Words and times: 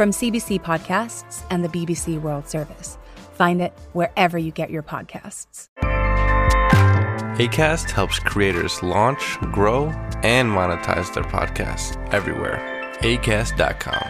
from 0.00 0.12
CBC 0.12 0.58
Podcasts 0.60 1.42
and 1.50 1.64
the 1.64 1.68
BBC 1.68 2.22
World 2.22 2.48
Service. 2.48 2.98
Find 3.34 3.60
it 3.60 3.72
wherever 3.92 4.38
you 4.38 4.50
get 4.50 4.70
your 4.70 4.82
podcasts. 4.82 5.66
ACAST 7.38 7.90
helps 7.90 8.18
creators 8.18 8.82
launch, 8.82 9.38
grow, 9.52 9.92
and 10.22 10.50
monetize 10.50 11.14
their 11.14 11.24
podcasts 11.24 12.14
everywhere. 12.14 12.60
ACAST.com. 13.00 14.04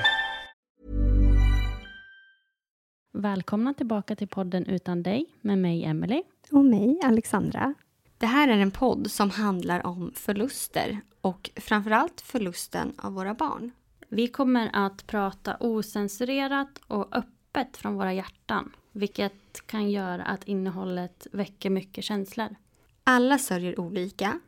Välkomna 3.13 3.75
tillbaka 3.75 4.17
till 4.17 4.29
podden 4.29 4.67
Utan 4.67 5.03
dig 5.03 5.27
med 5.41 5.59
mig 5.59 5.85
Emily. 5.85 6.23
Och 6.51 6.65
mig, 6.65 7.01
Alexandra. 7.05 7.75
Det 8.19 8.27
här 8.27 8.49
är 8.49 8.59
en 8.59 8.71
podd 8.71 9.11
som 9.11 9.31
handlar 9.31 9.87
om 9.87 10.13
förluster 10.15 11.01
och 11.21 11.51
framförallt 11.57 12.21
förlusten 12.21 12.93
av 12.99 13.13
våra 13.13 13.35
barn. 13.35 13.71
Vi 14.13 14.29
kommer 14.29 14.71
att 14.73 15.07
prata 15.07 15.57
osensurerat 15.61 16.81
och 16.87 17.17
öppet 17.17 17.77
från 17.77 17.95
våra 17.95 18.13
hjärtan. 18.13 18.73
Vilket 18.93 19.67
kan 19.67 19.91
göra 19.91 20.23
att 20.23 20.45
innehållet 20.45 21.27
väcker 21.33 21.71
mycket 21.71 22.05
känslor. 22.05 22.57
Alla 23.05 23.39
sörjer 23.39 23.81
olika 23.81 24.41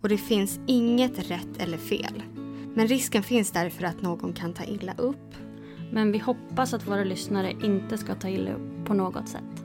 och 0.00 0.08
det 0.08 0.18
finns 0.18 0.60
inget 0.66 1.30
rätt 1.30 1.56
eller 1.58 1.78
fel. 1.78 2.22
Men 2.74 2.86
risken 2.86 3.22
finns 3.22 3.50
därför 3.50 3.84
att 3.84 4.02
någon 4.02 4.32
kan 4.32 4.54
ta 4.54 4.64
illa 4.64 4.94
upp. 4.98 5.34
Men 5.92 6.12
vi 6.12 6.18
hoppas 6.18 6.74
att 6.74 6.86
våra 6.86 7.04
lyssnare 7.04 7.50
inte 7.50 7.98
ska 7.98 8.14
ta 8.14 8.28
illa 8.28 8.52
upp 8.52 8.86
på 8.86 8.94
något 8.94 9.28
sätt. 9.28 9.64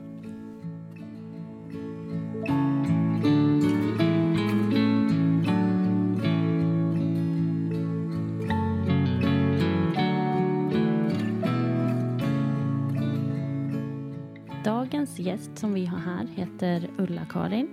Dagens 15.00 15.18
gäst 15.18 15.58
som 15.58 15.74
vi 15.74 15.86
har 15.86 15.98
här 15.98 16.26
heter 16.26 16.90
Ulla-Karin. 16.98 17.68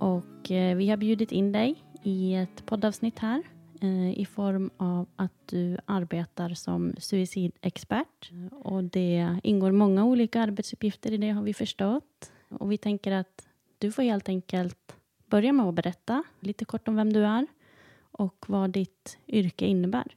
Och 0.00 0.50
eh, 0.50 0.76
vi 0.76 0.90
har 0.90 0.96
bjudit 0.96 1.32
in 1.32 1.52
dig 1.52 1.84
i 2.02 2.34
ett 2.34 2.66
poddavsnitt 2.66 3.18
här 3.18 3.42
eh, 3.80 4.18
i 4.20 4.26
form 4.26 4.70
av 4.76 5.06
att 5.16 5.32
du 5.46 5.78
arbetar 5.84 6.54
som 6.54 6.94
suicidexpert. 6.98 8.30
Och 8.50 8.84
det 8.84 9.40
ingår 9.42 9.72
många 9.72 10.04
olika 10.04 10.40
arbetsuppgifter 10.40 11.12
i 11.12 11.16
det 11.16 11.30
har 11.30 11.42
vi 11.42 11.54
förstått. 11.54 12.32
Och 12.48 12.72
vi 12.72 12.78
tänker 12.78 13.12
att 13.12 13.46
du 13.78 13.92
får 13.92 14.02
helt 14.02 14.28
enkelt 14.28 14.96
börja 15.26 15.52
med 15.52 15.66
att 15.66 15.74
berätta 15.74 16.22
lite 16.40 16.64
kort 16.64 16.88
om 16.88 16.96
vem 16.96 17.12
du 17.12 17.24
är 17.24 17.46
och 18.10 18.44
vad 18.48 18.70
ditt 18.70 19.18
yrke 19.28 19.66
innebär. 19.66 20.16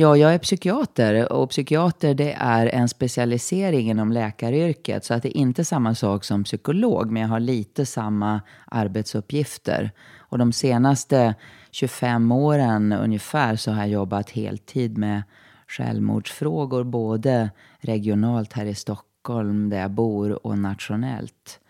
Ja, 0.00 0.16
jag 0.16 0.34
är 0.34 0.38
psykiater 0.38 1.32
och 1.32 1.50
psykiater 1.50 2.14
det 2.14 2.32
är 2.32 2.66
en 2.66 2.88
specialisering 2.88 3.90
inom 3.90 4.12
läkaryrket. 4.12 5.04
Så 5.04 5.14
att 5.14 5.22
det 5.22 5.28
är 5.28 5.40
inte 5.40 5.64
samma 5.64 5.94
sak 5.94 6.24
som 6.24 6.44
psykolog, 6.44 7.10
men 7.10 7.22
jag 7.22 7.28
har 7.28 7.40
lite 7.40 7.86
samma 7.86 8.40
arbetsuppgifter. 8.64 9.90
Och 10.18 10.38
de 10.38 10.52
senaste 10.52 11.34
25 11.70 12.32
åren 12.32 12.92
ungefär 12.92 13.56
så 13.56 13.70
har 13.70 13.78
jag 13.78 13.88
jobbat 13.88 14.30
heltid 14.30 14.98
med 14.98 15.22
självmordsfrågor, 15.68 16.84
både 16.84 17.50
regionalt 17.80 18.52
här 18.52 18.66
i 18.66 18.74
Stockholm 18.74 19.70
där 19.70 19.80
jag 19.80 19.90
bor 19.90 20.46
och 20.46 20.58
nationellt. 20.58 21.60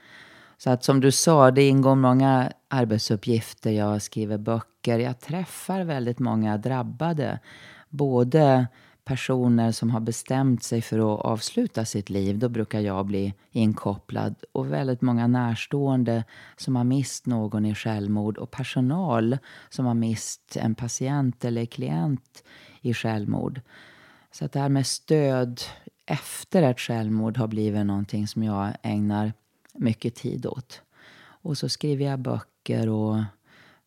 Så 0.58 0.70
att 0.70 0.84
som 0.84 1.00
du 1.00 1.12
sa, 1.12 1.50
det 1.50 1.68
ingår 1.68 1.94
många 1.94 2.52
arbetsuppgifter. 2.68 3.70
Jag 3.70 4.02
skriver 4.02 4.38
böcker, 4.38 4.98
jag 4.98 5.20
träffar 5.20 5.84
väldigt 5.84 6.18
många 6.18 6.56
drabbade 6.56 7.38
både 7.90 8.66
personer 9.04 9.72
som 9.72 9.90
har 9.90 10.00
bestämt 10.00 10.62
sig 10.62 10.82
för 10.82 10.98
att 10.98 11.20
avsluta 11.20 11.84
sitt 11.84 12.10
liv, 12.10 12.38
då 12.38 12.48
brukar 12.48 12.80
jag 12.80 13.06
bli 13.06 13.34
inkopplad, 13.50 14.34
och 14.52 14.72
väldigt 14.72 15.02
många 15.02 15.26
närstående 15.26 16.24
som 16.56 16.76
har 16.76 16.84
mist 16.84 17.26
någon 17.26 17.66
i 17.66 17.74
självmord 17.74 18.38
och 18.38 18.50
personal 18.50 19.38
som 19.68 19.86
har 19.86 19.94
mist 19.94 20.56
en 20.56 20.74
patient 20.74 21.44
eller 21.44 21.66
klient 21.66 22.44
i 22.80 22.94
självmord. 22.94 23.60
Så 24.32 24.44
att 24.44 24.52
det 24.52 24.60
här 24.60 24.68
med 24.68 24.86
stöd 24.86 25.60
efter 26.06 26.62
ett 26.62 26.80
självmord 26.80 27.36
har 27.36 27.46
blivit 27.46 27.86
någonting 27.86 28.28
som 28.28 28.42
jag 28.42 28.72
ägnar 28.82 29.32
mycket 29.74 30.14
tid 30.14 30.46
åt. 30.46 30.82
Och 31.42 31.58
så 31.58 31.68
skriver 31.68 32.04
jag 32.04 32.18
böcker 32.18 32.88
och 32.88 33.16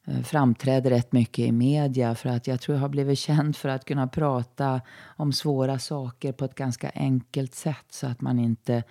Eh, 0.06 0.22
framträder 0.22 0.90
rätt 0.90 1.12
mycket 1.12 1.46
i 1.46 1.52
media 1.52 2.16
för 2.16 2.30
att 2.30 2.48
jag 2.48 2.62
tror 2.62 2.76
jag 2.76 2.82
har 2.82 2.90
blivit 2.90 3.20
känd 3.20 3.56
för 3.56 3.70
att 3.70 3.86
kunna 3.86 4.08
prata 4.08 4.82
om 5.06 5.34
svåra 5.34 5.80
saker 5.80 6.32
på 6.32 6.46
ett 6.46 6.56
ganska 6.56 6.92
enkelt 6.96 7.56
sätt 7.56 7.86
så 7.90 8.08
att 8.08 8.22
man 8.22 8.40
inte 8.40 8.84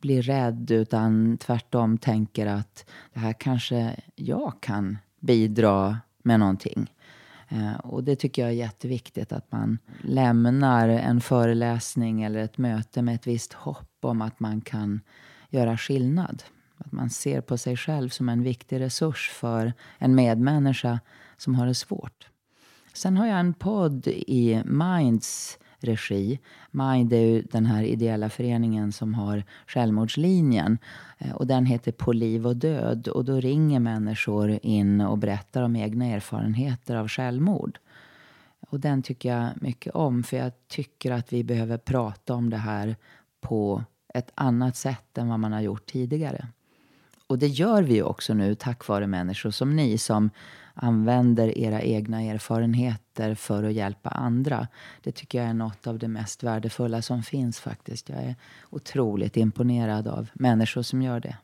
blir 0.00 0.22
rädd 0.22 0.70
utan 0.70 1.38
tvärtom 1.38 1.98
tänker 1.98 2.46
att 2.46 2.90
det 3.12 3.20
här 3.20 3.32
kanske 3.32 3.96
jag 4.14 4.52
kan 4.60 4.98
bidra 5.20 5.98
med 6.22 6.40
någonting. 6.40 6.90
Eh, 7.48 7.74
och 7.74 8.04
det 8.04 8.16
tycker 8.16 8.42
jag 8.42 8.50
är 8.50 8.54
jätteviktigt 8.54 9.32
att 9.32 9.52
man 9.52 9.78
lämnar 10.02 10.88
en 10.88 11.20
föreläsning 11.20 12.22
eller 12.22 12.40
ett 12.40 12.58
möte 12.58 13.02
med 13.02 13.14
ett 13.14 13.26
visst 13.26 13.52
hopp 13.52 13.98
om 14.00 14.22
att 14.22 14.40
man 14.40 14.60
kan 14.60 15.00
göra 15.50 15.76
skillnad. 15.76 16.42
Att 16.84 16.92
man 16.92 17.10
ser 17.10 17.40
på 17.40 17.58
sig 17.58 17.76
själv 17.76 18.08
som 18.08 18.28
en 18.28 18.42
viktig 18.42 18.80
resurs 18.80 19.30
för 19.30 19.72
en 19.98 20.14
medmänniska 20.14 21.00
som 21.36 21.54
har 21.54 21.66
det 21.66 21.74
svårt. 21.74 22.28
Sen 22.92 23.16
har 23.16 23.26
jag 23.26 23.40
en 23.40 23.54
podd 23.54 24.06
i 24.06 24.62
Minds 24.64 25.58
regi. 25.80 26.38
Mind 26.70 27.12
är 27.12 27.20
ju 27.20 27.42
den 27.42 27.66
här 27.66 27.82
ideella 27.82 28.28
föreningen 28.28 28.92
som 28.92 29.14
har 29.14 29.44
självmordslinjen. 29.66 30.78
Eh, 31.18 31.32
och 31.32 31.46
den 31.46 31.66
heter 31.66 31.92
På 31.92 32.12
liv 32.12 32.46
och 32.46 32.56
död. 32.56 33.08
Och 33.08 33.24
då 33.24 33.40
ringer 33.40 33.80
människor 33.80 34.58
in 34.62 35.00
och 35.00 35.18
berättar 35.18 35.62
om 35.62 35.76
egna 35.76 36.06
erfarenheter 36.06 36.96
av 36.96 37.08
självmord. 37.08 37.78
Och 38.60 38.80
den 38.80 39.02
tycker 39.02 39.36
jag 39.36 39.50
mycket 39.62 39.94
om, 39.94 40.22
för 40.22 40.36
jag 40.36 40.52
tycker 40.68 41.10
att 41.10 41.32
vi 41.32 41.44
behöver 41.44 41.78
prata 41.78 42.34
om 42.34 42.50
det 42.50 42.56
här 42.56 42.96
på 43.40 43.84
ett 44.14 44.30
annat 44.34 44.76
sätt 44.76 45.18
än 45.18 45.28
vad 45.28 45.40
man 45.40 45.52
har 45.52 45.60
gjort 45.60 45.86
tidigare. 45.86 46.48
Och 47.30 47.38
det 47.38 47.46
gör 47.46 47.82
vi 47.82 48.02
också 48.02 48.34
nu 48.34 48.54
tack 48.54 48.88
vare 48.88 49.06
människor 49.06 49.50
som 49.50 49.76
ni 49.76 49.98
som 49.98 50.30
använder 50.74 51.58
era 51.58 51.82
egna 51.82 52.22
erfarenheter 52.22 53.34
för 53.34 53.64
att 53.64 53.72
hjälpa 53.72 54.10
andra. 54.10 54.68
Det 55.02 55.12
tycker 55.12 55.38
jag 55.38 55.48
är 55.48 55.54
något 55.54 55.86
av 55.86 55.98
det 55.98 56.08
mest 56.08 56.42
värdefulla 56.42 57.02
som 57.02 57.22
finns 57.22 57.60
faktiskt. 57.60 58.08
Jag 58.08 58.18
är 58.22 58.34
otroligt 58.70 59.36
imponerad 59.36 60.08
av 60.08 60.30
människor 60.32 60.82
som 60.82 61.02
gör 61.02 61.20
det. 61.20 61.36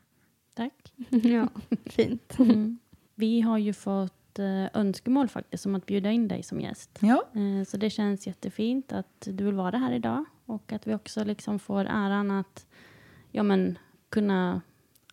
Tack. 0.55 0.93
Ja, 1.09 1.47
fint. 1.85 2.39
Mm. 2.39 2.79
Vi 3.15 3.41
har 3.41 3.57
ju 3.57 3.73
fått 3.73 4.39
eh, 4.39 4.65
önskemål 4.73 5.27
faktiskt 5.27 5.65
om 5.65 5.75
att 5.75 5.85
bjuda 5.85 6.11
in 6.11 6.27
dig 6.27 6.43
som 6.43 6.61
gäst. 6.61 6.99
Ja. 6.99 7.23
Eh, 7.33 7.65
Så 7.67 7.77
det 7.77 7.89
känns 7.89 8.27
jättefint 8.27 8.91
att 8.91 9.21
du 9.31 9.45
vill 9.45 9.53
vara 9.53 9.77
här 9.77 9.91
idag 9.91 10.25
och 10.45 10.71
att 10.71 10.87
vi 10.87 10.95
också 10.95 11.23
liksom 11.23 11.59
får 11.59 11.85
äran 11.85 12.31
att 12.31 12.65
ja, 13.31 13.43
men, 13.43 13.77
kunna 14.09 14.61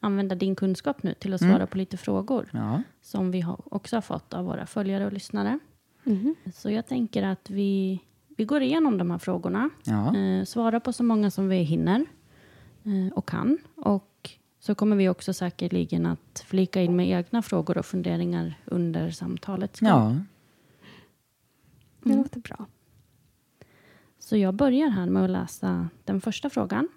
använda 0.04 0.34
din 0.34 0.56
kunskap 0.56 1.02
nu 1.02 1.14
till 1.14 1.34
att 1.34 1.40
svara 1.40 1.54
Mm. 1.56 1.66
på 1.68 1.78
lite 1.78 1.96
frågor 1.96 2.48
Ja. 2.52 2.82
som 3.02 3.30
vi 3.30 3.44
också 3.64 3.96
har 3.96 4.00
fått 4.00 4.34
av 4.34 4.44
våra 4.44 4.66
följare 4.66 5.06
och 5.06 5.12
lyssnare. 5.12 5.58
Mhm. 6.04 6.34
Så 6.54 6.70
jag 6.70 6.86
tänker 6.86 7.22
att 7.22 7.50
vi, 7.50 8.00
vi 8.36 8.44
går 8.44 8.62
igenom 8.62 8.98
de 8.98 9.10
här 9.10 9.18
frågorna. 9.18 9.70
Ja. 9.84 10.16
Eh, 10.16 10.44
svarar 10.44 10.80
på 10.80 10.92
så 10.92 11.04
många 11.04 11.30
som 11.30 11.48
vi 11.48 11.56
hinner 11.56 12.06
eh, 12.84 13.12
och 13.14 13.28
kan. 13.28 13.58
Och 13.76 14.30
så 14.58 14.74
kommer 14.74 14.96
vi 14.96 15.08
också 15.08 15.32
säkerligen 15.32 16.06
att 16.06 16.44
flika 16.46 16.82
in 16.82 16.96
med 16.96 17.08
egna 17.08 17.42
frågor 17.42 17.78
och 17.78 17.86
funderingar 17.86 18.54
under 18.64 19.10
samtalets 19.10 19.80
gång. 19.80 19.88
ja. 19.88 20.16
Det 22.02 22.16
låter 22.16 22.40
bra. 22.40 22.66
Så 24.18 24.36
jag 24.36 24.54
börjar 24.54 24.88
här 24.88 25.06
med 25.06 25.24
att 25.24 25.30
läsa 25.30 25.88
den 26.04 26.20
första 26.20 26.50
frågan. 26.50 26.88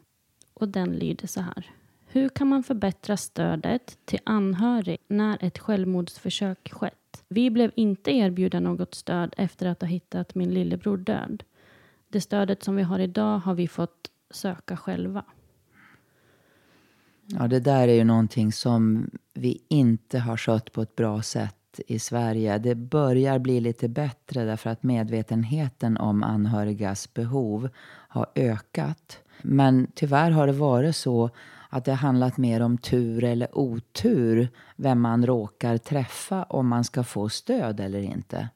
Och 0.53 0.67
den 0.67 0.91
lyder 0.91 1.27
så 1.27 1.41
här. 1.41 1.71
Hur 2.17 2.29
kan 2.29 2.47
man 2.47 2.63
förbättra 2.63 3.17
stödet 3.17 3.97
till 4.05 4.19
anhörig 4.23 4.97
när 5.07 5.37
ett 5.43 5.57
självmordsförsök 5.59 6.71
skett? 6.73 7.23
Vi 7.27 7.49
blev 7.49 7.71
inte 7.75 8.11
erbjudna 8.11 8.59
något 8.59 8.95
stöd 8.95 9.33
efter 9.37 9.67
att 9.67 9.81
ha 9.81 9.87
hittat 9.87 10.35
min 10.35 10.53
lillebror 10.53 10.97
död. 10.97 11.43
Det 12.09 12.21
stödet 12.21 12.63
som 12.63 12.75
vi 12.75 12.83
har 12.83 12.99
idag 12.99 13.39
har 13.39 13.53
vi 13.53 13.67
fått 13.67 14.11
söka 14.29 14.77
själva. 14.77 15.23
Ja, 17.25 17.47
det 17.47 17.59
där 17.59 17.87
är 17.87 17.93
ju 17.93 18.03
någonting 18.03 18.51
som 18.51 19.09
vi 19.33 19.61
inte 19.67 20.19
har 20.19 20.37
skött 20.37 20.71
på 20.71 20.81
ett 20.81 20.95
bra 20.95 21.21
sätt 21.21 21.79
i 21.87 21.99
Sverige. 21.99 22.57
Det 22.57 22.75
börjar 22.75 23.39
bli 23.39 23.59
lite 23.59 23.87
bättre 23.89 24.43
därför 24.43 24.69
att 24.69 24.83
medvetenheten 24.83 25.97
om 25.97 26.23
anhörigas 26.23 27.13
behov 27.13 27.69
har 28.07 28.25
ökat. 28.35 29.19
Men 29.41 29.87
tyvärr 29.95 30.31
har 30.31 30.47
det 30.47 30.53
varit 30.53 30.95
så 30.95 31.29
att 31.77 31.85
det 31.85 31.91
har 31.91 31.97
handlat 31.97 32.37
mer 32.37 32.61
om 32.61 32.77
tur 32.77 33.23
eller 33.23 33.57
otur 33.57 34.49
vem 34.75 35.01
man 35.01 35.25
råkar 35.25 35.77
träffa 35.77 36.43
om 36.43 36.67
man 36.67 36.83
ska 36.83 37.03
få 37.03 37.29
stöd 37.29 37.79
eller 37.79 37.99
inte. 37.99 38.49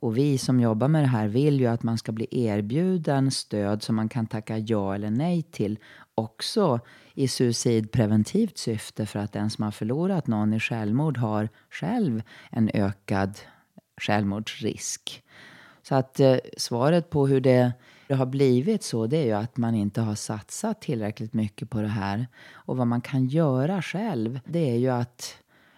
Och 0.00 0.16
vi 0.16 0.38
som 0.38 0.60
jobbar 0.60 0.88
med 0.88 1.02
det 1.02 1.08
här 1.08 1.28
vill 1.28 1.60
ju 1.60 1.66
att 1.66 1.82
man 1.82 1.98
ska 1.98 2.12
bli 2.12 2.26
erbjuden 2.30 3.30
stöd 3.30 3.82
som 3.82 3.96
man 3.96 4.08
kan 4.08 4.26
tacka 4.26 4.58
ja 4.58 4.94
eller 4.94 5.10
nej 5.10 5.42
till. 5.42 5.78
Också 6.14 6.80
i 7.14 7.28
suicidpreventivt 7.28 8.58
syfte 8.58 9.06
för 9.06 9.18
att 9.18 9.32
den 9.32 9.50
som 9.50 9.64
har 9.64 9.70
förlorat 9.70 10.26
någon 10.26 10.54
i 10.54 10.60
självmord 10.60 11.16
har 11.16 11.48
själv 11.70 12.22
en 12.50 12.70
ökad 12.74 13.38
självmordsrisk. 14.00 15.22
Så 15.82 15.94
att 15.94 16.20
eh, 16.20 16.36
svaret 16.56 17.10
på 17.10 17.26
hur 17.26 17.40
det, 17.40 17.72
det 18.08 18.14
har 18.14 18.26
blivit 18.26 18.82
så 18.82 19.06
det 19.06 19.16
är 19.16 19.24
ju 19.24 19.32
att 19.32 19.56
man 19.56 19.74
inte 19.74 20.00
har 20.00 20.14
satsat 20.14 20.80
tillräckligt 20.80 21.32
mycket 21.32 21.70
på 21.70 21.80
det 21.80 21.88
här. 21.88 22.26
Och 22.52 22.76
vad 22.76 22.86
man 22.86 23.00
kan 23.00 23.26
göra 23.26 23.82
själv 23.82 24.40
det 24.44 24.70
är 24.70 24.76
ju 24.76 24.88
att 24.88 25.34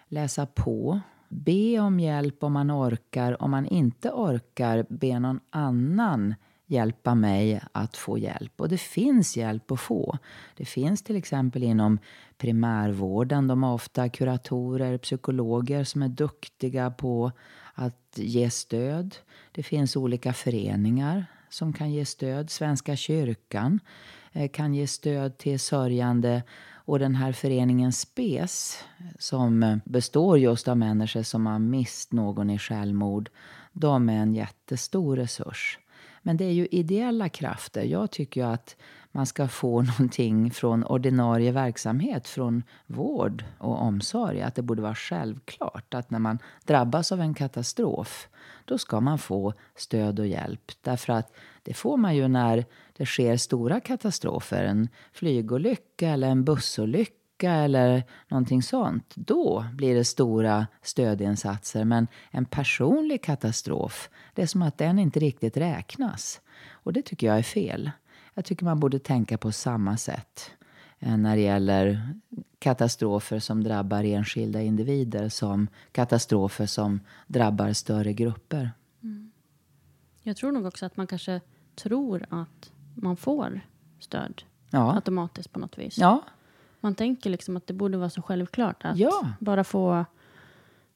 läsa 0.07 0.45
på, 0.45 0.99
be 1.29 1.79
om 1.79 1.99
hjälp 1.99 2.43
om 2.43 2.53
man 2.53 2.71
orkar. 2.71 3.43
Om 3.43 3.51
man 3.51 3.65
inte 3.65 4.11
orkar, 4.11 4.85
be 4.89 5.19
någon 5.19 5.39
annan 5.49 6.35
hjälpa 6.65 7.15
mig 7.15 7.61
att 7.71 7.97
få 7.97 8.17
hjälp. 8.17 8.61
Och 8.61 8.69
det 8.69 8.77
finns 8.77 9.37
hjälp 9.37 9.71
att 9.71 9.79
få. 9.79 10.17
Det 10.57 10.65
finns 10.65 11.03
till 11.03 11.15
exempel 11.15 11.63
inom 11.63 11.99
primärvården. 12.37 13.47
De 13.47 13.63
har 13.63 13.73
ofta 13.73 14.09
kuratorer, 14.09 14.97
psykologer 14.97 15.83
som 15.83 16.01
är 16.01 16.09
duktiga 16.09 16.91
på 16.91 17.31
att 17.73 18.13
ge 18.15 18.49
stöd. 18.49 19.15
Det 19.51 19.63
finns 19.63 19.95
olika 19.95 20.33
föreningar 20.33 21.25
som 21.51 21.73
kan 21.73 21.91
ge 21.91 22.05
stöd. 22.05 22.49
Svenska 22.49 22.95
kyrkan 22.95 23.79
eh, 24.31 24.49
kan 24.49 24.73
ge 24.73 24.87
stöd 24.87 25.37
till 25.37 25.59
sörjande. 25.59 26.43
Och 26.85 26.99
den 26.99 27.15
här 27.15 27.31
föreningen 27.31 27.91
SPES, 27.91 28.83
som 29.19 29.63
eh, 29.63 29.77
består 29.85 30.39
just 30.39 30.67
av 30.67 30.77
människor 30.77 31.23
som 31.23 31.45
har 31.45 31.59
mist 31.59 32.11
någon 32.11 32.49
i 32.49 32.57
självmord, 32.57 33.29
de 33.73 34.09
är 34.09 34.17
en 34.17 34.33
jättestor 34.33 35.15
resurs. 35.15 35.79
Men 36.21 36.37
det 36.37 36.45
är 36.45 36.51
ju 36.51 36.67
ideella 36.71 37.29
krafter. 37.29 37.83
Jag 37.83 38.11
tycker 38.11 38.41
ju 38.41 38.47
att 38.47 38.75
man 39.11 39.25
ska 39.25 39.47
få 39.47 39.81
någonting 39.99 40.51
från 40.51 40.83
ordinarie 40.83 41.51
verksamhet, 41.51 42.27
från 42.27 42.63
vård 42.87 43.43
och 43.57 43.81
omsorg. 43.81 44.41
Att 44.41 44.55
det 44.55 44.61
borde 44.61 44.81
vara 44.81 44.95
självklart 44.95 45.93
att 45.93 46.09
när 46.11 46.19
man 46.19 46.39
drabbas 46.65 47.11
av 47.11 47.21
en 47.21 47.33
katastrof, 47.33 48.27
då 48.65 48.77
ska 48.77 48.99
man 48.99 49.17
få 49.17 49.53
stöd 49.75 50.19
och 50.19 50.27
hjälp. 50.27 50.71
Därför 50.81 51.13
att 51.13 51.33
det 51.63 51.73
får 51.73 51.97
man 51.97 52.15
ju 52.15 52.27
när 52.27 52.65
det 52.97 53.05
sker 53.05 53.37
stora 53.37 53.79
katastrofer. 53.79 54.63
En 54.63 54.89
flygolycka 55.11 56.09
eller 56.09 56.27
en 56.27 56.43
bussolycka 56.43 57.51
eller 57.51 58.03
någonting 58.27 58.63
sånt. 58.63 59.13
Då 59.15 59.65
blir 59.73 59.95
det 59.95 60.05
stora 60.05 60.67
stödinsatser. 60.81 61.85
Men 61.85 62.07
en 62.31 62.45
personlig 62.45 63.23
katastrof, 63.23 64.09
det 64.33 64.41
är 64.41 64.47
som 64.47 64.61
att 64.61 64.77
den 64.77 64.99
inte 64.99 65.19
riktigt 65.19 65.57
räknas. 65.57 66.41
Och 66.71 66.93
det 66.93 67.01
tycker 67.01 67.27
jag 67.27 67.37
är 67.37 67.43
fel. 67.43 67.91
Jag 68.33 68.45
tycker 68.45 68.65
man 68.65 68.79
borde 68.79 68.99
tänka 68.99 69.37
på 69.37 69.51
samma 69.51 69.97
sätt 69.97 70.51
eh, 70.99 71.17
när 71.17 71.35
det 71.35 71.41
gäller 71.41 72.09
katastrofer 72.59 73.39
som 73.39 73.63
drabbar 73.63 74.03
enskilda 74.03 74.61
individer 74.61 75.29
som 75.29 75.67
katastrofer 75.91 76.65
som 76.65 76.99
drabbar 77.27 77.73
större 77.73 78.13
grupper. 78.13 78.71
Jag 80.23 80.37
tror 80.37 80.51
nog 80.51 80.65
också 80.65 80.85
att 80.85 80.97
man 80.97 81.07
kanske 81.07 81.41
tror 81.75 82.25
att 82.29 82.71
man 82.95 83.17
får 83.17 83.61
stöd 83.99 84.43
Ja. 84.69 84.95
automatiskt 84.95 85.51
på 85.51 85.59
något 85.59 85.77
vis. 85.77 85.97
Ja, 85.97 86.23
Man 86.79 86.95
tänker 86.95 87.29
liksom 87.29 87.57
att 87.57 87.67
det 87.67 87.73
borde 87.73 87.97
vara 87.97 88.09
så 88.09 88.21
självklart 88.21 88.85
att 88.85 88.97
Ja. 88.97 89.29
bara 89.39 89.63
få 89.63 89.93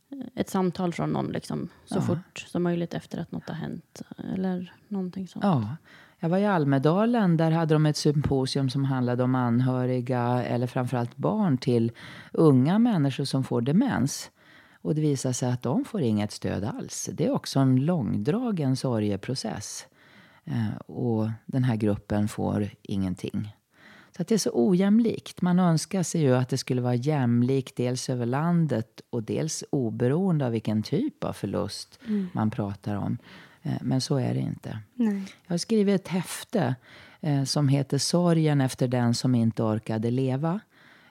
eh, 0.10 0.20
ett 0.36 0.50
samtal 0.50 0.94
från 0.94 1.10
någon 1.10 1.26
liksom, 1.28 1.70
så 1.86 1.96
Ja. 1.96 2.02
fort 2.02 2.46
som 2.48 2.64
möjligt 2.64 2.94
efter 2.94 3.18
att 3.20 3.32
något 3.32 3.48
har 3.50 3.56
hänt. 3.56 4.02
Eller 4.34 4.74
någonting 4.88 5.28
sånt. 5.28 5.44
Ja. 5.46 5.76
Jag 6.26 6.30
var 6.30 6.38
i 6.38 6.46
Almedalen. 6.46 7.38
Där 7.38 7.52
hade 7.52 7.76
de 7.76 7.86
ett 7.86 7.98
symposium 7.98 8.70
som 8.70 8.86
handlade 8.86 9.24
om 9.24 9.36
anhöriga 9.36 10.44
eller 10.44 10.68
framförallt 10.68 11.18
barn 11.18 11.58
till 11.58 11.92
unga 12.32 12.80
människor 12.80 13.26
som 13.26 13.44
får 13.44 13.62
demens. 13.62 14.32
Och 14.82 14.96
det 14.96 15.02
visade 15.02 15.34
sig 15.34 15.52
att 15.52 15.62
de 15.62 15.86
får 15.86 16.02
inget 16.02 16.32
stöd 16.32 16.64
alls. 16.64 17.10
Det 17.14 17.26
är 17.26 17.32
också 17.32 17.60
en 17.60 17.86
långdragen 17.86 18.76
sorgeprocess. 18.76 19.88
Eh, 20.46 20.76
och 20.78 21.30
den 21.46 21.64
här 21.64 21.76
gruppen 21.76 22.28
får 22.28 22.70
ingenting. 22.82 23.56
Så 24.16 24.22
att 24.22 24.28
det 24.28 24.36
är 24.36 24.40
så 24.40 24.52
ojämlikt. 24.54 25.42
Man 25.42 25.60
önskar 25.60 26.04
sig 26.04 26.22
ju 26.22 26.36
att 26.36 26.50
det 26.50 26.58
skulle 26.58 26.82
vara 26.82 26.96
jämlikt 26.96 27.76
dels 27.76 28.10
över 28.10 28.26
landet 28.26 29.02
och 29.10 29.24
dels 29.24 29.64
oberoende 29.70 30.46
av 30.46 30.52
vilken 30.52 30.84
typ 30.84 31.24
av 31.24 31.34
förlust 31.34 32.00
man 32.34 32.52
pratar 32.52 32.96
om. 32.96 33.18
Eh, 33.66 33.74
Men 33.82 34.02
så 34.02 34.18
är 34.18 34.34
det 34.34 34.40
inte. 34.40 34.80
Nej. 34.94 35.24
Jag 35.48 35.54
har 35.54 35.58
skrivit 35.58 36.02
ett 36.02 36.08
häfte 36.08 36.76
eh, 37.22 37.44
som 37.44 37.68
heter 37.68 37.98
Sorgen 37.98 38.62
efter 38.62 38.88
den 38.88 39.14
som 39.14 39.36
inte 39.36 39.64
orkade 39.64 40.12
leva. 40.12 40.60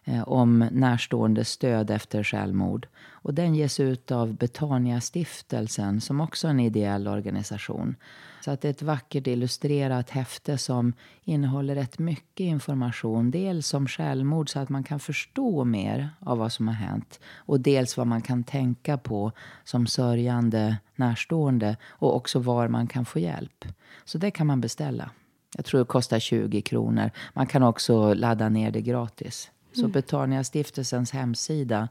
Eh, 0.04 0.28
om 0.28 0.68
närstående 0.73 1.44
stöd 1.44 1.90
efter 1.90 2.23
självmord. 2.23 2.87
Och 3.11 3.34
den 3.34 3.54
ges 3.54 3.80
ut 3.80 4.11
av 4.11 4.34
Betania 4.34 5.00
stiftelsen 5.00 6.00
som 6.00 6.20
också 6.20 6.46
är 6.46 6.50
en 6.50 6.61
ideell 6.61 7.08
organisation. 7.08 7.96
Så 8.44 8.50
att 8.50 8.60
det 8.60 8.68
är 8.68 8.70
ett 8.70 8.82
vackert 8.82 9.26
illustrerat 9.26 10.10
häfte 10.10 10.58
som 10.58 10.92
innehåller 11.22 11.74
rätt 11.74 11.98
mycket 11.98 12.44
information. 12.44 13.30
Dels 13.30 13.74
om 13.74 13.88
självmord 13.88 14.50
så 14.50 14.58
att 14.58 14.68
man 14.68 14.84
kan 14.84 15.00
förstå 15.00 15.64
mer 15.64 16.10
av 16.20 16.38
vad 16.38 16.52
som 16.52 16.68
har 16.68 16.74
hänt. 16.74 17.20
Och 17.36 17.60
dels 17.60 17.96
vad 17.96 18.06
man 18.06 18.22
kan 18.22 18.44
tänka 18.44 18.98
på 18.98 19.32
som 19.64 19.86
sörjande 19.86 20.76
närstående. 20.96 21.76
Och 21.88 22.16
också 22.16 22.38
var 22.38 22.68
man 22.68 22.86
kan 22.86 23.04
få 23.04 23.18
hjälp. 23.18 23.64
Så 24.04 24.18
det 24.18 24.30
kan 24.30 24.46
man 24.46 24.60
beställa. 24.60 25.10
Jag 25.56 25.64
tror 25.64 25.78
det 25.80 25.86
kostar 25.86 26.18
20 26.18 26.62
kronor. 26.62 27.10
Man 27.32 27.46
kan 27.46 27.62
också 27.62 28.14
ladda 28.14 28.48
ner 28.48 28.70
det 28.70 28.80
gratis. 28.80 29.50
Så 29.72 29.88
Betania 29.88 30.44
stiftelsens 30.44 31.10
hemsida 31.10 31.88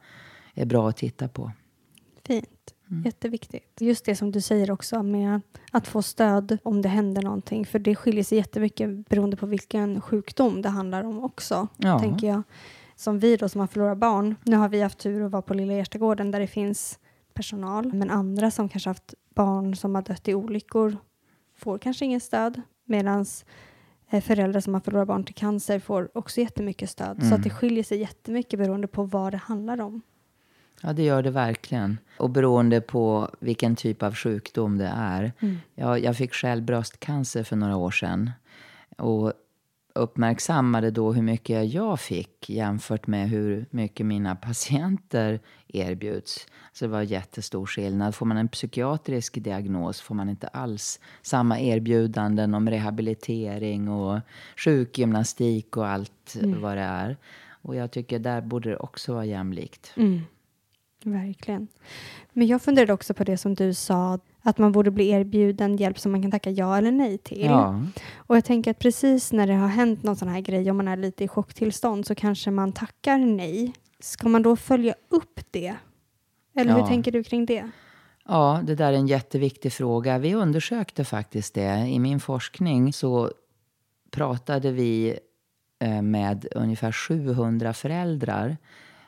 är 0.53 0.65
bra 0.65 0.89
att 0.89 0.97
titta 0.97 1.27
på. 1.27 1.51
Fint. 2.25 2.73
Jätteviktigt. 3.05 3.81
Just 3.81 4.05
det 4.05 4.15
som 4.15 4.31
du 4.31 4.41
säger 4.41 4.71
också 4.71 5.03
med 5.03 5.41
att 5.71 5.87
få 5.87 6.01
stöd 6.01 6.57
om 6.63 6.81
det 6.81 6.89
händer 6.89 7.21
någonting. 7.21 7.65
För 7.65 7.79
det 7.79 7.95
skiljer 7.95 8.23
sig 8.23 8.37
jättemycket 8.37 9.09
beroende 9.09 9.37
på 9.37 9.45
vilken 9.45 10.01
sjukdom 10.01 10.61
det 10.61 10.69
handlar 10.69 11.03
om 11.03 11.23
också. 11.23 11.67
Ja. 11.77 11.99
Tänker 11.99 12.27
jag. 12.27 12.43
som 12.95 13.19
vi 13.19 13.37
då 13.37 13.49
som 13.49 13.61
har 13.61 13.67
förlorat 13.67 13.97
barn, 13.97 14.35
nu 14.43 14.55
har 14.55 14.69
vi 14.69 14.81
haft 14.81 14.97
tur 14.97 15.25
att 15.25 15.31
vara 15.31 15.41
på 15.41 15.53
Lilla 15.53 15.73
Erstagården 15.73 16.31
där 16.31 16.39
det 16.39 16.47
finns 16.47 16.99
personal, 17.33 17.93
men 17.93 18.09
andra 18.09 18.51
som 18.51 18.69
kanske 18.69 18.89
haft 18.89 19.13
barn 19.35 19.75
som 19.75 19.95
har 19.95 20.01
dött 20.01 20.27
i 20.27 20.33
olyckor 20.33 20.97
får 21.57 21.77
kanske 21.77 22.05
ingen 22.05 22.19
stöd, 22.19 22.61
medan 22.85 23.25
föräldrar 24.21 24.61
som 24.61 24.73
har 24.73 24.81
förlorat 24.81 25.07
barn 25.07 25.23
till 25.23 25.35
cancer 25.35 25.79
får 25.79 26.17
också 26.17 26.41
jättemycket 26.41 26.89
stöd. 26.89 27.17
Mm. 27.17 27.29
Så 27.29 27.35
att 27.35 27.43
det 27.43 27.49
skiljer 27.49 27.83
sig 27.83 27.97
jättemycket 27.99 28.59
beroende 28.59 28.87
på 28.87 29.03
vad 29.03 29.33
det 29.33 29.37
handlar 29.37 29.81
om. 29.81 30.01
Ja, 30.85 30.93
det 30.93 31.03
gör 31.03 31.23
det 31.23 31.31
verkligen. 31.31 31.99
Och 32.17 32.29
beroende 32.29 32.81
på 32.81 33.29
vilken 33.39 33.75
typ 33.75 34.03
av 34.03 34.15
sjukdom 34.15 34.77
det 34.77 34.93
är. 34.95 35.31
Mm. 35.39 35.57
Jag, 35.75 35.99
jag 35.99 36.17
fick 36.17 36.33
själv 36.33 36.63
bröstcancer 36.63 37.43
för 37.43 37.55
några 37.55 37.75
år 37.75 37.91
sedan. 37.91 38.31
Och 38.97 39.33
uppmärksammade 39.95 40.91
då 40.91 41.13
hur 41.13 41.21
mycket 41.21 41.73
jag 41.73 41.99
fick 41.99 42.49
jämfört 42.49 43.07
med 43.07 43.29
hur 43.29 43.65
mycket 43.69 44.05
mina 44.05 44.35
patienter 44.35 45.39
erbjuds. 45.67 46.47
Så 46.73 46.85
det 46.85 46.91
var 46.91 47.01
jättestor 47.01 47.65
skillnad. 47.65 48.15
Får 48.15 48.25
man 48.25 48.37
en 48.37 48.47
psykiatrisk 48.47 49.43
diagnos 49.43 50.01
får 50.01 50.15
man 50.15 50.29
inte 50.29 50.47
alls 50.47 50.99
samma 51.21 51.59
erbjudanden 51.59 52.53
om 52.53 52.69
rehabilitering 52.69 53.89
och 53.89 54.19
sjukgymnastik 54.57 55.77
och 55.77 55.87
allt 55.87 56.35
mm. 56.41 56.61
vad 56.61 56.77
det 56.77 56.83
är. 56.83 57.17
Och 57.47 57.75
jag 57.75 57.91
tycker 57.91 58.19
där 58.19 58.41
borde 58.41 58.69
det 58.69 58.77
också 58.77 59.13
vara 59.13 59.25
jämlikt. 59.25 59.93
Mm. 59.95 60.21
Verkligen. 61.03 61.67
Men 62.33 62.47
jag 62.47 62.61
funderade 62.61 62.93
också 62.93 63.13
på 63.13 63.23
det 63.23 63.37
som 63.37 63.55
du 63.55 63.73
sa, 63.73 64.19
att 64.41 64.57
man 64.57 64.71
borde 64.71 64.91
bli 64.91 65.09
erbjuden 65.09 65.77
hjälp 65.77 65.99
som 65.99 66.11
man 66.11 66.21
kan 66.21 66.31
tacka 66.31 66.49
ja 66.49 66.77
eller 66.77 66.91
nej 66.91 67.17
till. 67.17 67.45
Ja. 67.45 67.81
Och 68.15 68.37
jag 68.37 68.45
tänker 68.45 68.71
att 68.71 68.79
precis 68.79 69.33
när 69.33 69.47
det 69.47 69.53
har 69.53 69.67
hänt 69.67 70.03
någon 70.03 70.15
sån 70.15 70.27
här 70.27 70.41
grej, 70.41 70.71
om 70.71 70.77
man 70.77 70.87
är 70.87 70.97
lite 70.97 71.23
i 71.23 71.27
chocktillstånd, 71.27 72.05
så 72.05 72.15
kanske 72.15 72.51
man 72.51 72.71
tackar 72.71 73.17
nej. 73.17 73.73
Ska 73.99 74.29
man 74.29 74.43
då 74.43 74.55
följa 74.55 74.95
upp 75.09 75.39
det? 75.51 75.75
Eller 76.55 76.71
ja. 76.71 76.77
hur 76.77 76.87
tänker 76.87 77.11
du 77.11 77.23
kring 77.23 77.45
det? 77.45 77.69
Ja, 78.25 78.61
det 78.63 78.75
där 78.75 78.93
är 78.93 78.97
en 78.97 79.07
jätteviktig 79.07 79.73
fråga. 79.73 80.17
Vi 80.17 80.35
undersökte 80.35 81.05
faktiskt 81.05 81.53
det. 81.53 81.87
I 81.87 81.99
min 81.99 82.19
forskning 82.19 82.93
så 82.93 83.31
pratade 84.11 84.71
vi 84.71 85.19
eh, 85.79 86.01
med 86.01 86.47
ungefär 86.55 86.91
700 86.91 87.73
föräldrar 87.73 88.57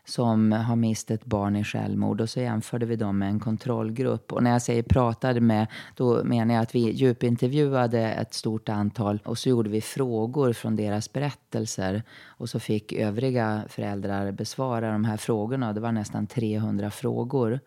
som 0.06 0.52
har 0.52 0.76
mist 0.76 1.12
ett 1.12 1.26
barn 1.26 1.56
i 1.56 1.64
självmord 1.64 2.22
och 2.22 2.30
så 2.30 2.40
jämförde 2.40 2.86
vi 2.86 2.96
dem 2.96 3.18
med 3.18 3.30
en 3.30 3.40
kontrollgrupp. 3.40 4.34
Och 4.34 4.44
när 4.44 4.52
jag 4.52 4.62
säger 4.62 4.84
pratade 4.84 5.42
med, 5.42 5.68
då 5.96 6.24
menar 6.24 6.54
jag 6.54 6.62
att 6.62 6.76
vi 6.76 6.92
djupintervjuade 6.92 8.02
ett 8.02 8.34
stort 8.34 8.70
antal 8.70 9.20
och 9.26 9.38
så 9.38 9.50
gjorde 9.50 9.70
vi 9.70 9.82
frågor 9.82 10.54
från 10.54 10.76
deras 10.76 11.14
berättelser. 11.14 12.04
Och 12.26 12.50
så 12.50 12.60
fick 12.60 12.94
övriga 12.94 13.64
föräldrar 13.70 14.32
besvara 14.32 14.92
de 14.92 15.06
här 15.06 15.18
frågorna. 15.18 15.74
Det 15.74 15.80
var 15.80 15.92
nästan 15.92 16.28
300 16.28 16.92
frågor. 16.92 17.60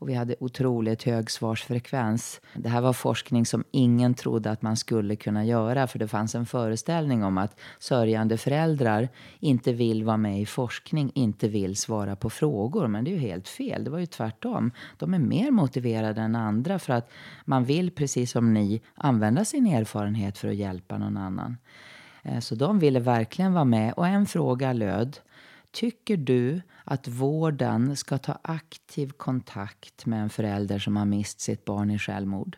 Och 0.00 0.08
vi 0.08 0.14
hade 0.14 0.34
otroligt 0.40 1.02
hög 1.02 1.30
svarsfrekvens. 1.30 2.40
Det 2.54 2.68
här 2.68 2.80
var 2.80 2.92
forskning 2.92 3.46
som 3.46 3.64
ingen 3.70 4.14
trodde 4.14 4.50
att 4.50 4.62
man 4.62 4.76
skulle 4.76 5.16
kunna 5.16 5.44
göra 5.44 5.86
för 5.86 5.98
det 5.98 6.08
fanns 6.08 6.34
en 6.34 6.46
föreställning 6.46 7.24
om 7.24 7.38
att 7.38 7.60
sörjande 7.78 8.38
föräldrar 8.38 9.08
inte 9.40 9.72
vill 9.72 10.04
vara 10.04 10.16
med 10.16 10.40
i 10.40 10.46
forskning, 10.46 11.12
inte 11.14 11.48
vill 11.48 11.76
svara 11.76 12.16
på 12.16 12.30
frågor. 12.30 12.86
Men 12.86 13.04
det 13.04 13.10
är 13.10 13.12
ju 13.12 13.18
helt 13.18 13.48
fel. 13.48 13.84
Det 13.84 13.90
var 13.90 13.98
ju 13.98 14.06
tvärtom. 14.06 14.72
De 14.98 15.14
är 15.14 15.18
mer 15.18 15.50
motiverade 15.50 16.20
än 16.20 16.36
andra 16.36 16.78
för 16.78 16.92
att 16.92 17.10
man 17.44 17.64
vill, 17.64 17.90
precis 17.90 18.30
som 18.30 18.54
ni, 18.54 18.82
använda 18.94 19.44
sin 19.44 19.66
erfarenhet 19.66 20.38
för 20.38 20.48
att 20.48 20.54
hjälpa 20.54 20.98
någon 20.98 21.16
annan. 21.16 21.56
Eh, 22.22 22.40
så 22.40 22.54
de 22.54 22.78
ville 22.78 23.00
verkligen 23.00 23.52
vara 23.52 23.64
med. 23.64 23.92
Och 23.92 24.06
en 24.06 24.26
fråga 24.26 24.72
löd 24.72 25.18
Tycker 25.72 26.16
du 26.16 26.62
att 26.84 27.08
vården 27.08 27.96
ska 27.96 28.18
ta 28.18 28.38
aktiv 28.42 29.10
kontakt 29.10 30.06
med 30.06 30.22
en 30.22 30.30
förälder 30.30 30.78
som 30.78 30.96
har 30.96 31.04
mist 31.04 31.40
sitt 31.40 31.64
barn 31.64 31.90
i 31.90 31.98
självmord? 31.98 32.56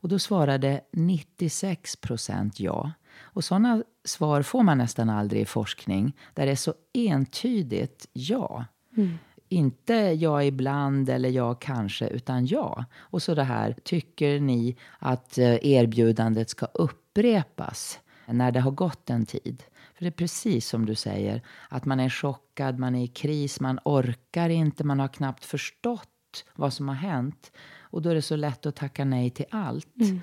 Och 0.00 0.08
då 0.08 0.18
svarade 0.18 0.80
96 0.92 1.96
procent 1.96 2.60
ja. 2.60 2.92
Och 3.18 3.44
sådana 3.44 3.82
svar 4.04 4.42
får 4.42 4.62
man 4.62 4.78
nästan 4.78 5.10
aldrig 5.10 5.42
i 5.42 5.44
forskning 5.44 6.16
där 6.34 6.46
det 6.46 6.52
är 6.52 6.56
så 6.56 6.74
entydigt 6.92 8.08
ja. 8.12 8.64
Mm. 8.96 9.18
Inte 9.48 9.94
ja 9.94 10.42
ibland 10.44 11.08
eller 11.08 11.28
ja 11.28 11.54
kanske, 11.54 12.08
utan 12.08 12.46
ja. 12.46 12.84
Och 12.96 13.22
så 13.22 13.34
det 13.34 13.44
här, 13.44 13.76
tycker 13.82 14.40
ni 14.40 14.76
att 14.98 15.38
eh, 15.38 15.66
erbjudandet 15.66 16.50
ska 16.50 16.66
upprepas 16.66 17.98
när 18.26 18.52
det 18.52 18.60
har 18.60 18.70
gått 18.70 19.10
en 19.10 19.26
tid? 19.26 19.62
För 20.00 20.04
det 20.04 20.08
är 20.08 20.24
precis 20.26 20.68
som 20.68 20.86
du 20.86 20.94
säger, 20.94 21.42
att 21.68 21.84
man 21.84 22.00
är 22.00 22.08
chockad, 22.08 22.78
man 22.78 22.94
är 22.94 23.04
i 23.04 23.06
kris, 23.06 23.60
man 23.60 23.78
orkar 23.84 24.48
inte, 24.48 24.84
man 24.84 25.00
har 25.00 25.08
knappt 25.08 25.44
förstått 25.44 26.44
vad 26.54 26.72
som 26.72 26.88
har 26.88 26.94
hänt. 26.94 27.52
Och 27.80 28.02
då 28.02 28.10
är 28.10 28.14
det 28.14 28.22
så 28.22 28.36
lätt 28.36 28.66
att 28.66 28.76
tacka 28.76 29.04
nej 29.04 29.30
till 29.30 29.44
allt. 29.50 30.00
Mm. 30.00 30.20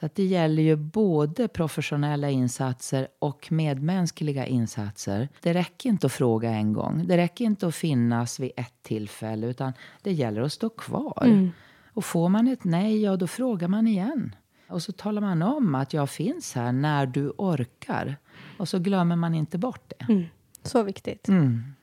Så 0.00 0.06
att 0.06 0.14
det 0.14 0.24
gäller 0.24 0.62
ju 0.62 0.76
både 0.76 1.48
professionella 1.48 2.30
insatser 2.30 3.08
och 3.18 3.52
medmänskliga 3.52 4.46
insatser. 4.46 5.28
Det 5.42 5.54
räcker 5.54 5.88
inte 5.88 6.06
att 6.06 6.12
fråga 6.12 6.50
en 6.50 6.72
gång. 6.72 7.06
Det 7.06 7.16
räcker 7.16 7.44
inte 7.44 7.66
att 7.66 7.74
finnas 7.74 8.40
vid 8.40 8.52
ett 8.56 8.82
tillfälle. 8.82 9.46
Utan 9.46 9.72
det 10.02 10.12
gäller 10.12 10.42
att 10.42 10.52
stå 10.52 10.68
kvar. 10.68 11.24
Mm. 11.26 11.50
Och 11.92 12.04
får 12.04 12.28
man 12.28 12.48
ett 12.48 12.64
nej, 12.64 13.02
ja 13.02 13.16
då 13.16 13.26
frågar 13.26 13.68
man 13.68 13.86
igen. 13.86 14.34
Och 14.68 14.82
så 14.82 14.92
talar 14.92 15.20
man 15.20 15.42
om 15.42 15.74
att 15.74 15.92
jag 15.92 16.10
finns 16.10 16.54
här 16.54 16.72
när 16.72 17.06
du 17.06 17.32
orkar. 17.36 18.16
Och 18.58 18.68
så 18.68 18.78
glömmer 18.78 19.16
man 19.16 19.34
inte 19.34 19.58
bort 19.58 19.92
det. 19.98 20.12
Mm. 20.12 20.24
Så 20.62 20.82
viktigt. 20.82 21.28
Mm. 21.28 21.74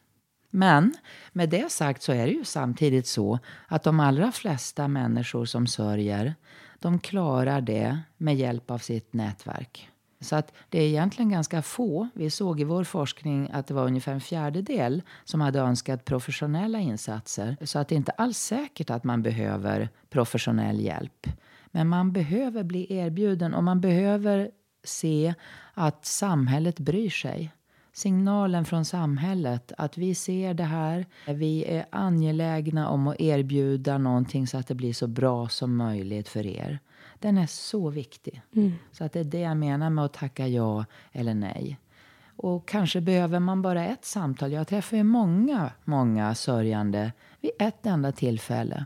Men 0.50 0.94
med 1.32 1.50
det 1.50 1.72
sagt 1.72 2.01
så 2.01 2.12
är 2.12 2.25
det 2.25 2.34
ju 2.34 2.46
samtidigt 2.46 3.08
så 3.08 3.39
att 3.67 3.84
de 3.84 4.00
allra 4.00 4.32
flesta 4.32 4.88
människor 4.88 5.46
som 5.46 5.67
sörjer, 5.67 6.36
de 6.79 7.00
klarar 7.00 7.62
det 7.62 8.00
med 8.17 8.36
hjälp 8.36 8.72
av 8.72 8.77
sitt 8.77 9.13
nätverk. 9.13 9.89
Så 10.20 10.36
att 10.36 10.53
det 10.70 10.79
är 10.79 10.88
egentligen 10.88 11.29
ganska 11.29 11.62
få. 11.62 12.08
Vi 12.13 12.29
såg 12.29 12.60
i 12.60 12.63
vår 12.63 12.84
forskning 12.84 13.50
att 13.53 13.67
det 13.67 13.74
var 13.74 13.86
ungefär 13.86 14.13
en 14.13 14.22
fjärdedel 14.22 15.01
som 15.24 15.41
hade 15.41 15.60
önskat 15.60 16.05
professionella 16.05 16.79
insatser. 16.79 17.58
Så 17.62 17.79
att 17.79 17.88
det 17.88 17.96
är 17.96 17.98
inte 17.98 18.12
alls 18.12 18.38
säkert 18.38 18.89
att 18.89 19.03
man 19.03 19.24
behöver 19.24 19.89
professionell 20.10 20.79
hjälp. 20.79 21.27
Men 21.72 21.88
man 21.88 22.12
behöver 22.12 22.63
bli 22.63 22.94
erbjuden 22.94 23.53
och 23.53 23.63
man 23.63 23.82
behöver 23.82 24.51
se 24.86 25.34
att 25.74 26.06
samhället 26.06 26.80
bryr 26.80 27.10
sig. 27.10 27.51
Signalen 27.94 28.65
från 28.65 28.86
samhället 28.86 29.72
att 29.77 29.98
vi 29.98 30.15
ser 30.15 30.54
det 30.54 30.63
här, 30.63 31.06
vi 31.25 31.65
är 31.65 31.86
angelägna 31.89 32.89
om 32.89 33.08
att 33.08 33.20
erbjuda 33.20 33.98
någonting 33.98 34.48
så 34.48 34.58
att 34.58 34.68
det 34.68 34.75
blir 34.75 34.94
så 34.94 35.08
bra 35.08 35.50
som 35.50 35.75
möjligt 35.75 36.30
för 36.30 36.46
er. 36.46 36.80
Den 37.20 37.38
är 37.38 37.48
så 37.48 37.89
viktig. 37.89 38.42
Mm. 38.56 38.74
Så 38.92 39.04
att 39.04 39.13
det 39.13 39.20
är 39.20 39.24
det 39.24 39.39
jag 39.39 39.58
menar 39.58 39.89
med 39.89 40.06
att 40.06 40.13
tacka 40.13 40.48
ja 40.48 40.86
eller 41.12 41.34
nej. 41.34 41.80
Och 42.38 42.68
kanske 42.68 43.01
behöver 43.01 43.39
man 43.39 43.62
bara 43.62 43.86
ett 43.86 44.06
samtal. 44.06 44.51
Jag 44.51 44.68
träffar 44.68 44.98
ju 44.98 45.04
många, 45.04 45.72
många 45.84 46.36
sörjande 46.36 47.12
vid 47.42 47.51
ett 47.60 47.86
enda 47.86 48.12
tillfälle. 48.12 48.86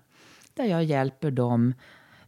Där 0.54 0.66
jag 0.66 0.84
hjälper 0.84 1.32
dem 1.32 1.74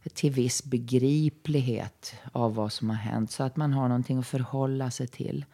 till 0.08 0.32
viss 0.32 0.64
begriplighet 0.64 2.14
av 2.32 2.54
vad 2.54 2.72
som 2.72 2.90
har 2.90 2.96
hänt. 2.96 3.30
Så 3.30 3.42
att 3.42 3.56
man 3.56 3.72
har 3.72 3.88
någonting 3.88 4.18
att 4.18 4.26
förhålla 4.26 4.90
sig 4.90 5.06
till. 5.06 5.44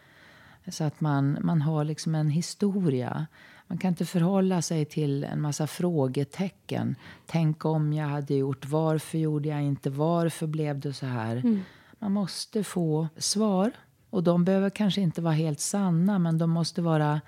Så 0.69 0.85
att 0.85 1.01
man, 1.01 1.39
man 1.41 1.63
har 1.63 1.85
liksom 1.85 2.15
en 2.15 2.31
historia. 2.31 3.27
Man 3.67 3.79
kan 3.79 3.89
inte 3.89 4.07
förhålla 4.07 4.63
sig 4.63 4.85
till 4.85 5.25
en 5.25 5.41
massa 5.41 5.67
frågetecken. 5.67 6.97
Tänk 7.27 7.65
om 7.65 7.93
jag 7.93 8.07
hade 8.07 8.35
gjort, 8.35 8.67
varför 8.67 9.19
gjorde 9.19 9.49
jag 9.49 9.63
inte, 9.63 9.91
varför 9.91 10.47
blev 10.47 10.81
det 10.81 10.93
så 10.93 11.07
här? 11.07 11.37
Mm. 11.37 11.61
Man 11.99 12.13
måste 12.13 12.65
få 12.65 13.09
svar. 13.17 13.71
Och 14.11 14.23
de 14.23 14.45
behöver 14.45 14.71
kanske 14.71 15.01
inte 15.01 15.23
vara 15.23 15.35
helt 15.35 15.61
sanna, 15.61 16.19
men 16.19 16.39
de 16.39 16.51
måste 16.51 16.83
vara 16.83 17.21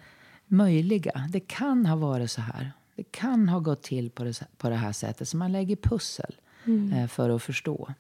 möjliga. 0.47 1.29
Det 1.29 1.41
kan 1.41 1.87
ha 1.87 1.97
varit 1.97 2.31
så 2.31 2.41
här. 2.41 2.73
Det 2.97 3.03
kan 3.03 3.49
ha 3.49 3.59
gått 3.59 3.83
till 3.83 4.11
på 4.11 4.25
det, 4.25 4.43
på 4.59 4.69
det 4.69 4.77
här 4.77 4.93
sättet. 4.93 5.29
Så 5.29 5.37
man 5.37 5.53
lägger 5.53 5.77
pussel 5.77 6.35
mm. 6.65 6.93
Eh, 6.93 7.09
för 7.09 7.31
att 7.31 7.43
förstå. 7.43 7.95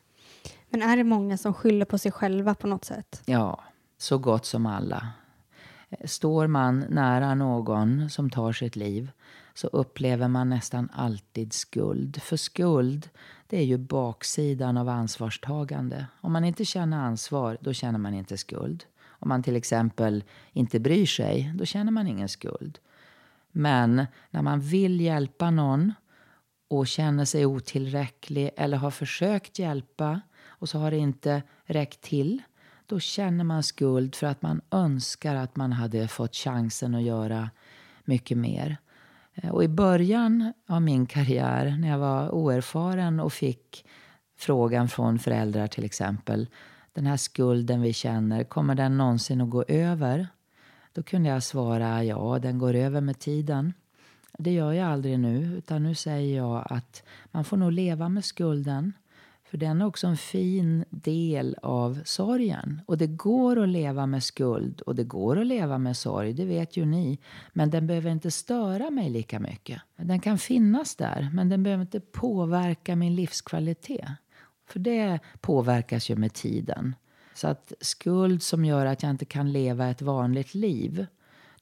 Men 0.71 0.83
är 0.83 0.97
det 0.97 1.05
många 1.05 1.37
som 1.37 1.55
skyller 1.55 1.85
på 1.85 1.99
sig 1.99 2.13
själva 2.13 2.55
på 2.55 2.67
något 2.67 2.85
sätt? 2.85 3.23
Ja, 3.27 3.65
så 3.99 4.19
gott 4.19 4.47
som 4.47 4.67
alla. 4.67 5.09
Eh, 5.91 6.07
står 6.07 6.47
man 6.47 6.85
nära 6.89 7.35
någon 7.35 8.11
som 8.11 8.31
tar 8.31 8.53
sitt 8.53 8.77
liv 8.77 9.11
så 9.55 9.67
upplever 9.67 10.29
man 10.29 10.49
nästan 10.49 10.89
alltid 10.93 11.53
skuld. 11.53 12.23
För 12.23 12.37
skuld, 12.37 13.09
det 13.47 13.59
är 13.59 13.65
ju 13.65 13.79
baksidan 13.79 14.77
av 14.77 14.89
ansvarstagande. 14.89 16.07
Om 16.21 16.33
man 16.33 16.45
inte 16.45 16.65
känner 16.65 16.99
ansvar, 16.99 17.59
då 17.61 17.73
känner 17.73 17.99
man 17.99 18.15
inte 18.15 18.37
skuld. 18.37 18.85
Om 19.07 19.29
man 19.29 19.43
till 19.43 19.57
exempel 19.57 20.25
inte 20.53 20.81
bryr 20.81 21.07
sig, 21.07 21.53
då 21.55 21.65
känner 21.65 21.93
man 21.93 22.07
ingen 22.07 22.29
skuld. 22.29 22.79
Men 23.53 24.07
när 24.31 24.43
man 24.43 24.61
vill 24.61 25.01
hjälpa 25.01 25.51
någon 25.51 25.93
och 26.71 26.87
känner 26.87 27.25
sig 27.25 27.47
otillräcklig 27.47 28.51
eller 28.57 28.77
har 28.77 28.91
försökt 28.91 29.59
hjälpa 29.59 30.21
och 30.47 30.69
så 30.69 30.79
har 30.79 30.91
det 30.91 30.97
inte 30.97 31.43
räckt 31.65 32.01
till. 32.01 32.43
Då 32.87 33.01
känner 33.01 33.45
man 33.45 33.63
skuld 33.63 34.15
för 34.15 34.27
att 34.27 34.43
man 34.43 34.61
önskar 34.71 35.35
att 35.35 35.57
man 35.57 35.73
hade 35.73 36.09
fått 36.09 36.37
chansen 36.37 36.95
att 36.95 37.03
göra 37.03 37.51
mycket 38.05 38.39
mer. 38.39 38.77
Eh, 39.35 39.51
och 39.51 39.65
i 39.65 39.69
början 39.69 40.53
av 40.67 40.83
min 40.83 41.07
karriär, 41.07 41.77
när 41.81 41.89
jag 41.89 41.99
var 41.99 42.31
oerfaren 42.31 43.21
och 43.21 43.33
fick 43.33 43.87
frågan 44.39 44.89
från 44.89 45.19
föräldrar 45.19 45.67
till 45.67 45.85
exempel. 45.85 46.49
Den 46.93 47.07
här 47.07 47.17
skulden 47.17 47.81
vi 47.83 47.93
känner, 47.93 48.45
kommer 48.45 48.75
den 48.75 48.97
någonsin 48.99 49.41
att 49.41 49.51
gå 49.51 49.65
över? 49.69 50.29
Då 50.93 51.03
kunde 51.03 51.29
jag 51.29 51.43
svara 51.43 52.05
ja, 52.05 52.39
den 52.39 52.59
går 52.59 52.75
över 52.75 53.01
med 53.01 53.19
tiden. 53.19 53.73
Det 54.43 54.53
gör 54.53 54.73
jag 54.73 54.89
aldrig 54.89 55.19
nu, 55.19 55.57
utan 55.57 55.83
nu 55.83 55.95
säger 55.95 56.37
jag 56.37 56.67
att 56.71 57.03
man 57.31 57.45
får 57.45 57.57
nog 57.57 57.73
leva 57.73 58.09
med 58.09 58.25
skulden. 58.25 58.93
För 59.45 59.59
den 59.59 59.81
är 59.81 59.87
också 59.87 60.07
en 60.07 60.17
fin 60.17 60.85
del 60.91 61.57
av 61.63 62.01
sorgen. 62.05 62.81
Och 62.87 62.99
det 62.99 63.07
går 63.07 63.63
att 63.63 63.69
leva 63.69 64.07
med 64.07 64.23
skuld 64.23 64.81
och 64.81 64.95
det 64.95 65.05
går 65.05 65.41
att 65.41 65.47
leva 65.47 65.79
med 65.79 65.97
sorg, 65.97 66.33
det 66.33 66.45
vet 66.45 66.77
ju 66.77 66.85
ni. 66.85 67.19
Men 67.53 67.71
den 67.71 67.87
behöver 67.87 68.11
inte 68.11 68.31
störa 68.31 68.91
mig 68.91 69.11
lika 69.11 69.41
mycket. 69.41 69.83
Den 69.97 70.21
kan 70.21 70.39
finnas 70.39 70.97
där, 70.97 71.31
men 71.33 71.49
den 71.49 71.63
behöver 71.63 71.83
inte 71.83 72.01
påverka 72.01 72.97
min 72.97 73.15
livskvalitet. 73.15 74.09
För 74.67 74.79
det 74.79 75.19
påverkas 75.41 76.11
ju 76.11 76.17
med 76.17 76.33
tiden. 76.33 76.95
Så 77.35 77.49
att 77.49 77.73
skuld 77.81 78.43
som 78.43 78.65
gör 78.65 78.87
att 78.87 79.03
jag 79.03 79.11
inte 79.11 79.25
kan 79.25 79.53
leva 79.53 79.89
ett 79.89 80.03
vanligt 80.03 80.55
liv, 80.55 81.07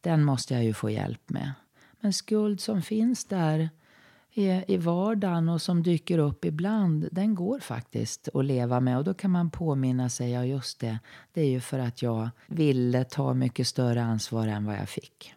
den 0.00 0.24
måste 0.24 0.54
jag 0.54 0.64
ju 0.64 0.74
få 0.74 0.90
hjälp 0.90 1.30
med. 1.30 1.52
Men 2.00 2.12
skuld 2.12 2.60
som 2.60 2.82
finns 2.82 3.24
där 3.24 3.70
i, 4.38 4.64
i 4.68 4.76
vardagen 4.76 5.48
och 5.48 5.62
som 5.62 5.82
dyker 5.82 6.18
upp 6.18 6.44
ibland, 6.44 7.08
den 7.12 7.34
går 7.34 7.58
faktiskt 7.58 8.28
att 8.34 8.44
leva 8.44 8.80
med. 8.80 8.98
Och 8.98 9.04
då 9.04 9.14
kan 9.14 9.30
man 9.30 9.50
påminna 9.50 10.08
sig, 10.08 10.30
ja 10.30 10.44
just 10.44 10.80
det, 10.80 10.98
det 11.32 11.40
är 11.40 11.50
ju 11.50 11.60
för 11.60 11.78
att 11.78 12.02
jag 12.02 12.30
ville 12.46 13.04
ta 13.04 13.34
mycket 13.34 13.66
större 13.66 14.02
ansvar 14.02 14.46
än 14.46 14.64
vad 14.64 14.76
jag 14.76 14.88
fick. 14.88 15.34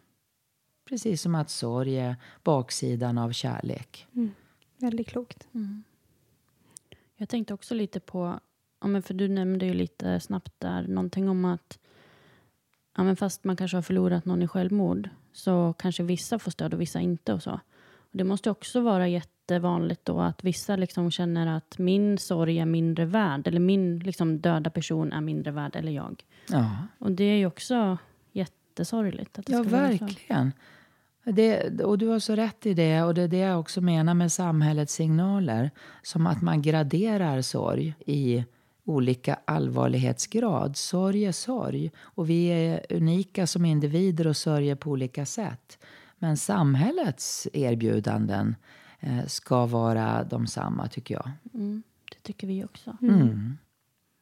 Precis 0.88 1.22
som 1.22 1.34
att 1.34 1.50
sorg 1.50 1.98
är 1.98 2.16
baksidan 2.42 3.18
av 3.18 3.32
kärlek. 3.32 4.06
Mm. 4.14 4.30
Väldigt 4.78 5.08
klokt. 5.08 5.48
Mm. 5.52 5.82
Jag 7.16 7.28
tänkte 7.28 7.54
också 7.54 7.74
lite 7.74 8.00
på, 8.00 8.40
ja, 8.80 8.86
men 8.86 9.02
för 9.02 9.14
du 9.14 9.28
nämnde 9.28 9.66
ju 9.66 9.74
lite 9.74 10.20
snabbt 10.20 10.52
där 10.58 10.88
någonting 10.88 11.28
om 11.28 11.44
att 11.44 11.78
ja, 12.96 13.02
men 13.02 13.16
fast 13.16 13.44
man 13.44 13.56
kanske 13.56 13.76
har 13.76 13.82
förlorat 13.82 14.24
någon 14.24 14.42
i 14.42 14.48
självmord 14.48 15.08
så 15.32 15.74
kanske 15.78 16.02
vissa 16.02 16.38
får 16.38 16.50
stöd 16.50 16.74
och 16.74 16.80
vissa 16.80 17.00
inte 17.00 17.32
och 17.32 17.42
så. 17.42 17.60
Och 18.12 18.18
det 18.18 18.24
måste 18.24 18.50
också 18.50 18.80
vara 18.80 19.08
jättevanligt 19.08 20.04
då 20.04 20.20
att 20.20 20.44
vissa 20.44 20.76
liksom 20.76 21.10
känner 21.10 21.56
att 21.56 21.78
min 21.78 22.18
sorg 22.18 22.58
är 22.58 22.66
mindre 22.66 23.04
värd 23.04 23.46
eller 23.46 23.60
min 23.60 23.98
liksom 23.98 24.40
döda 24.40 24.70
person 24.70 25.12
är 25.12 25.20
mindre 25.20 25.50
värd 25.50 25.76
eller 25.76 25.92
jag. 25.92 26.24
Ja. 26.48 26.76
Och 26.98 27.12
det 27.12 27.24
är 27.24 27.36
ju 27.36 27.46
också 27.46 27.98
jättesorgligt. 28.32 29.38
Att 29.38 29.46
det 29.46 29.52
ja, 29.52 29.64
ska 29.64 29.76
vara 29.76 29.98
så. 29.98 30.04
verkligen. 30.04 30.52
Det, 31.24 31.80
och 31.84 31.98
du 31.98 32.06
har 32.06 32.18
så 32.18 32.36
rätt 32.36 32.66
i 32.66 32.74
det. 32.74 33.02
Och 33.02 33.14
det 33.14 33.22
är 33.22 33.28
det 33.28 33.38
jag 33.38 33.60
också 33.60 33.80
menar 33.80 34.14
med 34.14 34.32
samhällets 34.32 34.94
signaler. 34.94 35.70
Som 36.02 36.26
att 36.26 36.42
man 36.42 36.62
graderar 36.62 37.42
sorg 37.42 37.94
i 38.06 38.44
olika 38.84 39.38
allvarlighetsgrad. 39.44 40.76
Sorg 40.76 41.24
är 41.24 41.32
sorg. 41.32 41.90
Och 42.00 42.30
vi 42.30 42.46
är 42.46 42.86
unika 42.90 43.46
som 43.46 43.64
individer 43.64 44.26
och 44.26 44.36
sörjer 44.36 44.74
på 44.74 44.90
olika 44.90 45.26
sätt. 45.26 45.78
Men 46.18 46.36
samhällets 46.36 47.48
erbjudanden 47.52 48.56
eh, 49.00 49.26
ska 49.26 49.66
vara 49.66 50.24
de 50.24 50.46
samma, 50.46 50.88
tycker 50.88 51.14
jag. 51.14 51.30
Mm, 51.54 51.82
det 52.10 52.22
tycker 52.22 52.46
vi 52.46 52.64
också. 52.64 52.96
Mm. 53.02 53.58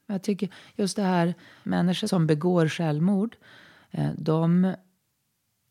Jag 0.06 0.22
tycker 0.22 0.48
just 0.76 0.96
det 0.96 1.02
här, 1.02 1.34
människor 1.62 2.06
som 2.06 2.26
begår 2.26 2.68
självmord, 2.68 3.36
eh, 3.90 4.10
de 4.16 4.74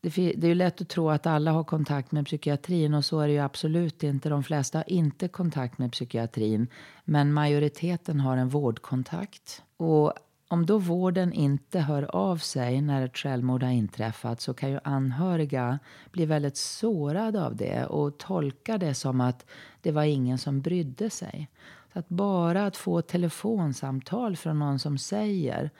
det 0.00 0.10
det 0.36 0.46
är 0.46 0.48
ju 0.48 0.54
lätt 0.54 0.80
att 0.80 0.88
tro 0.88 1.10
att 1.10 1.26
alla 1.26 1.52
har 1.52 1.64
kontakt 1.64 2.12
med 2.12 2.26
psykiatrin 2.26 2.94
och 2.94 3.04
så 3.04 3.20
är 3.20 3.26
det 3.26 3.32
ju 3.32 3.38
absolut 3.38 4.02
inte. 4.02 4.28
De 4.28 4.42
flesta 4.42 4.78
har 4.78 4.90
inte 4.90 5.28
kontakt 5.28 5.78
med 5.78 5.92
psykiatrin. 5.92 6.66
Men 7.04 7.32
majoriteten 7.32 8.20
har 8.20 8.36
en 8.36 8.48
vårdkontakt. 8.48 9.62
Och 9.76 10.12
om 10.48 10.66
då 10.66 10.78
vården 10.78 11.32
inte 11.32 11.80
hör 11.80 12.16
av 12.16 12.36
sig 12.36 12.80
när 12.80 13.04
ett 13.04 13.16
självmord 13.16 13.62
har 13.62 13.70
inträffat 13.70 14.40
så 14.40 14.54
kan 14.54 14.70
ju 14.70 14.78
anhöriga 14.84 15.78
bli 16.10 16.26
väldigt 16.26 16.56
sårade 16.56 17.44
av 17.46 17.56
det 17.56 17.84
och 17.84 18.18
tolka 18.18 18.78
det 18.78 18.94
som 18.94 19.20
att 19.20 19.46
det 19.80 19.92
var 19.92 20.04
ingen 20.04 20.38
som 20.38 20.60
brydde 20.60 21.10
sig. 21.10 21.48
Så 21.92 21.98
att 21.98 22.08
bara 22.08 22.66
att 22.66 22.76
få 22.76 22.98
ett 22.98 23.08
telefonsamtal 23.08 24.36
från 24.36 24.58
någon 24.58 24.78
som 24.78 24.98
säger 24.98 25.70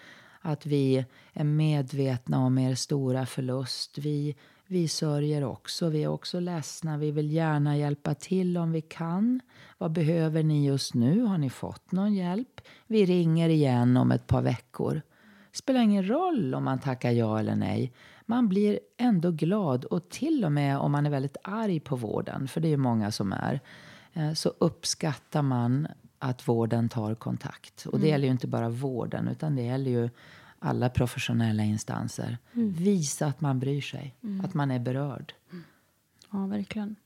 att 0.40 0.66
vi 0.66 1.04
är 1.32 1.44
medvetna 1.44 2.38
om 2.38 2.58
er 2.58 2.74
stora 2.74 3.26
förlust. 3.26 3.98
Vi, 3.98 4.36
vi 4.66 4.88
sörjer 4.88 5.44
också. 5.44 5.88
Vi 5.88 6.02
är 6.02 6.08
också 6.08 6.40
ledsna. 6.40 6.98
Vi 6.98 7.10
vill 7.10 7.30
gärna 7.32 7.76
hjälpa 7.76 8.14
till 8.14 8.58
om 8.58 8.72
vi 8.72 8.80
kan. 8.80 9.40
Vad 9.78 9.92
behöver 9.92 10.42
ni 10.42 10.66
just 10.66 10.94
nu? 10.94 11.22
Har 11.22 11.38
ni 11.38 11.50
fått 11.50 11.92
någon 11.92 12.14
hjälp? 12.14 12.60
Vi 12.86 13.06
ringer 13.06 13.48
igen 13.48 13.96
om 13.96 14.12
ett 14.12 14.26
par 14.26 14.42
veckor. 14.42 15.02
Det 15.50 15.56
spelar 15.56 15.80
ingen 15.80 16.08
roll 16.08 16.54
om 16.54 16.64
man 16.64 16.78
tackar 16.78 17.10
ja 17.10 17.38
eller 17.38 17.56
nej. 17.56 17.92
Man 18.26 18.48
blir 18.48 18.80
ändå 18.96 19.30
glad 19.30 19.84
och 19.84 20.08
till 20.08 20.44
och 20.44 20.52
med 20.52 20.78
om 20.78 20.92
man 20.92 21.06
är 21.06 21.10
väldigt 21.10 21.36
arg 21.44 21.80
på 21.80 21.96
vården, 21.96 22.48
för 22.48 22.60
det 22.60 22.68
är 22.68 22.70
ju 22.70 22.76
många 22.76 23.10
som 23.10 23.32
är, 23.32 23.60
eh, 24.12 24.32
så 24.32 24.52
uppskattar 24.58 25.42
man 25.42 25.88
att 26.20 26.48
vården 26.48 26.88
tar 26.88 27.14
kontakt. 27.14 27.86
Och 27.86 28.00
det 28.00 28.08
gäller 28.08 28.24
ju 28.24 28.32
inte 28.32 28.46
bara 28.46 28.68
vården, 28.68 29.28
utan 29.28 29.56
det 29.56 29.62
gäller 29.62 29.90
ju 29.90 30.10
alla 30.58 30.90
professionella 30.90 31.62
instanser. 31.62 32.38
Visa 32.52 33.26
att 33.26 33.40
man 33.40 33.60
bryr 33.60 33.80
sig, 33.80 34.16
att 34.44 34.54
man 34.54 34.70
är 34.70 34.78
berörd. 34.78 35.34
Ja, 36.32 36.46
verkligen. 36.46 36.96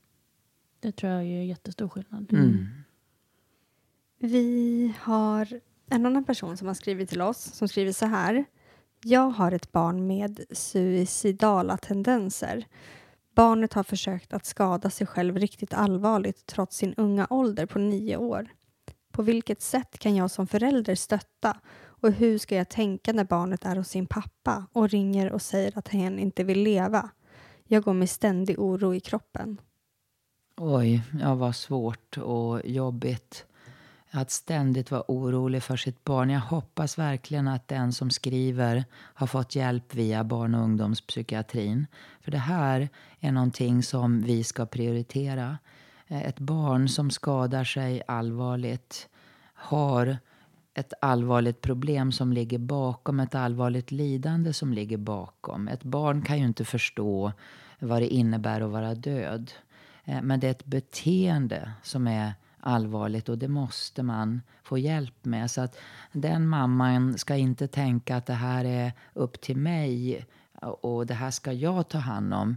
Det 0.79 0.91
tror 0.91 1.11
jag 1.11 1.21
är 1.21 1.43
jättestor 1.43 1.89
skillnad. 1.89 2.33
Mm. 2.33 2.67
Vi 4.19 4.93
har 4.99 5.61
en 5.89 6.05
annan 6.05 6.23
person 6.23 6.57
som 6.57 6.67
har 6.67 6.75
skrivit 6.75 7.09
till 7.09 7.21
oss 7.21 7.37
som 7.37 7.67
skriver 7.67 7.91
så 7.91 8.05
här. 8.05 8.45
Jag 9.03 9.29
har 9.29 9.51
ett 9.51 9.71
barn 9.71 10.07
med 10.07 10.39
suicidala 10.51 11.77
tendenser. 11.77 12.65
Barnet 13.35 13.73
har 13.73 13.83
försökt 13.83 14.33
att 14.33 14.45
skada 14.45 14.89
sig 14.89 15.07
själv 15.07 15.37
riktigt 15.37 15.73
allvarligt 15.73 16.45
trots 16.45 16.77
sin 16.77 16.93
unga 16.93 17.27
ålder 17.29 17.65
på 17.65 17.79
nio 17.79 18.17
år. 18.17 18.49
På 19.15 19.21
vilket 19.21 19.61
sätt 19.61 19.99
kan 19.99 20.15
jag 20.15 20.31
som 20.31 20.47
förälder 20.47 20.95
stötta 20.95 21.57
och 21.85 22.11
hur 22.11 22.37
ska 22.37 22.55
jag 22.55 22.69
tänka 22.69 23.13
när 23.13 23.23
barnet 23.23 23.65
är 23.65 23.75
hos 23.75 23.87
sin 23.87 24.07
pappa 24.07 24.67
och 24.73 24.89
ringer 24.89 25.31
och 25.31 25.41
säger 25.41 25.77
att 25.77 25.87
hen 25.87 26.19
inte 26.19 26.43
vill 26.43 26.63
leva? 26.63 27.09
Jag 27.67 27.83
går 27.83 27.93
med 27.93 28.09
ständig 28.09 28.59
oro 28.59 28.95
i 28.95 28.99
kroppen. 28.99 29.57
Oj, 30.57 31.03
ja, 31.21 31.35
vad 31.35 31.55
svårt 31.55 32.17
och 32.17 32.61
jobbigt. 32.65 33.45
Att 34.11 34.31
ständigt 34.31 34.91
vara 34.91 35.03
orolig 35.07 35.63
för 35.63 35.77
sitt 35.77 36.03
barn. 36.03 36.29
Jag 36.29 36.39
hoppas 36.39 36.97
verkligen 36.97 37.47
att 37.47 37.67
den 37.67 37.93
som 37.93 38.11
skriver 38.11 38.85
har 38.93 39.27
fått 39.27 39.55
hjälp 39.55 39.95
via 39.95 40.23
barn 40.23 40.55
och 40.55 40.61
ungdomspsykiatrin. 40.63 41.87
För 42.21 42.31
det 42.31 42.37
här 42.37 42.89
är 43.19 43.31
någonting 43.31 43.83
som 43.83 44.21
vi 44.21 44.43
ska 44.43 44.65
prioritera. 44.65 45.57
Eh, 46.07 46.21
ett 46.27 46.39
barn 46.39 46.89
som 46.89 47.11
skadar 47.11 47.63
sig 47.63 48.01
allvarligt 48.07 49.09
har 49.53 50.17
ett 50.73 50.93
allvarligt 51.01 51.61
problem 51.61 52.11
som 52.11 52.33
ligger 52.33 52.57
bakom, 52.57 53.19
ett 53.19 53.35
allvarligt 53.35 53.91
lidande 53.91 54.53
som 54.53 54.73
ligger 54.73 54.97
bakom. 54.97 55.67
Ett 55.67 55.83
barn 55.83 56.21
kan 56.21 56.39
ju 56.39 56.45
inte 56.45 56.65
förstå 56.65 57.31
vad 57.79 58.01
det 58.01 58.07
innebär 58.07 58.61
att 58.61 58.71
vara 58.71 58.95
död. 58.95 59.51
Eh, 60.03 60.21
men 60.21 60.39
det 60.39 60.47
är 60.47 60.51
ett 60.51 60.65
beteende 60.65 61.71
som 61.83 62.07
är 62.07 62.33
allvarligt 62.59 63.29
och 63.29 63.37
det 63.37 63.47
måste 63.47 64.03
man 64.03 64.41
få 64.63 64.77
hjälp 64.77 65.25
med. 65.25 65.51
Så 65.51 65.61
att 65.61 65.77
den 66.11 66.47
mamman 66.47 67.17
ska 67.17 67.35
inte 67.35 67.67
tänka 67.67 68.15
att 68.15 68.25
det 68.25 68.33
här 68.33 68.65
är 68.65 68.93
upp 69.13 69.41
till 69.41 69.57
mig 69.57 70.25
och 70.61 71.05
det 71.05 71.13
här 71.13 71.31
ska 71.31 71.53
jag 71.53 71.87
ta 71.89 71.97
hand 71.97 72.33
om. 72.33 72.55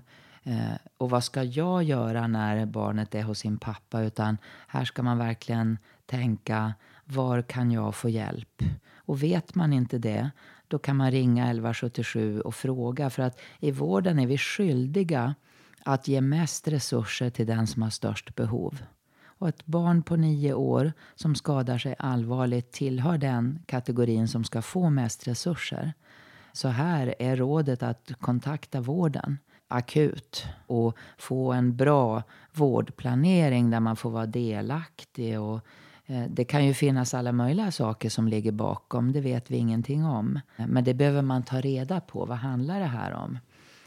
Eh, 0.48 0.76
Och 0.96 1.10
vad 1.10 1.24
ska 1.24 1.42
jag 1.42 1.82
göra 1.82 2.26
när 2.26 2.66
barnet 2.66 3.14
är 3.14 3.22
hos 3.22 3.38
sin 3.38 3.58
pappa? 3.58 4.02
Utan 4.02 4.38
här 4.66 4.84
ska 4.84 5.02
man 5.02 5.18
verkligen 5.18 5.78
tänka, 6.06 6.74
var 7.04 7.42
kan 7.42 7.70
jag 7.70 7.94
få 7.94 8.08
hjälp? 8.08 8.62
Och 8.96 9.22
vet 9.22 9.54
man 9.54 9.72
inte 9.72 9.98
det, 9.98 10.30
då 10.68 10.78
kan 10.78 10.96
man 10.96 11.10
ringa 11.10 11.44
1177 11.44 12.40
och 12.40 12.54
fråga. 12.54 13.10
För 13.10 13.22
att 13.22 13.40
i 13.60 13.70
vården 13.70 14.18
är 14.18 14.26
vi 14.26 14.38
skyldiga 14.38 15.34
att 15.84 16.08
ge 16.08 16.20
mest 16.20 16.68
resurser 16.68 17.30
till 17.30 17.46
den 17.46 17.66
som 17.66 17.82
har 17.82 17.90
störst 17.90 18.34
behov. 18.34 18.82
Och 19.24 19.48
ett 19.48 19.66
barn 19.66 20.02
på 20.02 20.16
nio 20.16 20.54
år 20.54 20.92
som 21.14 21.34
skadar 21.34 21.78
sig 21.78 21.94
allvarligt 21.98 22.72
tillhör 22.72 23.18
den 23.18 23.58
kategorin 23.66 24.28
som 24.28 24.44
ska 24.44 24.62
få 24.62 24.90
mest 24.90 25.28
resurser. 25.28 25.92
Så 26.52 26.68
här 26.68 27.14
är 27.18 27.36
rådet 27.36 27.82
att 27.82 28.12
kontakta 28.20 28.80
vården 28.80 29.38
akut 29.68 30.46
och 30.66 30.96
få 31.18 31.52
en 31.52 31.76
bra 31.76 32.22
vårdplanering 32.52 33.70
där 33.70 33.80
man 33.80 33.96
får 33.96 34.10
vara 34.10 34.26
delaktig. 34.26 35.40
Och, 35.40 35.60
eh, 36.06 36.24
det 36.28 36.44
kan 36.44 36.66
ju 36.66 36.74
finnas 36.74 37.14
alla 37.14 37.32
möjliga 37.32 37.70
saker 37.70 38.10
som 38.10 38.28
ligger 38.28 38.52
bakom, 38.52 39.12
det 39.12 39.20
vet 39.20 39.50
vi 39.50 39.56
ingenting 39.56 40.04
om. 40.04 40.40
Men 40.56 40.84
det 40.84 40.94
behöver 40.94 41.22
man 41.22 41.42
ta 41.42 41.60
reda 41.60 42.00
på. 42.00 42.24
Vad 42.24 42.38
handlar 42.38 42.80
det 42.80 42.86
här 42.86 43.12
om? 43.12 43.38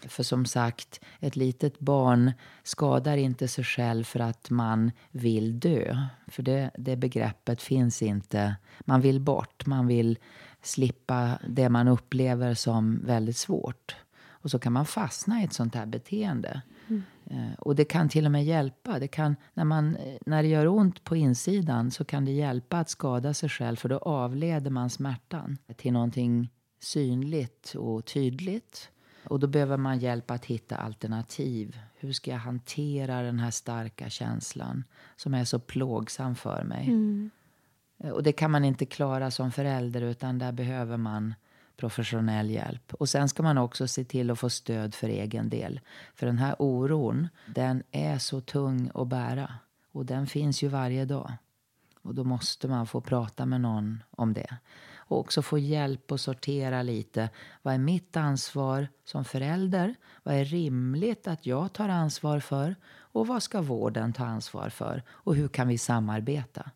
För 0.08 0.24
som 0.24 0.46
sagt, 0.46 1.00
ett 1.20 1.36
litet 1.36 1.80
barn 1.80 2.32
skadar 2.64 3.18
inte 3.18 3.48
sig 3.48 3.64
själv 3.64 4.04
för 4.04 4.20
att 4.20 4.50
man 4.50 4.92
vill 5.12 5.60
dö. 5.60 5.98
För 6.28 6.44
det, 6.44 6.72
det 6.78 6.96
begreppet 6.96 7.62
finns 7.62 8.02
inte. 8.02 8.56
Man 8.80 9.02
vill 9.02 9.20
bort, 9.20 9.66
man 9.66 9.88
vill 9.88 10.18
slippa 10.62 11.40
det 11.48 11.70
man 11.70 11.88
upplever 11.88 12.54
som 12.54 13.06
väldigt 13.06 13.38
svårt. 13.38 13.96
Och 14.42 14.52
så 14.52 14.60
kan 14.60 14.74
man 14.74 14.86
fastna 14.86 15.42
i 15.42 15.44
ett 15.44 15.54
sånt 15.54 15.76
här 15.76 15.86
beteende. 15.86 16.62
Mm. 16.88 17.54
Och 17.58 17.76
det 17.76 17.86
kan 17.86 18.10
till 18.10 18.26
och 18.26 18.32
med 18.32 18.46
hjälpa. 18.46 19.00
Det 19.00 19.08
kan, 19.08 19.36
när, 19.54 19.66
man, 19.66 19.98
när 20.26 20.44
det 20.44 20.50
gör 20.50 20.68
ont 20.68 21.04
på 21.04 21.16
insidan 21.16 21.92
så 21.92 22.06
kan 22.06 22.26
det 22.26 22.32
hjälpa 22.32 22.80
att 22.80 22.90
skada 22.90 23.34
sig 23.34 23.50
själv 23.50 23.76
för 23.76 23.90
då 23.90 23.98
avleder 23.98 24.72
man 24.72 24.90
smärtan 24.90 25.58
till 25.76 25.94
någonting 25.94 26.50
synligt 26.80 27.76
och 27.76 28.06
tydligt. 28.06 28.90
Och 29.24 29.40
då 29.40 29.48
behöver 29.48 29.78
man 29.78 30.00
hjälp 30.00 30.32
att 30.32 30.46
hitta 30.46 30.76
alternativ. 30.76 31.80
Hur 31.96 32.14
ska 32.14 32.32
jag 32.32 32.38
hantera 32.38 33.22
den 33.22 33.40
här 33.40 33.52
starka 33.52 34.10
känslan 34.10 34.84
som 35.16 35.34
är 35.34 35.46
så 35.46 35.60
plågsam 35.60 36.36
för 36.36 36.64
mig? 36.64 36.88
Mm. 36.88 37.30
Och 38.14 38.24
det 38.24 38.32
kan 38.32 38.52
man 38.52 38.66
inte 38.66 38.86
klara 38.86 39.32
som 39.32 39.52
förälder 39.52 40.02
utan 40.02 40.40
där 40.40 40.52
behöver 40.52 40.98
man 40.98 41.34
professionell 41.82 42.50
hjälp. 42.50 42.94
Och 42.94 43.10
sen 43.10 43.30
ska 43.30 43.44
man 43.44 43.58
också 43.58 43.88
se 43.88 44.04
till 44.04 44.32
att 44.32 44.40
få 44.40 44.50
stöd 44.50 44.96
för 44.96 45.08
egen 45.08 45.50
del. 45.50 45.80
För 46.16 46.26
den 46.26 46.38
här 46.38 46.56
oron, 46.60 47.28
den 47.46 47.84
är 47.92 48.18
så 48.18 48.42
tung 48.42 48.92
att 48.94 49.08
bära. 49.08 49.54
Och 49.92 50.06
den 50.06 50.28
finns 50.28 50.64
ju 50.64 50.68
varje 50.68 51.06
dag. 51.06 51.32
Och 52.02 52.16
då 52.16 52.24
måste 52.24 52.68
man 52.68 52.88
få 52.88 53.02
prata 53.02 53.46
med 53.46 53.62
någon 53.62 54.04
om 54.12 54.34
det. 54.34 54.58
Och 54.96 55.20
också 55.20 55.42
få 55.42 55.58
hjälp 55.58 56.12
att 56.12 56.22
sortera 56.22 56.84
lite. 56.84 57.30
Vad 57.62 57.74
är 57.74 57.78
mitt 57.78 58.18
ansvar 58.18 58.88
som 59.06 59.26
förälder? 59.26 59.96
Vad 60.24 60.36
är 60.36 60.46
rimligt 60.46 61.28
att 61.28 61.46
jag 61.46 61.74
tar 61.74 61.90
ansvar 61.90 62.40
för? 62.40 62.76
Och 63.14 63.28
vad 63.28 63.44
ska 63.44 63.62
vården 63.62 64.14
ta 64.14 64.26
ansvar 64.26 64.70
för? 64.70 65.04
Och 65.10 65.36
hur 65.36 65.48
kan 65.48 65.68
vi 65.68 65.78
samarbeta? 65.78 66.72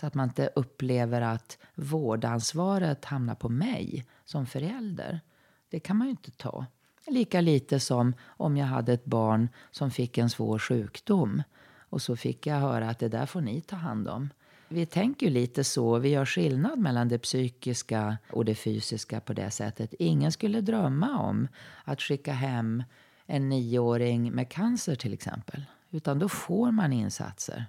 Så 0.00 0.06
att 0.06 0.14
man 0.14 0.28
inte 0.28 0.50
upplever 0.54 1.20
att 1.20 1.58
vårdansvaret 1.74 3.04
hamnar 3.04 3.34
på 3.34 3.48
mig 3.48 4.04
som 4.24 4.46
förälder. 4.46 5.20
Det 5.68 5.80
kan 5.80 5.96
man 5.96 6.06
ju 6.06 6.10
inte 6.10 6.30
ta. 6.30 6.66
Lika 7.06 7.40
lite 7.40 7.80
som 7.80 8.14
om 8.26 8.56
jag 8.56 8.66
hade 8.66 8.92
ett 8.92 9.04
barn 9.04 9.48
som 9.70 9.90
fick 9.90 10.18
en 10.18 10.30
svår 10.30 10.58
sjukdom. 10.58 11.42
Och 11.88 12.02
så 12.02 12.16
fick 12.16 12.46
jag 12.46 12.56
höra 12.56 12.90
att 12.90 12.98
det 12.98 13.08
där 13.08 13.26
får 13.26 13.40
ni 13.40 13.60
ta 13.60 13.76
hand 13.76 14.08
om. 14.08 14.30
Vi 14.68 14.86
tänker 14.86 15.30
lite 15.30 15.64
så. 15.64 15.98
Vi 15.98 16.08
gör 16.08 16.26
skillnad 16.26 16.78
mellan 16.78 17.08
det 17.08 17.18
psykiska 17.18 18.18
och 18.30 18.44
det 18.44 18.54
fysiska 18.54 19.20
på 19.20 19.32
det 19.32 19.50
sättet. 19.50 19.94
Ingen 19.98 20.32
skulle 20.32 20.60
drömma 20.60 21.18
om 21.18 21.48
att 21.84 22.02
skicka 22.02 22.32
hem 22.32 22.82
en 23.26 23.48
nioåring 23.48 24.32
med 24.32 24.48
cancer 24.48 24.94
till 24.94 25.12
exempel. 25.12 25.64
Utan 25.90 26.18
då 26.18 26.28
får 26.28 26.70
man 26.70 26.92
insatser. 26.92 27.66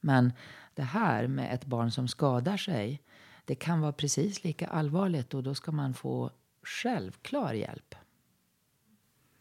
Men 0.00 0.32
det 0.78 0.84
här 0.84 1.26
med 1.26 1.54
ett 1.54 1.64
barn 1.64 1.90
som 1.90 2.08
skadar 2.08 2.56
sig, 2.56 3.02
det 3.44 3.54
kan 3.54 3.80
vara 3.80 3.92
precis 3.92 4.44
lika 4.44 4.66
allvarligt 4.66 5.34
och 5.34 5.42
då 5.42 5.54
ska 5.54 5.72
man 5.72 5.94
få 5.94 6.30
självklar 6.62 7.54
hjälp. 7.54 7.94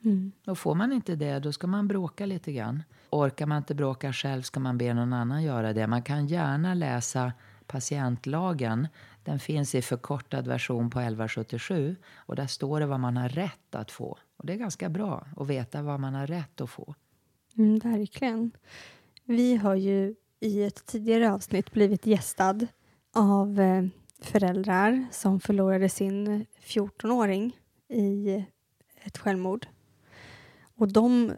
Mm. 0.03 0.31
Och 0.45 0.57
får 0.57 0.75
man 0.75 0.93
inte 0.93 1.15
det, 1.15 1.39
då 1.39 1.51
ska 1.51 1.67
man 1.67 1.87
bråka 1.87 2.25
lite 2.25 2.51
grann. 2.51 2.83
Orkar 3.09 3.45
man 3.45 3.57
inte 3.57 3.75
bråka 3.75 4.13
själv 4.13 4.41
ska 4.41 4.59
man 4.59 4.77
be 4.77 4.93
någon 4.93 5.13
annan 5.13 5.43
göra 5.43 5.73
det. 5.73 5.87
Man 5.87 6.03
kan 6.03 6.27
gärna 6.27 6.73
läsa 6.73 7.33
patientlagen. 7.67 8.87
Den 9.23 9.39
finns 9.39 9.75
i 9.75 9.81
förkortad 9.81 10.47
version 10.47 10.89
på 10.89 10.99
1177 10.99 11.95
och 12.15 12.35
där 12.35 12.47
står 12.47 12.79
det 12.79 12.85
vad 12.85 12.99
man 12.99 13.17
har 13.17 13.29
rätt 13.29 13.75
att 13.75 13.91
få. 13.91 14.17
Och 14.37 14.45
det 14.45 14.53
är 14.53 14.57
ganska 14.57 14.89
bra 14.89 15.27
att 15.37 15.47
veta 15.47 15.81
vad 15.81 15.99
man 15.99 16.13
har 16.13 16.27
rätt 16.27 16.61
att 16.61 16.69
få. 16.69 16.95
Mm, 17.57 17.79
verkligen. 17.79 18.51
Vi 19.23 19.55
har 19.55 19.75
ju 19.75 20.15
i 20.39 20.63
ett 20.63 20.85
tidigare 20.85 21.33
avsnitt 21.33 21.71
blivit 21.71 22.05
gästad 22.05 22.67
av 23.13 23.59
eh, 23.59 23.85
föräldrar 24.19 25.05
som 25.11 25.39
förlorade 25.39 25.89
sin 25.89 26.45
14-åring 26.63 27.57
i 27.89 28.45
ett 29.03 29.17
självmord. 29.17 29.67
Och 30.75 30.87
de 30.87 31.35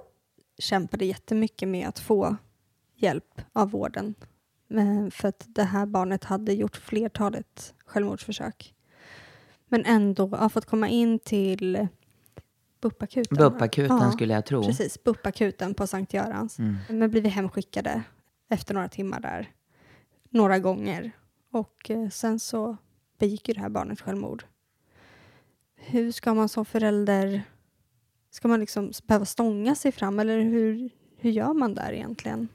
kämpade 0.58 1.06
jättemycket 1.06 1.68
med 1.70 1.88
att 1.88 2.00
få 2.00 2.36
hjälp 2.96 3.42
av 3.54 3.72
vården. 3.72 4.16
För 5.12 5.28
att 5.28 5.46
det 5.48 5.64
här 5.64 5.86
barnet 5.86 6.24
hade 6.24 6.54
gjort 6.54 6.76
flertalet 6.78 7.74
självmordsförsök. 7.86 8.76
Men 9.68 9.86
ändå 9.86 10.28
har 10.28 10.50
fått 10.50 10.66
komma 10.66 10.90
in 10.90 11.20
till 11.20 11.88
BUP-akuten. 12.82 13.38
BUP-akuten 13.38 13.98
ja, 14.02 14.12
skulle 14.12 14.34
jag 14.34 14.46
tro. 14.46 14.64
Precis, 14.64 15.04
BUP-akuten 15.04 15.74
på 15.74 15.88
Sankt 15.88 16.14
Görans. 16.14 16.60
Mm. 16.60 16.78
Men 16.90 17.12
blivit 17.12 17.34
hemskickade 17.34 18.04
efter 18.50 18.74
några 18.74 18.90
timmar 18.90 19.20
där. 19.20 19.52
Några 20.30 20.60
gånger. 20.60 21.12
Och 21.52 21.90
eh, 21.92 22.10
sen 22.10 22.40
så 22.40 22.78
begick 23.20 23.48
ju 23.48 23.54
det 23.54 23.62
här 23.62 23.70
barnet 23.70 24.02
självmord. 24.02 24.44
Hur 25.76 26.12
ska 26.12 26.34
man 26.34 26.50
som 26.50 26.66
förälder 26.66 27.44
Ska 28.32 28.48
man 28.48 28.60
liksom 28.60 28.92
behöva 29.04 29.26
stånga 29.26 29.76
sig 29.76 29.92
fram 29.92 30.20
eller 30.20 30.42
hur, 30.42 30.90
hur 31.18 31.32
gör 31.32 31.54
man 31.54 31.74
där 31.74 31.92
egentligen? 31.92 32.48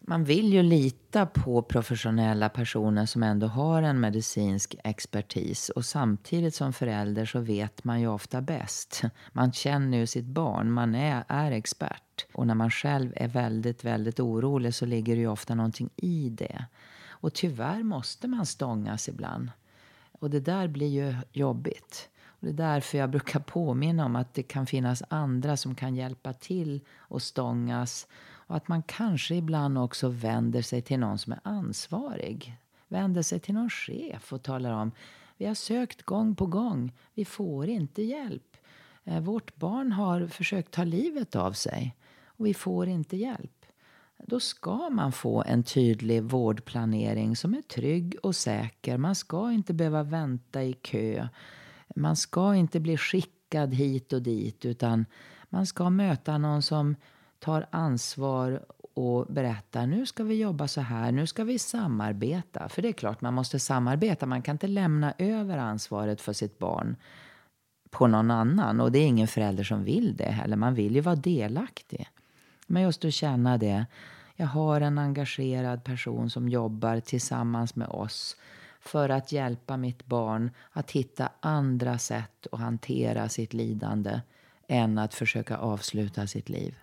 Man 0.00 0.24
vill 0.24 0.52
ju 0.52 0.62
lita 0.62 1.26
på 1.26 1.62
professionella 1.62 2.48
personer 2.48 3.06
som 3.06 3.22
ändå 3.22 3.46
har 3.46 3.82
en 3.82 4.00
medicinsk 4.00 4.76
expertis. 4.84 5.68
Och 5.68 5.84
samtidigt 5.84 6.54
som 6.54 6.72
förälder 6.72 7.24
så 7.24 7.40
vet 7.40 7.84
man 7.84 8.00
ju 8.00 8.08
ofta 8.08 8.40
bäst. 8.40 9.02
Man 9.32 9.52
känner 9.52 9.98
ju 9.98 10.06
sitt 10.06 10.26
barn, 10.26 10.72
man 10.72 10.94
är, 10.94 11.24
är 11.28 11.52
expert. 11.52 12.05
Och 12.32 12.46
när 12.46 12.54
man 12.54 12.70
själv 12.70 13.12
är 13.16 13.28
väldigt, 13.28 13.84
väldigt 13.84 14.20
orolig 14.20 14.74
så 14.74 14.86
ligger 14.86 15.14
det 15.14 15.20
ju 15.20 15.28
ofta 15.28 15.54
någonting 15.54 15.90
i 15.96 16.28
det. 16.30 16.64
Och 17.08 17.34
tyvärr 17.34 17.82
måste 17.82 18.28
man 18.28 18.46
stångas 18.46 19.08
ibland. 19.08 19.50
Och 20.12 20.30
det 20.30 20.40
där 20.40 20.68
blir 20.68 20.88
ju 20.88 21.14
jobbigt. 21.32 22.08
Det 22.40 22.48
är 22.48 22.52
därför 22.52 22.98
jag 22.98 23.10
brukar 23.10 23.40
påminna 23.40 24.04
om 24.04 24.16
att 24.16 24.34
det 24.34 24.42
kan 24.42 24.66
finnas 24.66 25.02
andra 25.08 25.56
som 25.56 25.74
kan 25.74 25.96
hjälpa 25.96 26.32
till 26.32 26.80
och 26.96 27.22
stångas. 27.22 28.06
Och 28.48 28.56
att 28.56 28.68
man 28.68 28.82
kanske 28.82 29.34
ibland 29.34 29.78
också 29.78 30.08
vänder 30.08 30.62
sig 30.62 30.82
till 30.82 31.00
någon 31.00 31.18
som 31.18 31.32
är 31.32 31.40
ansvarig. 31.42 32.56
Vänder 32.88 33.22
sig 33.22 33.40
till 33.40 33.54
någon 33.54 33.70
chef 33.70 34.32
och 34.32 34.42
talar 34.42 34.72
om 34.72 34.92
vi 35.36 35.46
har 35.46 35.54
sökt 35.54 36.02
gång 36.02 36.34
på 36.34 36.46
gång, 36.46 36.92
vi 37.14 37.24
får 37.24 37.68
inte 37.68 38.02
hjälp. 38.02 38.56
Eh, 39.04 39.20
vårt 39.20 39.56
barn 39.56 39.92
har 39.92 40.26
försökt 40.26 40.70
ta 40.70 40.84
livet 40.84 41.36
av 41.36 41.52
sig 41.52 41.96
och 42.36 42.46
vi 42.46 42.54
får 42.54 42.88
inte 42.88 43.16
hjälp. 43.16 43.66
Då 44.18 44.40
ska 44.40 44.90
man 44.90 45.12
få 45.12 45.42
en 45.46 45.62
tydlig 45.62 46.22
vårdplanering 46.22 47.36
som 47.36 47.54
är 47.54 47.62
trygg 47.62 48.16
och 48.22 48.36
säker. 48.36 48.98
Man 48.98 49.14
ska 49.14 49.52
inte 49.52 49.74
behöva 49.74 50.02
vänta 50.02 50.62
i 50.62 50.72
kö. 50.72 51.28
Man 51.96 52.16
ska 52.16 52.54
inte 52.54 52.80
bli 52.80 52.96
skickad 52.96 53.74
hit 53.74 54.12
och 54.12 54.22
dit 54.22 54.64
utan 54.64 55.06
man 55.48 55.66
ska 55.66 55.90
möta 55.90 56.38
någon 56.38 56.62
som 56.62 56.96
tar 57.38 57.66
ansvar 57.70 58.64
och 58.94 59.26
berättar 59.26 59.86
nu 59.86 60.06
ska 60.06 60.24
vi 60.24 60.34
jobba 60.34 60.68
så 60.68 60.80
här, 60.80 61.12
nu 61.12 61.26
ska 61.26 61.44
vi 61.44 61.58
samarbeta. 61.58 62.68
För 62.68 62.82
det 62.82 62.88
är 62.88 62.92
klart 62.92 63.20
man 63.20 63.34
måste 63.34 63.58
samarbeta, 63.58 64.26
man 64.26 64.42
kan 64.42 64.54
inte 64.54 64.66
lämna 64.66 65.14
över 65.18 65.58
ansvaret 65.58 66.20
för 66.20 66.32
sitt 66.32 66.58
barn 66.58 66.96
på 67.90 68.06
någon 68.06 68.30
annan. 68.30 68.80
Och 68.80 68.92
det 68.92 68.98
är 68.98 69.06
ingen 69.06 69.28
förälder 69.28 69.64
som 69.64 69.84
vill 69.84 70.16
det 70.16 70.24
heller, 70.24 70.56
man 70.56 70.74
vill 70.74 70.94
ju 70.94 71.00
vara 71.00 71.16
delaktig. 71.16 72.08
Men 72.66 72.82
just 72.82 73.04
att 73.04 73.14
känna 73.14 73.58
det, 73.58 73.86
jag 74.36 74.46
har 74.46 74.80
en 74.80 74.98
engagerad 74.98 75.84
person 75.84 76.30
som 76.30 76.48
jobbar 76.48 77.00
tillsammans 77.00 77.76
med 77.76 77.88
oss 77.88 78.36
för 78.80 79.08
att 79.08 79.32
hjälpa 79.32 79.76
mitt 79.76 80.06
barn 80.06 80.50
att 80.70 80.90
hitta 80.90 81.28
andra 81.40 81.98
sätt 81.98 82.46
att 82.52 82.60
hantera 82.60 83.28
sitt 83.28 83.54
lidande 83.54 84.20
än 84.68 84.98
att 84.98 85.14
försöka 85.14 85.56
avsluta 85.56 86.26
sitt 86.26 86.48
liv. 86.48 86.74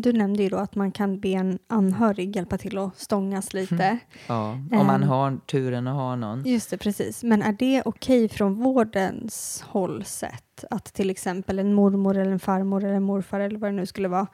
Du 0.00 0.12
nämnde 0.12 0.42
ju 0.42 0.48
då 0.48 0.56
att 0.56 0.74
man 0.74 0.92
kan 0.92 1.20
be 1.20 1.28
en 1.28 1.58
anhörig 1.66 2.36
hjälpa 2.36 2.58
till 2.58 2.78
att 2.78 2.98
stångas 2.98 3.54
lite. 3.54 3.84
Mm. 3.84 3.98
Ja, 4.26 4.50
om 4.52 4.86
man 4.86 5.02
har 5.02 5.38
turen 5.46 5.86
att 5.86 5.94
ha 5.94 6.16
någon. 6.16 6.44
Just 6.44 6.70
det, 6.70 6.78
precis. 6.78 7.22
Men 7.22 7.42
är 7.42 7.52
det 7.52 7.82
okej 7.84 8.28
från 8.28 8.54
vårdens 8.54 9.64
håll 9.68 10.04
sett 10.04 10.64
att 10.70 10.84
till 10.84 11.10
exempel 11.10 11.58
en 11.58 11.74
mormor 11.74 12.16
eller 12.16 12.30
en 12.30 12.40
farmor 12.40 12.84
eller 12.84 12.94
en 12.94 13.02
morfar 13.02 13.40
eller 13.40 13.58
vad 13.58 13.70
det 13.70 13.76
nu 13.76 13.86
skulle 13.86 14.08
vara 14.08 14.26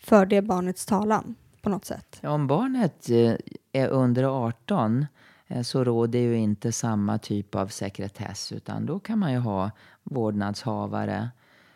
för 0.00 0.26
det 0.26 0.42
barnets 0.42 0.86
talan 0.86 1.34
på 1.62 1.68
något 1.68 1.84
sätt? 1.84 2.18
Ja, 2.20 2.30
om 2.30 2.46
barnet 2.46 3.10
eh, 3.10 3.34
är 3.72 3.88
under 3.88 4.24
18 4.24 5.06
Eh, 5.52 5.62
så 5.62 5.84
råder 5.84 6.18
ju 6.18 6.36
inte 6.36 6.72
samma 6.72 7.18
typ 7.18 7.54
av 7.54 7.66
sekretess 7.66 8.52
utan 8.52 8.86
då 8.86 8.98
kan 8.98 9.18
man 9.18 9.32
ju 9.32 9.38
ha 9.38 9.70
vårdnadshavare 10.02 11.30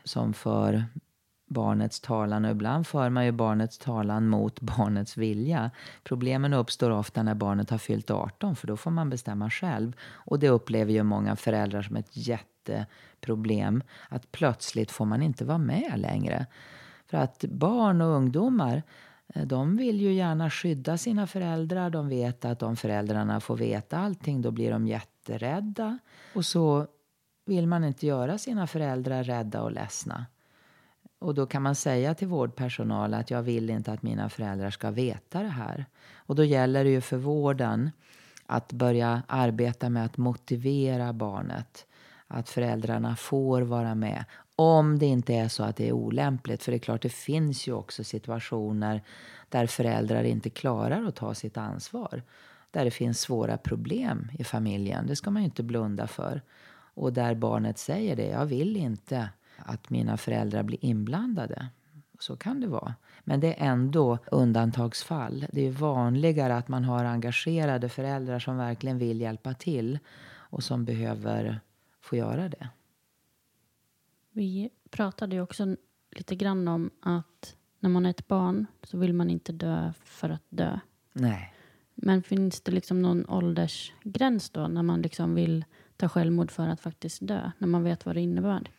som 0.05 0.33
för 0.33 0.85
barnets 1.47 2.01
talan 2.01 2.45
och 2.45 2.51
ibland 2.51 2.87
för 2.87 3.11
man 3.11 3.25
ju 3.25 3.33
barnets 3.33 3.79
talan 3.79 4.29
mot 4.29 4.61
barnets 4.77 5.17
vilja. 5.17 5.71
Problemen 6.05 6.53
uppstår 6.53 6.91
ofta 6.91 7.23
när 7.23 7.35
barnet 7.35 7.71
har 7.71 7.79
fyllt 7.79 8.11
18 8.11 8.57
för 8.57 8.67
då 8.67 8.77
får 8.77 8.91
man 8.91 9.11
bestämma 9.11 9.51
själv. 9.51 9.93
Och 10.13 10.39
det 10.39 10.49
upplever 10.49 10.93
ju 10.93 11.03
många 11.03 11.37
föräldrar 11.37 11.83
som 11.83 11.97
ett 11.97 12.11
jätteproblem 12.17 13.83
att 14.09 14.33
plötsligt 14.33 14.91
får 14.91 15.05
man 15.05 15.23
inte 15.23 15.45
vara 15.45 15.59
med 15.59 15.93
längre. 15.97 16.47
För 17.07 17.17
att 17.17 17.45
barn 17.45 18.01
och 18.01 18.09
ungdomar 18.09 18.83
eh, 19.35 19.47
de 19.47 19.77
vill 19.77 20.01
ju 20.01 20.13
gärna 20.13 20.51
skydda 20.51 20.99
sina 20.99 21.27
föräldrar. 21.27 21.91
De 21.91 22.09
vet 22.09 22.45
att 22.45 22.63
om 22.63 22.77
föräldrarna 22.77 23.41
får 23.41 23.57
veta 23.57 23.99
allting 23.99 24.43
då 24.43 24.51
blir 24.51 24.71
de 24.71 24.87
jätterädda. 24.87 25.99
Och 26.35 26.45
så 26.45 26.87
vill 27.47 27.67
man 27.67 27.85
inte 27.85 28.07
göra 28.07 28.39
sina 28.39 28.67
föräldrar 28.67 29.25
rädda 29.25 29.63
och 29.63 29.73
ledsna. 29.73 30.27
Och 31.19 31.35
då 31.35 31.47
kan 31.47 31.63
man 31.63 31.75
säga 31.75 32.15
till 32.15 32.29
vårdpersonal 32.29 33.15
att 33.15 33.31
jag 33.31 33.43
vill 33.43 33.71
inte 33.71 33.93
att 33.93 34.03
mina 34.03 34.29
föräldrar 34.29 34.71
ska 34.71 34.91
veta 34.91 35.43
det 35.43 35.49
här. 35.49 35.87
Och 36.17 36.35
då 36.35 36.45
gäller 36.45 36.85
det 36.85 36.91
ju 36.91 37.01
för 37.01 37.17
vården 37.17 37.91
att 38.47 38.73
börja 38.73 39.23
arbeta 39.27 39.89
med 39.89 40.05
att 40.05 40.17
motivera 40.17 41.13
barnet. 41.13 41.87
Att 42.29 42.49
föräldrarna 42.49 43.17
får 43.17 43.63
vara 43.63 43.95
med. 43.95 44.25
Om 44.57 44.99
det 44.99 45.07
inte 45.07 45.35
är 45.35 45.49
så 45.49 45.63
att 45.63 45.77
det 45.77 45.89
är 45.89 45.93
olämpligt. 45.93 46.63
För 46.63 46.73
det 46.73 46.77
är 46.77 46.81
klart, 46.81 47.03
det 47.03 47.09
finns 47.09 47.69
ju 47.69 47.73
också 47.73 48.05
situationer 48.05 49.03
där 49.49 49.67
föräldrar 49.67 50.25
inte 50.25 50.51
klarar 50.51 51.05
att 51.05 51.17
ta 51.17 51.35
sitt 51.35 51.57
ansvar. 51.57 52.23
Där 52.71 52.85
det 52.85 52.91
finns 52.91 53.21
svåra 53.21 53.59
problem 53.59 54.31
i 54.39 54.45
familjen. 54.45 55.07
Det 55.07 55.17
ska 55.17 55.31
man 55.31 55.43
ju 55.43 55.47
inte 55.47 55.63
blunda 55.63 56.07
för. 56.07 56.43
Och 56.95 57.13
där 57.13 57.35
barnet 57.35 57.79
säger 57.79 58.17
det, 58.17 58.27
jag 58.27 58.47
vill 58.47 58.77
inte 58.77 59.29
att 59.59 59.91
mina 59.91 60.17
föräldrar 60.17 60.63
blir 60.63 60.85
inblandade. 60.85 61.69
Så 62.19 62.37
kan 62.37 62.61
det 62.61 62.67
vara. 62.67 62.95
Men 63.25 63.41
det 63.41 63.61
är 63.61 63.67
ändå 63.67 64.19
undantagsfall. 64.31 65.47
Det 65.53 65.67
är 65.67 65.71
vanligare 65.71 66.57
att 66.57 66.69
man 66.69 66.85
har 66.85 67.05
engagerade 67.05 67.89
föräldrar 67.89 68.39
som 68.39 68.57
verkligen 68.57 68.99
vill 68.99 69.21
hjälpa 69.21 69.55
till 69.55 69.99
och 70.29 70.65
som 70.65 70.85
behöver 70.85 71.61
få 72.01 72.17
göra 72.17 72.49
det. 72.49 72.69
Vi 74.33 74.71
pratade 74.91 75.37
ju 75.37 75.43
också 75.43 75.77
lite 76.11 76.37
grann 76.37 76.69
om 76.69 76.91
att 77.01 77.57
när 77.81 77.91
man 77.91 78.07
är 78.07 78.11
ett 78.11 78.29
barn 78.29 78.67
så 78.83 78.99
vill 78.99 79.13
man 79.13 79.31
inte 79.31 79.53
dö 79.53 79.93
för 80.05 80.31
att 80.31 80.45
dö. 80.49 80.79
Nej. 81.13 81.53
Men 81.95 82.23
finns 82.23 82.61
det 82.61 82.73
liksom 82.73 83.03
någon 83.03 83.27
åldersgräns 83.29 84.51
då 84.51 84.69
när 84.69 84.83
man 84.83 85.03
liksom 85.03 85.35
vill 85.35 85.65
ta 85.97 86.09
självmord 86.09 86.51
för 86.51 86.69
att 86.69 86.81
faktiskt 86.81 87.27
dö? 87.27 87.51
När 87.59 87.69
man 87.69 87.83
vet 87.83 88.07
vad 88.07 88.17
det 88.17 88.21
innebär? 88.21 88.71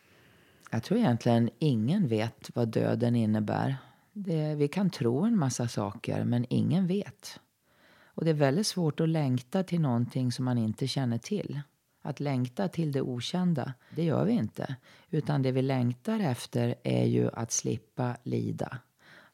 Jag 0.70 0.82
tror 0.82 0.98
egentligen 0.98 1.50
ingen 1.58 2.08
vet 2.08 2.50
vad 2.54 2.68
döden 2.68 3.16
innebär. 3.16 3.76
Det, 4.12 4.54
vi 4.54 4.68
kan 4.68 4.90
tro 4.90 5.24
en 5.24 5.38
massa 5.38 5.68
saker, 5.68 6.24
men 6.24 6.46
ingen 6.48 6.86
vet. 6.86 7.40
Och 8.04 8.24
det 8.24 8.30
är 8.30 8.34
väldigt 8.34 8.66
svårt 8.66 9.00
att 9.00 9.08
längta 9.08 9.62
till 9.62 9.80
någonting 9.80 10.32
som 10.32 10.44
man 10.44 10.58
inte 10.58 10.86
känner 10.86 11.18
till. 11.18 11.60
Att 12.02 12.20
längta 12.20 12.68
till 12.68 12.92
det 12.92 13.00
okända, 13.00 13.74
det 13.96 14.04
gör 14.04 14.24
vi 14.24 14.32
inte. 14.32 14.76
Utan 15.10 15.42
det 15.42 15.52
vi 15.52 15.62
längtar 15.62 16.20
efter 16.20 16.74
är 16.82 17.04
ju 17.04 17.30
att 17.32 17.52
slippa 17.52 18.16
lida. 18.22 18.78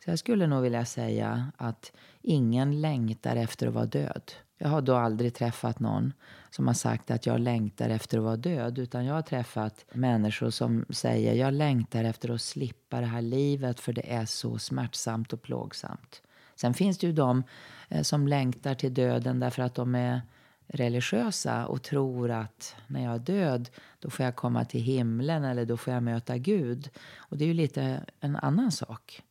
Så 0.04 0.10
jag 0.10 0.18
skulle 0.18 0.46
nog 0.46 0.62
vilja 0.62 0.84
säga 0.84 1.52
att 1.56 1.92
ingen 2.22 2.80
längtar 2.80 3.36
efter 3.36 3.66
att 3.66 3.74
vara 3.74 3.86
död. 3.86 4.32
Jag 4.58 4.68
har 4.68 4.82
då 4.82 4.96
aldrig 4.96 5.34
träffat 5.34 5.80
någon 5.80 6.12
som 6.50 6.66
har 6.66 6.74
sagt 6.74 7.10
att 7.10 7.26
jag 7.26 7.40
längtar 7.40 7.90
efter 7.90 8.18
att 8.18 8.24
vara 8.24 8.36
död. 8.36 8.78
Utan 8.78 9.04
jag 9.04 9.14
har 9.14 9.22
träffat 9.22 9.84
människor 9.92 10.50
som 10.50 10.84
säger 10.90 11.34
jag 11.34 11.54
längtar 11.54 12.04
efter 12.04 12.30
att 12.30 12.42
slippa 12.42 13.00
det 13.00 13.06
här 13.06 13.22
livet 13.22 13.80
för 13.80 13.92
det 13.92 14.12
är 14.14 14.24
så 14.24 14.58
smärtsamt 14.58 15.32
och 15.32 15.42
plågsamt. 15.42 16.22
Sen 16.54 16.74
finns 16.74 16.98
det 16.98 17.06
ju 17.06 17.12
de 17.12 17.42
eh, 17.88 18.02
som 18.02 18.28
längtar 18.28 18.74
till 18.74 18.94
döden 18.94 19.40
därför 19.40 19.62
att 19.62 19.74
de 19.74 19.94
är 19.94 20.22
religiösa 20.66 21.66
och 21.66 21.82
tror 21.82 22.30
att 22.30 22.76
när 22.86 23.04
jag 23.04 23.14
är 23.14 23.18
död 23.18 23.70
då 23.98 24.10
får 24.10 24.24
jag 24.24 24.36
komma 24.36 24.64
till 24.64 24.82
himlen 24.82 25.44
eller 25.44 25.64
då 25.64 25.76
får 25.76 25.94
jag 25.94 26.02
möta 26.02 26.38
Gud. 26.38 26.90
Och 27.16 27.38
det 27.38 27.44
är 27.44 27.48
ju 27.48 27.54
lite 27.54 28.04
en 28.20 28.36
annan 28.36 28.72
sak. 28.72 29.22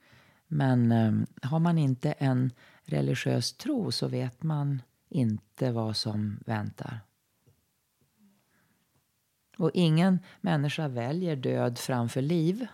Men 0.47 0.91
eh, 0.91 1.49
har 1.49 1.59
man 1.59 1.77
inte 1.77 2.11
en 2.11 2.51
religiös 2.85 3.53
tro 3.53 3.91
så 3.91 4.07
vet 4.07 4.43
man 4.43 4.81
inte 5.13 5.71
vad 5.71 5.97
som 5.97 6.39
väntar. 6.45 6.99
Och 9.57 9.71
ingen 9.73 10.19
människa 10.41 10.87
väljer 10.87 11.35
död 11.35 11.77
framför 11.77 12.21
liv. 12.21 12.67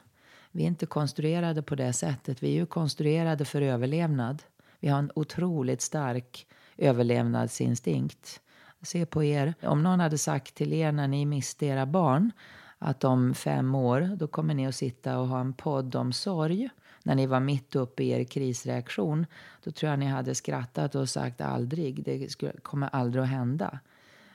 Vi 0.52 0.63
är 0.63 0.67
inte 0.67 0.86
konstruerade 0.86 1.62
på 1.62 1.75
det 1.75 1.93
sättet. 1.93 2.43
Vi 2.43 2.47
är 2.47 2.54
ju 2.54 2.65
konstruerade 2.65 3.45
för 3.45 3.62
överlevnad. 3.62 4.43
Vi 4.80 4.88
har 4.88 4.99
en 4.99 5.12
otroligt 5.15 5.82
stark 5.82 6.47
överlevnadsinstinkt. 6.78 8.41
Se 8.82 9.06
på 9.06 9.23
er. 9.23 9.54
Om 9.62 9.84
någon 9.84 9.99
hade 9.99 10.17
sagt 10.17 10.56
till 10.56 10.73
er 10.73 10.91
när 10.91 11.08
ni 11.08 11.25
miste 11.25 11.65
era 11.65 11.86
barn 11.86 12.32
att 12.78 13.04
om 13.04 13.34
fem 13.34 13.75
år 13.75 14.15
då 14.15 14.28
kommer 14.28 14.54
ni 14.54 14.67
att 14.67 14.75
sitta 14.75 15.19
och 15.19 15.28
ha 15.28 15.39
en 15.39 15.54
podd 15.54 15.95
om 15.95 16.13
sorg 16.13 16.69
när 17.03 17.15
ni 17.15 17.25
var 17.25 17.39
mitt 17.39 17.75
uppe 17.75 18.03
i 18.03 18.09
er 18.09 18.23
krisreaktion, 18.23 19.25
då 19.63 19.71
tror 19.71 19.89
jag 19.89 19.99
ni 19.99 20.05
hade 20.05 20.35
skrattat 20.35 20.95
och 20.95 21.09
sagt 21.09 21.41
aldrig, 21.41 22.03
det 22.03 22.31
skulle, 22.31 22.51
kommer 22.51 22.89
aldrig 22.91 23.23
att 23.23 23.29
hända. 23.29 23.79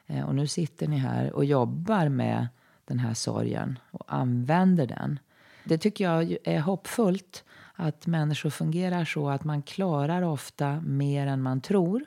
Eh, 0.06 0.24
och 0.24 0.34
nu 0.34 0.46
sitter 0.46 0.88
ni 0.88 0.96
här 0.96 1.32
och 1.32 1.44
jobbar 1.44 2.08
med 2.08 2.48
den 2.84 2.98
här 2.98 3.14
sorgen 3.14 3.78
och 3.90 4.14
använder 4.14 4.86
den. 4.86 5.18
Det 5.64 5.78
tycker 5.78 6.04
jag 6.04 6.36
är 6.44 6.60
hoppfullt 6.60 7.44
att 7.74 8.06
människor 8.06 8.50
fungerar 8.50 9.04
så 9.04 9.28
att 9.28 9.44
man 9.44 9.62
klarar 9.62 10.22
ofta 10.22 10.80
mer 10.80 11.26
än 11.26 11.42
man 11.42 11.60
tror 11.60 12.04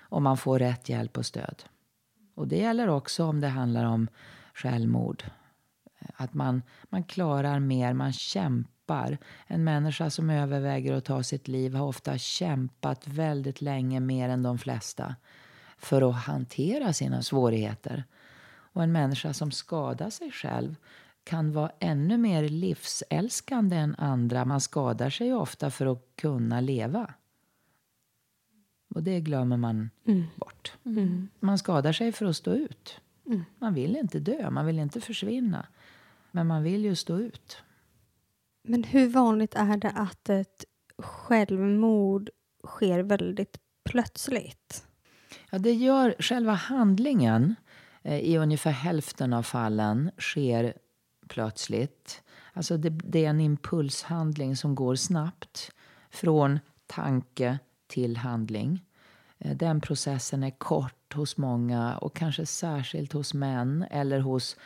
om 0.00 0.22
man 0.22 0.36
får 0.36 0.58
rätt 0.58 0.88
hjälp 0.88 1.18
och 1.18 1.26
stöd. 1.26 1.62
Och 2.34 2.48
det 2.48 2.56
gäller 2.56 2.88
också 2.88 3.24
om 3.24 3.40
det 3.40 3.48
handlar 3.48 3.84
om 3.84 4.08
självmord. 4.54 5.24
Att 6.16 6.34
man, 6.34 6.62
man 6.82 7.04
klarar 7.04 7.58
mer, 7.58 7.92
man 7.92 8.12
kämpar 8.12 8.79
kämpar. 8.90 9.18
En 9.46 9.64
människa 9.64 10.10
som 10.10 10.30
överväger 10.30 10.94
att 10.94 11.04
ta 11.04 11.22
sitt 11.22 11.48
liv 11.48 11.74
har 11.74 11.86
ofta 11.86 12.18
kämpat 12.18 13.08
väldigt 13.08 13.60
länge, 13.60 14.00
mer 14.00 14.28
än 14.28 14.42
de 14.42 14.58
flesta, 14.58 15.16
för 15.78 16.10
att 16.10 16.26
hantera 16.26 16.92
sina 16.92 17.22
svårigheter. 17.22 18.04
Och 18.74 18.82
en 18.82 18.92
människa 18.92 19.32
som 19.32 19.50
skadar 19.50 20.10
sig 20.10 20.30
själv 20.30 20.76
kan 21.24 21.52
vara 21.52 21.72
ännu 21.80 22.18
mer 22.18 22.48
livsälskande 22.48 23.76
än 23.76 23.94
andra. 23.98 24.44
Man 24.44 24.60
skadar 24.60 25.10
sig 25.10 25.34
ofta 25.34 25.70
för 25.70 25.92
att 25.92 26.02
kunna 26.16 26.60
leva. 26.60 27.14
Och 28.94 29.02
det 29.02 29.20
glömmer 29.20 29.56
man 29.56 29.90
mm. 30.06 30.24
bort. 30.36 30.72
Mm. 30.84 31.28
Man 31.40 31.58
skadar 31.58 31.92
sig 31.92 32.12
för 32.12 32.26
att 32.26 32.36
stå 32.36 32.52
ut. 32.52 33.00
Mm. 33.26 33.44
Man 33.58 33.74
vill 33.74 33.96
inte 33.96 34.18
dö, 34.18 34.50
man 34.50 34.66
vill 34.66 34.78
inte 34.78 35.00
försvinna. 35.00 35.66
Men 36.32 36.46
man 36.46 36.62
vill 36.62 36.84
ju 36.84 36.94
stå 36.94 37.18
ut. 37.18 37.62
Men 38.62 38.84
hur 38.84 39.08
vanligt 39.08 39.54
är 39.54 39.76
det 39.76 39.90
att 39.90 40.28
ett 40.28 40.64
självmord 40.98 42.30
sker 42.66 43.02
väldigt 43.02 43.58
plötsligt? 43.90 44.86
Ja, 45.50 45.58
det 45.58 45.72
gör 45.72 46.14
själva 46.18 46.52
handlingen 46.52 47.54
eh, 48.02 48.18
i 48.18 48.38
ungefär 48.38 48.70
hälften 48.70 49.32
av 49.32 49.42
fallen 49.42 50.10
sker 50.18 50.74
plötsligt. 51.28 52.22
Alltså 52.52 52.76
det, 52.76 52.90
det, 52.90 53.24
är 53.24 53.30
en 53.30 53.40
impulshandling 53.40 54.56
som 54.56 54.74
går 54.74 54.94
snabbt 54.94 55.70
från 56.10 56.58
tanke 56.86 57.58
till 57.86 58.16
handling. 58.16 58.84
Eh, 59.38 59.56
den 59.56 59.80
processen 59.80 60.42
är 60.42 60.50
kort 60.50 61.14
hos 61.14 61.36
många 61.36 61.96
och 61.96 62.16
kanske 62.16 62.46
särskilt 62.46 63.12
hos 63.12 63.34
män 63.34 63.84
eller 63.90 64.20
hos 64.20 64.56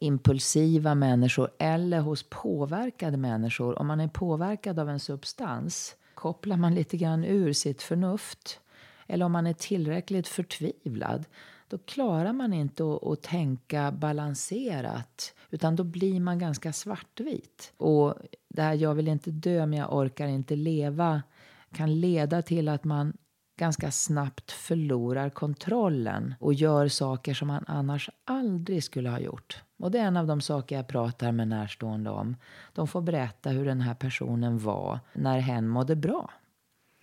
impulsiva 0.00 0.94
människor 0.94 1.50
eller 1.58 2.00
hos 2.00 2.22
påverkade 2.30 3.16
människor. 3.16 3.78
Om 3.78 3.86
man 3.86 4.00
är 4.00 4.08
påverkad 4.08 4.78
av 4.78 4.90
en 4.90 5.00
substans 5.00 5.96
kopplar 6.14 6.56
man 6.56 6.74
lite 6.74 6.96
grann 6.96 7.24
ur 7.24 7.52
sitt 7.52 7.82
förnuft. 7.82 8.60
Eller 9.06 9.24
om 9.24 9.32
man 9.32 9.46
är 9.46 9.52
tillräckligt 9.52 10.28
förtvivlad 10.28 11.24
då 11.68 11.78
klarar 11.78 12.32
man 12.32 12.52
inte 12.52 12.84
att, 12.84 13.06
att, 13.06 13.22
tänka 13.22 13.92
balanserat 13.92 15.34
utan 15.50 15.76
då 15.76 15.84
blir 15.84 16.20
man 16.20 16.38
ganska 16.38 16.72
svartvit. 16.72 17.72
Och 17.76 18.14
det 18.48 18.62
här 18.62 18.74
jag 18.74 18.94
vill 18.94 19.08
inte 19.08 19.30
dö 19.30 19.66
men 19.66 19.78
jag 19.78 19.94
orkar 19.96 20.26
inte 20.26 20.56
leva 20.56 21.22
kan 21.72 22.00
leda 22.00 22.42
till 22.42 22.68
att 22.68 22.84
man 22.84 23.16
ganska 23.60 23.90
snabbt 23.90 24.52
förlorar 24.52 25.30
kontrollen 25.30 26.34
och 26.40 26.54
gör 26.54 26.88
saker 26.88 27.34
som 27.34 27.50
han 27.50 27.64
annars 27.66 28.10
aldrig 28.24 28.84
skulle 28.84 29.10
ha 29.10 29.20
gjort. 29.20 29.62
Och 29.78 29.90
det 29.90 29.98
är 29.98 30.04
en 30.04 30.16
av 30.16 30.26
de 30.26 30.40
saker 30.40 30.76
jag 30.76 30.88
pratar 30.88 31.32
med 31.32 31.48
närstående 31.48 32.10
om. 32.10 32.36
De 32.72 32.88
får 32.88 33.02
berätta 33.02 33.50
hur 33.50 33.64
den 33.64 33.80
här 33.80 33.94
personen 33.94 34.58
var 34.58 35.00
när 35.12 35.38
hen 35.38 35.68
mådde 35.68 35.96
bra. 35.96 36.30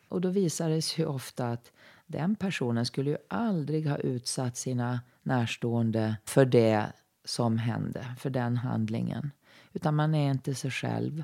Och 0.10 0.22
då 0.22 0.30
visar 0.30 0.70
det 0.70 0.82
sig 0.82 1.06
ofta 1.06 1.48
att 1.48 1.72
den 2.08 2.36
personen 2.36 2.86
skulle 2.86 3.10
ju 3.10 3.18
aldrig 3.30 3.88
ha 3.90 3.98
utsatt 3.98 4.58
sina 4.58 5.00
närstående 5.24 6.18
för 6.26 6.46
det 6.46 6.86
som 7.26 7.58
hände, 7.58 8.06
för 8.20 8.30
den 8.30 8.58
handlingen. 8.58 9.32
Utan 9.74 9.96
man 9.96 10.16
är 10.16 10.32
inte 10.32 10.56
sig 10.56 10.72
själv. 10.72 11.24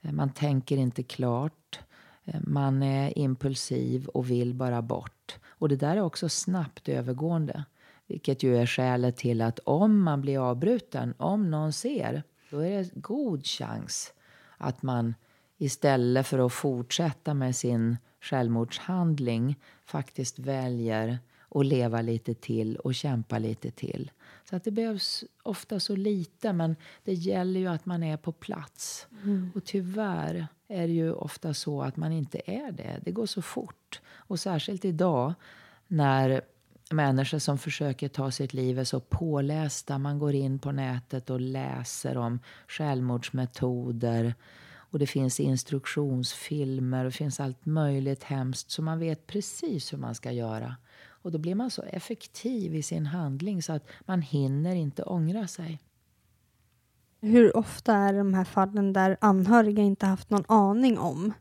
Man 0.00 0.30
tänker 0.30 0.76
inte 0.76 1.02
klart. 1.02 1.80
Man 2.40 2.82
är 2.82 3.18
impulsiv 3.18 4.06
och 4.06 4.30
vill 4.30 4.54
bara 4.54 4.82
bort. 4.82 5.38
Och 5.46 5.68
det 5.68 5.76
där 5.76 5.96
är 5.96 6.00
också 6.00 6.28
snabbt 6.28 6.88
övergående. 6.88 7.64
Vilket 8.06 8.42
ju 8.42 8.56
är 8.56 8.66
skälet 8.66 9.16
till 9.16 9.42
att 9.42 9.58
om 9.58 10.02
man 10.02 10.20
blir 10.20 10.50
avbruten, 10.50 11.14
om 11.16 11.50
någon 11.50 11.72
ser, 11.72 12.22
då 12.50 12.58
är 12.58 12.78
det 12.78 12.90
god 12.94 13.46
chans 13.46 14.12
att 14.58 14.82
man 14.82 15.14
istället 15.58 16.26
för 16.26 16.46
att 16.46 16.52
fortsätta 16.52 17.34
med 17.34 17.56
sin 17.56 17.96
självmordshandling 18.20 19.56
faktiskt 19.84 20.38
väljer 20.38 21.18
att 21.50 21.66
leva 21.66 22.02
lite 22.02 22.34
till 22.34 22.76
och 22.76 22.94
kämpa 22.94 23.38
lite 23.38 23.70
till. 23.70 24.10
Så 24.50 24.56
att 24.56 24.64
det 24.64 24.70
behövs 24.70 25.24
ofta 25.42 25.80
så 25.80 25.96
lite, 25.96 26.52
men 26.52 26.76
det 27.04 27.12
gäller 27.12 27.60
ju 27.60 27.66
att 27.66 27.86
man 27.86 28.02
är 28.02 28.16
på 28.16 28.32
plats. 28.32 29.06
Mm. 29.22 29.52
Och 29.54 29.64
tyvärr 29.64 30.46
är 30.68 30.86
det 30.86 30.92
ju 30.92 31.12
ofta 31.12 31.54
så 31.54 31.82
att 31.82 31.96
man 31.96 32.12
inte 32.12 32.40
är 32.44 32.72
det. 32.72 33.00
Det 33.04 33.10
går 33.10 33.26
så 33.26 33.42
fort. 33.42 34.00
Och 34.12 34.40
särskilt 34.40 34.84
idag 34.84 35.34
när 35.86 36.40
människor 36.90 37.38
som 37.38 37.58
försöker 37.58 38.08
ta 38.08 38.30
sitt 38.30 38.52
liv 38.52 38.78
är 38.78 38.84
så 38.84 39.00
pålästa. 39.00 39.98
Man 39.98 40.18
går 40.18 40.34
in 40.34 40.58
på 40.58 40.72
nätet 40.72 41.30
och 41.30 41.40
läser 41.40 42.16
om 42.16 42.38
självmordsmetoder. 42.68 44.34
Och 44.72 44.98
det 44.98 45.06
finns 45.06 45.40
instruktionsfilmer 45.40 46.98
och 46.98 47.10
det 47.10 47.16
finns 47.16 47.40
allt 47.40 47.66
möjligt 47.66 48.24
hemskt. 48.24 48.70
Så 48.70 48.82
man 48.82 48.98
vet 48.98 49.26
precis 49.26 49.92
hur 49.92 49.98
man 49.98 50.14
ska 50.14 50.32
göra. 50.32 50.76
Och 51.22 51.32
då 51.32 51.38
blir 51.38 51.54
man 51.54 51.70
så 51.70 51.82
effektiv 51.82 52.74
i 52.74 52.82
sin 52.82 53.06
handling 53.06 53.62
så 53.62 53.72
att 53.72 53.86
man 54.00 54.22
hinner 54.22 54.74
inte 54.74 55.02
ångra 55.02 55.46
sig. 55.46 55.80
Hur 57.20 57.56
ofta 57.56 57.94
är 57.94 58.12
de 58.12 58.34
här 58.34 58.44
fallen 58.44 58.92
där 58.92 59.16
anhöriga 59.20 59.82
inte 59.82 60.06
haft 60.06 60.30
någon 60.30 60.44
aning 60.48 60.98
om 60.98 61.32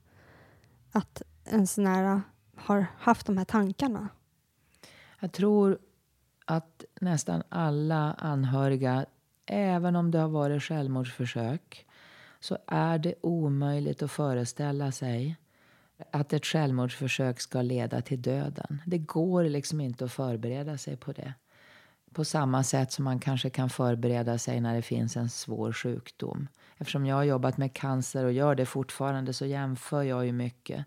att 0.91 1.21
ens 1.45 1.77
nära 1.77 2.21
har 2.55 2.85
haft 2.97 3.27
de 3.27 3.37
här 3.37 3.45
tankarna? 3.45 4.09
Jag 5.19 5.31
tror 5.31 5.79
att 6.45 6.83
nästan 7.01 7.43
alla 7.49 8.13
anhöriga, 8.13 9.05
även 9.45 9.95
om 9.95 10.11
det 10.11 10.19
har 10.19 10.29
varit 10.29 10.63
självmordsförsök, 10.63 11.87
så 12.39 12.57
är 12.67 12.97
det 12.99 13.13
omöjligt 13.21 14.01
att 14.03 14.11
föreställa 14.11 14.91
sig 14.91 15.37
att 16.11 16.33
ett 16.33 16.45
självmordsförsök 16.45 17.39
ska 17.39 17.61
leda 17.61 18.01
till 18.01 18.21
döden. 18.21 18.81
Det 18.85 18.97
går 18.97 19.43
liksom 19.43 19.81
inte 19.81 20.05
att 20.05 20.11
förbereda 20.11 20.77
sig 20.77 20.97
på 20.97 21.11
det. 21.11 21.33
På 22.13 22.25
samma 22.25 22.63
sätt 22.63 22.91
som 22.91 23.05
man 23.05 23.19
kanske 23.19 23.49
kan 23.49 23.69
förbereda 23.69 24.37
sig 24.37 24.61
när 24.61 24.75
det 24.75 24.81
finns 24.81 25.17
en 25.17 25.29
svår 25.29 25.73
sjukdom. 25.73 26.47
Eftersom 26.77 27.05
jag 27.05 27.15
har 27.15 27.23
jobbat 27.23 27.57
med 27.57 27.73
cancer 27.73 28.25
och 28.25 28.31
gör 28.31 28.55
det 28.55 28.65
fortfarande 28.65 29.33
så 29.33 29.45
jämför 29.45 30.03
jag 30.03 30.25
ju 30.25 30.31
mycket. 30.31 30.85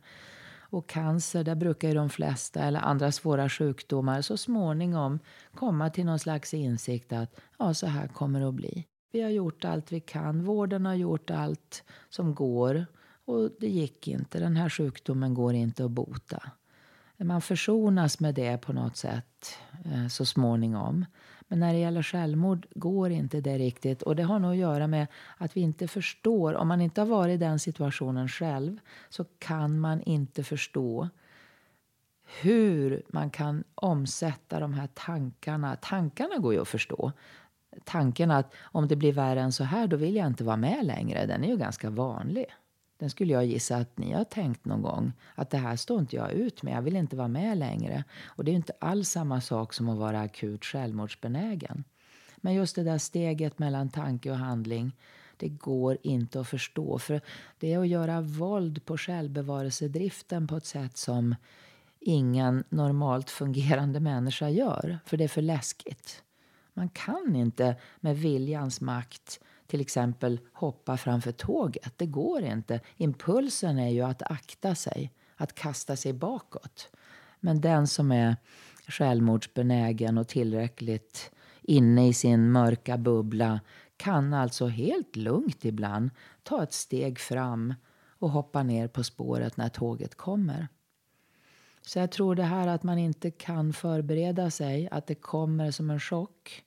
Och 0.72 0.88
cancer, 0.88 1.44
där 1.44 1.55
brukar 1.55 1.88
ju 1.88 1.94
de 1.94 2.11
flesta, 2.11 2.61
eller 2.61 2.81
andra 2.81 3.12
svåra 3.12 3.48
sjukdomar, 3.48 4.22
så 4.22 4.37
småningom 4.37 5.18
komma 5.55 5.90
till 5.90 6.05
någon 6.05 6.18
slags 6.18 6.55
insikt 6.55 7.12
att 7.12 7.40
ja, 7.59 7.75
så 7.75 7.87
här 7.87 8.09
kommer 8.09 8.40
det 8.40 8.48
att 8.48 8.55
bli. 8.55 8.87
Vi 9.12 9.22
har 9.22 9.31
gjort 9.31 9.64
allt 9.64 9.92
vi 9.92 10.01
kan. 10.01 10.44
Vården 10.44 10.87
har 10.87 10.94
gjort 10.94 11.31
allt 11.31 11.85
som 12.09 12.35
går. 12.35 12.87
Och 13.24 13.50
det 13.61 13.68
gick 13.68 14.08
inte. 14.08 14.38
Den 14.38 14.56
här 14.56 14.68
sjukdomen 14.68 15.35
går 15.35 15.54
inte 15.54 15.85
att 15.85 15.90
bota. 15.90 16.42
Man 17.16 17.40
försonas 17.40 18.20
med 18.20 18.35
det 18.35 18.58
på 18.58 18.72
något 18.72 18.96
sätt 18.96 19.56
eh, 19.85 20.08
så 20.08 20.24
småningom. 20.24 21.04
Men 21.48 21.61
när 21.61 21.72
det 21.72 21.78
gäller 21.78 22.02
självmord 22.02 22.66
går 22.74 23.11
inte 23.11 23.40
det 23.40 23.58
riktigt. 23.58 24.02
Och 24.02 24.16
det 24.16 24.22
har 24.22 24.38
nog 24.38 24.50
att 24.50 24.56
göra 24.56 24.87
med 24.87 25.06
att 25.37 25.56
vi 25.56 25.61
inte 25.61 25.88
förstår. 25.88 26.54
Om 26.54 26.68
man 26.68 26.80
inte 26.80 27.00
har 27.00 27.08
varit 27.08 27.35
i 27.35 27.37
den 27.37 27.58
situationen 27.58 28.28
själv 28.28 28.78
så 29.08 29.24
kan 29.38 29.80
man 29.80 30.02
inte 30.02 30.44
förstå 30.44 31.08
hur 32.40 33.02
man 33.08 33.30
kan 33.30 33.64
omsätta 33.74 34.61
de 34.61 34.74
här 34.74 34.88
tankarna. 34.94 35.76
Tankarna 35.76 36.38
går 36.38 36.54
ju 36.54 36.61
att 36.61 36.68
förstå. 36.68 37.12
Tanken 37.85 38.30
att 38.30 38.54
om 38.62 38.88
det 38.88 38.96
blir 38.96 39.12
värre 39.12 39.40
än 39.40 39.52
så 39.52 39.64
här, 39.64 39.87
då 39.87 39.96
vill 39.96 40.16
jag 40.16 40.26
inte 40.26 40.44
vara 40.44 40.56
med 40.56 40.87
längre. 40.87 41.26
Den 41.26 41.44
är 41.44 41.48
ju 41.48 41.56
ganska 41.56 41.90
vanlig. 41.90 42.46
Den 43.02 43.10
skulle 43.10 43.32
jag 43.32 43.46
gissa 43.46 43.76
att 43.76 43.98
ni 43.98 44.12
har 44.12 44.24
tänkt 44.24 44.64
någon 44.64 44.82
gång. 44.82 45.12
Att 45.34 45.50
det 45.50 45.58
här 45.58 45.76
står 45.76 46.00
inte 46.00 46.16
jag 46.16 46.32
ut 46.32 46.62
med. 46.62 46.76
Jag 46.76 46.82
vill 46.82 46.96
inte 46.96 47.16
vara 47.16 47.28
med 47.28 47.58
längre. 47.58 48.04
Och 48.24 48.44
det 48.44 48.50
är 48.50 48.54
inte 48.54 48.72
alls 48.80 49.08
samma 49.08 49.40
sak 49.40 49.72
som 49.72 49.88
att 49.88 49.98
vara 49.98 50.20
akut 50.20 50.64
självmordsbenägen. 50.64 51.84
Men 52.36 52.54
just 52.54 52.76
det 52.76 52.82
där 52.82 52.98
steget 52.98 53.58
mellan 53.58 53.88
tanke 53.88 54.30
och 54.30 54.36
handling. 54.36 54.96
Det 55.36 55.48
går 55.48 55.98
inte 56.02 56.40
att 56.40 56.48
förstå. 56.48 56.98
För 56.98 57.20
det 57.58 57.72
är 57.72 57.78
att 57.78 57.88
göra 57.88 58.20
våld 58.20 58.84
på 58.84 58.98
självbevarelsedriften 58.98 60.46
på 60.46 60.56
ett 60.56 60.66
sätt 60.66 60.96
som 60.96 61.34
ingen 62.00 62.64
normalt 62.68 63.30
fungerande 63.30 64.00
människa 64.00 64.48
gör. 64.48 64.98
För 65.06 65.16
det 65.16 65.24
är 65.24 65.28
för 65.28 65.42
läskigt. 65.42 66.22
Man 66.74 66.88
kan 66.88 67.36
inte 67.36 67.76
med 68.00 68.18
viljans 68.18 68.80
makt 68.80 69.40
till 69.72 69.80
exempel 69.80 70.40
hoppa 70.52 70.96
framför 70.96 71.32
tåget. 71.32 71.92
Det 71.96 72.06
går 72.06 72.42
inte. 72.42 72.80
Impulsen 72.96 73.78
är 73.78 73.88
ju 73.88 74.00
att 74.00 74.22
akta 74.22 74.74
sig, 74.74 75.12
att 75.37 75.54
kasta 75.54 75.96
sig 75.96 76.12
bakåt. 76.12 76.90
Men 77.40 77.61
den 77.61 77.87
som 77.87 78.12
är 78.12 78.37
självmordsbenägen 78.88 80.18
och 80.18 80.28
tillräckligt 80.28 81.30
inne 81.62 82.08
i 82.08 82.12
sin 82.12 82.52
mörka 82.52 82.98
bubbla 82.98 83.61
kan 83.96 84.35
alltså 84.35 84.66
helt 84.66 85.16
lugnt 85.16 85.64
ibland 85.64 86.11
ta 86.42 86.62
ett 86.62 86.72
steg 86.72 87.18
fram 87.18 87.74
och 88.18 88.30
hoppa 88.30 88.62
ner 88.62 88.88
på 88.88 89.04
spåret 89.04 89.56
när 89.56 89.68
tåget 89.68 90.14
kommer. 90.14 90.68
Så 91.82 91.98
jag 91.98 92.11
tror 92.11 92.35
det 92.35 92.42
här 92.42 92.66
att 92.68 92.82
man 92.82 92.98
inte 92.98 93.30
kan 93.30 93.72
förbereda 93.72 94.50
sig, 94.50 94.88
att 94.90 95.06
det 95.06 95.14
kommer 95.14 95.70
som 95.70 95.90
en 95.90 96.00
chock 96.00 96.64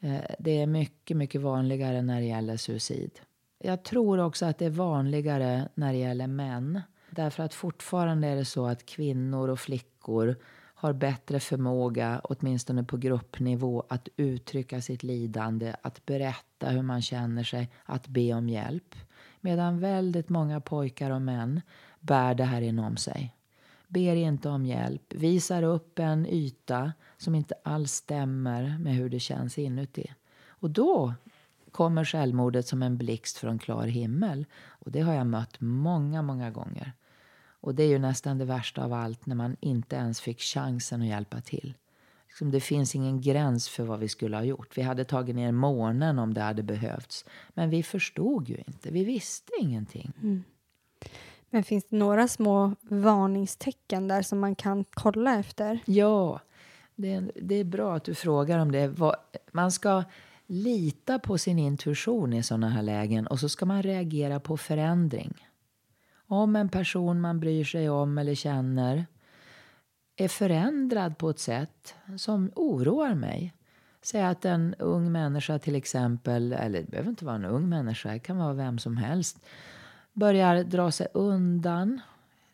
Eh, 0.00 0.20
det 0.38 0.62
är 0.62 0.66
mycket, 0.66 1.16
mycket 1.16 1.40
vanligare 1.40 2.02
när 2.02 2.20
det 2.20 2.26
gäller 2.26 2.56
suicid. 2.56 3.20
Jag 3.58 3.82
tror 3.82 4.18
också 4.18 4.46
att 4.46 4.58
det 4.58 4.66
är 4.66 4.70
vanligare 4.70 5.68
när 5.74 5.92
det 5.92 5.98
gäller 5.98 6.26
män. 6.26 6.80
Därför 7.10 7.42
att 7.42 7.54
fortfarande 7.54 8.28
är 8.28 8.36
det 8.36 8.44
så 8.44 8.66
att 8.66 8.86
kvinnor 8.86 9.48
och 9.48 9.60
flickor 9.60 10.36
har 10.74 10.92
bättre 10.92 11.40
förmåga, 11.40 12.20
åtminstone 12.24 12.84
på 12.84 12.96
gruppnivå, 12.96 13.84
att 13.88 14.08
uttrycka 14.16 14.80
sitt 14.80 15.02
lidande, 15.02 15.74
att 15.82 16.06
berätta 16.06 16.68
hur 16.68 16.82
man 16.82 17.02
känner 17.02 17.44
sig, 17.44 17.70
att 17.84 18.08
be 18.08 18.34
om 18.34 18.48
hjälp. 18.48 18.94
Medan 19.40 19.80
väldigt 19.80 20.28
många 20.28 20.60
pojkar 20.60 21.10
och 21.10 21.22
män 21.22 21.60
bär 22.00 22.34
det 22.34 22.44
här 22.44 22.60
inom 22.60 22.96
sig 22.96 23.36
ber 23.88 24.16
inte 24.16 24.48
om 24.48 24.66
hjälp, 24.66 25.14
visar 25.14 25.62
upp 25.62 25.98
en 25.98 26.26
yta 26.26 26.92
som 27.18 27.34
inte 27.34 27.54
alls 27.64 27.92
stämmer 27.92 28.78
med 28.78 28.94
hur 28.94 29.08
det 29.08 29.20
känns 29.20 29.58
inuti. 29.58 30.14
Och 30.46 30.70
då 30.70 31.14
kommer 31.72 32.04
självmordet 32.04 32.66
som 32.66 32.82
en 32.82 32.98
blixt 32.98 33.36
från 33.36 33.58
klar 33.58 33.86
himmel. 33.86 34.46
Och 34.66 34.90
det 34.90 35.00
har 35.00 35.14
jag 35.14 35.26
mött 35.26 35.60
många, 35.60 36.22
många 36.22 36.50
gånger. 36.50 36.92
Och 37.60 37.74
det 37.74 37.82
är 37.82 37.88
ju 37.88 37.98
nästan 37.98 38.38
det 38.38 38.44
värsta 38.44 38.84
av 38.84 38.92
allt 38.92 39.26
när 39.26 39.34
man 39.34 39.56
inte 39.60 39.96
ens 39.96 40.20
fick 40.20 40.40
chansen 40.40 41.02
att 41.02 41.08
hjälpa 41.08 41.40
till. 41.40 41.74
Liksom 42.26 42.50
det 42.50 42.60
finns 42.60 42.94
ingen 42.94 43.20
gräns 43.20 43.68
för 43.68 43.84
vad 43.84 43.98
vi 43.98 44.08
skulle 44.08 44.36
ha 44.36 44.44
gjort. 44.44 44.78
Vi 44.78 44.82
hade 44.82 45.04
tagit 45.04 45.36
ner 45.36 45.52
månen 45.52 46.18
om 46.18 46.34
det 46.34 46.40
hade 46.40 46.62
behövts. 46.62 47.24
Men 47.54 47.70
vi 47.70 47.82
förstod 47.82 48.48
ju 48.48 48.56
inte. 48.66 48.90
Vi 48.90 49.04
visste 49.04 49.52
ingenting. 49.60 50.12
Mm. 50.22 50.44
Men 51.50 51.64
finns 51.64 51.84
det 51.84 51.96
några 51.96 52.28
små 52.28 52.74
varningstecken 52.80 54.08
där 54.08 54.22
som 54.22 54.38
man 54.38 54.54
kan 54.54 54.84
kolla 54.94 55.38
efter? 55.38 55.78
Ja, 55.84 56.40
det 56.96 57.12
är, 57.12 57.32
det 57.34 57.54
är 57.54 57.64
bra 57.64 57.96
att 57.96 58.04
du 58.04 58.14
frågar 58.14 58.58
om 58.58 58.72
det. 58.72 58.94
Man 59.52 59.72
ska 59.72 60.04
lita 60.46 61.18
på 61.18 61.38
sin 61.38 61.58
intuition 61.58 62.32
i 62.32 62.42
sådana 62.42 62.68
här 62.68 62.82
lägen 62.82 63.26
och 63.26 63.40
så 63.40 63.48
ska 63.48 63.66
man 63.66 63.82
reagera 63.82 64.40
på 64.40 64.56
förändring. 64.56 65.46
Om 66.26 66.56
en 66.56 66.68
person 66.68 67.20
man 67.20 67.40
bryr 67.40 67.64
sig 67.64 67.90
om 67.90 68.18
eller 68.18 68.34
känner 68.34 69.06
är 70.16 70.28
förändrad 70.28 71.18
på 71.18 71.30
ett 71.30 71.38
sätt 71.38 71.94
som 72.16 72.50
oroar 72.54 73.14
mig. 73.14 73.52
Säg 74.02 74.22
att 74.22 74.44
en 74.44 74.74
ung 74.78 75.12
människa 75.12 75.58
till 75.58 75.74
exempel, 75.74 76.52
eller 76.52 76.80
det 76.82 76.90
behöver 76.90 77.10
inte 77.10 77.24
vara 77.24 77.36
en 77.36 77.44
ung 77.44 77.68
människa, 77.68 78.12
det 78.12 78.18
kan 78.18 78.36
vara 78.36 78.52
vem 78.52 78.78
som 78.78 78.96
helst, 78.96 79.38
börjar 80.12 80.64
dra 80.64 80.90
sig 80.90 81.06
undan, 81.14 82.00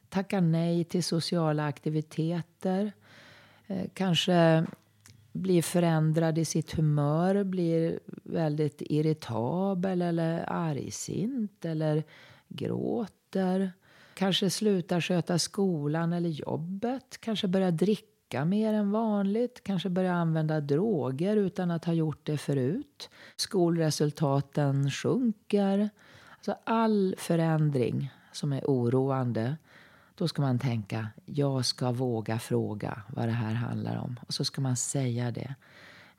tackar 0.09 0.41
nej 0.41 0.85
till 0.85 1.05
sociala 1.05 1.67
aktiviteter, 1.67 2.93
Eh, 3.73 3.87
kanske 3.95 4.67
blir 5.33 5.63
förändrad 5.63 6.39
i 6.39 6.45
sitt 6.45 6.73
humör, 6.73 7.45
blir 7.45 8.01
väldigt 8.23 8.83
irritabel 8.83 10.03
eller 10.03 10.45
argsint 10.53 11.65
eller 11.65 12.05
gråter. 12.49 13.73
Kanske 14.15 14.51
slutar 14.51 15.01
sköta 15.01 15.39
skolan 15.39 16.13
eller 16.13 16.29
jobbet, 16.29 17.19
kanske 17.21 17.49
börjar 17.49 17.71
dricka 17.71 18.45
mer 18.45 18.75
än 18.75 18.91
vanligt, 18.91 19.63
kanske 19.65 19.89
börjar 19.89 20.13
använda 20.13 20.61
droger 20.61 21.37
utan 21.37 21.71
att 21.71 21.85
ha 21.85 21.93
gjort 21.93 22.27
det 22.27 22.39
förut. 22.39 23.11
Skolresultaten 23.37 24.91
sjunker. 24.91 25.91
Alltså 26.37 26.57
all 26.65 27.15
förändring 27.19 28.11
som 28.33 28.53
är 28.53 28.65
oroande, 28.65 29.57
då 30.23 30.29
ska 30.29 30.43
man 30.43 30.59
tänka 30.59 31.09
jag 31.25 31.65
ska 31.65 31.93
våga 31.93 32.39
fråga 32.39 33.03
vad 33.09 33.29
det 33.29 33.33
här 33.33 33.55
handlar 33.55 33.97
om. 33.97 34.21
Och 34.27 34.35
så 34.35 34.45
ska 34.45 34.61
man 34.61 34.77
säga 34.77 35.31
det. 35.31 35.55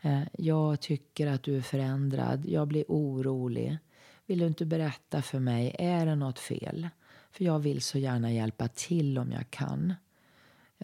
Eh, 0.02 0.22
jag 0.34 0.80
tycker 0.80 1.28
att 1.28 1.44
du 1.44 1.58
är 1.58 1.62
förändrad. 1.62 2.46
Jag 2.46 2.68
blir 2.68 2.86
orolig. 2.88 3.78
Vill 4.26 4.40
du 4.40 4.48
inte 4.48 4.66
berätta 4.66 5.22
för 5.22 5.40
mig? 5.40 5.76
Är 5.80 6.06
det 6.06 6.16
något 6.16 6.40
fel? 6.40 6.90
För 7.32 7.46
jag 7.46 7.60
vill 7.60 7.82
så 7.82 7.98
gärna 7.98 8.32
hjälpa 8.32 8.68
till 8.68 9.18
om 9.18 9.32
jag 9.32 9.52
kan. 9.52 9.94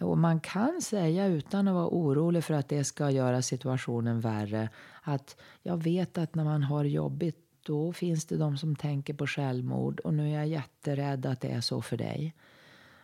Och 0.00 0.18
man 0.18 0.40
kan 0.40 0.82
säga 0.82 1.26
utan 1.26 1.68
att 1.68 1.74
vara 1.74 1.88
orolig 1.88 2.44
för 2.44 2.54
att 2.54 2.68
det 2.68 2.84
ska 2.84 3.10
göra 3.10 3.42
situationen 3.42 4.20
värre 4.20 4.68
att 5.02 5.36
jag 5.62 5.82
vet 5.82 6.18
att 6.18 6.34
när 6.34 6.44
man 6.44 6.62
har 6.62 6.84
jobbigt 6.84 7.38
då 7.62 7.92
finns 7.92 8.24
det 8.24 8.36
de 8.36 8.58
som 8.58 8.76
tänker 8.76 9.14
på 9.14 9.26
självmord 9.26 10.00
och 10.00 10.14
nu 10.14 10.28
är 10.28 10.38
jag 10.38 10.48
jätterädd 10.48 11.26
att 11.26 11.40
det 11.40 11.48
är 11.48 11.60
så 11.60 11.82
för 11.82 11.96
dig. 11.96 12.34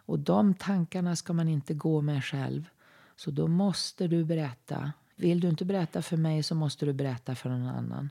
Och 0.07 0.19
de 0.19 0.55
tankarna 0.55 1.17
ska 1.17 1.33
man 1.33 1.49
inte 1.49 1.75
gå 1.75 2.01
med 2.01 2.25
själv. 2.25 2.69
Så 3.17 3.31
då 3.31 3.47
måste 3.47 4.07
du 4.07 4.25
berätta. 4.25 4.93
Vill 5.17 5.41
du 5.41 5.49
inte 5.49 5.65
berätta 5.65 6.03
för 6.03 6.17
mig 6.17 6.43
så 6.43 6.55
måste 6.55 6.87
du 6.87 6.93
berätta 6.93 7.35
för 7.35 7.51
någon 7.51 7.69
annan. 7.69 8.11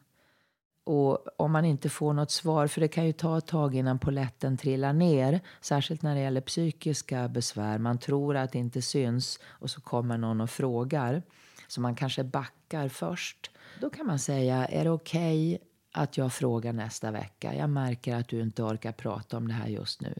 Och 0.83 1.27
om 1.37 1.51
man 1.51 1.65
inte 1.65 1.89
får 1.89 2.13
något 2.13 2.31
svar, 2.31 2.67
för 2.67 2.81
det 2.81 2.87
kan 2.87 3.05
ju 3.05 3.13
ta 3.13 3.37
ett 3.37 3.47
tag 3.47 3.75
innan 3.75 3.99
poletten 3.99 4.57
trillar 4.57 4.93
ner, 4.93 5.39
särskilt 5.61 6.01
när 6.01 6.15
det 6.15 6.21
gäller 6.21 6.41
psykiska 6.41 7.27
besvär. 7.27 7.77
Man 7.77 7.97
tror 7.97 8.35
att 8.35 8.51
det 8.51 8.59
inte 8.59 8.81
syns 8.81 9.39
och 9.45 9.69
så 9.69 9.81
kommer 9.81 10.17
någon 10.17 10.41
och 10.41 10.49
frågar. 10.49 11.23
Så 11.67 11.81
man 11.81 11.95
kanske 11.95 12.23
backar 12.23 12.89
först. 12.89 13.51
Då 13.81 13.89
kan 13.89 14.05
man 14.05 14.19
säga, 14.19 14.65
är 14.65 14.83
det 14.83 14.89
okej 14.89 15.55
okay 15.55 15.67
att 15.91 16.17
jag 16.17 16.33
frågar 16.33 16.73
nästa 16.73 17.11
vecka? 17.11 17.55
Jag 17.55 17.69
märker 17.69 18.15
att 18.15 18.27
du 18.27 18.41
inte 18.41 18.63
orkar 18.63 18.91
prata 18.91 19.37
om 19.37 19.47
det 19.47 19.53
här 19.53 19.67
just 19.67 20.01
nu. 20.01 20.13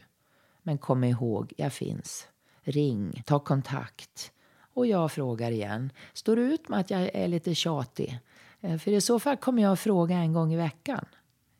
Men 0.66 0.78
kom 0.78 1.04
ihåg, 1.04 1.52
jag 1.56 1.72
finns. 1.72 2.28
Ring, 2.62 3.22
ta 3.26 3.38
kontakt. 3.38 4.32
Och 4.74 4.86
jag 4.86 5.12
frågar 5.12 5.50
igen. 5.50 5.92
Står 6.12 6.36
du 6.36 6.42
ut 6.42 6.68
med 6.68 6.80
att 6.80 6.90
jag 6.90 7.10
är 7.14 7.28
lite 7.28 7.54
tjatig? 7.54 8.18
Eh, 8.60 8.78
för 8.78 8.90
i 8.90 9.00
så 9.00 9.20
fall 9.20 9.36
kommer 9.36 9.62
jag 9.62 9.72
att 9.72 9.80
fråga 9.80 10.16
en 10.16 10.32
gång 10.32 10.52
i 10.52 10.56
veckan. 10.56 11.04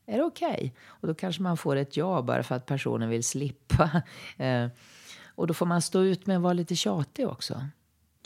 Är 0.05 0.17
det 0.17 0.23
okej? 0.23 0.49
Okay? 0.49 0.71
Och 0.85 1.07
då 1.07 1.13
kanske 1.13 1.41
man 1.41 1.57
får 1.57 1.75
ett 1.75 1.97
ja 1.97 2.21
bara 2.21 2.43
för 2.43 2.55
att 2.55 2.65
personen 2.65 3.09
vill 3.09 3.23
slippa. 3.23 4.01
Eh, 4.37 4.67
och 5.25 5.47
då 5.47 5.53
får 5.53 5.65
man 5.65 5.81
stå 5.81 6.03
ut 6.03 6.27
med 6.27 6.37
att 6.37 6.43
vara 6.43 6.53
lite 6.53 6.75
tjatig 6.75 7.27
också. 7.27 7.65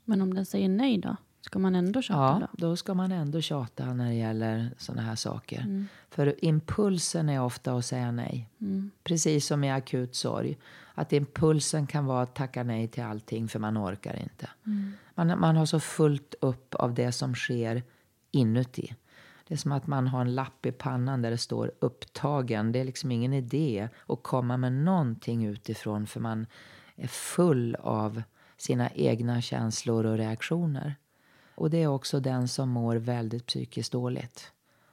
Men 0.06 0.22
om 0.22 0.34
den 0.34 0.46
säger 0.46 0.70
nej 0.70 0.98
då? 0.98 1.16
Ska 1.42 1.60
man 1.60 1.76
ändå 1.76 2.02
tjata 2.02 2.38
ja, 2.42 2.48
då? 2.52 2.68
då 2.68 2.76
ska 2.76 2.94
man 2.94 3.12
ändå 3.12 3.42
tjata 3.42 3.94
när 3.94 4.06
det 4.06 4.14
gäller 4.14 4.72
sådana 4.78 5.02
här 5.02 5.16
saker. 5.16 5.62
Mm. 5.62 5.88
För 6.10 6.46
impulsen 6.46 7.30
är 7.30 7.42
ofta 7.42 7.74
att 7.74 7.86
säga 7.86 8.12
nej. 8.12 8.50
Mm. 8.62 8.92
Precis 9.04 9.46
som 9.46 9.64
i 9.64 9.72
akut 9.72 10.16
sorg. 10.16 10.58
Att 10.94 11.14
impulsen 11.14 11.88
kan 11.88 12.06
vara 12.06 12.22
att 12.22 12.36
tacka 12.36 12.64
nej 12.64 12.88
till 12.88 13.04
allting 13.04 13.48
för 13.48 13.60
man 13.60 13.78
orkar 13.78 14.20
inte. 14.24 14.50
Mm. 14.66 14.94
Man, 15.16 15.40
man 15.40 15.56
har 15.56 15.66
så 15.66 15.80
fullt 15.80 16.36
upp 16.42 16.76
av 16.76 16.94
det 16.94 17.12
som 17.12 17.36
sker 17.36 17.84
inuti. 18.32 18.96
Det 19.48 19.54
är 19.54 19.58
som 19.58 19.72
att 19.72 19.88
man 19.88 20.08
har 20.08 20.22
en 20.22 20.36
lapp 20.36 20.66
i 20.66 20.72
pannan 20.72 21.22
där 21.22 21.32
det 21.32 21.38
står 21.38 21.72
upptagen. 21.80 22.72
Det 22.72 22.80
är 22.80 22.86
liksom 22.86 23.12
ingen 23.12 23.34
idé 23.34 23.90
att 24.08 24.24
komma 24.24 24.58
med 24.58 24.74
någonting 24.74 25.46
utifrån 25.46 26.08
för 26.08 26.20
man 26.20 26.46
är 26.96 27.08
full 27.08 27.76
av 27.76 28.24
sina 28.58 28.90
egna 28.90 29.42
känslor 29.42 30.06
och 30.06 30.18
reaktioner. 30.18 30.96
Och 31.56 31.70
det 31.70 31.84
är 31.84 31.88
också 31.88 32.20
den 32.20 32.48
som 32.48 32.70
mår 32.70 32.96
väldigt 32.96 33.46
psykiskt 33.46 33.92
dåligt. 33.92 34.52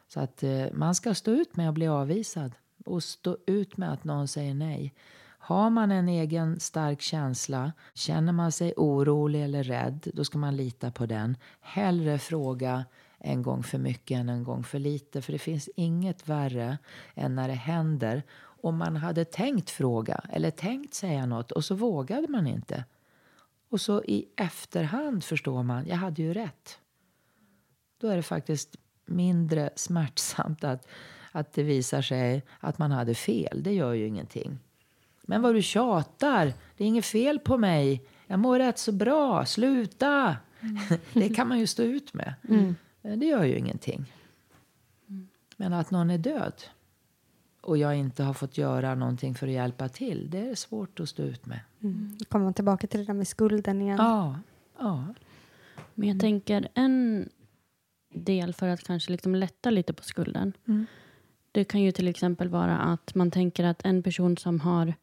Så 0.09 0.21
att 0.21 0.43
eh, 0.43 0.67
man 0.73 0.95
ska 0.95 1.15
stå 1.15 1.31
ut 1.31 1.57
med 1.57 1.69
att 1.69 1.75
bli 1.75 1.89
avvisad 1.89 2.53
och 2.85 3.03
stå 3.03 3.37
ut 3.47 3.77
med 3.77 3.93
att 3.93 4.05
någon 4.05 4.29
säger 4.29 4.55
nej. 4.55 4.95
Har 5.41 5.71
man 5.71 5.91
en 5.91 6.09
egen 6.09 6.61
stark 6.61 7.01
känsla, 7.01 7.73
känner 7.95 8.33
man 8.33 8.53
sig 8.53 8.75
orolig 8.77 9.45
eller 9.45 9.63
rädd, 9.63 10.11
då 10.15 10.25
ska 10.25 10.39
man 10.39 10.57
lita 10.57 10.91
på 10.91 11.07
den. 11.07 11.37
Hellre 11.61 12.19
fråga 12.19 12.85
en 13.19 13.43
gång 13.43 13.63
för 13.63 13.79
mycket 13.79 14.19
än 14.19 14.29
en 14.29 14.45
gång 14.45 14.65
för 14.65 14.79
lite. 14.79 15.23
För 15.23 15.33
det 15.33 15.39
finns 15.39 15.69
inget 15.77 16.29
värre 16.29 16.79
än 17.15 17.35
när 17.35 17.49
det 17.49 17.55
händer 17.55 18.23
om 18.63 18.77
man 18.77 18.97
hade 18.97 19.25
tänkt 19.25 19.71
fråga 19.71 20.21
eller 20.31 20.51
tänkt 20.51 20.95
säga 20.95 21.27
något 21.27 21.53
och 21.53 21.65
så 21.65 21.75
vågade 21.75 22.29
man 22.29 22.47
inte. 22.47 22.85
Och 23.69 23.81
så 23.81 24.03
i 24.05 24.29
efterhand 24.37 25.25
förstår 25.25 25.63
man, 25.63 25.87
jag 25.87 25.97
hade 25.97 26.23
ju 26.23 26.35
rätt. 26.35 26.79
Då 28.01 28.09
är 28.09 28.17
det 28.17 28.23
faktiskt 28.23 28.77
mindre 29.07 29.71
smärtsamt 29.77 30.65
att, 30.65 30.87
att 31.33 31.53
det 31.53 31.63
visar 31.63 32.03
sig 32.03 32.43
att 32.61 32.79
man 32.79 32.91
hade 32.91 33.15
fel. 33.15 33.63
Det 33.63 33.73
gör 33.73 33.93
ju 33.93 34.07
ingenting. 34.07 34.59
Men 35.23 35.43
vad 35.43 35.55
du 35.55 35.63
tjatar, 35.63 36.53
det 36.77 36.85
är 36.85 36.89
inget 36.89 37.07
fel 37.07 37.39
på 37.39 37.59
mig. 37.59 38.09
Jag 38.27 38.39
mår 38.39 38.59
rätt 38.59 38.79
så 38.79 38.93
bra, 38.93 39.47
sluta! 39.47 40.37
Mm. 40.61 40.79
det 41.13 41.29
kan 41.29 41.49
man 41.49 41.59
ju 41.59 41.67
stå 41.67 41.83
ut 41.83 42.15
med. 42.15 42.35
Mm. 42.49 42.75
Det 43.03 43.27
gör 43.27 43.45
ju 43.45 43.59
ingenting. 43.59 44.13
Men 45.57 45.73
att 45.73 45.91
någon 45.91 46.11
är 46.11 46.19
död 46.19 46.63
och 47.69 47.79
jag 47.79 47.97
inte 47.97 48.23
har 48.23 48.35
fått 48.35 48.59
göra 48.59 48.95
någonting 48.95 49.35
för 49.35 49.47
att 49.47 49.53
hjälpa 49.53 49.89
till, 49.89 50.31
det 50.31 50.39
är 50.51 50.55
svårt 50.55 51.01
att 51.01 51.09
stå 51.09 51.23
ut 51.23 51.47
med. 51.47 51.61
Mm. 51.83 52.17
Då 52.19 52.25
kommer 52.25 52.45
man 52.45 52.55
tillbaka 52.55 52.87
till 52.87 53.01
det 53.01 53.07
där 53.07 53.15
med 53.15 53.29
skulden 53.29 53.83
igen. 53.83 53.97
Ja. 53.99 54.39
ja. 54.79 55.05
Men 55.95 56.09
jag 56.09 56.21
tänker 56.21 56.69
en 56.75 57.29
del 58.15 58.55
för 58.55 58.69
att 58.69 58.85
kanske 58.85 59.13
liksom 59.13 59.35
lätta 59.35 59.71
lite 59.71 59.93
på 59.93 60.03
skulden. 60.03 60.53
Mm. 60.69 60.87
Det 61.53 61.65
kan 61.65 61.83
ju 61.83 61.93
till 61.93 62.09
exempel 62.09 62.49
vara 62.49 62.79
att 62.79 63.15
man 63.15 63.31
tänker 63.31 63.65
att 63.65 63.85
en 63.85 64.03
person 64.03 64.37
som 64.37 64.61
har 64.61 64.95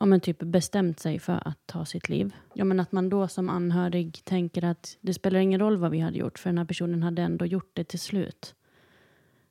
ja, 0.00 0.06
men 0.06 0.20
typ 0.20 0.38
bestämt 0.38 1.00
sig 1.00 1.18
för 1.18 1.48
att 1.48 1.58
ta 1.66 1.84
sitt 1.84 2.08
liv. 2.08 2.34
Ja, 2.54 2.64
men 2.64 2.80
att 2.80 2.92
man 2.92 3.08
då 3.08 3.28
som 3.28 3.48
anhörig 3.48 4.24
tänker 4.24 4.64
att 4.64 4.96
det 5.00 5.14
spelar 5.14 5.40
ingen 5.40 5.60
roll 5.60 5.76
vad 5.76 5.90
vi 5.90 6.00
hade 6.00 6.18
gjort 6.18 6.38
för 6.38 6.50
den 6.50 6.58
här 6.58 6.64
personen 6.64 7.02
hade 7.02 7.22
ändå 7.22 7.46
gjort 7.46 7.70
det 7.72 7.84
till 7.84 8.00
slut. 8.00 8.54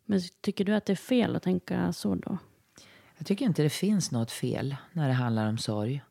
Men 0.05 0.21
tycker 0.41 0.65
du 0.65 0.75
att 0.75 0.85
det 0.85 0.93
är 0.93 0.95
fel 0.95 1.35
att 1.35 1.43
tänka 1.43 1.93
så 1.93 2.15
då? 2.15 2.37
Jag 3.17 3.27
tycker 3.27 3.45
inte 3.45 3.63
det 3.63 3.69
finns 3.69 4.11
något 4.11 4.31
fel 4.31 4.75
när 4.91 5.07
det 5.07 5.13
handlar 5.13 5.49
om 5.49 5.57
sorg. 5.57 6.01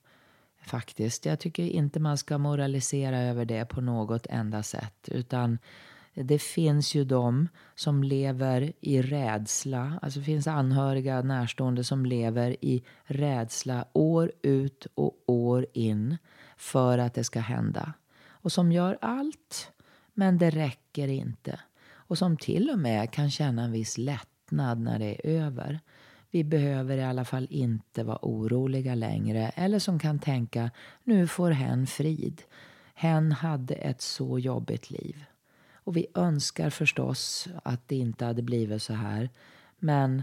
Faktiskt. 0.62 1.26
Jag 1.26 1.40
tycker 1.40 1.62
inte 1.62 2.01
man 2.01 2.18
ska 2.18 2.38
moralisera 2.38 3.18
över 3.18 3.45
det 3.45 3.64
på 3.64 3.80
något 3.80 4.26
enda 4.26 4.62
sätt. 4.62 5.09
Utan 5.09 5.59
det 6.14 6.38
finns 6.38 6.95
ju 6.95 7.05
de 7.05 7.49
som 7.74 8.05
lever 8.05 8.72
i 8.80 9.03
rädsla. 9.03 9.99
Alltså 10.03 10.18
det 10.18 10.24
finns 10.24 10.47
anhöriga, 10.47 11.22
närstående 11.22 11.84
som 11.84 12.07
lever 12.07 12.57
i 12.64 12.84
rädsla 13.05 13.86
år 13.93 14.32
ut 14.43 14.86
och 14.95 15.22
år 15.26 15.66
in 15.72 16.18
för 16.57 16.99
att 16.99 17.14
det 17.14 17.24
ska 17.24 17.40
hända. 17.40 17.93
Och 18.28 18.53
som 18.53 18.72
gör 18.72 18.99
allt, 19.01 19.72
men 20.14 20.38
det 20.38 20.51
räcker 20.51 21.09
inte. 21.09 21.61
Och 22.12 22.18
som 22.18 22.36
till 22.36 22.70
och 22.70 22.78
med 22.78 23.10
kan 23.10 23.30
känna 23.30 23.62
en 23.64 23.72
viss 23.72 23.98
lättnad 23.98 24.80
när 24.80 24.98
det 24.98 25.28
är 25.28 25.44
över. 25.44 25.80
Vi 26.30 26.44
behöver 26.44 26.96
i 26.96 27.04
alla 27.04 27.24
fall 27.24 27.46
inte 27.50 28.04
vara 28.04 28.18
oroliga 28.22 28.94
längre. 28.94 29.48
Eller 29.48 29.78
som 29.78 29.98
kan 29.98 30.18
tänka, 30.18 30.70
nu 31.04 31.26
får 31.26 31.50
hen 31.50 31.86
frid. 31.86 32.42
Hen 32.94 33.32
hade 33.32 33.74
ett 33.74 34.00
så 34.00 34.38
jobbigt 34.38 34.90
liv. 34.90 35.24
Och 35.74 35.96
vi 35.96 36.06
önskar 36.14 36.70
förstås 36.70 37.48
att 37.64 37.88
det 37.88 37.96
inte 37.96 38.24
hade 38.24 38.42
blivit 38.42 38.82
så 38.82 38.94
här. 38.94 39.30
Men 39.78 40.22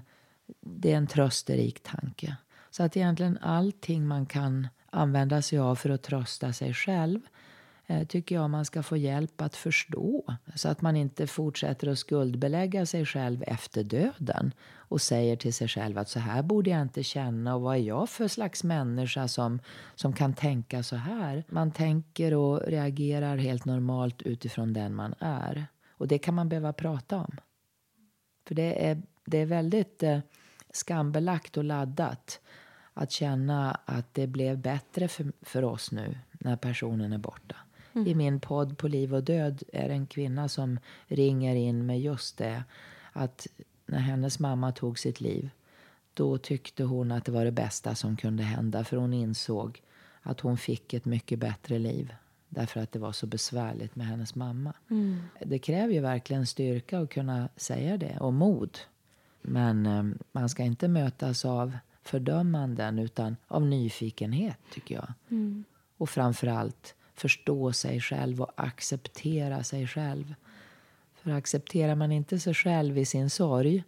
det 0.62 0.92
är 0.92 0.98
en 0.98 1.08
trösterik 1.08 1.84
tanke. 1.84 2.36
Så 2.70 2.84
att 2.84 2.98
egentligen 2.98 3.38
allting 3.38 4.08
man 4.08 4.26
kan 4.26 4.68
använda 4.90 5.42
sig 5.42 5.60
av 5.60 5.76
för 5.76 5.90
att 5.90 6.04
trösta 6.04 6.54
sig 6.54 6.74
själv 6.74 7.20
Eh, 7.90 8.08
tycker 8.08 8.36
jag 8.36 8.50
man 8.50 8.66
ska 8.66 8.84
få 8.84 8.98
hjälp 8.98 9.42
att 9.42 9.56
förstå. 9.56 10.36
Så 10.56 10.70
att 10.70 10.82
man 10.82 10.96
inte 10.96 11.28
fortsätter 11.28 11.88
att 11.88 12.00
skuldbelägga 12.00 12.86
sig 12.86 13.06
själv 13.06 13.44
efter 13.48 13.84
döden 13.84 14.54
och 14.74 15.02
säger 15.02 15.36
till 15.36 15.54
sig 15.54 15.68
själv 15.68 15.98
att 15.98 16.10
så 16.10 16.20
här 16.20 16.44
borde 16.44 16.70
jag 16.70 16.82
inte 16.82 17.04
känna 17.04 17.56
och 17.56 17.62
vad 17.62 17.76
är 17.76 17.80
jag 17.82 18.10
för 18.10 18.28
slags 18.28 18.64
människa 18.64 19.28
som, 19.28 19.60
som 19.96 20.14
kan 20.14 20.34
tänka 20.34 20.84
så 20.84 20.96
här? 20.96 21.44
Man 21.50 21.72
tänker 21.72 22.34
och 22.34 22.62
reagerar 22.62 23.38
helt 23.38 23.66
normalt 23.66 24.22
utifrån 24.22 24.74
den 24.74 24.96
man 24.96 25.16
är. 25.20 25.68
Och 25.90 26.08
det 26.08 26.18
kan 26.18 26.34
man 26.34 26.50
behöva 26.50 26.74
prata 26.74 27.18
om. 27.18 27.38
För 28.48 28.56
det 28.56 28.88
är, 28.88 29.02
det 29.26 29.38
är 29.38 29.46
väldigt 29.46 30.04
eh, 30.04 30.20
skambelagt 30.74 31.58
och 31.58 31.64
laddat 31.64 32.40
att 32.94 33.12
känna 33.12 33.80
att 33.86 34.14
det 34.14 34.28
blev 34.28 34.58
bättre 34.58 35.08
för, 35.08 35.32
för 35.42 35.64
oss 35.64 35.92
nu 35.92 36.18
när 36.32 36.56
personen 36.56 37.14
är 37.14 37.18
borta. 37.18 37.56
Mm. 38.00 38.12
I 38.12 38.16
min 38.16 38.40
podd 38.40 38.78
På 38.78 38.88
liv 38.88 39.16
och 39.16 39.24
död 39.24 39.64
är 39.74 39.88
det 39.88 39.94
en 39.94 40.08
kvinna 40.08 40.50
som 40.50 40.80
ringer 41.08 41.56
in 41.56 41.86
med 41.86 42.02
just 42.02 42.38
det. 42.38 42.64
Att 43.14 43.48
när 43.86 44.00
hennes 44.00 44.40
mamma 44.40 44.72
tog 44.72 45.00
sitt 45.00 45.22
liv 45.22 45.50
då 46.14 46.38
tyckte 46.38 46.84
hon 46.84 47.12
att 47.12 47.26
det 47.26 47.32
var 47.32 47.46
det 47.46 47.52
bästa 47.52 47.96
som 47.96 48.18
kunde 48.18 48.44
hända. 48.44 48.84
För 48.84 48.98
hon 48.98 49.14
insåg 49.14 49.82
att 50.22 50.40
hon 50.40 50.58
fick 50.58 50.94
ett 50.94 51.06
mycket 51.06 51.40
bättre 51.40 51.80
liv. 51.80 52.14
Därför 52.50 52.80
att 52.80 52.92
det 52.92 53.00
var 53.00 53.12
så 53.12 53.28
besvärligt 53.28 53.96
med 53.96 54.08
hennes 54.08 54.36
mamma. 54.36 54.74
Mm. 54.90 55.22
Det 55.46 55.60
kräver 55.60 55.94
ju 55.94 56.00
verkligen 56.00 56.46
styrka 56.46 57.00
att 57.00 57.10
kunna 57.10 57.50
säga 57.56 57.98
det 57.98 58.18
och 58.20 58.34
mod. 58.34 58.78
Men 59.42 59.86
eh, 59.86 60.04
man 60.32 60.50
ska 60.50 60.64
inte 60.64 60.88
mötas 60.88 61.46
av 61.46 61.78
fördömanden 62.04 63.00
utan 63.00 63.36
av 63.48 63.66
nyfikenhet, 63.66 64.58
tycker 64.74 64.96
jag. 64.96 65.14
Mm. 65.30 65.64
Och 65.98 66.10
framför 66.10 66.48
allt 66.48 66.96
förstå 67.20 67.74
sig 67.74 68.02
själv 68.02 68.42
och 68.42 68.52
acceptera 68.56 69.64
sig 69.64 69.88
själv. 69.88 70.36
För 71.16 71.32
accepterar 71.32 71.96
man 71.96 72.12
inte 72.12 72.40
sig 72.40 72.54
själv 72.54 72.98
i 72.98 73.06
sin 73.06 73.30
sorg, 73.30 73.84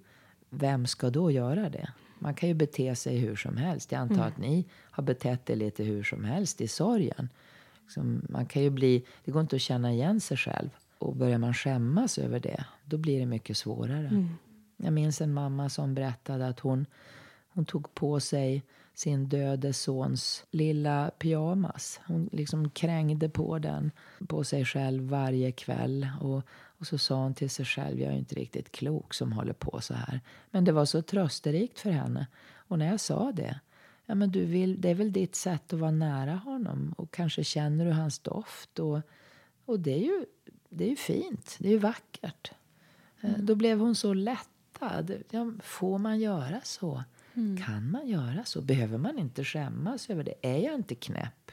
vem 0.49 0.87
ska 0.87 1.09
då 1.09 1.31
göra 1.31 1.69
det? 1.69 1.89
Man 2.19 2.33
kan 2.33 2.49
ju 2.49 2.55
bete 2.55 2.95
sig 2.95 3.17
hur 3.17 3.35
som 3.35 3.57
helst. 3.57 3.91
Jag 3.91 4.01
antar 4.01 4.15
Mm. 4.15 4.27
att 4.27 4.37
ni 4.37 4.65
har 4.91 5.03
betett 5.03 5.49
er 5.49 5.55
lite 5.55 5.83
hur 5.83 6.03
som 6.03 6.23
helst 6.25 6.61
i 6.61 6.67
sorgen. 6.67 7.29
Liksom, 7.83 8.25
man 8.29 8.45
kan 8.45 8.61
ju 8.61 8.69
bli, 8.69 9.05
det 9.25 9.31
går 9.31 9.41
inte 9.41 9.55
att 9.55 9.61
känna 9.61 9.91
igen 9.91 10.21
sig 10.21 10.37
själv. 10.37 10.69
Och 10.97 11.15
börjar 11.15 11.37
man 11.37 11.53
skämmas 11.53 12.17
över 12.17 12.39
det, 12.39 12.65
då 12.85 12.97
blir 12.97 13.19
det 13.19 13.25
mycket 13.25 13.57
svårare. 13.57 14.07
Mm. 14.07 14.29
Jag 14.77 14.93
minns 14.93 15.21
en 15.21 15.33
mamma 15.33 15.69
som 15.69 15.93
berättade 15.93 16.47
att 16.47 16.59
hon, 16.59 16.85
hon 17.53 17.65
tog 17.65 17.93
på 17.93 18.19
sig 18.19 18.63
sin 18.93 19.29
döde 19.29 19.73
sons 19.73 20.45
lilla 20.51 21.11
pyjamas. 21.19 21.99
Hon 22.07 22.29
liksom 22.31 22.69
krängde 22.69 23.29
på 23.29 23.59
den 23.59 23.91
på 24.27 24.43
sig 24.43 24.65
själv 24.65 25.03
varje 25.03 25.51
kväll. 25.51 26.07
Och, 26.21 26.43
och 26.49 26.87
så 26.87 26.97
sa 26.97 27.15
hon 27.15 27.33
till 27.33 27.49
sig 27.49 27.65
själv, 27.65 27.99
jag 27.99 28.13
är 28.13 28.17
inte 28.17 28.35
riktigt 28.35 28.71
klok 28.71 29.13
som 29.13 29.31
håller 29.31 29.53
på 29.53 29.81
så 29.81 29.93
här. 29.93 30.19
Men 30.51 30.65
det 30.65 30.71
var 30.71 30.85
så 30.85 31.01
trösterikt 31.01 31.79
för 31.79 31.91
henne. 31.91 32.27
Och 32.53 32.79
när 32.79 32.87
jag 32.87 32.99
sa 32.99 33.31
det, 33.31 33.59
ja 34.05 34.15
men 34.15 34.31
du 34.31 34.45
vill, 34.45 34.81
det 34.81 34.89
är 34.89 34.95
väl 34.95 35.11
ditt 35.13 35.35
sätt 35.35 35.73
att 35.73 35.79
vara 35.79 35.91
nära 35.91 36.35
honom. 36.35 36.93
Och 36.97 37.11
kanske 37.11 37.43
känner 37.43 37.85
du 37.85 37.91
hans 37.91 38.19
doft. 38.19 38.79
Och, 38.79 38.99
och 39.65 39.79
det 39.79 39.93
är 39.93 40.03
ju 40.03 40.25
det 40.73 40.85
är 40.85 40.89
ju 40.89 40.95
fint, 40.95 41.57
det 41.59 41.67
är 41.67 41.71
ju 41.71 41.77
vackert. 41.77 42.51
Eh, 43.21 43.37
Då 43.37 43.55
blev 43.55 43.79
hon 43.79 43.95
så 43.95 44.13
lättad. 44.13 45.11
Ja, 45.29 45.51
får 45.63 45.97
man 45.97 46.19
göra 46.19 46.61
så? 46.63 47.03
Kan 47.65 47.91
man 47.91 48.07
göra 48.07 48.43
så? 48.45 48.61
Behöver 48.61 48.97
man 48.97 49.19
inte 49.19 49.43
skämmas 49.43 50.09
över 50.09 50.23
det? 50.23 50.33
Är 50.41 50.57
jag 50.57 50.75
inte 50.75 50.95
knäpp? 50.95 51.51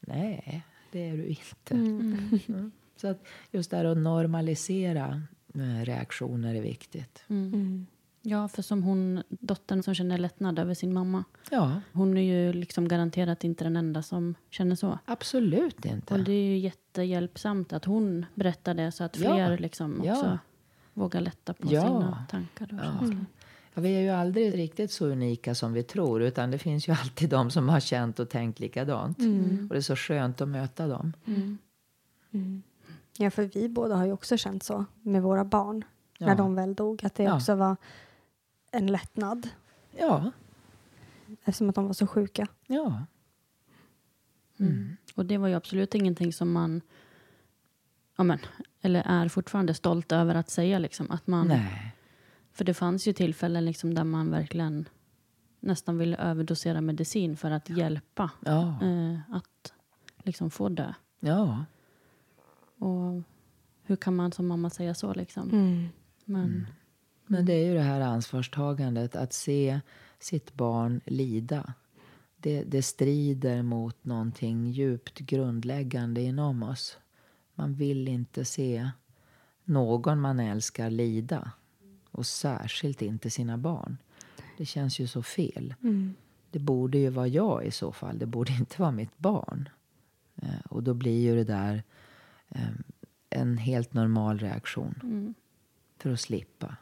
Nej, 0.00 0.62
det 0.92 1.08
är 1.08 1.16
du 1.16 1.26
inte. 1.26 1.74
Mm. 1.74 2.72
Så 2.96 3.06
att 3.08 3.24
just 3.50 3.70
det 3.70 3.76
här 3.76 3.84
att 3.84 3.96
normalisera 3.98 5.22
eh, 5.54 5.84
reaktioner 5.84 6.54
är 6.54 6.62
viktigt. 6.62 7.24
Mm. 7.28 7.86
Ja, 8.22 8.48
för 8.48 8.62
som 8.62 8.82
hon, 8.82 9.22
dottern 9.28 9.82
som 9.82 9.94
känner 9.94 10.18
lättnad 10.18 10.58
över 10.58 10.74
sin 10.74 10.92
mamma. 10.92 11.24
Ja, 11.50 11.80
Hon 11.92 12.16
är 12.16 12.22
ju 12.22 12.52
liksom 12.52 12.88
garanterat 12.88 13.44
inte 13.44 13.64
den 13.64 13.76
enda 13.76 14.02
som 14.02 14.34
känner 14.50 14.76
så. 14.76 14.98
absolut 15.04 15.84
inte. 15.84 16.14
Och 16.14 16.20
det 16.20 16.32
är 16.32 16.46
ju 16.46 16.58
jättehjälpsamt 16.58 17.72
att 17.72 17.84
hon 17.84 18.26
berättar 18.34 18.74
det 18.74 18.92
så 18.92 19.04
att 19.04 19.18
Ja. 19.18 19.30
fler 19.34 19.58
liksom 19.58 20.02
Ja. 20.04 20.12
också 20.12 20.38
vågar 20.94 21.20
lätta 21.20 21.54
på 21.54 21.74
Ja. 21.74 21.82
sina 21.82 22.24
tankar 22.30 22.64
och 22.72 22.78
Ja. 22.86 22.98
känslor. 23.00 23.26
Ja, 23.74 23.80
vi 23.82 23.94
är 23.96 24.00
ju 24.00 24.08
aldrig 24.10 24.54
riktigt 24.58 24.90
så 24.92 25.06
unika 25.06 25.54
som 25.54 25.72
vi 25.72 25.82
tror. 25.82 26.22
Utan 26.22 26.50
det 26.50 26.58
finns 26.58 26.88
ju 26.88 26.92
alltid 27.02 27.30
de 27.30 27.50
som 27.50 27.68
har 27.68 27.80
känt 27.80 28.18
och 28.18 28.28
tänkt 28.28 28.60
likadant. 28.60 29.18
Och 29.18 29.68
det 29.68 29.76
är 29.76 29.80
så 29.80 29.96
skönt 29.96 30.40
att 30.40 30.48
möta 30.48 30.86
dem. 30.88 31.12
Ja, 33.18 33.30
för 33.30 33.42
vi 33.42 33.68
båda 33.68 33.96
har 33.96 34.06
ju 34.06 34.12
också 34.12 34.36
känt 34.36 34.62
så 34.62 34.84
med 35.02 35.22
våra 35.22 35.44
barn. 35.44 35.84
Ja. 36.18 36.26
När 36.26 36.34
de 36.34 36.54
väl 36.54 36.74
dog. 36.74 37.04
Att 37.04 37.14
det 37.14 37.22
Ja. 37.22 37.36
också 37.36 37.54
var 37.54 37.76
en 38.70 38.86
lättnad. 38.86 39.48
Ja, 39.98 40.30
Eftersom 41.44 41.68
att 41.68 41.74
de 41.74 41.86
var 41.86 41.92
så 41.92 42.06
sjuka. 42.06 42.46
ja. 42.66 43.04
Och 45.14 45.26
det 45.26 45.38
var 45.38 45.48
ju 45.48 45.54
absolut 45.54 45.94
ingenting 45.94 46.32
som 46.32 46.52
man 46.52 46.80
ja 48.16 48.24
men, 48.24 48.38
eller 48.80 49.02
är 49.06 49.28
fortfarande 49.28 49.74
stolt 49.74 50.12
över 50.12 50.34
att 50.34 50.50
säga. 50.50 50.78
Liksom, 50.78 51.10
att 51.10 51.26
man, 51.26 51.48
Nej. 51.48 51.94
För 52.60 52.64
det 52.64 52.74
fanns 52.74 53.08
ju 53.08 53.12
tillfällen 53.12 53.64
liksom, 53.64 53.94
där 53.94 54.04
man 54.04 54.30
verkligen 54.30 54.88
nästan 55.60 55.98
ville 55.98 56.16
överdosera 56.16 56.80
medicin 56.80 57.36
för 57.36 57.50
att 57.50 57.70
hjälpa 57.70 58.30
Ja. 58.40 58.78
eh, 58.82 59.18
att 59.30 59.72
liksom, 60.22 60.50
få 60.50 60.68
dö. 60.68 60.92
Ja. 61.20 61.64
Och 62.78 63.22
hur 63.82 63.96
kan 63.96 64.16
man 64.16 64.32
som 64.32 64.46
mamma 64.46 64.70
säga 64.70 64.94
så? 64.94 65.14
Liksom? 65.14 65.50
Mm. 65.50 65.88
Men 66.24 66.66
Men 67.26 67.46
det 67.46 67.52
är 67.52 67.66
ju 67.66 67.74
det 67.74 67.80
här 67.80 68.00
ansvarstagandet 68.00 69.16
att 69.16 69.32
se 69.32 69.80
sitt 70.18 70.54
barn 70.54 71.00
lida. 71.06 71.74
Det, 72.36 72.62
det 72.64 72.82
strider 72.82 73.62
mot 73.62 74.04
någonting 74.04 74.70
djupt 74.70 75.18
grundläggande 75.18 76.20
inom 76.20 76.62
oss. 76.62 76.98
Man 77.54 77.74
vill 77.74 78.08
inte 78.08 78.44
se 78.44 78.90
någon 79.64 80.20
man 80.20 80.40
älskar 80.40 80.90
lida. 80.90 81.50
Och 82.10 82.26
särskilt 82.26 83.02
inte 83.02 83.30
sina 83.30 83.58
barn. 83.58 83.96
Det 84.58 84.66
känns 84.66 84.98
ju 84.98 85.06
så 85.06 85.22
fel. 85.22 85.74
Det 86.50 86.58
borde 86.58 86.98
ju 86.98 87.10
vara 87.10 87.28
jag 87.28 87.64
i 87.64 87.70
så 87.70 87.92
fall. 87.92 88.18
Det 88.18 88.26
borde 88.26 88.52
inte 88.58 88.80
vara 88.80 88.90
mitt 88.90 89.18
barn. 89.18 89.68
Eh, 90.36 90.60
och 90.70 90.82
då 90.82 90.94
blir 90.94 91.20
ju 91.20 91.34
det 91.34 91.44
där 91.44 91.82
eh, 92.48 92.68
en 93.30 93.58
helt 93.58 93.94
normal 93.94 94.38
reaktion. 94.38 94.94
För 95.98 96.10
att 96.10 96.20
slippa. 96.20 96.76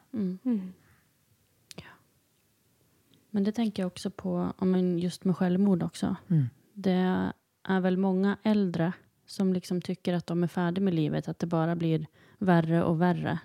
Men 3.31 3.45
det 3.45 3.53
tänker 3.53 3.83
jag 3.83 3.87
också 3.87 4.11
på, 4.11 4.53
ja, 4.59 4.64
men 4.64 4.99
just 4.99 5.24
med 5.24 5.37
självmord 5.37 5.83
också. 5.83 6.16
Mm. 6.29 6.47
Det 6.72 7.33
är 7.62 7.81
väl 7.81 7.97
många 7.97 8.37
äldre 8.43 8.93
som 9.26 9.53
liksom 9.53 9.83
tycker 9.83 10.14
att 10.14 10.26
de 10.26 10.43
är 10.43 10.47
färdiga 10.47 10.85
med 10.85 10.95
livet, 10.95 11.29
att 11.29 11.39
det 11.39 11.47
bara 11.47 11.76
blir 11.76 12.07
värre 12.39 12.85
och 12.85 13.01
värre. 13.01 13.39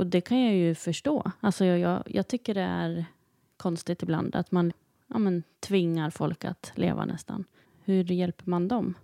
Och 0.00 0.06
det 0.06 0.20
kan 0.20 0.40
jag 0.40 0.54
ju 0.54 0.74
förstå. 0.74 1.32
Alltså 1.40 1.64
jag, 1.64 1.78
jag, 1.78 2.02
jag 2.06 2.28
tycker 2.28 2.54
det 2.54 2.60
är 2.60 3.04
konstigt 3.56 4.02
ibland 4.02 4.36
att 4.36 4.52
man 4.52 4.72
ja, 5.06 5.18
men, 5.18 5.42
tvingar 5.60 6.10
folk 6.10 6.44
att 6.44 6.72
leva 6.74 7.04
nästan. 7.04 7.44
Hur 7.84 8.04
hjälper 8.04 8.50
man 8.50 8.68
dem? 8.68 8.94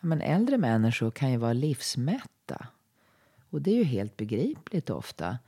Ja, 0.00 0.06
men 0.06 0.20
äldre 0.20 0.58
människor 0.58 1.10
kan 1.10 1.30
ju 1.30 1.36
vara 1.36 1.52
livsmätta. 1.52 2.66
Och 3.50 3.62
det 3.62 3.70
är 3.70 3.74
ju 3.74 3.84
helt 3.84 4.16
begripligt 4.16 4.90
ofta. 4.90 5.38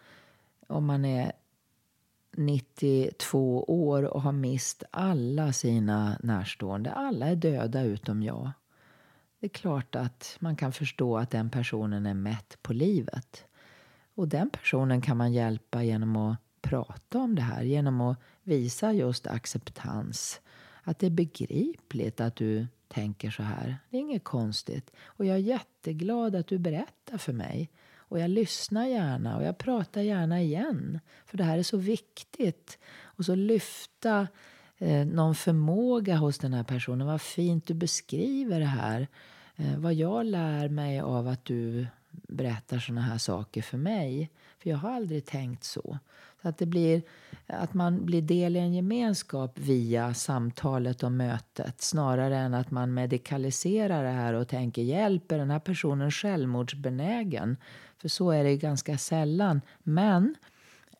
Om 0.67 0.87
man 0.87 1.05
är 1.05 1.33
92 2.37 3.65
år 3.65 4.03
och 4.03 4.23
har 4.23 4.33
mist 4.33 4.83
alla 4.91 5.53
sina 5.53 6.19
närstående. 6.23 6.93
Alla 6.93 7.27
är 7.27 7.37
döda 7.37 7.83
utom 7.83 8.23
jag. 8.23 8.51
Det 9.41 9.47
är 9.47 9.51
klart 9.51 9.95
att 9.95 10.37
man 10.41 10.57
kan 10.57 10.73
förstå 10.73 11.19
att 11.19 11.31
den 11.31 11.51
personen 11.51 12.07
är 12.07 12.15
mätt 12.15 12.59
på 12.63 12.73
livet. 12.73 13.45
Och 14.15 14.29
den 14.29 14.51
personen 14.51 15.01
kan 15.01 15.17
man 15.17 15.33
hjälpa 15.33 15.83
genom 15.83 16.17
att 16.17 16.37
prata 16.63 17.19
om 17.19 17.35
det 17.35 17.43
här. 17.43 17.63
Genom 17.63 18.01
att 18.01 18.19
visa 18.43 18.93
just 18.93 19.27
acceptans. 19.27 20.41
Att 20.83 20.99
det 20.99 21.07
är 21.07 21.11
begripligt 21.11 22.21
att 22.21 22.37
du 22.37 22.67
tänker 22.89 23.31
så 23.31 23.43
här. 23.43 23.77
Det 23.91 23.97
är 23.97 24.01
inget 24.01 24.25
konstigt. 24.25 24.91
Och 25.05 25.25
jag 25.25 25.37
är 25.37 25.41
jätteglad 25.41 26.35
att 26.35 26.47
du 26.47 26.59
berättar 26.59 27.19
för 27.19 27.33
mig. 27.33 27.71
Och 27.95 28.19
jag 28.19 28.31
lyssnar 28.31 28.87
gärna 28.87 29.37
och 29.37 29.43
jag 29.43 29.59
pratar 29.59 30.01
gärna 30.01 30.43
igen. 30.43 31.01
För 31.27 31.37
det 31.37 31.45
här 31.45 31.59
är 31.59 31.63
så 31.63 31.77
viktigt. 31.77 32.79
Och 33.03 33.25
så 33.25 33.35
lyfta 33.35 34.29
eh, 34.79 35.07
någon 35.07 35.35
förmåga 35.35 36.17
hos 36.17 36.39
den 36.39 36.55
här 36.55 36.65
personen. 36.65 37.07
Vad 37.07 37.21
fint 37.21 37.67
du 37.67 37.75
beskriver 37.75 38.61
det 38.61 38.67
här. 38.67 39.09
Eh, 39.57 39.79
vad 39.79 39.95
jag 39.95 40.27
lär 40.27 40.69
mig 40.69 41.01
av 41.01 41.29
att 41.29 41.45
du 41.45 41.87
berättar 42.13 42.79
såna 42.79 43.01
här 43.01 43.19
saker 43.19 43.63
för 43.63 43.79
mig. 43.79 44.31
För 44.59 44.71
jag 44.71 44.77
har 44.77 44.91
aldrig 44.91 45.27
tänkt 45.27 45.65
så. 45.65 45.99
Så 46.43 46.49
att 46.49 46.59
det 46.59 46.67
blir 46.67 47.03
att 47.47 47.75
man 47.75 48.07
blir 48.07 48.23
del 48.23 48.57
i 48.57 48.59
en 48.59 48.75
gemenskap 48.75 49.59
via 49.59 50.15
samtalet 50.15 51.03
och 51.03 51.13
mötet 51.13 51.83
snarare 51.83 52.39
än 52.39 52.55
att 52.55 52.71
man 52.71 52.95
medikaliserar 52.95 54.05
det 54.05 54.11
här 54.11 54.35
och 54.35 54.49
tänker 54.49 54.83
hjälper 54.83 55.39
den 55.39 55.51
här 55.51 55.59
personen 55.59 56.11
självmordsbenägen? 56.11 57.57
För 57.99 58.09
så 58.09 58.31
är 58.31 58.45
det 58.45 58.51
ju 58.51 58.57
ganska 58.57 58.99
sällan. 58.99 59.61
Men 59.83 60.35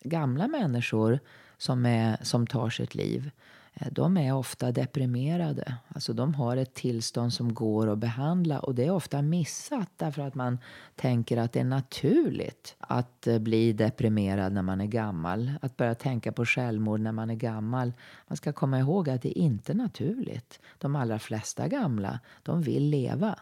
gamla 0.05 0.49
människor 0.49 1.19
som, 1.59 1.87
är, 1.87 2.17
som 2.23 2.47
tar 2.47 2.71
sitt 2.71 2.95
liv 2.95 3.31
Eh, 3.75 3.89
de 3.93 4.17
är 4.17 4.35
ofta 4.35 4.73
deprimerade. 4.73 5.77
Alltså 5.89 6.13
de 6.13 6.35
har 6.35 6.57
ett 6.57 6.75
tillstånd 6.75 7.33
som 7.33 7.55
går 7.55 7.89
att 7.89 7.99
behandla 7.99 8.61
och 8.61 8.75
det 8.75 8.87
är 8.87 8.91
ofta 8.91 9.23
missat 9.23 9.89
därför 9.97 10.23
att 10.23 10.35
man 10.35 10.59
tänker 10.95 11.37
att 11.37 11.53
det 11.53 11.61
är 11.61 11.65
naturligt 11.65 12.77
att 12.79 13.27
eh, 13.27 13.39
bli 13.39 13.73
deprimerad 13.73 14.53
när 14.53 14.63
man 14.63 14.81
är 14.81 14.87
gammal. 14.87 15.53
Att 15.63 15.77
börja 15.77 15.95
tänka 15.95 16.33
på 16.33 16.45
självmord 16.45 17.01
när 17.01 17.13
man 17.13 17.31
är 17.31 17.35
gammal. 17.35 17.93
Man 18.29 18.37
ska 18.37 18.53
komma 18.53 18.79
ihåg 18.79 19.09
att 19.11 19.23
det 19.23 19.39
är 19.39 19.43
inte 19.43 19.75
naturligt. 19.75 20.61
De 20.79 20.97
allra 20.97 21.19
flesta 21.19 21.69
gamla, 21.69 22.21
de 22.43 22.63
vill 22.63 22.85
leva. 22.85 23.39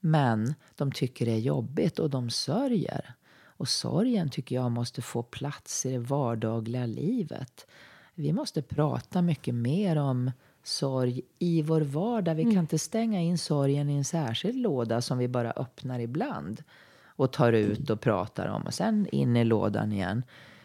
Men 0.00 0.54
de 0.76 0.92
tycker 0.92 1.26
det 1.26 1.32
är 1.32 1.38
jobbigt 1.38 1.98
och 1.98 2.10
de 2.10 2.30
sörjer. 2.30 3.14
Och 3.62 3.68
sorgen 3.68 4.30
tycker 4.30 4.54
jag 4.54 4.70
måste 4.70 5.02
få 5.02 5.22
plats 5.22 5.86
i 5.86 5.92
det 5.92 5.98
vardagliga 5.98 6.86
livet. 6.86 7.66
Vi 8.14 8.32
måste 8.32 8.62
prata 8.62 9.22
mycket 9.22 9.54
mer 9.54 9.96
om 9.96 10.30
sorg 10.62 11.20
i 11.38 11.62
vår 11.62 11.80
vardag. 11.80 12.34
Vi 12.34 12.42
kan 12.42 12.58
inte 12.58 12.78
stänga 12.78 13.20
in 13.20 13.38
sorgen 13.38 13.90
i 13.90 13.96
en 13.96 14.04
särskild 14.04 14.58
låda 14.58 15.00
som 15.00 15.18
vi 15.18 15.28
bara 15.28 15.50
öppnar 15.50 16.00
ibland 16.00 16.62
och 17.04 17.32
tar 17.32 17.52
ut 17.52 17.90
och 17.90 18.00
pratar 18.00 18.46
om 18.48 18.62
och 18.62 18.74
sen 18.74 19.06
in 19.12 19.36
i 19.36 19.44
lådan 19.44 19.92
igen. 19.92 20.22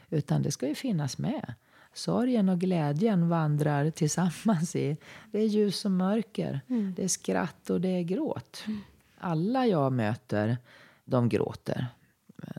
Utan 0.09 0.41
det 0.41 0.51
ska 0.51 0.67
ju 0.67 0.75
finnas 0.75 1.17
med. 1.17 1.53
Sorgen 1.93 2.49
och 2.49 2.59
glädjen 2.59 3.29
vandrar 3.29 3.91
tillsammans 3.91 4.75
i. 4.75 4.97
Det 5.31 5.39
är 5.39 5.45
ljus 5.45 5.85
och 5.85 5.91
mörker. 5.91 6.61
Mm. 6.67 6.93
Det 6.95 7.03
är 7.03 7.07
skratt 7.07 7.69
och 7.69 7.81
det 7.81 7.89
är 7.89 8.01
gråt. 8.01 8.63
Mm. 8.67 8.79
Alla 9.17 9.67
jag 9.67 9.93
möter, 9.93 10.57
de 11.05 11.29
gråter. 11.29 11.87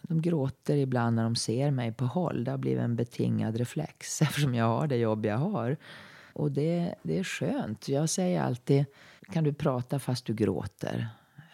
De 0.03 0.23
gråter 0.23 0.77
ibland 0.77 1.17
när 1.17 1.23
de 1.23 1.37
ser 1.37 1.71
mig 1.71 1.93
på 1.93 2.05
håll. 2.05 2.45
Det 2.45 2.51
har 2.51 2.59
blivit 2.59 2.83
en 2.83 2.97
betingad 2.97 3.57
reflex 3.57 4.23
eftersom 4.23 4.55
jag 4.55 4.67
har 4.67 4.87
det 4.87 4.97
jobb 4.97 5.27
jag 5.27 5.39
har. 5.39 5.77
Och 6.33 6.53
det, 6.53 6.95
det 7.03 7.19
är 7.19 7.25
skönt. 7.25 7.89
Jag 7.89 8.09
säger 8.09 8.43
alltid, 8.43 8.85
kan 9.33 9.45
du 9.45 9.53
prata 9.53 9.99
fast 9.99 10.25
du 10.25 10.35
gråter? 10.35 11.09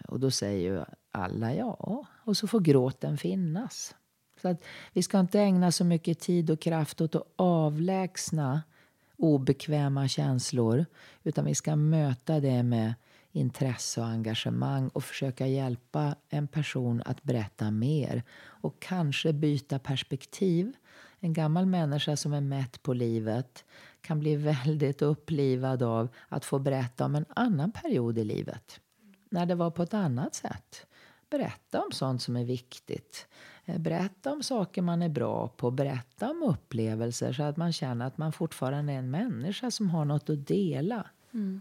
Och 0.09 0.21
då 0.21 0.31
säger 0.31 0.73
ju 0.73 0.85
alla 1.11 1.55
ja. 1.55 2.07
Och 2.25 2.37
så 2.37 2.47
får 2.47 2.61
gråten 2.61 3.19
finnas. 3.19 3.95
Så 4.43 4.49
att 4.49 4.65
vi 4.93 5.03
ska 5.03 5.21
inte 5.21 5.41
ägna 5.41 5.73
så 5.73 5.85
mycket 5.85 6.21
tid 6.21 6.51
och 6.51 6.61
kraft 6.61 7.01
åt 7.01 7.15
att 7.15 7.33
avlägsna 7.37 8.63
obekväma 9.17 10.09
känslor. 10.09 10.87
Utan 11.23 11.45
vi 11.45 11.55
ska 11.55 11.77
möta 11.77 12.41
det 12.41 12.63
med 12.63 12.95
intresse 13.35 14.01
och 14.01 14.07
engagemang 14.07 14.89
och 14.89 15.05
försöka 15.05 15.47
hjälpa 15.47 16.17
en 16.29 16.49
person 16.49 17.03
att 17.07 17.23
berätta 17.23 17.71
mer 17.71 18.23
och 18.47 18.81
kanske 18.81 19.33
byta 19.33 19.79
perspektiv. 19.79 20.73
En 21.21 21.33
gammal 21.33 21.67
människa 21.67 22.17
som 22.17 22.33
är 22.33 22.41
mätt 22.41 22.83
på 22.83 22.93
livet 22.93 23.65
kan 24.01 24.21
bli 24.21 24.37
väldigt 24.65 25.03
upplivad 25.03 25.83
av 25.83 26.09
att 26.29 26.45
få 26.45 26.59
berätta 26.59 27.05
om 27.05 27.15
en 27.15 27.27
annan 27.29 27.73
period 27.73 28.19
i 28.19 28.25
livet. 28.25 28.81
När 29.31 29.47
det 29.47 29.55
var 29.55 29.71
på 29.71 29.83
ett 29.83 29.95
annat 29.95 30.35
sätt. 30.35 30.87
Berätta 31.31 31.83
om 31.83 31.93
sånt 31.93 32.23
som 32.23 32.37
är 32.37 32.45
viktigt. 32.45 33.27
Eh, 33.65 33.79
berätta 33.79 34.33
om 34.33 34.43
saker 34.43 34.83
man 34.83 35.03
är 35.03 35.09
bra 35.09 35.49
på. 35.49 35.71
Berätta 35.71 36.31
om 36.31 36.43
upplevelser 36.43 37.33
så 37.33 37.43
att 37.43 37.57
man 37.57 37.73
känner 37.73 38.07
att 38.07 38.19
man 38.19 38.33
fortfarande 38.33 38.93
är 38.93 38.99
en 38.99 39.11
människa 39.11 39.71
som 39.71 39.91
har 39.91 40.05
något 40.05 40.31
att 40.31 40.47
dela. 40.47 41.07
Mm. 41.33 41.61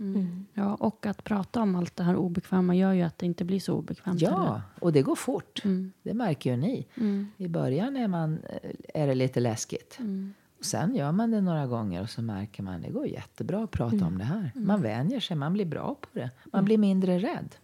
Mm. 0.00 0.46
Ja, 0.54 0.74
och 0.74 1.06
att 1.06 1.24
prata 1.24 1.62
om 1.62 1.76
allt 1.76 1.96
det 1.96 2.02
här 2.02 2.16
obekväma 2.16 2.74
gör 2.74 2.92
ju 2.92 3.02
att 3.02 3.18
det 3.18 3.26
inte 3.26 3.44
blir 3.44 3.60
så 3.60 3.74
obekvämt. 3.74 4.20
Ja, 4.20 4.46
eller? 4.46 4.60
och 4.80 4.92
det 4.92 5.02
går 5.02 5.14
fort. 5.14 5.64
Mm. 5.64 5.92
Det 6.02 6.14
märker 6.14 6.50
ju 6.50 6.56
ni. 6.56 6.86
Mm. 6.94 7.28
I 7.36 7.48
början 7.48 7.96
är, 7.96 8.08
man, 8.08 8.38
eh, 8.38 8.70
är 9.02 9.06
det 9.06 9.14
lite 9.14 9.40
läskigt. 9.40 9.96
Mm. 9.98 10.34
Och 10.58 10.64
sen 10.64 10.94
gör 10.94 11.12
man 11.12 11.30
det 11.30 11.40
några 11.40 11.66
gånger 11.66 12.02
och 12.02 12.10
så 12.10 12.22
märker 12.22 12.62
man 12.62 12.74
att 12.74 12.82
det 12.82 12.90
går 12.90 13.06
jättebra 13.06 13.64
att 13.64 13.70
prata 13.70 13.96
mm. 13.96 14.06
om 14.06 14.18
det 14.18 14.24
här. 14.24 14.52
Mm. 14.54 14.66
Man 14.66 14.82
vänjer 14.82 15.20
sig, 15.20 15.36
man 15.36 15.52
blir 15.52 15.66
bra 15.66 15.94
på 16.00 16.08
det. 16.12 16.30
Man 16.44 16.58
mm. 16.58 16.64
blir 16.64 16.78
mindre 16.78 17.18
rädd, 17.18 17.54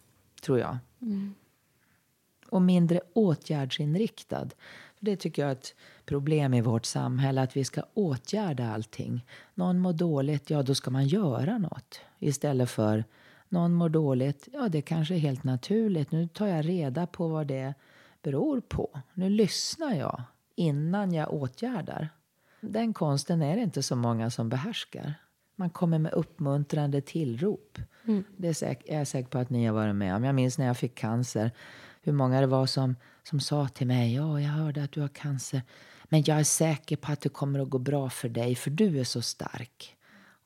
tror 0.43 0.59
jag. 0.59 0.79
Mm. 1.03 1.35
Och 2.49 2.63
mindre 2.63 3.01
åtgärdsinriktad. 3.13 4.49
För 4.97 5.05
det 5.05 5.17
tycker 5.17 5.43
jag 5.43 5.53
ett 5.53 5.75
problem 6.07 6.55
i 6.55 6.61
vårt 6.61 6.85
samhälle, 6.85 7.43
att 7.43 7.57
vi 7.57 7.65
ska 7.65 7.83
åtgärda 7.95 8.73
allting. 8.73 9.27
Någon 9.55 9.79
mår 9.79 9.93
dåligt, 9.93 10.51
ja 10.51 10.63
då 10.63 10.75
ska 10.75 10.91
man 10.91 11.07
göra 11.07 11.59
något. 11.59 12.01
Istället 12.19 12.71
för 12.71 13.05
någon 13.49 13.75
mår 13.75 13.89
dåligt, 13.89 14.49
ja 14.53 14.69
det 14.69 14.83
kanske 14.83 15.15
är 15.15 15.19
helt 15.19 15.45
naturligt. 15.45 16.13
Nu 16.13 16.29
tar 16.29 16.47
jag 16.47 16.69
reda 16.69 17.07
på 17.07 17.29
vad 17.29 17.47
det 17.47 17.75
beror 18.23 18.61
på. 18.61 19.01
Nu 19.15 19.29
lyssnar 19.31 19.95
jag 19.95 20.23
innan 20.55 21.13
jag 21.13 21.35
åtgärdar. 21.35 22.09
Den 22.61 22.93
konsten 22.93 23.43
är 23.43 23.57
det 23.57 23.63
inte 23.63 23.83
så 23.83 23.97
många 23.97 24.31
som 24.31 24.49
behärskar. 24.49 25.15
Man 25.57 25.71
kommer 25.71 25.99
med 25.99 26.13
uppmuntrande 26.13 27.01
tillrop. 27.01 27.79
Mm. 28.05 28.25
Det 28.37 28.49
är, 28.49 28.53
säk 28.53 28.83
är 28.87 28.99
jag 28.99 29.07
säker 29.07 29.29
på 29.29 29.39
att 29.39 29.51
ni 29.51 29.67
har 29.67 29.75
varit 29.75 29.95
med 29.95 30.17
om. 30.17 30.25
Jag 30.25 30.35
minns 30.35 30.59
när 30.59 30.67
jag 30.67 30.77
fick 30.77 30.95
cancer. 30.95 31.51
Hur 32.05 32.13
många 32.13 32.41
det 32.41 32.47
var 32.47 32.67
som, 32.67 32.97
som 33.23 33.41
sa 33.41 33.69
till 33.69 33.87
mig. 33.87 34.15
Ja, 34.15 34.41
jag 34.41 34.49
hörde 34.49 34.85
att 34.85 34.93
du 34.93 35.01
har 35.01 35.09
cancer. 35.09 35.63
Men 36.05 36.23
jag 36.27 36.41
är 36.41 36.45
säker 36.45 36.97
på 36.97 37.13
att 37.13 37.21
det 37.21 37.29
kommer 37.29 37.59
att 37.59 37.71
gå 37.71 37.79
bra 37.79 38.11
för 38.11 38.29
dig. 38.29 38.55
För 38.55 38.71
du 38.71 39.01
är 39.01 39.05
så 39.05 39.23
stark. 39.23 39.97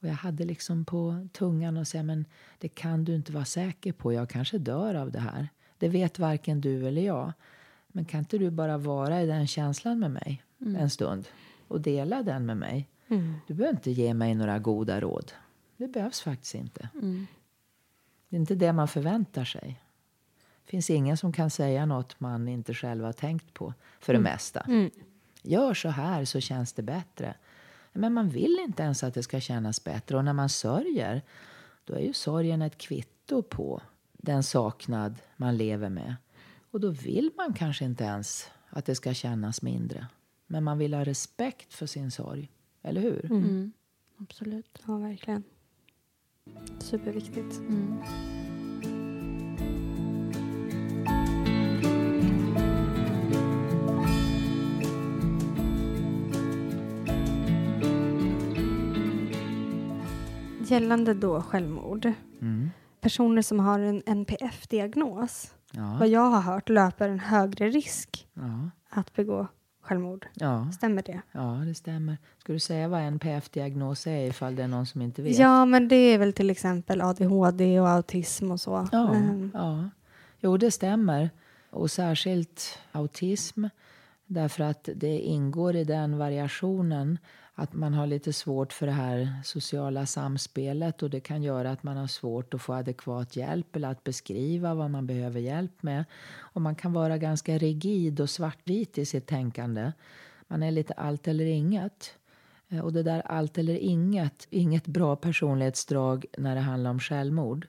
Och 0.00 0.08
jag 0.08 0.14
hade 0.14 0.44
liksom 0.44 0.84
på 0.84 1.28
tungan 1.32 1.76
att 1.76 1.88
säga. 1.88 2.02
Men 2.02 2.24
det 2.58 2.68
kan 2.68 3.04
du 3.04 3.14
inte 3.14 3.32
vara 3.32 3.44
säker 3.44 3.92
på. 3.92 4.12
Jag 4.12 4.30
kanske 4.30 4.58
dör 4.58 4.94
av 4.94 5.12
det 5.12 5.20
här. 5.20 5.48
Det 5.78 5.88
vet 5.88 6.18
varken 6.18 6.60
du 6.60 6.88
eller 6.88 7.02
jag. 7.02 7.32
Men 7.88 8.04
kan 8.04 8.18
inte 8.18 8.38
du 8.38 8.50
bara 8.50 8.78
vara 8.78 9.22
i 9.22 9.26
den 9.26 9.46
känslan 9.46 9.98
med 9.98 10.10
mig 10.10 10.42
mm. 10.60 10.76
en 10.76 10.90
stund? 10.90 11.28
och 11.68 11.80
dela 11.80 12.22
den 12.22 12.46
med 12.46 12.56
mig. 12.56 12.88
Mm. 13.08 13.34
Du 13.46 13.54
behöver 13.54 13.76
inte 13.76 13.90
ge 13.90 14.14
mig 14.14 14.34
några 14.34 14.58
goda 14.58 15.00
råd. 15.00 15.32
Det 15.76 15.88
behövs 15.88 16.20
faktiskt 16.20 16.54
inte. 16.54 16.88
Mm. 16.94 17.26
Det 18.28 18.36
är 18.36 18.40
inte 18.40 18.54
det 18.54 18.72
man 18.72 18.88
förväntar 18.88 19.44
sig. 19.44 19.80
Det 20.68 20.70
finns 20.70 20.90
ingen 20.90 21.16
som 21.16 21.32
kan 21.32 21.50
säga 21.50 21.86
något 21.86 22.20
man 22.20 22.48
inte 22.48 22.74
själv 22.74 23.04
har 23.04 23.12
tänkt 23.12 23.54
på, 23.54 23.74
för 24.00 24.12
det 24.12 24.18
mm. 24.18 24.32
mesta. 24.32 24.60
Mm. 24.60 24.90
Gör 25.42 25.74
så 25.74 25.88
här 25.88 26.24
så 26.24 26.40
känns 26.40 26.72
det 26.72 26.82
bättre. 26.82 27.34
Men 27.92 28.12
man 28.12 28.28
vill 28.28 28.58
inte 28.60 28.82
ens 28.82 29.02
att 29.02 29.14
det 29.14 29.22
ska 29.22 29.40
kännas 29.40 29.84
bättre. 29.84 30.16
Och 30.16 30.24
när 30.24 30.32
man 30.32 30.48
sörjer, 30.48 31.22
då 31.84 31.94
är 31.94 32.00
ju 32.00 32.12
sorgen 32.12 32.62
ett 32.62 32.78
kvitto 32.78 33.42
på 33.42 33.82
den 34.12 34.42
saknad 34.42 35.14
man 35.36 35.56
lever 35.56 35.88
med. 35.88 36.16
Och 36.70 36.80
då 36.80 36.90
vill 36.90 37.30
man 37.36 37.54
kanske 37.54 37.84
inte 37.84 38.04
ens 38.04 38.50
att 38.68 38.84
det 38.84 38.94
ska 38.94 39.14
kännas 39.14 39.62
mindre. 39.62 40.06
Men 40.46 40.64
man 40.64 40.78
vill 40.78 40.94
ha 40.94 41.04
respekt 41.04 41.74
för 41.74 41.86
sin 41.86 42.10
sorg. 42.10 42.50
Eller 42.82 43.00
hur? 43.00 43.24
Mm. 43.24 43.44
Mm. 43.44 43.72
Absolut. 44.18 44.82
Ja, 44.86 44.96
verkligen. 44.96 45.42
Superviktigt. 46.78 47.58
Mm. 47.58 48.02
Gällande 60.70 61.14
då 61.14 61.42
självmord. 61.42 62.12
Mm. 62.40 62.70
Personer 63.00 63.42
som 63.42 63.60
har 63.60 63.78
en 63.78 64.02
NPF-diagnos, 64.06 65.54
ja. 65.72 65.96
vad 65.98 66.08
jag 66.08 66.30
har 66.30 66.40
hört, 66.40 66.68
löper 66.68 67.08
en 67.08 67.18
högre 67.18 67.68
risk 67.68 68.28
ja. 68.34 68.70
att 68.90 69.14
begå 69.14 69.46
självmord. 69.80 70.26
Ja. 70.34 70.72
Stämmer 70.72 71.02
det? 71.02 71.20
Ja, 71.32 71.62
det 71.66 71.74
stämmer. 71.74 72.18
Ska 72.38 72.52
du 72.52 72.58
säga 72.58 72.88
vad 72.88 73.00
NPF-diagnos 73.00 74.06
är 74.06 74.26
ifall 74.26 74.56
det 74.56 74.62
är 74.62 74.68
någon 74.68 74.86
som 74.86 75.02
inte 75.02 75.22
vet? 75.22 75.38
Ja, 75.38 75.64
men 75.64 75.88
det 75.88 75.96
är 75.96 76.18
väl 76.18 76.32
till 76.32 76.50
exempel 76.50 77.00
ADHD 77.00 77.80
och 77.80 77.88
autism 77.88 78.50
och 78.50 78.60
så. 78.60 78.88
Ja, 78.92 79.14
mm. 79.14 79.50
ja. 79.54 79.90
Jo, 80.40 80.56
det 80.56 80.70
stämmer. 80.70 81.30
Och 81.70 81.90
särskilt 81.90 82.78
autism. 82.92 83.64
Därför 84.26 84.64
att 84.64 84.88
det 84.94 85.18
ingår 85.18 85.76
i 85.76 85.84
den 85.84 86.18
variationen 86.18 87.18
att 87.60 87.72
man 87.72 87.94
har 87.94 88.06
lite 88.06 88.32
svårt 88.32 88.72
för 88.72 88.86
det 88.86 88.92
här 88.92 89.32
sociala 89.44 90.06
samspelet 90.06 91.02
och 91.02 91.10
det 91.10 91.20
kan 91.20 91.42
göra 91.42 91.70
att 91.70 91.82
man 91.82 91.96
har 91.96 92.06
svårt 92.06 92.54
att 92.54 92.62
få 92.62 92.74
adekvat 92.74 93.36
hjälp 93.36 93.76
eller 93.76 93.88
att 93.88 94.04
beskriva 94.04 94.74
vad 94.74 94.90
man 94.90 95.06
behöver 95.06 95.40
hjälp 95.40 95.82
med. 95.82 96.04
Och 96.36 96.62
man 96.62 96.74
kan 96.74 96.92
vara 96.92 97.18
ganska 97.18 97.58
rigid 97.58 98.20
och 98.20 98.30
svartvit 98.30 98.98
i 98.98 99.06
sitt 99.06 99.26
tänkande. 99.26 99.92
Man 100.48 100.62
är 100.62 100.70
lite 100.70 100.92
allt 100.92 101.28
eller 101.28 101.44
inget. 101.44 102.14
Eh, 102.68 102.80
och 102.80 102.92
det 102.92 103.02
där 103.02 103.20
allt 103.20 103.58
eller 103.58 103.76
inget, 103.76 104.46
inget 104.50 104.86
bra 104.86 105.16
personlighetsdrag 105.16 106.26
när 106.38 106.54
det 106.54 106.60
handlar 106.60 106.90
om 106.90 107.00
självmord. 107.00 107.66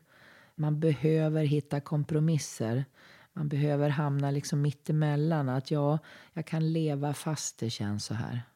man 0.56 0.80
behöver 0.80 1.44
hitta 1.44 1.80
kompromisser. 1.82 2.86
Man 3.34 3.48
behöver 3.48 3.90
hamna 3.90 4.32
liksom 4.32 4.62
mitt 4.62 4.90
emellan. 4.90 5.50
Att 5.50 5.72
ja, 5.72 6.00
jag 6.34 6.46
kan 6.46 6.74
leva 6.74 7.14
fast 7.14 7.60
det 7.60 7.70
känns 7.70 8.06
så 8.06 8.14
här. 8.14 8.49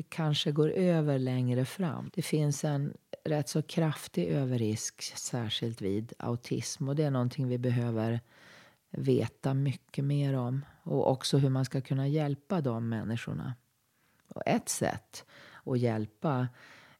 Det 0.00 0.04
kanske 0.08 0.52
går 0.52 0.70
över 0.70 1.18
längre 1.18 1.64
fram. 1.64 2.10
Det 2.14 2.22
finns 2.22 2.64
en 2.64 2.94
rätt 3.24 3.48
så 3.48 3.62
kraftig 3.62 4.28
överrisk, 4.28 5.02
särskilt 5.02 5.82
vid 5.82 6.12
autism. 6.18 6.88
Och 6.88 6.96
det 6.96 7.04
är 7.04 7.10
någonting 7.10 7.48
vi 7.48 7.58
behöver 7.58 8.20
veta 8.90 9.54
mycket 9.54 10.04
mer 10.04 10.36
om. 10.36 10.64
Och 10.82 11.10
också 11.10 11.38
hur 11.38 11.48
man 11.48 11.64
ska 11.64 11.80
kunna 11.80 12.08
hjälpa 12.08 12.60
de 12.60 12.88
människorna. 12.88 13.54
Och 14.28 14.42
ett 14.46 14.68
sätt 14.68 15.24
att 15.64 15.78
hjälpa 15.78 16.48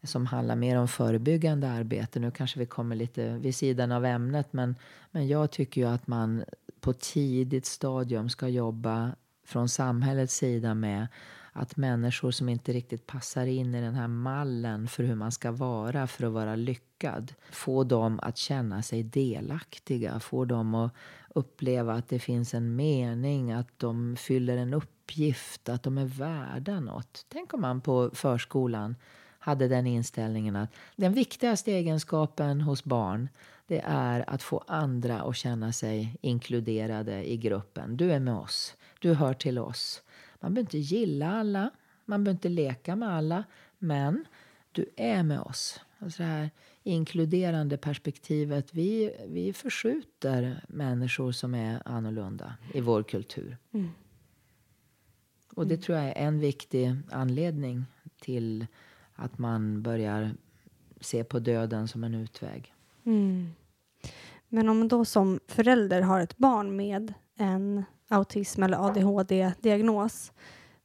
som 0.03 0.27
handlar 0.27 0.57
mer 0.57 0.77
om 0.77 0.89
förebyggande 0.89 1.71
arbete. 1.71 2.21
Nu 2.21 2.31
kanske 2.31 2.59
vi 2.59 2.67
kommer 2.67 2.97
lite 2.97 3.39
vid 3.39 3.55
sidan 3.55 3.93
av 3.93 4.05
ämnet 4.05 4.53
men, 4.53 4.77
men 5.11 5.29
jag 5.29 5.51
tycker 5.51 5.81
ju 5.81 5.87
att 5.87 6.07
man 6.07 6.45
på 6.81 6.93
tidigt 6.93 7.67
stadium 7.67 8.29
ska 8.29 8.49
jobba 8.49 9.13
från 9.45 9.69
samhällets 9.69 10.37
sida 10.37 10.75
med 10.75 11.07
att 11.53 11.77
människor 11.77 12.31
som 12.31 12.49
inte 12.49 12.73
riktigt 12.73 13.07
passar 13.07 13.47
in 13.47 13.75
i 13.75 13.81
den 13.81 13.95
här 13.95 14.09
mallen 14.09 14.89
för 14.89 15.05
hur 15.05 15.15
man 15.15 15.33
ska 15.33 15.53
vara 15.53 16.07
för 16.07 16.27
att 16.27 16.33
vara 16.33 16.57
lyckad, 16.57 17.33
få 17.51 17.85
dem 17.85 18.21
att 18.23 18.37
känna 18.37 18.83
sig 18.83 19.03
delaktiga, 19.03 20.21
få 20.21 20.45
dem 20.45 20.75
att 20.75 20.93
uppleva 21.35 21.95
att 21.95 22.09
det 22.09 22.19
finns 22.19 22.55
en 22.55 22.77
mening, 22.77 23.53
att 23.53 23.79
de 23.79 24.17
fyller 24.17 24.57
en 24.57 24.75
uppgift, 24.75 25.69
att 25.69 25.83
de 25.83 25.99
är 25.99 26.05
värda 26.05 26.81
något. 26.81 27.27
Tänk 27.29 27.55
om 27.55 27.61
man 27.61 27.81
på 27.81 28.11
förskolan 28.15 28.97
hade 29.39 29.69
den 29.69 29.87
inställningen 29.87 30.57
att 30.57 30.71
den 30.97 31.13
viktigaste 31.13 31.73
egenskapen 31.73 32.61
hos 32.61 32.85
barn 32.85 33.29
det 33.67 33.83
är 33.87 34.31
att 34.31 34.43
få 34.43 34.65
andra 34.67 35.21
att 35.21 35.37
känna 35.37 35.73
sig 35.73 36.17
inkluderade 36.21 37.33
i 37.33 37.37
gruppen. 37.37 37.97
Du 37.97 38.13
är 38.13 38.21
med 38.21 38.35
oss. 38.35 38.75
Du 39.01 39.15
hör 39.15 39.35
till 39.35 39.59
oss. 39.59 40.03
Man 40.41 40.55
behöver 40.55 40.67
inte 40.67 40.79
gilla 40.79 41.31
alla. 41.31 41.71
Man 42.05 42.25
behöver 42.25 42.37
inte 42.37 42.49
leka 42.49 42.97
med 42.97 43.09
alla. 43.09 43.45
Men 43.79 44.25
du 44.73 44.87
är 44.97 45.23
med 45.23 45.41
oss. 45.41 45.81
Alltså 45.99 46.23
det 46.23 46.29
här 46.29 46.51
inkluderande 46.83 47.77
perspektivet. 47.77 48.75
Vi, 48.75 49.17
vi 49.29 49.53
förskjuter 49.53 50.65
människor 50.69 51.33
som 51.33 51.55
är 51.55 51.83
annorlunda 51.85 52.55
i 52.75 52.81
vår 52.81 53.03
kultur. 53.03 53.57
Mm. 53.73 53.91
Och 55.55 55.67
det 55.67 55.77
tror 55.77 55.99
jag 55.99 56.07
är 56.07 56.27
en 56.27 56.41
viktig 56.41 56.97
anledning 57.11 57.85
till 58.21 58.67
att 59.15 59.39
man 59.39 59.83
börjar 59.83 60.31
se 61.01 61.25
på 61.25 61.39
döden 61.39 61.89
som 61.89 62.05
en 62.05 62.15
utväg. 62.15 62.75
Mm. 63.05 63.53
Men 64.49 64.69
om 64.69 64.79
man 64.79 64.89
då 64.89 65.05
som 65.05 65.41
förälder 65.47 66.01
har 66.01 66.21
ett 66.21 66.37
barn 66.37 66.77
med 66.77 67.15
en 67.37 67.85
autism 68.11 68.63
eller 68.63 68.87
ADHD-diagnos, 68.87 70.33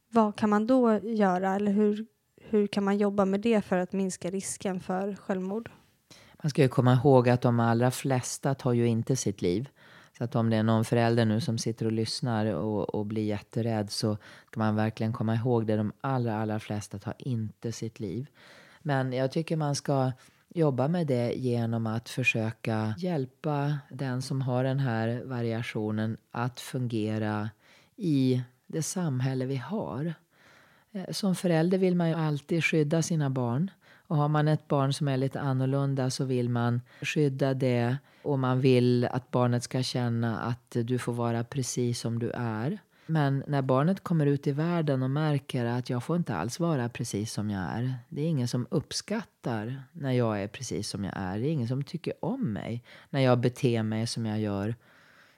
vad 0.10 0.36
kan 0.36 0.50
man 0.50 0.68
då 0.68 1.00
göra 1.04 1.56
eller 1.56 1.72
hur, 1.72 2.06
hur 2.42 2.68
kan 2.68 2.84
man 2.84 2.98
jobba 2.98 3.26
med 3.26 3.42
det 3.42 3.62
för 3.62 3.78
att 3.78 3.94
minska 3.94 4.30
risken 4.30 4.80
för 4.80 5.16
självmord? 5.16 5.70
Man 6.44 6.50
ska 6.50 6.62
ju 6.62 6.68
komma 6.68 6.94
ihåg 6.94 7.30
att 7.30 7.42
de 7.42 7.60
allra 7.60 7.92
flesta 7.92 8.56
tar 8.56 8.74
ju 8.74 8.88
inte 8.88 9.16
sitt 9.16 9.42
liv. 9.42 9.70
Så 10.18 10.24
att 10.24 10.36
om 10.36 10.50
det 10.50 10.58
är 10.58 10.64
någon 10.64 10.86
förälder 10.86 11.26
nu 11.26 11.42
som 11.42 11.58
sitter 11.58 11.86
och 11.86 11.92
lyssnar 11.92 12.46
och, 12.46 12.96
och 12.96 13.06
blir 13.06 13.24
jätterädd 13.24 13.92
så 13.92 14.18
ska 14.48 14.60
man 14.60 14.76
verkligen 14.76 15.14
komma 15.14 15.36
ihåg 15.36 15.68
det. 15.68 15.78
De 15.78 15.92
allra, 16.02 16.42
allra 16.42 16.60
flesta 16.60 17.00
tar 17.00 17.14
inte 17.18 17.72
sitt 17.72 18.00
liv. 18.00 18.28
Men 18.82 19.14
jag 19.14 19.32
tycker 19.32 19.58
man 19.58 19.76
ska 19.76 20.12
jobba 20.54 20.88
med 20.88 21.08
det 21.08 21.34
genom 21.34 21.88
att 21.88 22.10
försöka 22.10 22.96
hjälpa 22.98 23.78
den 23.90 24.22
som 24.22 24.42
har 24.42 24.64
den 24.64 24.80
här 24.80 25.22
variationen 25.26 26.18
att 26.32 26.60
fungera 26.60 27.50
i 27.96 28.44
det 28.68 28.82
samhälle 28.82 29.46
vi 29.46 29.56
har. 29.56 30.14
Eh, 30.92 31.12
som 31.12 31.36
förälder 31.36 31.78
vill 31.78 31.96
man 31.96 32.10
ju 32.10 32.16
alltid 32.16 32.64
skydda 32.64 33.02
sina 33.02 33.30
barn. 33.30 33.72
Och 34.08 34.18
har 34.18 34.28
man 34.28 34.48
ett 34.48 34.68
barn 34.68 34.94
som 34.94 35.08
är 35.08 35.18
lite 35.18 35.42
annorlunda 35.42 36.10
så 36.10 36.26
vill 36.26 36.50
man 36.50 36.82
skydda 37.02 37.54
det 37.54 37.98
och 38.24 38.40
man 38.40 38.62
vill 38.62 39.06
att 39.06 39.32
barnet 39.32 39.64
ska 39.64 39.84
känna 39.84 40.40
att 40.40 40.78
du 40.84 41.00
får 41.00 41.14
vara 41.14 41.44
precis 41.44 42.00
som 42.00 42.20
du 42.20 42.32
är. 42.32 42.80
Men 43.06 43.44
när 43.48 43.62
barnet 43.62 44.04
kommer 44.04 44.26
ut 44.26 44.48
i 44.48 44.52
världen 44.52 45.04
och 45.04 45.10
märker 45.10 45.66
att 45.66 45.90
jag 45.90 46.04
får 46.04 46.18
inte 46.18 46.36
alls 46.36 46.60
vara 46.60 46.90
precis 46.90 47.34
som 47.34 47.50
jag 47.50 47.62
är. 47.62 47.96
Det 48.10 48.22
är 48.22 48.26
ingen 48.26 48.48
som 48.48 48.68
uppskattar 48.70 49.84
när 49.92 50.12
jag 50.12 50.44
är 50.44 50.48
precis 50.48 50.90
som 50.90 51.04
jag 51.04 51.14
är. 51.16 51.40
Det 51.40 51.48
är 51.48 51.52
ingen 51.52 51.68
som 51.68 51.84
tycker 51.84 52.14
om 52.20 52.54
mig 52.54 52.84
när 53.10 53.20
jag 53.20 53.40
beter 53.40 53.84
mig 53.84 54.08
som 54.08 54.26
jag 54.26 54.40
gör 54.40 54.76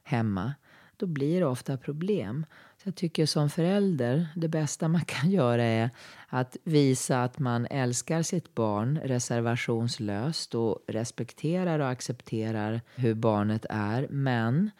hemma. 0.03 0.53
Då 0.97 1.05
blir 1.05 1.39
det 1.39 1.45
ofta 1.45 1.77
problem. 1.77 2.45
Så 2.83 2.87
jag 2.87 2.95
tycker 2.95 3.25
som 3.25 3.49
förälder, 3.49 4.27
det 4.35 4.47
bästa 4.47 4.87
man 4.87 5.05
kan 5.05 5.31
göra 5.31 5.63
är 5.63 5.89
att 6.27 6.57
visa 6.63 7.23
att 7.23 7.39
man 7.39 7.65
älskar 7.65 8.23
sitt 8.23 8.55
barn 8.55 8.99
reservationslöst 9.03 10.55
och 10.55 10.79
respekterar 10.87 11.79
och 11.79 11.89
accepterar 11.89 12.81
hur 12.95 13.13
barnet 13.13 13.65
är. 13.69 14.07
Men 14.09 14.71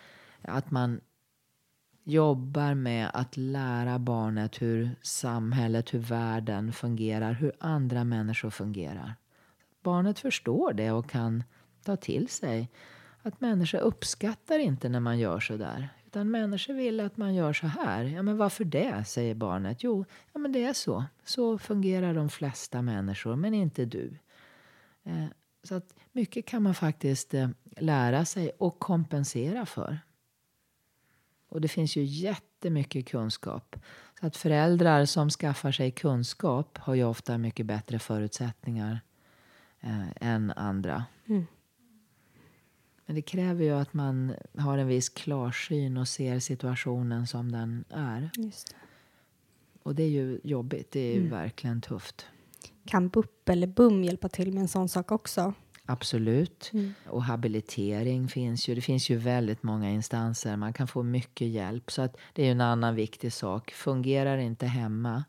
att 0.42 0.72
man 0.72 1.02
jobbar 2.08 2.74
med 2.74 3.12
att 3.14 3.38
lära 3.38 4.00
barnet 4.00 4.62
hur 4.62 4.90
samhället, 5.02 5.94
hur 5.94 6.00
världen 6.00 6.74
fungerar, 6.74 7.34
hur 7.34 7.52
andra 7.60 8.04
människor 8.04 8.50
fungerar. 8.50 9.16
Barnet 9.84 10.20
förstår 10.20 10.74
det 10.74 10.92
och 10.92 11.10
kan 11.10 11.44
ta 11.84 11.96
till 11.96 12.28
sig 12.28 12.70
att 13.22 13.42
människor 13.42 13.80
uppskattar 13.80 14.60
inte 14.60 14.90
när 14.90 15.00
man 15.00 15.20
gör 15.20 15.40
så 15.40 15.58
där. 15.58 15.90
Utan 16.06 16.32
människor 16.32 16.74
vill 16.74 17.00
att 17.00 17.18
man 17.18 17.36
gör 17.36 17.54
så 17.54 17.68
här. 17.68 18.04
Ja, 18.04 18.22
men 18.22 18.38
varför 18.38 18.64
det? 18.64 19.04
säger 19.08 19.36
barnet. 19.36 19.84
Jo, 19.84 20.06
ja, 20.34 20.40
men 20.40 20.52
det 20.52 20.64
är 20.64 20.74
så. 20.74 21.06
Så 21.26 21.58
fungerar 21.58 22.14
de 22.14 22.30
flesta 22.30 22.82
människor, 22.82 23.36
men 23.36 23.54
inte 23.54 23.86
du. 23.86 24.18
Eh, 25.04 25.26
så 25.64 25.76
att 25.76 25.94
mycket 26.12 26.46
kan 26.46 26.64
man 26.64 26.76
faktiskt 26.76 27.34
eh, 27.34 27.50
lära 27.78 28.26
sig 28.26 28.52
och 28.58 28.80
kompensera 28.80 29.66
för. 29.66 30.00
Och 31.58 31.62
det 31.62 31.68
finns 31.68 31.96
ju 31.96 32.04
jättemycket 32.04 33.06
kunskap. 33.08 33.76
Så 34.20 34.28
att 34.28 34.38
föräldrar 34.38 35.06
som 35.06 35.30
skaffar 35.30 35.72
sig 35.72 35.92
kunskap 35.92 36.78
har 36.78 36.94
ju 36.94 37.04
ofta 37.04 37.38
mycket 37.38 37.66
bättre 37.66 38.00
förutsättningar 38.00 39.02
eh, 39.82 40.08
än 40.16 40.52
andra. 40.52 41.06
Mm. 41.28 41.46
Men 43.06 43.16
det 43.16 43.22
kräver 43.22 43.64
ju 43.64 43.72
att 43.72 43.94
man 43.94 44.34
har 44.58 44.78
en 44.78 44.88
viss 44.88 45.10
klarsyn 45.10 45.98
och 45.98 46.08
ser 46.08 46.40
situationen 46.40 47.28
som 47.28 47.52
den 47.52 47.86
är. 47.90 48.30
Just 48.38 48.68
det. 48.68 48.76
Och 49.84 49.96
det 49.96 50.04
är 50.04 50.10
ju 50.10 50.40
jobbigt. 50.44 50.92
Det 50.92 51.00
är 51.00 51.18
mm. 51.18 51.30
verkligen 51.30 51.82
tufft. 51.82 52.26
Kan 52.86 53.10
BUP 53.10 53.50
eller 53.50 53.68
BUM 53.68 54.04
hjälpa 54.04 54.30
till 54.30 54.54
med 54.54 54.62
en 54.62 54.68
sån 54.68 54.90
sak 54.90 55.12
också? 55.12 55.54
Absolut. 55.90 56.70
Mm. 56.74 56.94
Och 57.06 57.24
habilitering 57.24 58.28
finns 58.28 58.68
ju. 58.68 58.76
Det 58.76 58.82
finns 58.82 59.10
ju 59.10 59.18
väldigt 59.18 59.64
många 59.64 59.92
instanser. 59.92 60.58
Man 60.58 60.74
kan 60.74 60.88
få 60.88 61.04
mycket 61.04 61.48
hjälp. 61.48 61.92
Så 61.92 62.02
att 62.02 62.18
det 62.34 62.48
är 62.48 62.52
en 62.52 62.62
annan 62.62 62.96
viktig 62.96 63.34
sak. 63.34 63.72
Fungerar 63.72 64.38
inte 64.38 64.66
hemma, 64.66 65.24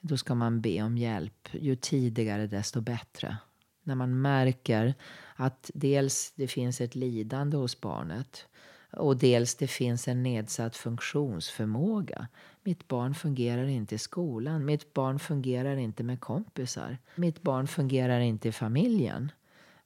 då 0.00 0.16
ska 0.16 0.34
man 0.34 0.60
be 0.60 0.82
om 0.82 0.98
hjälp. 0.98 1.48
Ju 1.52 1.76
tidigare 1.76 2.46
desto 2.46 2.80
bättre. 2.80 3.36
När 3.82 3.94
man 3.94 4.20
märker 4.20 4.94
att 5.34 5.70
dels 5.74 6.32
det 6.36 6.48
finns 6.48 6.80
ett 6.80 6.94
lidande 6.94 7.56
hos 7.56 7.80
barnet 7.80 8.46
och 8.92 9.16
dels 9.16 9.54
det 9.54 9.66
finns 9.66 10.08
en 10.08 10.22
nedsatt 10.22 10.76
funktionsförmåga. 10.76 12.28
Mitt 12.62 12.88
barn 12.88 13.14
fungerar 13.14 13.66
inte 13.66 13.94
i 13.94 13.98
skolan. 13.98 14.64
Mitt 14.64 14.94
barn 14.94 15.18
fungerar 15.18 15.76
inte 15.76 16.02
med 16.02 16.20
kompisar. 16.20 16.98
Mitt 17.14 17.42
barn 17.42 17.66
fungerar 17.66 18.20
inte 18.20 18.48
i 18.48 18.52
familjen. 18.52 19.32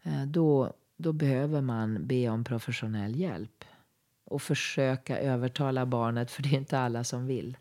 Eh, 0.02 0.22
då, 0.26 0.72
då 0.96 1.12
behöver 1.12 1.60
man 1.60 2.06
be 2.06 2.28
om 2.28 2.44
professionell 2.44 3.16
hjälp 3.16 3.64
och 4.24 4.42
försöka 4.42 5.18
övertala 5.18 5.86
barnet, 5.86 6.30
för 6.30 6.42
det 6.42 6.48
är 6.48 6.58
inte 6.58 6.78
alla 6.78 7.04
som 7.04 7.26
vill. 7.26 7.56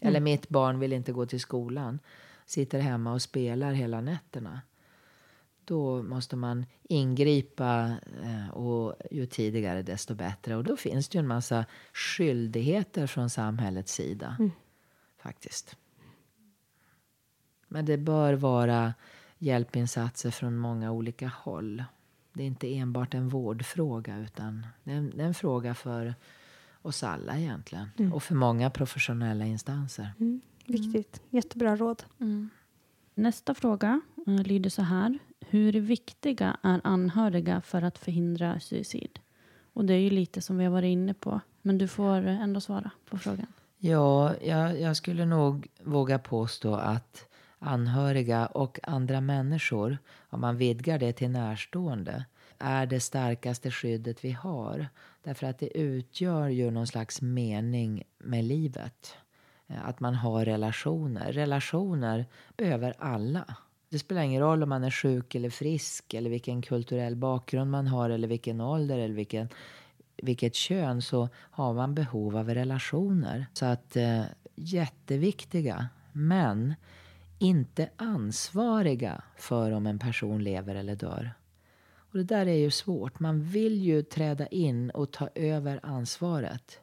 Mm. 0.00 0.08
Eller 0.08 0.20
mitt 0.20 0.48
barn 0.48 0.78
vill 0.78 0.92
inte 0.92 1.12
gå 1.12 1.26
till 1.26 1.40
skolan, 1.40 1.98
sitter 2.46 2.80
hemma 2.80 3.12
och 3.12 3.22
spelar 3.22 3.72
hela 3.72 4.00
nätterna. 4.00 4.60
Då 5.64 6.02
måste 6.02 6.36
man 6.36 6.66
ingripa 6.82 7.96
eh, 8.22 8.48
och 8.48 8.94
ju 9.10 9.26
tidigare 9.26 9.82
desto 9.82 10.14
bättre. 10.14 10.56
Och 10.56 10.64
då 10.64 10.76
finns 10.76 11.08
det 11.08 11.18
ju 11.18 11.20
en 11.20 11.26
massa 11.26 11.64
skyldigheter 11.92 13.06
från 13.06 13.30
samhällets 13.30 13.94
sida. 13.94 14.36
Mm. 14.38 14.50
Faktiskt. 15.18 15.76
Men 17.68 17.84
det 17.84 17.96
bör 17.98 18.34
vara 18.34 18.94
hjälpinsatser 19.38 20.30
från 20.30 20.56
många 20.56 20.92
olika 20.92 21.28
håll. 21.28 21.84
Det 22.32 22.42
är 22.42 22.46
inte 22.46 22.76
enbart 22.76 23.14
en 23.14 23.28
vårdfråga 23.28 24.18
utan 24.18 24.66
det 24.84 24.92
är 24.92 24.96
en, 24.96 25.12
det 25.16 25.22
är 25.22 25.26
en 25.26 25.34
fråga 25.34 25.74
för 25.74 26.14
oss 26.82 27.02
alla 27.02 27.38
egentligen. 27.38 27.88
Mm. 27.98 28.12
Och 28.12 28.22
för 28.22 28.34
många 28.34 28.70
professionella 28.70 29.44
instanser. 29.44 30.10
Mm. 30.20 30.40
Viktigt. 30.66 31.22
Jättebra 31.30 31.76
råd. 31.76 32.02
Mm. 32.20 32.50
Nästa 33.14 33.54
fråga 33.54 34.00
uh, 34.28 34.42
lyder 34.42 34.70
så 34.70 34.82
här. 34.82 35.18
Hur 35.40 35.72
viktiga 35.72 36.56
är 36.62 36.80
anhöriga 36.84 37.60
för 37.60 37.82
att 37.82 37.98
förhindra 37.98 38.60
suicid? 38.60 39.18
Och 39.72 39.84
det 39.84 39.94
är 39.94 39.98
ju 39.98 40.10
lite 40.10 40.40
som 40.40 40.58
vi 40.58 40.64
har 40.64 40.72
varit 40.72 40.92
inne 40.92 41.14
på. 41.14 41.40
Men 41.62 41.78
du 41.78 41.88
får 41.88 42.26
ändå 42.26 42.60
svara 42.60 42.90
på 43.10 43.18
frågan. 43.18 43.46
Ja, 43.78 44.34
jag, 44.42 44.80
jag 44.80 44.96
skulle 44.96 45.24
nog 45.24 45.68
våga 45.82 46.18
påstå 46.18 46.74
att 46.74 47.27
anhöriga 47.58 48.46
och 48.46 48.80
andra 48.82 49.20
människor, 49.20 49.98
om 50.30 50.40
man 50.40 50.56
vidgar 50.56 50.98
det 50.98 51.12
till 51.12 51.30
närstående, 51.30 52.24
är 52.58 52.86
det 52.86 53.00
starkaste 53.00 53.70
skyddet 53.70 54.24
vi 54.24 54.30
har. 54.30 54.88
Därför 55.22 55.46
att 55.46 55.58
det 55.58 55.78
utgör 55.78 56.48
ju 56.48 56.70
någon 56.70 56.86
slags 56.86 57.22
mening 57.22 58.02
med 58.18 58.44
livet. 58.44 59.14
Eh, 59.66 59.88
att 59.88 60.00
man 60.00 60.14
har 60.14 60.44
relationer. 60.44 61.32
Relationer 61.32 62.26
behöver 62.56 62.94
alla. 62.98 63.56
Det 63.88 63.98
spelar 63.98 64.22
ingen 64.22 64.42
roll 64.42 64.62
om 64.62 64.68
man 64.68 64.84
är 64.84 64.90
sjuk 64.90 65.34
eller 65.34 65.50
frisk 65.50 66.14
eller 66.14 66.30
vilken 66.30 66.62
kulturell 66.62 67.16
bakgrund 67.16 67.70
man 67.70 67.86
har 67.86 68.10
eller 68.10 68.28
vilken 68.28 68.60
ålder 68.60 68.98
eller 68.98 69.14
vilken, 69.14 69.48
vilket 70.16 70.54
kön 70.54 71.02
så 71.02 71.28
har 71.34 71.74
man 71.74 71.94
behov 71.94 72.36
av 72.36 72.54
relationer. 72.54 73.46
Så 73.52 73.66
att 73.66 73.96
eh, 73.96 74.22
jätteviktiga. 74.54 75.88
Men 76.12 76.74
inte 77.38 77.90
ansvariga 77.96 79.22
för 79.36 79.72
om 79.72 79.86
en 79.86 79.98
person 79.98 80.44
lever 80.44 80.74
eller 80.74 80.96
dör. 80.96 81.34
Och 82.10 82.18
det 82.18 82.24
där 82.24 82.46
är 82.46 82.56
ju 82.56 82.70
svårt. 82.70 83.20
Man 83.20 83.42
vill 83.42 83.82
ju 83.82 84.02
träda 84.02 84.46
in 84.46 84.90
och 84.90 85.10
ta 85.10 85.28
över 85.34 85.80
ansvaret. 85.82 86.80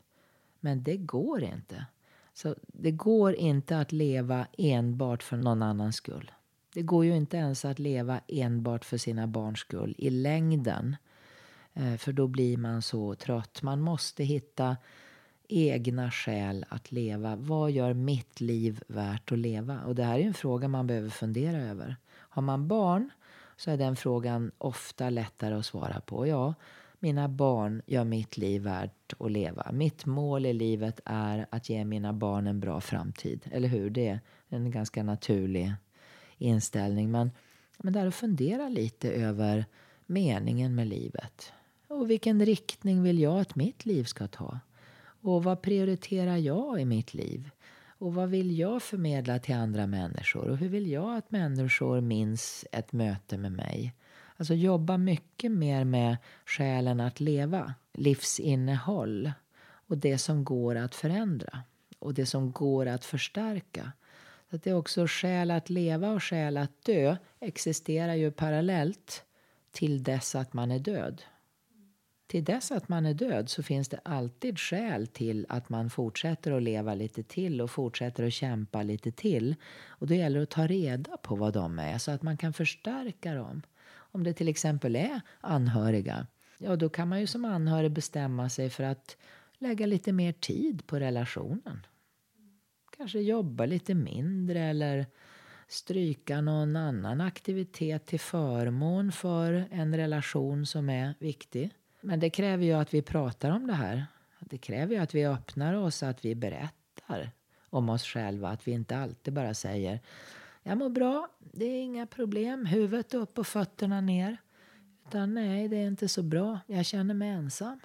Men 0.60 0.84
det 0.84 0.98
går 0.98 1.44
inte. 1.44 1.86
Så 2.34 2.56
det 2.68 2.92
går 2.92 3.36
inte 3.36 3.80
att 3.80 3.92
leva 3.92 4.48
enbart 4.58 5.24
för 5.24 5.38
någon 5.38 5.62
annans 5.62 5.96
skull. 5.96 6.32
Det 6.74 6.82
går 6.82 7.06
ju 7.06 7.16
inte 7.16 7.38
ens 7.38 7.66
att 7.66 7.80
leva 7.80 8.22
enbart 8.28 8.86
för 8.86 8.98
sina 8.98 9.28
barns 9.28 9.60
skull 9.60 9.96
i 9.98 10.10
längden. 10.10 10.96
Eh, 11.74 11.96
för 11.96 12.14
då 12.14 12.28
blir 12.28 12.58
man 12.58 12.82
så 12.82 13.16
trött. 13.16 13.62
Man 13.62 13.82
måste 13.82 14.24
hitta 14.24 14.78
egna 15.50 16.12
skäl 16.12 16.66
att 16.70 16.92
leva. 16.92 17.36
Vad 17.36 17.72
gör 17.72 17.94
mitt 17.94 18.42
liv 18.42 18.84
värt 18.88 19.32
att 19.32 19.40
leva? 19.40 19.82
Och 19.82 19.96
det 19.96 20.04
här 20.04 20.20
är 20.20 20.24
en 20.24 20.34
fråga 20.34 20.68
man 20.68 20.88
behöver 20.88 21.10
fundera 21.10 21.58
över. 21.58 21.96
Har 22.08 22.42
man 22.42 22.68
barn 22.68 23.10
så 23.58 23.72
är 23.72 23.78
den 23.78 23.96
frågan 23.96 24.52
ofta 24.58 25.10
lättare 25.10 25.56
att 25.56 25.66
svara 25.66 26.00
på. 26.00 26.28
Ja, 26.28 26.54
mina 27.00 27.30
barn 27.30 27.82
gör 27.86 28.04
mitt 28.04 28.38
liv 28.38 28.62
värt 28.62 29.14
att 29.20 29.32
leva. 29.32 29.72
Mitt 29.72 30.06
mål 30.06 30.46
i 30.46 30.54
livet 30.54 31.00
är 31.06 31.48
att 31.50 31.70
ge 31.70 31.86
mina 31.86 32.14
barn 32.14 32.48
en 32.48 32.60
bra 32.60 32.82
framtid. 32.82 33.48
Eller 33.52 33.68
hur? 33.68 33.90
Det 33.90 34.08
är 34.08 34.20
en 34.50 34.72
ganska 34.72 35.04
naturlig 35.04 35.74
inställning. 36.38 37.12
Men, 37.12 37.32
men 37.78 37.94
där 37.94 38.08
att 38.08 38.16
fundera 38.16 38.70
lite 38.70 39.12
över 39.12 39.66
meningen 40.06 40.76
med 40.76 40.88
livet. 40.88 41.54
Och 41.88 42.10
vilken 42.10 42.46
riktning 42.46 43.04
vill 43.04 43.20
jag 43.20 43.40
att 43.40 43.56
mitt 43.56 43.86
liv 43.86 44.04
ska 44.04 44.28
ta? 44.28 44.60
Och 45.26 45.44
vad 45.44 45.62
prioriterar 45.62 46.38
jag 46.38 46.82
i 46.82 46.86
mitt 46.86 47.14
liv? 47.14 47.50
Och 47.88 48.14
vad 48.14 48.30
vill 48.30 48.60
jag 48.60 48.84
förmedla 48.84 49.40
till 49.40 49.56
andra 49.56 49.88
människor? 49.88 50.50
Och 50.50 50.58
hur 50.58 50.70
vill 50.70 50.92
jag 50.92 51.18
att 51.18 51.32
människor 51.32 52.02
minns 52.02 52.66
ett 52.72 52.92
möte 52.92 53.38
med 53.38 53.52
mig? 53.52 53.94
Alltså 54.38 54.54
jobba 54.54 54.98
mycket 54.98 55.52
mer 55.52 55.84
med 55.84 56.18
själen 56.46 57.00
att 57.00 57.20
leva, 57.20 57.74
livsinnehåll 57.94 59.32
och 59.88 59.98
det 59.98 60.18
som 60.18 60.44
går 60.44 60.76
att 60.76 60.96
förändra 60.96 61.60
och 62.00 62.14
det 62.14 62.26
som 62.26 62.52
går 62.52 62.86
att 62.86 63.06
förstärka. 63.06 63.92
Så 64.50 64.56
att 64.56 64.64
det 64.64 64.70
är 64.70 64.78
också 64.78 65.06
skäl 65.08 65.52
att 65.52 65.70
leva 65.70 66.12
och 66.12 66.24
skäl 66.24 66.58
att 66.58 66.86
dö 66.86 67.18
existerar 67.40 68.14
ju 68.14 68.32
parallellt 68.32 69.24
till 69.72 70.04
dess 70.04 70.36
att 70.36 70.54
man 70.54 70.72
är 70.72 70.80
död. 70.80 71.22
Till 72.28 72.44
dess 72.44 72.72
att 72.72 72.90
man 72.90 73.06
är 73.06 73.14
död 73.14 73.50
så 73.50 73.64
finns 73.64 73.90
det 73.90 74.00
alltid 74.04 74.60
skäl 74.60 75.08
till 75.08 75.46
att 75.50 75.70
man 75.70 75.90
fortsätter 75.90 76.52
att 76.52 76.64
leva 76.64 76.96
lite 76.96 77.24
till 77.24 77.62
och 77.62 77.72
fortsätter 77.72 78.24
att 78.28 78.34
kämpa 78.34 78.84
lite 78.84 79.12
till. 79.12 79.56
Och 79.88 80.08
då 80.08 80.14
gäller 80.14 80.38
det 80.40 80.44
att 80.44 80.50
ta 80.50 80.68
reda 80.68 81.18
på 81.18 81.36
vad 81.36 81.54
de 81.54 81.80
är 81.80 81.98
så 81.98 82.12
att 82.12 82.22
man 82.22 82.38
kan 82.38 82.54
förstärka 82.54 83.34
dem. 83.34 83.62
Om 83.88 84.24
det 84.24 84.34
till 84.34 84.48
exempel 84.48 84.96
är 84.96 85.22
anhöriga, 85.42 86.28
ja 86.58 86.76
då 86.76 86.90
kan 86.90 87.08
man 87.08 87.20
ju 87.20 87.28
som 87.28 87.46
anhörig 87.46 87.92
bestämma 87.92 88.50
sig 88.50 88.70
för 88.70 88.84
att 88.84 89.18
lägga 89.58 89.86
lite 89.86 90.14
mer 90.14 90.32
tid 90.32 90.88
på 90.88 91.00
relationen. 91.00 91.86
Kanske 92.98 93.20
jobba 93.20 93.66
lite 93.66 93.94
mindre 93.94 94.60
eller 94.60 95.06
stryka 95.68 96.42
någon 96.42 96.76
annan 96.76 97.22
aktivitet 97.22 98.06
till 98.06 98.20
förmån 98.20 99.12
för 99.12 99.68
en 99.72 99.98
relation 99.98 100.66
som 100.66 100.90
är 100.90 101.14
viktig. 101.20 101.72
Men 102.06 102.20
det 102.20 102.30
kräver 102.30 102.66
ju 102.66 102.74
att 102.74 102.94
vi 102.94 103.02
pratar 103.02 103.52
om 103.52 103.68
det 103.68 103.74
här. 103.74 104.06
Det 104.40 104.58
kräver 104.58 104.96
ju 104.96 105.02
att 105.02 105.16
vi 105.16 105.26
öppnar 105.26 105.74
oss, 105.74 106.04
att 106.04 106.26
vi 106.26 106.36
berättar 106.36 107.32
om 107.70 107.90
oss 107.90 108.04
själva. 108.04 108.50
Att 108.50 108.68
vi 108.68 108.72
inte 108.72 108.98
alltid 108.98 109.34
bara 109.34 109.54
säger 109.54 110.00
jag 110.64 110.78
mår 110.78 110.90
bra, 110.90 111.30
det 111.40 111.66
är 111.66 111.82
inga 111.82 112.08
problem, 112.08 112.66
huvudet 112.66 113.14
upp 113.14 113.40
och 113.40 113.48
fötterna 113.48 114.02
ner. 114.02 114.38
Utan 115.08 115.34
nej, 115.34 115.68
det 115.68 115.78
är 115.78 115.88
inte 115.88 116.08
så 116.08 116.24
bra, 116.24 116.60
jag 116.68 116.86
känner 116.86 117.14
mig 117.14 117.30
ensam. 117.30 117.80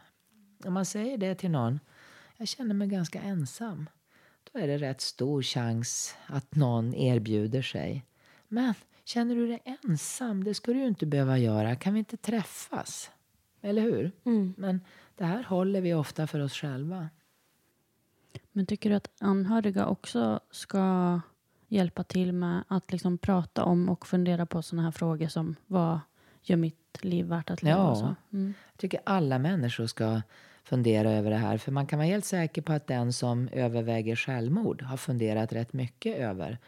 Om 0.64 0.72
man 0.72 0.86
säger 0.86 1.18
det 1.18 1.34
till 1.34 1.50
någon, 1.50 1.80
jag 2.36 2.48
känner 2.48 2.74
mig 2.74 2.88
ganska 2.88 3.20
ensam. 3.20 3.90
Då 4.52 4.58
är 4.58 4.66
det 4.66 4.78
rätt 4.78 5.00
stor 5.00 5.42
chans 5.42 6.16
att 6.26 6.54
någon 6.54 6.94
erbjuder 6.94 7.62
sig. 7.62 8.06
Men 8.48 8.74
känner 9.04 9.34
du 9.34 9.46
dig 9.46 9.62
ensam? 9.84 10.44
Det 10.44 10.54
ska 10.54 10.72
du 10.72 10.78
ju 10.78 10.86
inte 10.86 11.06
behöva 11.06 11.38
göra. 11.38 11.76
Kan 11.76 11.92
vi 11.92 11.98
inte 11.98 12.16
träffas? 12.16 13.10
Eller 13.60 13.82
hur? 13.82 14.12
Mm. 14.24 14.54
Men 14.56 14.80
det 15.16 15.24
här 15.24 15.42
håller 15.42 15.80
vi 15.80 15.94
ofta 15.94 16.26
för 16.26 16.40
oss 16.40 16.52
själva. 16.52 17.08
Men 18.52 18.66
tycker 18.66 18.90
du 18.90 18.96
att 18.96 19.10
anhöriga 19.20 19.86
också 19.86 20.40
ska 20.50 21.20
hjälpa 21.68 22.04
till 22.04 22.32
med 22.32 22.64
att 22.68 22.92
liksom 22.92 23.18
prata 23.18 23.64
om 23.64 23.88
och 23.88 24.06
fundera 24.06 24.46
på 24.46 24.62
sådana 24.62 24.82
här 24.82 24.92
frågor 24.92 25.28
som 25.28 25.56
vad 25.66 26.00
gör 26.42 26.56
mitt 26.56 27.04
liv 27.04 27.26
värt 27.26 27.50
att 27.50 27.62
leva? 27.62 27.78
Ja, 27.78 28.14
mm. 28.32 28.54
jag 28.72 28.78
tycker 28.78 29.00
alla 29.04 29.38
människor 29.38 29.86
ska 29.86 30.22
fundera 30.64 31.10
över 31.10 31.30
det 31.30 31.36
här. 31.36 31.58
För 31.58 31.72
man 31.72 31.86
kan 31.86 31.98
vara 31.98 32.08
helt 32.08 32.24
säker 32.24 32.62
på 32.62 32.72
att 32.72 32.86
den 32.86 33.12
som 33.12 33.48
överväger 33.52 34.16
självmord 34.16 34.82
har 34.82 34.96
funderat 34.96 35.52
rätt 35.52 35.72
mycket 35.72 36.18
över 36.18 36.58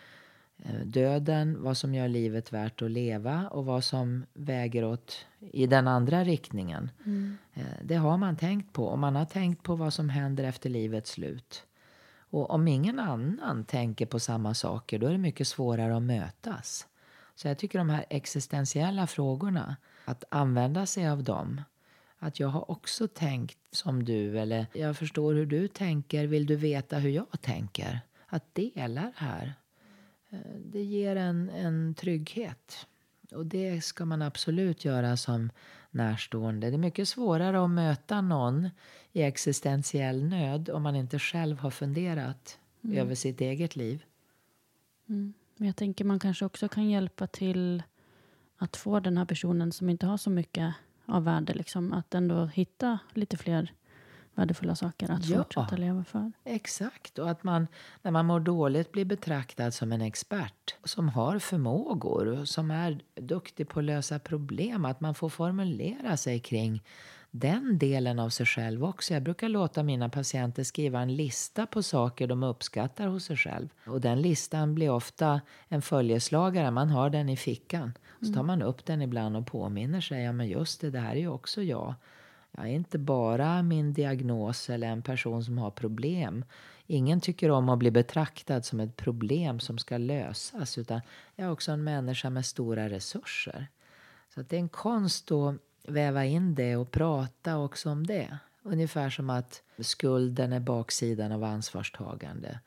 döden, 0.84 1.62
vad 1.62 1.76
som 1.76 1.94
gör 1.94 2.08
livet 2.08 2.52
värt 2.52 2.82
att 2.82 2.90
leva 2.90 3.48
och 3.48 3.64
vad 3.64 3.84
som 3.84 4.26
väger 4.32 4.84
åt 4.84 5.26
i 5.40 5.66
den 5.66 5.88
andra 5.88 6.24
riktningen. 6.24 6.90
Mm. 7.04 7.36
Eh, 7.54 7.64
det 7.84 7.94
har 7.94 8.16
man 8.16 8.36
tänkt 8.36 8.72
på 8.72 8.86
och 8.86 8.98
man 8.98 9.16
har 9.16 9.24
tänkt 9.24 9.62
på 9.62 9.74
vad 9.74 9.94
som 9.94 10.08
händer 10.08 10.44
efter 10.44 10.70
livets 10.70 11.10
slut. 11.10 11.66
Och 12.14 12.50
om 12.50 12.68
ingen 12.68 12.98
annan 12.98 13.64
tänker 13.64 14.06
på 14.06 14.20
samma 14.20 14.54
saker 14.54 14.98
då 14.98 15.06
är 15.06 15.12
det 15.12 15.18
mycket 15.18 15.48
svårare 15.48 15.96
att 15.96 16.02
mötas. 16.02 16.86
Så 17.34 17.48
jag 17.48 17.58
tycker 17.58 17.78
de 17.78 17.90
här 17.90 18.04
existentiella 18.10 19.06
frågorna, 19.06 19.76
att 20.04 20.24
använda 20.28 20.86
sig 20.86 21.08
av 21.08 21.22
dem. 21.22 21.60
Att 22.18 22.40
jag 22.40 22.48
har 22.48 22.70
också 22.70 23.08
tänkt 23.08 23.58
som 23.70 24.04
du 24.04 24.38
eller 24.38 24.66
jag 24.72 24.96
förstår 24.96 25.34
hur 25.34 25.46
du 25.46 25.68
tänker, 25.68 26.26
vill 26.26 26.46
du 26.46 26.56
veta 26.56 26.98
hur 26.98 27.10
jag 27.10 27.40
tänker? 27.40 28.00
Att 28.26 28.54
dela 28.54 29.00
det 29.00 29.12
här 29.16 29.54
Eh, 29.54 29.61
det 30.64 30.82
ger 30.82 31.16
en, 31.16 31.50
en 31.50 31.94
trygghet. 31.94 32.86
Och 33.32 33.46
det 33.46 33.84
ska 33.84 34.04
man 34.04 34.22
absolut 34.22 34.84
göra 34.84 35.16
som 35.16 35.50
närstående. 35.90 36.70
Det 36.70 36.76
är 36.76 36.78
mycket 36.78 37.08
svårare 37.08 37.64
att 37.64 37.70
möta 37.70 38.20
någon 38.20 38.70
i 39.12 39.22
existentiell 39.22 40.24
nöd 40.24 40.70
om 40.70 40.82
man 40.82 40.96
inte 40.96 41.18
själv 41.18 41.58
har 41.58 41.70
funderat 41.70 42.58
mm. 42.84 42.98
över 42.98 43.14
sitt 43.14 43.40
eget 43.40 43.76
liv. 43.76 44.04
Mm. 45.08 45.32
Men 45.56 45.66
jag 45.66 45.76
tänker 45.76 46.04
man 46.04 46.18
kanske 46.18 46.44
också 46.44 46.68
kan 46.68 46.90
hjälpa 46.90 47.26
till 47.26 47.82
att 48.56 48.76
få 48.76 49.00
den 49.00 49.18
här 49.18 49.24
personen 49.24 49.72
som 49.72 49.88
inte 49.90 50.06
har 50.06 50.16
så 50.16 50.30
mycket 50.30 50.74
av 51.06 51.24
värde, 51.24 51.54
liksom, 51.54 51.92
att 51.92 52.14
ändå 52.14 52.46
hitta 52.46 52.98
lite 53.14 53.36
fler 53.36 53.72
värdefulla 54.34 54.74
saker 54.74 55.10
att 55.10 55.24
ja, 55.24 55.36
fortsätta 55.36 55.76
leva 55.76 56.04
för. 56.04 56.32
Exakt, 56.44 57.18
och 57.18 57.30
att 57.30 57.44
man 57.44 57.66
när 58.02 58.10
man 58.10 58.26
mår 58.26 58.40
dåligt 58.40 58.92
blir 58.92 59.04
betraktad 59.04 59.74
som 59.74 59.92
en 59.92 60.00
expert 60.00 60.74
som 60.84 61.08
har 61.08 61.38
förmågor 61.38 62.26
och 62.26 62.48
som 62.48 62.70
är 62.70 63.00
duktig 63.14 63.68
på 63.68 63.78
att 63.78 63.84
lösa 63.84 64.18
problem. 64.18 64.84
Att 64.84 65.00
man 65.00 65.14
får 65.14 65.28
formulera 65.28 66.16
sig 66.16 66.40
kring 66.40 66.82
den 67.34 67.78
delen 67.78 68.18
av 68.18 68.30
sig 68.30 68.46
själv 68.46 68.84
också. 68.84 69.14
Jag 69.14 69.22
brukar 69.22 69.48
låta 69.48 69.82
mina 69.82 70.08
patienter 70.08 70.64
skriva 70.64 71.00
en 71.00 71.16
lista 71.16 71.66
på 71.66 71.82
saker 71.82 72.26
de 72.26 72.42
uppskattar 72.42 73.06
hos 73.06 73.24
sig 73.24 73.36
själv. 73.36 73.68
Och 73.86 74.00
den 74.00 74.22
listan 74.22 74.74
blir 74.74 74.90
ofta 74.90 75.40
en 75.68 75.82
följeslagare. 75.82 76.70
Man 76.70 76.88
har 76.88 77.10
den 77.10 77.28
i 77.28 77.36
fickan. 77.36 77.92
Så 78.20 78.32
tar 78.32 78.42
man 78.42 78.62
upp 78.62 78.84
den 78.84 79.02
ibland 79.02 79.36
och 79.36 79.46
påminner 79.46 80.00
sig. 80.00 80.22
Ja, 80.22 80.32
men 80.32 80.48
just 80.48 80.80
det, 80.80 80.90
det 80.90 80.98
här 80.98 81.12
är 81.12 81.20
ju 81.20 81.28
också 81.28 81.62
jag. 81.62 81.94
Jag 82.56 82.64
är 82.64 82.70
inte 82.70 82.98
bara 82.98 83.62
min 83.62 83.92
diagnos 83.92 84.70
eller 84.70 84.86
en 84.86 85.02
person 85.02 85.44
som 85.44 85.58
har 85.58 85.70
problem. 85.70 86.44
Ingen 86.86 87.20
tycker 87.20 87.50
om 87.50 87.68
att 87.68 87.78
bli 87.78 87.90
betraktad 87.90 88.64
som 88.64 88.80
ett 88.80 88.96
problem 88.96 89.60
som 89.60 89.78
ska 89.78 89.98
lösas 89.98 90.78
utan 90.78 91.00
jag 91.36 91.46
är 91.46 91.52
också 91.52 91.72
en 91.72 91.84
människa 91.84 92.30
med 92.30 92.46
stora 92.46 92.88
resurser. 92.88 93.66
Så 94.34 94.42
det 94.42 94.56
är 94.56 94.60
en 94.60 94.68
konst 94.68 95.32
att 95.32 95.54
väva 95.82 96.24
in 96.24 96.54
det 96.54 96.76
och 96.76 96.90
prata 96.90 97.58
också 97.58 97.90
om 97.90 98.06
det. 98.06 98.38
Ungefär 98.62 99.10
som 99.10 99.30
att 99.30 99.62
skulden 99.78 100.52
är 100.52 100.60
baksidan 100.60 101.32
av 101.32 101.44
ansvarstagande. 101.44 102.60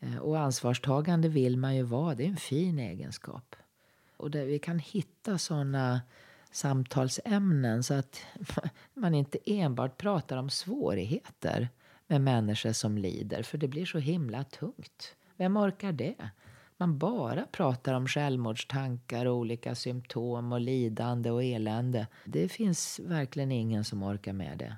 Eh, 0.00 0.16
och 0.16 0.38
ansvarstagande 0.38 1.28
vill 1.28 1.56
man 1.56 1.76
ju 1.76 1.82
vara, 1.82 2.14
det 2.14 2.24
är 2.24 2.28
en 2.28 2.36
fin 2.36 2.78
egenskap. 2.78 3.56
Och 4.16 4.34
vi 4.34 4.58
kan 4.58 4.78
hitta 4.78 5.38
sådana 5.38 6.00
samtalsämnen 6.56 7.82
så 7.82 7.94
att 7.94 8.20
man 8.94 9.14
inte 9.14 9.38
enbart 9.46 9.98
pratar 9.98 10.36
om 10.36 10.50
svårigheter 10.50 11.68
med 12.06 12.20
människor 12.20 12.72
som 12.72 12.98
lider, 12.98 13.42
för 13.42 13.58
det 13.58 13.68
blir 13.68 13.86
så 13.86 13.98
himla 13.98 14.44
tungt. 14.44 15.14
Vem 15.36 15.56
orkar 15.56 15.92
det? 15.92 16.30
Man 16.76 16.98
bara 16.98 17.46
pratar 17.52 17.94
om 17.94 18.06
självmordstankar 18.06 19.26
och 19.26 19.36
olika 19.36 19.74
symptom 19.74 20.52
och 20.52 20.60
lidande 20.60 21.30
och 21.30 21.44
elände. 21.44 22.06
Det 22.24 22.48
finns 22.48 23.00
verkligen 23.04 23.52
ingen 23.52 23.84
som 23.84 24.02
orkar 24.02 24.32
med 24.32 24.58
det. 24.58 24.76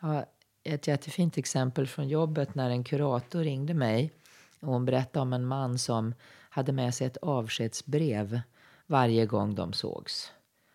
Jag 0.00 0.08
har 0.08 0.26
ett 0.64 0.86
jättefint 0.86 1.38
exempel 1.38 1.86
från 1.86 2.08
jobbet 2.08 2.54
när 2.54 2.70
en 2.70 2.84
kurator 2.84 3.40
ringde 3.44 3.74
mig 3.74 4.12
och 4.60 4.72
hon 4.72 4.84
berättade 4.84 5.22
om 5.22 5.32
en 5.32 5.46
man 5.46 5.78
som 5.78 6.14
hade 6.50 6.72
med 6.72 6.94
sig 6.94 7.06
ett 7.06 7.16
avskedsbrev 7.16 8.40
varje 8.86 9.26
gång 9.26 9.54
de 9.54 9.72
sågs. 9.72 10.32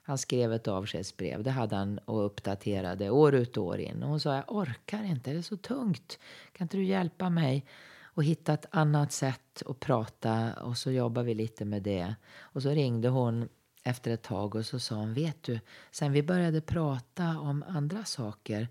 Han 0.08 0.18
skrev 0.18 0.54
ett 0.54 0.68
avskedsbrev, 0.68 1.44
det 1.44 1.52
hade 1.52 1.76
han 1.76 1.98
och 1.98 2.26
uppdaterade 2.26 3.10
år 3.10 3.36
ut 3.36 3.58
och 3.58 3.66
år 3.66 3.80
in. 3.80 4.04
Och 4.04 4.10
hon 4.10 4.20
sa, 4.20 4.36
jag 4.36 4.44
orkar 4.48 5.04
inte, 5.04 5.32
det 5.32 5.38
är 5.38 5.42
så 5.42 5.58
tungt. 5.58 6.20
Kan 6.52 6.66
inte 6.66 6.78
du 6.78 6.84
hjälpa 6.84 7.30
mig? 7.30 7.66
och 8.16 8.24
hitta 8.24 8.54
ett 8.54 8.66
annat 8.70 9.12
sätt 9.12 9.64
att 9.66 9.80
prata 9.80 10.54
och 10.54 10.78
så 10.78 10.92
jobbar 10.92 11.24
vi 11.24 11.34
lite 11.34 11.66
med 11.66 11.84
det. 11.84 12.16
Och 12.40 12.62
så 12.62 12.70
ringde 12.70 13.10
hon 13.10 13.50
efter 13.84 14.12
ett 14.12 14.24
tag 14.24 14.56
och 14.56 14.66
så 14.66 14.80
sa 14.80 14.96
hon, 14.96 15.14
vet 15.14 15.44
du, 15.44 15.60
sen 15.92 16.12
vi 16.12 16.24
började 16.24 16.62
prata 16.62 17.40
om 17.40 17.64
andra 17.68 18.04
saker 18.04 18.68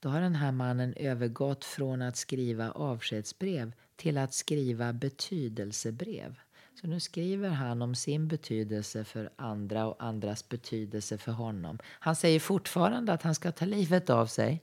då 0.00 0.08
har 0.08 0.20
den 0.20 0.34
här 0.34 0.52
mannen 0.52 0.94
övergått 0.94 1.64
från 1.64 2.02
att 2.02 2.16
skriva 2.16 2.70
avskedsbrev 2.70 3.72
till 3.96 4.18
att 4.18 4.34
skriva 4.34 4.92
betydelsebrev. 4.92 6.36
Så 6.80 6.86
nu 6.86 7.00
skriver 7.00 7.48
han 7.48 7.82
om 7.82 7.94
sin 7.94 8.28
betydelse 8.28 9.04
för 9.04 9.30
andra 9.36 9.86
och 9.86 10.02
andras 10.04 10.48
betydelse 10.48 11.18
för 11.18 11.32
honom. 11.32 11.78
Han 11.84 12.16
säger 12.16 12.40
fortfarande 12.40 13.12
att 13.12 13.22
han 13.22 13.34
ska 13.34 13.52
ta 13.52 13.64
livet 13.64 14.10
av 14.10 14.26
sig. 14.26 14.62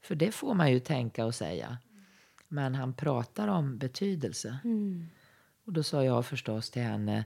För 0.00 0.14
det 0.14 0.32
får 0.32 0.54
man 0.54 0.72
ju 0.72 0.80
tänka 0.80 1.26
och 1.26 1.34
säga. 1.34 1.78
Men 2.48 2.74
han 2.74 2.94
pratar 2.94 3.48
om 3.48 3.78
betydelse. 3.78 4.58
Mm. 4.64 5.06
Och 5.64 5.72
då 5.72 5.82
sa 5.82 6.04
jag 6.04 6.26
förstås 6.26 6.70
till 6.70 6.82
henne, 6.82 7.24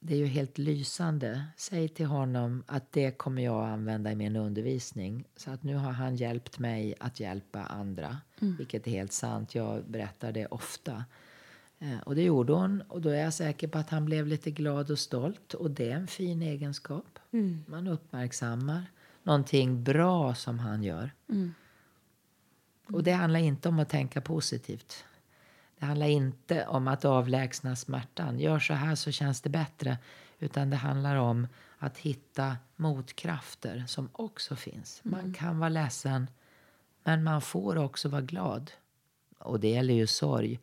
det 0.00 0.14
är 0.14 0.18
ju 0.18 0.26
helt 0.26 0.58
lysande. 0.58 1.44
Säg 1.56 1.88
till 1.88 2.06
honom 2.06 2.64
att 2.66 2.92
det 2.92 3.10
kommer 3.10 3.42
jag 3.42 3.64
att 3.64 3.72
använda 3.72 4.12
i 4.12 4.14
min 4.14 4.36
undervisning. 4.36 5.24
Så 5.36 5.50
att 5.50 5.62
nu 5.62 5.74
har 5.74 5.92
han 5.92 6.16
hjälpt 6.16 6.58
mig 6.58 6.94
att 7.00 7.20
hjälpa 7.20 7.62
andra. 7.62 8.18
Mm. 8.40 8.56
Vilket 8.56 8.86
är 8.86 8.90
helt 8.90 9.12
sant. 9.12 9.54
Jag 9.54 9.84
berättar 9.84 10.32
det 10.32 10.46
ofta. 10.46 11.04
Eh, 11.78 11.98
och 11.98 12.14
det 12.14 12.22
gjorde 12.22 12.52
hon. 12.52 12.80
Och 12.80 13.00
då 13.00 13.08
är 13.08 13.22
jag 13.22 13.34
säker 13.34 13.68
på 13.68 13.78
att 13.78 13.90
han 13.90 14.04
blev 14.04 14.26
lite 14.26 14.50
glad 14.50 14.90
och 14.90 14.98
stolt. 14.98 15.54
Och 15.54 15.70
det 15.70 15.90
är 15.90 15.96
en 15.96 16.06
fin 16.06 16.42
egenskap. 16.42 17.18
Mm. 17.32 17.64
Man 17.68 17.86
uppmärksammar 17.86 18.86
någonting 19.22 19.84
bra 19.84 20.34
som 20.34 20.58
han 20.58 20.82
gör. 20.82 21.10
Mm. 21.28 21.54
Och 22.86 23.02
det 23.02 23.12
handlar 23.12 23.40
inte 23.40 23.68
om 23.68 23.78
att 23.78 23.88
tänka 23.88 24.20
positivt. 24.20 25.04
Det 25.78 25.86
handlar 25.86 26.06
inte 26.06 26.66
om 26.66 26.88
att 26.88 27.04
avlägsna 27.04 27.76
smärtan. 27.76 28.38
Gör 28.38 28.58
så 28.58 28.74
här 28.74 28.94
så 28.94 29.10
känns 29.10 29.40
det 29.40 29.50
bättre. 29.50 29.98
Utan 30.38 30.70
det 30.70 30.76
handlar 30.76 31.16
om 31.16 31.46
att 31.78 31.98
hitta 31.98 32.56
motkrafter 32.76 33.84
som 33.88 34.08
också 34.12 34.56
finns. 34.56 35.00
Man 35.04 35.20
mm. 35.20 35.34
kan 35.34 35.58
vara 35.58 35.68
ledsen, 35.68 36.30
men 37.04 37.24
man 37.24 37.42
får 37.42 37.76
också 37.76 38.08
vara 38.08 38.22
glad. 38.22 38.70
Och 39.38 39.60
det 39.60 39.68
gäller 39.68 39.94
ju 39.94 40.06
sorg. 40.06 40.60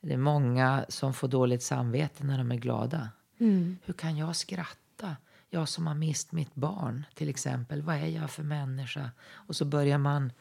Det 0.00 0.12
är 0.12 0.18
många 0.18 0.86
som 0.88 1.14
får 1.14 1.28
dåligt 1.28 1.62
samvete 1.62 2.24
när 2.24 2.38
de 2.38 2.52
är 2.52 2.56
glada. 2.56 3.08
Mm. 3.38 3.78
Hur 3.84 3.94
kan 3.94 4.16
jag 4.16 4.36
skratta? 4.36 5.16
Jag 5.50 5.68
som 5.68 5.86
har 5.86 5.94
mist 5.94 6.32
mitt 6.32 6.54
barn, 6.54 7.04
till 7.14 7.28
exempel. 7.28 7.82
Vad 7.82 7.96
är 7.96 8.06
jag 8.06 8.30
för 8.30 8.42
människa? 8.42 9.10
Och 9.30 9.56
så 9.56 9.64
börjar 9.64 9.98
man 9.98 10.32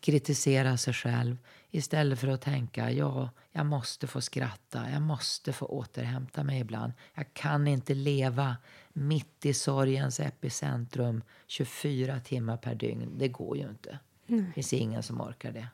kritisera 0.00 0.76
sig 0.76 0.94
själv 0.94 1.36
istället 1.70 2.18
för 2.18 2.28
att 2.28 2.40
tänka 2.40 2.90
ja, 2.90 3.30
jag 3.52 3.66
måste 3.66 4.06
få 4.06 4.20
skratta, 4.20 4.90
jag 4.90 5.02
måste 5.02 5.52
få 5.52 5.66
återhämta 5.66 6.44
mig 6.44 6.60
ibland. 6.60 6.92
Jag 7.14 7.34
kan 7.34 7.66
inte 7.66 7.94
leva 7.94 8.56
mitt 8.92 9.46
i 9.46 9.54
sorgens 9.54 10.20
epicentrum 10.20 11.22
24 11.46 12.20
timmar 12.20 12.56
per 12.56 12.74
dygn. 12.74 13.18
Det 13.18 13.28
går 13.28 13.56
ju 13.56 13.68
inte. 13.68 13.98
Det 14.26 14.52
finns 14.54 14.72
ingen 14.72 15.02
som 15.02 15.20
orkar 15.20 15.52
det. 15.52 15.68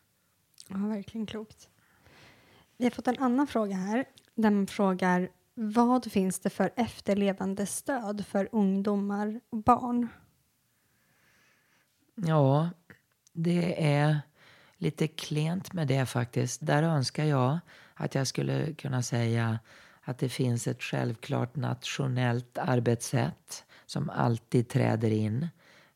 Ja, 0.69 0.77
verkligen 0.77 1.27
klokt. 1.27 1.69
Vi 2.81 2.87
har 2.87 2.91
fått 2.91 3.09
en 3.09 3.19
annan 3.19 3.47
fråga 3.47 3.77
här 3.77 4.05
där 4.35 4.51
man 4.51 4.67
frågar 4.67 5.31
vad 5.55 6.13
finns 6.13 6.41
det 6.41 6.51
för 6.51 6.71
efterlevande 6.77 7.67
stöd 7.67 8.27
för 8.27 8.49
ungdomar 8.53 9.41
och 9.51 9.63
barn? 9.63 10.09
Ja, 12.15 12.71
det 13.33 13.85
är 13.93 14.21
lite 14.77 15.09
klent 15.09 15.73
med 15.73 15.87
det 15.87 16.07
faktiskt. 16.07 16.67
Där 16.67 16.83
önskar 16.83 17.25
jag 17.25 17.59
att 17.95 18.15
jag 18.15 18.27
skulle 18.27 18.75
kunna 18.75 19.03
säga 19.03 19.59
att 20.01 20.19
det 20.19 20.29
finns 20.29 20.67
ett 20.67 20.83
självklart 20.83 21.57
nationellt 21.57 22.59
arbetssätt 22.59 23.65
som 23.87 24.11
alltid 24.11 24.69
träder 24.69 25.11
in. 25.11 25.49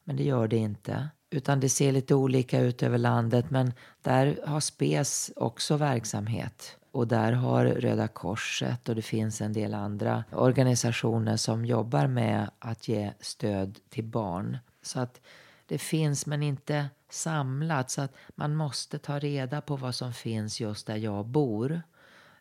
Men 0.04 0.16
det 0.16 0.24
gör 0.24 0.48
det 0.48 0.56
inte. 0.56 1.08
Utan 1.34 1.60
det 1.60 1.68
ser 1.68 1.92
lite 1.92 2.14
olika 2.14 2.60
ut 2.60 2.82
över 2.82 2.98
landet. 2.98 3.50
Men 3.50 3.72
där 4.02 4.40
har 4.46 4.60
SPES 4.60 5.32
också 5.36 5.76
verksamhet. 5.76 6.76
Och 6.90 7.08
där 7.08 7.32
har 7.32 7.64
Röda 7.64 8.08
Korset 8.08 8.88
och 8.88 8.94
det 8.94 9.02
finns 9.02 9.40
en 9.40 9.52
del 9.52 9.74
andra 9.74 10.24
organisationer 10.32 11.36
som 11.36 11.64
jobbar 11.64 12.06
med 12.06 12.50
att 12.58 12.88
ge 12.88 13.12
stöd 13.20 13.78
till 13.88 14.04
barn. 14.04 14.58
Så 14.82 15.00
att 15.00 15.20
det 15.66 15.78
finns 15.78 16.26
men 16.26 16.42
inte 16.42 16.86
samlat. 17.10 17.90
Så 17.90 18.02
att 18.02 18.14
man 18.34 18.54
måste 18.54 18.98
ta 18.98 19.18
reda 19.18 19.60
på 19.60 19.76
vad 19.76 19.94
som 19.94 20.12
finns 20.12 20.60
just 20.60 20.86
där 20.86 20.96
jag 20.96 21.26
bor. 21.26 21.82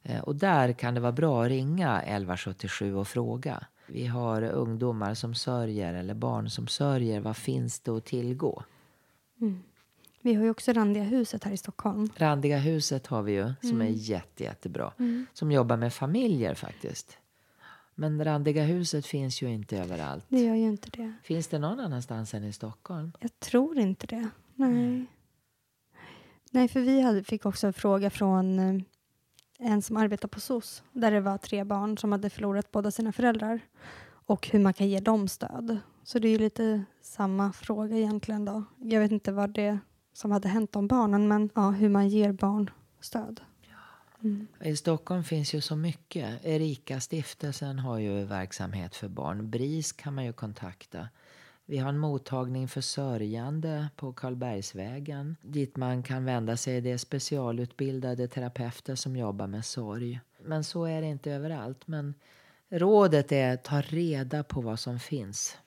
Eh, 0.04 0.22
och 0.22 0.36
där 0.36 0.74
kan 0.74 0.94
det 0.94 1.00
vara 1.00 1.12
bra 1.12 1.44
att 1.44 1.50
ringa 1.50 2.02
1177 2.02 2.96
och 2.96 3.08
fråga. 3.08 3.66
Vi 3.88 4.08
har 4.08 4.42
ungdomar 4.42 5.14
som 5.14 5.36
sörjer 5.36 5.94
eller 5.94 6.14
barn 6.14 6.50
som 6.50 6.68
sörjer. 6.68 7.20
Vad 7.20 7.38
finns 7.38 7.80
det 7.80 7.92
att 7.92 8.06
tillgå? 8.06 8.64
Mm. 9.44 9.64
Vi 10.22 10.34
har 10.34 10.44
ju 10.44 10.50
också 10.50 10.74
Randiga 10.74 11.04
huset 11.04 11.44
här 11.44 11.52
i 11.52 11.58
Stockholm. 11.58 12.10
Randiga 12.16 12.58
huset 12.58 13.08
har 13.08 13.22
vi 13.22 13.32
ju 13.32 13.54
som 13.62 13.70
mm. 13.70 13.82
är 13.82 13.92
jätte, 13.92 14.44
jättebra. 14.44 14.94
Mm. 15.00 15.26
Som 15.34 15.52
jobbar 15.52 15.78
med 15.78 15.94
familjer 15.94 16.56
faktiskt. 16.56 17.18
Men 17.96 18.26
Randiga 18.26 18.64
huset 18.64 19.06
finns 19.06 19.42
ju 19.42 19.50
inte 19.50 19.78
överallt. 19.78 20.26
Det 20.30 20.40
gör 20.40 20.56
ju 20.56 20.68
inte 20.68 20.90
det. 20.90 21.14
Finns 21.24 21.48
det 21.48 21.60
någon 21.60 21.80
annanstans 21.80 22.34
än 22.34 22.44
i 22.44 22.54
Stockholm? 22.54 23.12
Jag 23.20 23.40
tror 23.40 23.78
inte 23.78 24.08
det. 24.08 24.30
Nej. 24.56 24.70
Mm. 24.70 25.08
Nej, 26.52 26.68
för 26.68 26.80
vi 26.80 27.02
hade, 27.02 27.24
fick 27.24 27.46
också 27.46 27.68
en 27.68 27.74
fråga 27.74 28.10
från 28.10 28.60
eh, 28.60 28.82
en 29.60 29.82
som 29.82 29.98
arbetar 29.98 30.28
på 30.28 30.40
SOS 30.40 30.84
där 30.92 31.12
det 31.12 31.22
var 31.22 31.38
tre 31.38 31.64
barn 31.64 31.98
som 31.98 32.12
hade 32.12 32.30
förlorat 32.30 32.72
båda 32.72 32.92
sina 32.92 33.12
föräldrar 33.12 33.60
och 34.26 34.48
hur 34.48 34.60
man 34.60 34.74
kan 34.74 34.88
ge 34.88 35.00
dem 35.00 35.28
stöd. 35.28 35.80
Så 36.04 36.20
det 36.20 36.28
är 36.28 36.40
lite 36.40 36.84
samma 37.02 37.54
fråga 37.54 37.98
egentligen 37.98 38.46
då. 38.46 38.64
Jag 38.80 39.00
vet 39.00 39.12
inte 39.12 39.32
vad 39.32 39.50
det 39.50 39.80
som 40.14 40.32
hade 40.32 40.48
hänt 40.48 40.76
om 40.76 40.88
barnen 40.88 41.28
men 41.28 41.50
ja, 41.56 41.70
hur 41.70 41.90
man 41.90 42.10
ger 42.10 42.32
barn 42.32 42.70
stöd. 43.02 43.42
Mm. 44.24 44.48
I 44.62 44.76
Stockholm 44.76 45.24
finns 45.24 45.54
ju 45.54 45.62
så 45.62 45.76
mycket. 45.76 46.46
Erika 46.46 47.00
stiftelsen 47.00 47.80
har 47.80 47.98
ju 47.98 48.26
verksamhet 48.26 48.96
för 48.96 49.08
barn. 49.08 49.50
BRIS 49.50 49.92
kan 49.92 50.14
man 50.14 50.26
ju 50.26 50.34
kontakta. 50.34 51.10
Vi 51.66 51.78
har 51.78 51.90
en 51.90 51.98
mottagning 51.98 52.68
för 52.68 52.82
sörjande 52.82 53.88
på 53.96 54.14
Karlbergsvägen 54.14 55.36
dit 55.42 55.78
man 55.78 56.04
kan 56.04 56.26
vända 56.26 56.58
sig. 56.58 56.82
Det 56.82 56.92
är 56.92 56.98
specialutbildade 56.98 58.28
terapeuter 58.28 58.96
som 58.96 59.16
jobbar 59.16 59.48
med 59.48 59.66
sorg. 59.66 60.20
Men 60.42 60.64
så 60.64 60.86
är 60.86 61.02
det 61.02 61.08
inte 61.08 61.32
överallt. 61.32 61.88
Men 61.88 62.14
rådet 62.74 63.32
är 63.32 63.54
att 63.54 63.64
ta 63.64 63.82
reda 63.82 64.44
på 64.44 64.62
vad 64.62 64.80
som 64.80 65.00
finns. 65.00 65.58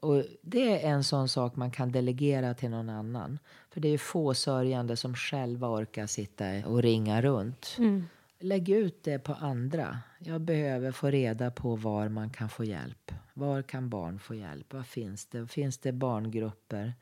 Och 0.00 0.24
Det 0.42 0.84
är 0.84 0.90
en 0.90 1.04
sån 1.04 1.28
sak 1.28 1.56
man 1.56 1.70
kan 1.70 1.92
delegera 1.92 2.54
till 2.54 2.70
någon 2.70 2.88
annan. 2.88 3.38
För 3.70 3.80
det 3.80 3.88
är 3.88 3.98
få 3.98 4.34
sörjande 4.34 4.96
som 4.96 5.14
själva 5.14 5.68
orkar 5.68 6.06
sitta 6.06 6.66
och 6.66 6.82
ringa 6.82 7.22
runt. 7.22 7.76
Mm. 7.78 8.06
Lägg 8.38 8.68
ut 8.68 9.02
det 9.02 9.18
på 9.18 9.34
andra. 9.34 9.98
Jag 10.18 10.40
behöver 10.40 10.92
få 10.92 11.10
reda 11.10 11.50
på 11.50 11.76
var 11.76 12.08
man 12.08 12.30
kan 12.30 12.48
få 12.48 12.64
hjälp. 12.64 13.12
Var 13.34 13.62
kan 13.62 13.88
barn 13.88 14.18
få 14.18 14.34
hjälp? 14.34 14.72
Vad 14.72 14.86
finns 14.86 15.26
det? 15.26 15.46
Finns 15.46 15.78
det 15.78 15.92
barngrupper? 15.92 16.94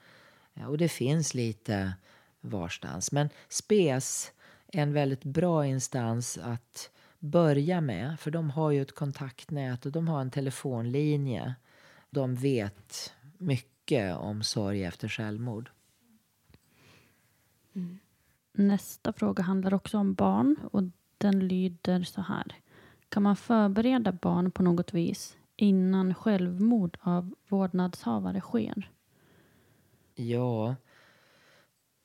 Och 0.68 0.78
det 0.78 0.89
finns 0.89 1.35
lite 1.35 1.93
varstans. 2.41 3.12
Men 3.12 3.28
SPES 3.49 4.33
är 4.72 4.83
en 4.83 4.93
väldigt 4.93 5.24
bra 5.24 5.66
instans 5.66 6.39
att 6.39 6.91
börja 7.23 7.81
med. 7.81 8.20
För 8.20 8.31
de 8.31 8.51
har 8.51 8.70
ju 8.70 8.83
ett 8.83 8.95
kontaktnät 8.95 9.87
och 9.87 9.93
de 9.93 10.09
har 10.09 10.20
en 10.20 10.31
telefonlinje. 10.31 11.55
De 12.11 12.35
vet 12.35 13.14
mycket 13.39 14.16
om 14.16 14.43
sorg 14.43 14.85
efter 14.85 15.09
självmord. 15.09 15.70
Mm. 17.75 17.99
Nästa 18.53 19.12
fråga 19.12 19.43
handlar 19.43 19.75
också 19.75 19.99
om 19.99 20.14
barn 20.14 20.57
och 20.73 20.83
den 21.18 21.49
lyder 21.49 22.03
så 22.03 22.20
här. 22.20 22.55
Kan 23.09 23.23
man 23.23 23.37
förbereda 23.37 24.12
barn 24.12 24.51
på 24.51 24.62
något 24.62 24.95
vis 24.95 25.37
innan 25.57 26.14
självmord 26.14 26.99
av 27.01 27.35
vårdnadshavare 27.49 28.41
sker? 28.41 28.91
Ja, 30.14 30.77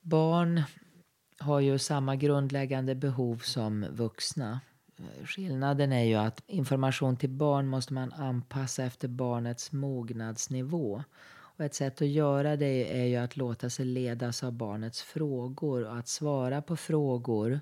barn 0.00 0.62
har 1.38 1.60
ju 1.60 1.78
samma 1.78 2.16
grundläggande 2.16 2.94
behov 2.94 3.36
som 3.36 3.86
vuxna. 3.90 4.60
Eh, 4.98 5.26
skillnaden 5.26 5.92
är 5.92 6.04
ju 6.04 6.14
att 6.14 6.42
information 6.46 7.16
till 7.16 7.30
barn 7.30 7.66
måste 7.66 7.92
man 7.92 8.12
anpassa 8.12 8.84
efter 8.84 9.08
barnets 9.08 9.72
mognadsnivå. 9.72 11.02
Och 11.58 11.64
ett 11.64 11.74
sätt 11.74 12.02
att 12.02 12.08
göra 12.08 12.56
det 12.56 13.00
är 13.00 13.04
ju 13.04 13.16
att 13.16 13.36
låta 13.36 13.70
sig 13.70 13.84
ledas 13.84 14.44
av 14.44 14.52
barnets 14.52 15.02
frågor 15.02 15.84
och 15.84 15.96
att 15.96 16.08
svara 16.08 16.62
på 16.62 16.76
frågor. 16.76 17.60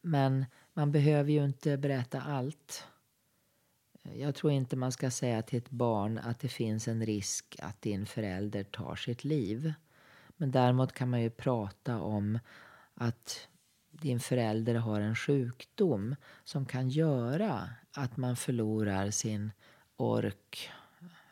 Men 0.00 0.46
man 0.72 0.92
behöver 0.92 1.32
ju 1.32 1.44
inte 1.44 1.76
berätta 1.76 2.20
allt. 2.20 2.84
Eh, 4.02 4.20
jag 4.20 4.34
tror 4.34 4.52
inte 4.52 4.76
man 4.76 4.92
ska 4.92 5.10
säga 5.10 5.42
till 5.42 5.58
ett 5.58 5.70
barn 5.70 6.18
att 6.18 6.40
det 6.40 6.48
finns 6.48 6.88
en 6.88 7.06
risk 7.06 7.56
att 7.62 7.82
din 7.82 8.06
förälder 8.06 8.64
tar 8.64 8.96
sitt 8.96 9.24
liv. 9.24 9.72
Men 10.36 10.50
däremot 10.50 10.92
kan 10.92 11.10
man 11.10 11.22
ju 11.22 11.30
prata 11.30 12.00
om 12.00 12.38
att 12.94 13.48
din 14.00 14.20
förälder 14.20 14.74
har 14.74 15.00
en 15.00 15.16
sjukdom 15.16 16.16
som 16.44 16.66
kan 16.66 16.88
göra 16.88 17.70
att 17.92 18.16
man 18.16 18.36
förlorar 18.36 19.10
sin 19.10 19.52
ork 19.96 20.70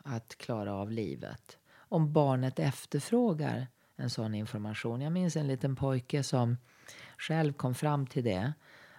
att 0.03 0.37
klara 0.37 0.73
av 0.73 0.91
livet. 0.91 1.57
Om 1.75 2.13
barnet 2.13 2.59
efterfrågar 2.59 3.67
en 3.95 4.09
sån 4.09 4.35
information. 4.35 5.01
Jag 5.01 5.13
minns 5.13 5.35
en 5.35 5.47
liten 5.47 5.75
pojke 5.75 6.23
som 6.23 6.57
själv 7.17 7.53
kom 7.53 7.75
fram 7.75 8.07
till 8.07 8.23
det. 8.23 8.53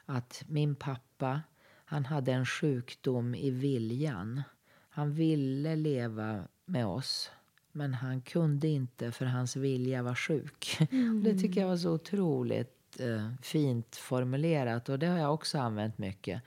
Att 0.06 0.44
min 0.46 0.74
pappa, 0.74 1.42
han 1.84 2.04
hade 2.04 2.32
en 2.32 2.46
sjukdom 2.46 3.34
i 3.34 3.50
viljan. 3.50 4.42
Han 4.88 5.12
ville 5.12 5.76
leva 5.76 6.48
med 6.64 6.86
oss. 6.86 7.30
Men 7.72 7.94
han 7.94 8.20
kunde 8.20 8.68
inte 8.68 9.12
för 9.12 9.26
hans 9.26 9.56
vilja 9.56 10.02
var 10.02 10.14
sjuk. 10.14 10.78
Mm. 10.90 11.22
Det 11.24 11.38
tycker 11.38 11.60
jag 11.60 11.68
var 11.68 11.76
så 11.76 11.92
otroligt 11.92 12.75
eh, 13.00 13.28
fint 13.42 13.96
formulerat. 13.96 14.88
Och 14.88 14.98
det 14.98 15.06
har 15.06 15.18
jag 15.18 15.34
också 15.34 15.58
använt 15.58 15.98
mycket. 15.98 16.42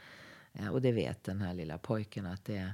Eh, 0.53 0.67
och 0.67 0.81
det 0.81 0.91
vet 0.91 1.23
den 1.23 1.41
här 1.41 1.53
lilla 1.53 1.77
pojken 1.77 2.25
att 2.25 2.45
det, 2.45 2.73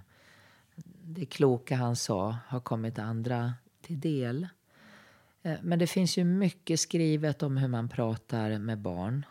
det 1.03 1.25
kloka 1.25 1.75
han 1.75 1.95
sa 1.95 2.37
har 2.47 2.59
kommit 2.59 2.99
andra 2.99 3.53
till 3.81 3.99
del. 3.99 4.47
Eh, 5.43 5.57
men 5.61 5.79
det 5.79 5.87
finns 5.87 6.17
ju 6.17 6.23
mycket 6.23 6.79
skrivet 6.79 7.43
om 7.43 7.57
hur 7.57 7.67
man 7.67 7.89
pratar 7.89 8.59
med 8.59 8.77
barn. 8.77 9.25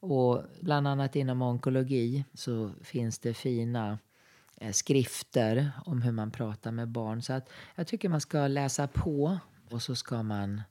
Och 0.00 0.42
bland 0.60 0.88
annat 0.88 1.16
inom 1.16 1.42
onkologi 1.42 2.24
så 2.34 2.70
finns 2.82 3.18
det 3.18 3.34
fina 3.34 3.98
eh, 4.56 4.72
skrifter 4.72 5.70
om 5.84 6.02
hur 6.02 6.12
man 6.12 6.30
pratar 6.30 6.72
med 6.72 6.88
barn. 6.88 7.22
Så 7.22 7.32
att 7.32 7.50
jag 7.74 7.86
tycker 7.86 8.08
man 8.08 8.20
ska 8.20 8.46
läsa 8.46 8.88
på 8.88 9.38
och 9.70 9.82
så 9.82 9.94
ska 9.94 10.22
man 10.22 10.62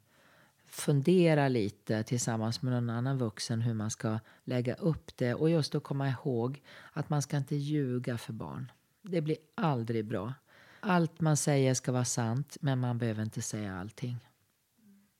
fundera 0.70 1.48
lite 1.48 2.04
tillsammans 2.04 2.62
med 2.62 2.74
någon 2.74 2.90
annan 2.90 3.18
vuxen 3.18 3.62
hur 3.62 3.74
man 3.74 3.92
ska 3.92 4.20
lägga 4.44 4.74
upp 4.74 5.18
det. 5.18 5.34
Och 5.34 5.50
just 5.50 5.76
att 5.76 5.84
komma 5.84 6.10
ihåg 6.10 6.62
att 6.94 7.10
man 7.10 7.22
ska 7.22 7.38
inte 7.38 7.56
ljuga 7.56 8.18
för 8.18 8.34
barn. 8.34 8.72
Det 9.02 9.22
blir 9.22 9.38
aldrig 9.56 10.06
bra. 10.06 10.34
Allt 10.80 11.22
man 11.22 11.38
säger 11.38 11.74
ska 11.74 11.92
vara 11.92 12.06
sant, 12.06 12.58
men 12.62 12.80
man 12.80 12.98
behöver 12.98 13.24
inte 13.24 13.42
säga 13.42 13.80
allting. 13.80 14.30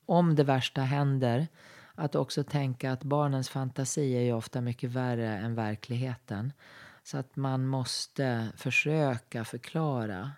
Om 0.06 0.34
det 0.34 0.44
värsta 0.44 0.80
händer, 0.80 1.48
att 1.94 2.14
också 2.14 2.44
tänka 2.44 2.92
att 2.92 3.04
barnens 3.04 3.48
fantasi 3.48 4.16
är 4.16 4.20
ju 4.20 4.32
ofta 4.32 4.60
mycket 4.60 4.90
värre 4.90 5.38
än 5.38 5.54
verkligheten. 5.54 6.52
Så 7.02 7.18
att 7.18 7.36
man 7.36 7.66
måste 7.66 8.52
försöka 8.56 9.44
förklara 9.44 10.30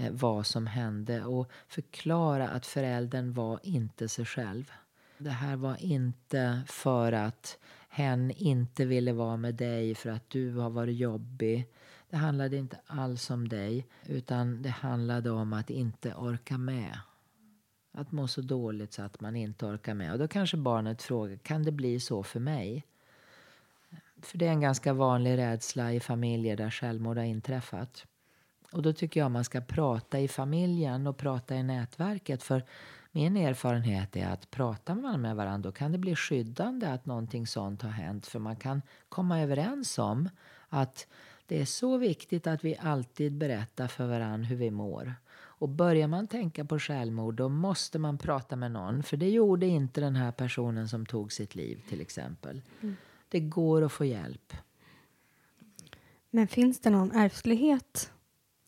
Eh, 0.00 0.12
vad 0.12 0.46
som 0.46 0.66
hände 0.66 1.24
och 1.24 1.50
förklara 1.68 2.48
att 2.48 2.66
föräldern 2.66 3.32
var 3.32 3.60
inte 3.62 4.08
sig 4.08 4.24
själv. 4.24 4.72
Det 5.18 5.30
här 5.30 5.56
var 5.56 5.76
inte 5.80 6.62
för 6.66 7.12
att 7.12 7.58
hen 7.88 8.30
inte 8.30 8.84
ville 8.84 9.12
vara 9.12 9.36
med 9.36 9.54
dig 9.54 9.94
för 9.94 10.10
att 10.10 10.30
du 10.30 10.54
har 10.54 10.70
varit 10.70 10.96
jobbig. 10.96 11.68
Det 12.10 12.16
handlade 12.16 12.56
inte 12.56 12.76
alls 12.86 13.30
om 13.30 13.48
dig, 13.48 13.86
utan 14.06 14.62
det 14.62 14.68
handlade 14.68 15.30
om 15.30 15.52
att 15.52 15.70
inte 15.70 16.14
orka 16.14 16.58
med. 16.58 16.98
Att 17.92 18.12
må 18.12 18.28
så 18.28 18.40
dåligt 18.40 18.92
så 18.92 19.02
att 19.02 19.20
man 19.20 19.36
inte 19.36 19.66
orkar 19.66 19.94
med. 19.94 20.12
Och 20.12 20.18
då 20.18 20.28
kanske 20.28 20.56
barnet 20.56 21.02
frågar, 21.02 21.36
kan 21.36 21.62
det 21.62 21.72
bli 21.72 22.00
så 22.00 22.22
för 22.22 22.40
mig? 22.40 22.86
För 24.22 24.38
det 24.38 24.46
är 24.46 24.50
en 24.50 24.60
ganska 24.60 24.92
vanlig 24.92 25.38
rädsla 25.38 25.92
i 25.92 26.00
familjer 26.00 26.56
där 26.56 26.70
självmord 26.70 27.16
har 27.16 27.24
inträffat. 27.24 28.06
Och 28.72 28.82
då 28.82 28.92
tycker 28.92 29.20
jag 29.20 29.30
man 29.30 29.44
ska 29.44 29.60
prata 29.60 30.20
i 30.20 30.28
familjen 30.28 31.06
och 31.06 31.16
prata 31.16 31.54
i 31.54 31.62
nätverket. 31.62 32.42
För 32.42 32.64
min 33.12 33.36
erfarenhet 33.36 34.16
är 34.16 34.26
att 34.26 34.50
pratar 34.50 34.94
man 34.94 35.20
med 35.20 35.36
varandra 35.36 35.68
då 35.68 35.72
kan 35.72 35.92
det 35.92 35.98
bli 35.98 36.16
skyddande 36.16 36.86
att 36.86 37.06
någonting 37.06 37.46
sånt 37.46 37.82
har 37.82 37.90
hänt. 37.90 38.26
För 38.26 38.38
man 38.38 38.56
kan 38.56 38.82
komma 39.08 39.40
överens 39.40 39.98
om 39.98 40.28
att 40.68 41.06
det 41.46 41.60
är 41.60 41.64
så 41.64 41.96
viktigt 41.96 42.46
att 42.46 42.64
vi 42.64 42.76
alltid 42.80 43.32
berättar 43.32 43.88
för 43.88 44.06
varandra 44.06 44.46
hur 44.46 44.56
vi 44.56 44.70
mår. 44.70 45.14
Och 45.32 45.68
börjar 45.68 46.08
man 46.08 46.26
tänka 46.26 46.64
på 46.64 46.78
självmord 46.78 47.34
då 47.34 47.48
måste 47.48 47.98
man 47.98 48.18
prata 48.18 48.56
med 48.56 48.72
någon. 48.72 49.02
För 49.02 49.16
det 49.16 49.30
gjorde 49.30 49.66
inte 49.66 50.00
den 50.00 50.16
här 50.16 50.32
personen 50.32 50.88
som 50.88 51.06
tog 51.06 51.32
sitt 51.32 51.54
liv 51.54 51.80
till 51.88 52.00
exempel. 52.00 52.62
Mm. 52.80 52.96
Det 53.28 53.40
går 53.40 53.82
att 53.82 53.92
få 53.92 54.04
hjälp. 54.04 54.52
Men 56.30 56.48
finns 56.48 56.80
det 56.80 56.90
någon 56.90 57.12
ärftlighet 57.12 58.12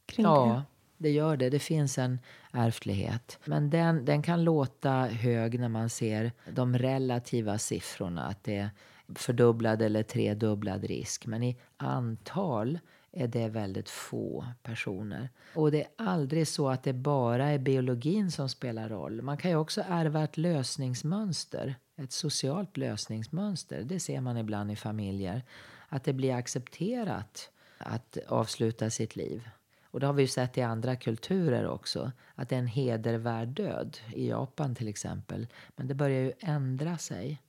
kring 0.06 0.26
ja, 0.26 0.44
det? 0.44 0.48
Ja, 0.48 0.62
det 0.98 1.10
gör 1.10 1.36
det. 1.36 1.50
Det 1.50 1.58
finns 1.58 1.98
en 1.98 2.18
ärftlighet. 2.52 3.38
Men 3.44 3.70
den, 3.70 4.04
den 4.04 4.22
kan 4.22 4.44
låta 4.44 4.90
hög 5.06 5.60
när 5.60 5.68
man 5.68 5.90
ser 5.90 6.32
de 6.50 6.78
relativa 6.78 7.58
siffrorna. 7.58 8.26
Att 8.26 8.44
det 8.44 8.56
är 8.56 8.70
fördubblad 9.14 9.82
eller 9.82 10.02
tredubblad 10.02 10.84
risk. 10.84 11.26
Men 11.26 11.42
i 11.42 11.56
antal 11.76 12.78
är 13.12 13.28
det 13.28 13.48
väldigt 13.48 13.88
få 13.88 14.46
personer. 14.62 15.28
Och 15.54 15.70
det 15.70 15.82
är 15.82 15.88
aldrig 15.96 16.48
så 16.48 16.68
att 16.68 16.82
det 16.82 16.92
bara 16.92 17.48
är 17.48 17.58
biologin 17.58 18.30
som 18.30 18.48
spelar 18.48 18.88
roll. 18.88 19.22
Man 19.22 19.36
kan 19.36 19.50
ju 19.50 19.56
också 19.56 19.84
ärva 19.88 20.24
ett 20.24 20.36
lösningsmönster. 20.36 21.74
Ett 21.96 22.12
socialt 22.12 22.76
lösningsmönster. 22.76 23.82
Det 23.82 24.00
ser 24.00 24.20
man 24.20 24.36
ibland 24.36 24.72
i 24.72 24.76
familjer. 24.76 25.42
Att 25.88 26.04
det 26.04 26.12
blir 26.12 26.34
accepterat 26.34 27.50
att 27.78 28.18
avsluta 28.28 28.90
sitt 28.90 29.16
liv. 29.16 29.48
Och 29.92 30.00
det 30.00 30.06
har 30.06 30.12
vi 30.12 30.22
ju 30.22 30.28
sett 30.28 30.58
i 30.58 30.62
andra 30.62 30.96
kulturer 30.96 31.66
också. 31.66 32.12
Att 32.34 32.48
det 32.48 32.54
är 32.54 32.58
en 32.58 32.66
hedervärd 32.66 33.48
död. 33.48 33.98
I 34.14 34.28
Japan 34.28 34.74
till 34.74 34.88
exempel. 34.88 35.46
Men 35.76 35.86
det 35.88 35.94
börjar 35.94 36.20
ju 36.20 36.32
ändra 36.40 36.98
sig. 36.98 37.42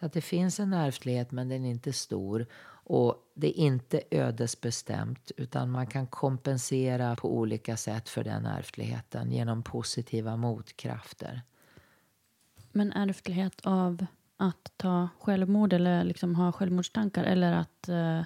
Så 0.00 0.06
att 0.06 0.12
det 0.12 0.20
finns 0.20 0.60
en 0.60 0.72
ärftlighet 0.72 1.30
men 1.30 1.48
den 1.48 1.64
är 1.64 1.70
inte 1.70 1.92
stor. 1.92 2.46
Och 2.84 3.16
det 3.34 3.46
är 3.46 3.64
inte 3.64 4.02
ödesbestämt 4.10 5.32
utan 5.36 5.70
man 5.70 5.86
kan 5.86 6.06
kompensera 6.06 7.16
på 7.16 7.36
olika 7.36 7.76
sätt 7.76 8.08
för 8.08 8.24
den 8.24 8.46
ärftligheten 8.46 9.32
genom 9.32 9.62
positiva 9.62 10.36
motkrafter. 10.36 11.42
Men 12.72 12.92
ärftlighet 12.92 13.60
av 13.62 14.06
att 14.36 14.72
ta 14.76 15.08
självmord 15.20 15.72
eller 15.72 16.04
liksom 16.04 16.34
ha 16.34 16.52
självmordstankar 16.52 17.24
eller 17.24 17.52
att 17.52 17.88
eh 17.88 18.22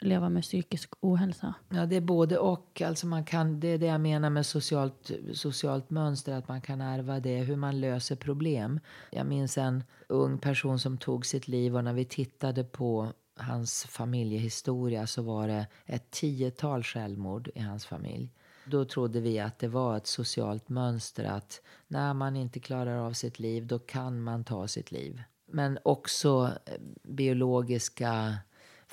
leva 0.00 0.28
med 0.28 0.42
psykisk 0.42 0.90
ohälsa? 1.00 1.54
Ja, 1.68 1.86
det 1.86 1.96
är 1.96 2.00
både 2.00 2.38
och. 2.38 2.82
Alltså 2.82 3.06
man 3.06 3.24
kan, 3.24 3.60
det 3.60 3.68
är 3.68 3.78
det 3.78 3.86
jag 3.86 4.00
menar 4.00 4.30
med 4.30 4.46
socialt, 4.46 5.10
socialt 5.32 5.90
mönster, 5.90 6.32
att 6.32 6.48
man 6.48 6.60
kan 6.60 6.80
ärva 6.80 7.20
det, 7.20 7.38
hur 7.38 7.56
man 7.56 7.80
löser 7.80 8.16
problem. 8.16 8.80
Jag 9.10 9.26
minns 9.26 9.58
en 9.58 9.84
ung 10.08 10.38
person 10.38 10.78
som 10.78 10.98
tog 10.98 11.26
sitt 11.26 11.48
liv 11.48 11.76
och 11.76 11.84
när 11.84 11.92
vi 11.92 12.04
tittade 12.04 12.64
på 12.64 13.12
hans 13.36 13.84
familjehistoria 13.84 15.06
så 15.06 15.22
var 15.22 15.48
det 15.48 15.66
ett 15.86 16.10
tiotal 16.10 16.82
självmord 16.82 17.50
i 17.54 17.60
hans 17.60 17.86
familj. 17.86 18.32
Då 18.66 18.84
trodde 18.84 19.20
vi 19.20 19.38
att 19.38 19.58
det 19.58 19.68
var 19.68 19.96
ett 19.96 20.06
socialt 20.06 20.68
mönster 20.68 21.24
att 21.24 21.60
när 21.88 22.14
man 22.14 22.36
inte 22.36 22.60
klarar 22.60 22.98
av 22.98 23.12
sitt 23.12 23.38
liv 23.38 23.66
då 23.66 23.78
kan 23.78 24.22
man 24.22 24.44
ta 24.44 24.68
sitt 24.68 24.92
liv. 24.92 25.22
Men 25.46 25.78
också 25.82 26.50
eh, 26.66 26.80
biologiska 27.02 28.36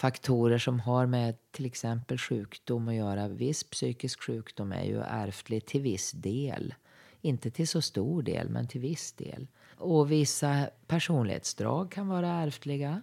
faktorer 0.02 0.58
som 0.58 0.80
har 0.80 1.06
med 1.06 1.36
till 1.52 1.66
exempel 1.66 2.18
sjukdom 2.18 2.88
att 2.88 2.96
göra. 2.96 3.28
Viss 3.28 3.64
psykisk 3.64 4.24
sjukdom 4.24 4.72
är 4.72 4.84
ju 4.84 5.02
ärftlig 5.02 5.66
till 5.66 5.82
viss 5.82 6.12
del. 6.12 6.74
Inte 7.22 7.52
till 7.52 7.68
så 7.68 7.82
stor 7.82 8.24
del, 8.24 8.50
men 8.50 8.68
till 8.68 8.82
viss 8.82 9.14
del. 9.14 9.48
Och 9.78 10.12
vissa 10.12 10.70
personlighetsdrag 10.88 11.92
kan 11.92 12.08
vara 12.08 12.28
ärftliga. 12.28 13.02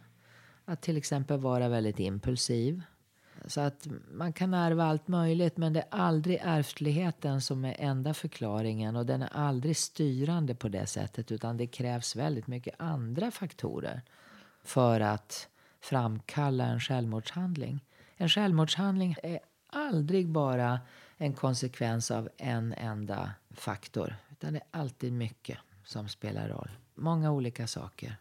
Att 0.64 0.80
till 0.80 0.96
exempel 0.96 1.40
vara 1.40 1.68
väldigt 1.68 2.00
impulsiv. 2.00 2.82
Så 3.46 3.60
att 3.60 3.86
man 4.12 4.32
kan 4.32 4.54
ärva 4.54 4.84
allt 4.84 5.08
möjligt 5.08 5.56
men 5.56 5.72
det 5.72 5.80
är 5.80 5.88
aldrig 5.90 6.40
ärftligheten 6.42 7.40
som 7.40 7.64
är 7.64 7.76
enda 7.78 8.14
förklaringen 8.14 8.96
och 8.96 9.06
den 9.06 9.22
är 9.22 9.30
aldrig 9.32 9.76
styrande 9.76 10.54
på 10.54 10.68
det 10.68 10.86
sättet 10.86 11.32
utan 11.32 11.56
det 11.56 11.66
krävs 11.66 12.16
väldigt 12.16 12.46
mycket 12.46 12.74
andra 12.78 13.30
faktorer 13.30 14.02
för 14.64 15.00
att 15.00 15.48
framkalla 15.80 16.64
en 16.64 16.80
självmordshandling. 16.80 17.84
En 18.16 18.28
självmordshandling 18.28 19.16
är 19.22 19.40
aldrig 19.66 20.28
bara 20.28 20.80
en 21.16 21.32
konsekvens 21.32 22.10
av 22.10 22.28
en 22.36 22.72
enda 22.72 23.30
faktor 23.50 24.14
utan 24.30 24.52
det 24.52 24.58
är 24.58 24.80
alltid 24.80 25.12
mycket 25.12 25.58
som 25.84 26.08
spelar 26.08 26.48
roll. 26.48 26.70
Många 26.94 27.32
olika 27.32 27.66
saker. 27.66 28.16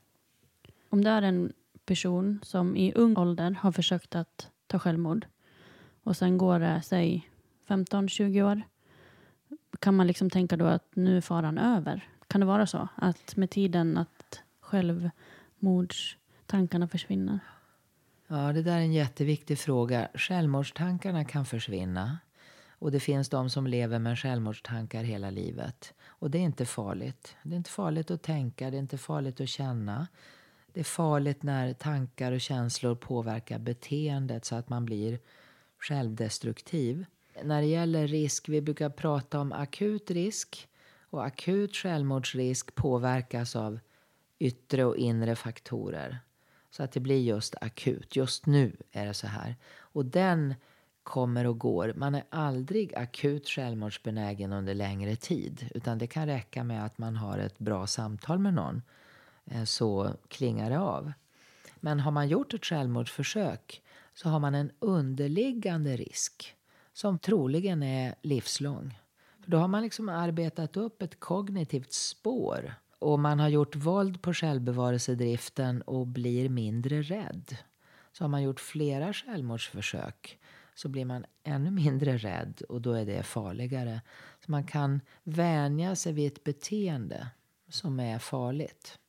Om 0.90 1.04
det 1.04 1.10
är 1.10 1.22
en 1.22 1.54
person 1.86 2.40
som 2.44 2.76
i 2.76 2.94
ung 2.94 3.18
ålder 3.18 3.52
har 3.52 3.72
försökt 3.72 4.16
att 4.16 4.50
ta 4.68 4.80
självmord 4.80 5.26
och 6.04 6.18
sen 6.18 6.38
går 6.38 6.60
det, 6.60 6.82
säg 6.82 7.30
15-20 7.68 8.52
år. 8.52 8.62
Kan 9.80 9.96
man 9.96 10.08
liksom 10.08 10.30
tänka 10.30 10.58
då 10.58 10.66
att 10.66 10.96
nu 10.96 11.18
är 11.18 11.22
faran 11.22 11.58
över? 11.58 12.10
Kan 12.28 12.42
det 12.42 12.48
vara 12.48 12.68
så? 12.68 12.88
Att 12.96 13.36
med 13.36 13.50
tiden 13.50 13.98
att 13.98 14.42
självmords... 14.60 16.18
Tankarna 16.48 16.88
försvinner? 16.88 17.40
Ja, 18.28 18.54
det 18.54 18.62
där 18.62 18.76
är 18.76 18.82
en 18.82 18.94
jätteviktig 18.94 19.60
fråga. 19.60 20.08
Självmordstankarna 20.14 21.26
kan 21.26 21.46
försvinna. 21.46 22.18
Och 22.80 22.92
det 22.92 23.00
finns 23.00 23.30
de 23.30 23.50
som 23.50 23.68
lever 23.68 24.00
med 24.00 24.20
självmordstankar 24.20 25.04
hela 25.04 25.30
livet. 25.30 25.94
Och 26.06 26.32
det 26.32 26.38
är 26.38 26.42
inte 26.42 26.66
farligt. 26.66 27.36
Det 27.44 27.56
är 27.56 27.58
inte 27.58 27.70
farligt 27.70 28.12
att 28.12 28.24
tänka, 28.24 28.70
det 28.70 28.78
är 28.78 28.80
inte 28.80 28.98
farligt 28.98 29.42
att 29.42 29.50
känna. 29.50 30.08
Det 30.74 30.80
är 30.80 30.84
farligt 30.84 31.44
när 31.44 31.74
tankar 31.74 32.32
och 32.32 32.42
känslor 32.42 32.96
påverkar 32.96 33.60
beteendet 33.60 34.46
så 34.46 34.56
att 34.56 34.70
man 34.70 34.86
blir 34.86 35.20
självdestruktiv. 35.80 37.06
När 37.44 37.62
det 37.62 37.68
gäller 37.68 38.08
risk, 38.08 38.50
vi 38.50 38.62
brukar 38.62 38.90
prata 38.90 39.40
om 39.40 39.52
akut 39.52 40.12
risk. 40.12 40.68
Och 41.10 41.26
akut 41.26 41.76
självmordsrisk 41.76 42.76
påverkas 42.76 43.56
av 43.56 43.80
yttre 44.40 44.86
och 44.86 44.98
inre 44.98 45.36
faktorer. 45.36 46.20
Så 46.78 46.84
att 46.84 46.92
det 46.92 47.00
blir 47.00 47.22
just 47.22 47.56
akut. 47.62 48.16
Just 48.16 48.46
nu 48.46 48.78
är 48.92 49.06
det 49.06 49.14
så 49.14 49.28
här. 49.28 49.56
Och 49.80 50.06
den 50.06 50.56
kommer 51.04 51.48
och 51.48 51.60
går. 51.60 51.94
Man 51.96 52.16
är 52.16 52.24
aldrig 52.30 52.96
akut 52.96 53.48
självmordsbenägen 53.48 54.54
under 54.54 54.74
längre 54.74 55.16
tid. 55.16 55.70
Utan 55.76 55.98
det 55.98 56.08
kan 56.08 56.26
räcka 56.26 56.64
med 56.64 56.86
att 56.86 56.98
man 56.98 57.16
har 57.16 57.38
ett 57.38 57.60
bra 57.60 57.88
samtal 57.88 58.40
med 58.40 58.54
någon. 58.54 58.82
Eh, 59.46 59.64
så 59.64 60.14
klingar 60.28 60.70
det 60.70 60.80
av. 60.80 61.12
Men 61.76 62.00
har 62.00 62.12
man 62.12 62.28
gjort 62.28 62.54
ett 62.54 62.66
självmordsförsök 62.66 63.82
så 64.14 64.30
har 64.30 64.40
man 64.40 64.56
en 64.56 64.72
underliggande 64.80 65.98
risk 65.98 66.56
som 66.94 67.20
troligen 67.20 67.84
är 67.84 68.16
livslång. 68.22 69.00
För 69.44 69.52
då 69.52 69.58
har 69.58 69.68
man 69.68 69.84
liksom 69.84 70.10
arbetat 70.10 70.78
upp 70.78 71.02
ett 71.02 71.20
kognitivt 71.20 71.94
spår 71.94 72.74
och 73.00 73.20
man 73.20 73.40
har 73.40 73.50
gjort 73.50 73.76
våld 73.76 74.22
på 74.22 74.34
självbevarelsedriften 74.34 75.82
och 75.82 76.08
blir 76.08 76.50
mindre 76.50 77.02
rädd. 77.02 77.58
Så 78.12 78.24
har 78.24 78.30
man 78.30 78.44
gjort 78.44 78.60
flera 78.60 79.14
självmordsförsök 79.14 80.40
så 80.76 80.90
blir 80.90 81.06
man 81.06 81.26
ännu 81.44 81.72
mindre 81.72 82.18
rädd 82.18 82.62
och 82.70 82.82
då 82.82 82.94
är 82.94 83.06
det 83.06 83.24
farligare. 83.24 84.02
Så 84.46 84.52
man 84.52 84.64
kan 84.64 85.02
vänja 85.24 85.96
sig 85.96 86.14
vid 86.14 86.28
ett 86.32 86.44
beteende 86.44 87.28
som 87.70 88.00
är 88.00 88.20
farligt. 88.20 89.00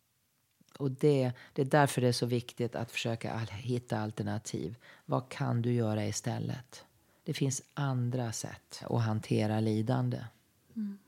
Och 0.78 0.90
det, 0.90 1.32
det 1.52 1.62
är 1.62 1.66
därför 1.66 2.00
det 2.00 2.08
är 2.08 2.12
så 2.12 2.26
viktigt 2.26 2.76
att 2.76 2.90
försöka 2.90 3.38
hitta 3.38 3.98
alternativ. 3.98 4.76
Vad 5.04 5.28
kan 5.28 5.62
du 5.62 5.72
göra 5.72 6.06
istället? 6.06 6.84
Det 7.24 7.34
finns 7.34 7.62
andra 7.74 8.32
sätt 8.32 8.82
att 8.90 9.02
hantera 9.02 9.60
lidande. 9.60 10.24
Mm. 10.76 10.98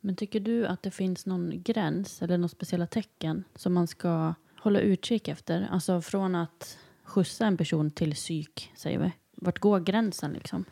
Men 0.00 0.16
tycker 0.16 0.40
du 0.40 0.66
att 0.66 0.82
det 0.82 0.90
finns 0.90 1.26
någon 1.26 1.62
gräns 1.62 2.22
eller 2.22 2.38
några 2.38 2.48
speciella 2.48 2.86
tecken 2.86 3.44
som 3.54 3.74
man 3.74 3.86
ska 3.86 4.34
hålla 4.60 4.80
utkik 4.80 5.28
efter? 5.28 5.68
Alltså 5.70 6.00
från 6.00 6.34
att 6.34 6.78
skjutsa 7.04 7.46
en 7.46 7.56
person 7.56 7.90
till 7.90 8.14
psyk, 8.14 8.72
säger 8.76 8.98
vi. 8.98 9.12
Vart 9.34 9.58
går 9.58 9.80
gränsen 9.80 10.32
liksom? 10.32 10.64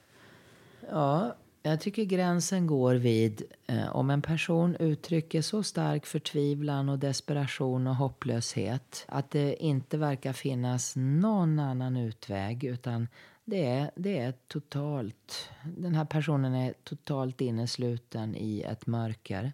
Ja, 0.90 1.36
jag 1.62 1.80
tycker 1.80 2.04
gränsen 2.04 2.66
går 2.66 2.94
vid 2.94 3.42
eh, 3.66 3.96
om 3.96 4.10
en 4.10 4.22
person 4.22 4.76
uttrycker 4.76 5.42
så 5.42 5.62
stark 5.62 6.06
förtvivlan 6.06 6.88
och 6.88 6.98
desperation 6.98 7.86
och 7.86 7.96
hopplöshet 7.96 9.04
att 9.08 9.30
det 9.30 9.64
inte 9.64 9.98
verkar 9.98 10.32
finnas 10.32 10.92
någon 10.96 11.58
annan 11.58 11.96
utväg 11.96 12.64
utan 12.64 13.08
det 13.48 13.66
är, 13.66 13.90
det 13.96 14.18
är 14.18 14.32
totalt, 14.32 15.50
den 15.64 15.94
här 15.94 16.04
personen 16.04 16.54
är 16.54 16.74
totalt 16.84 17.40
innesluten 17.40 18.34
i 18.36 18.62
ett 18.62 18.86
mörker. 18.86 19.52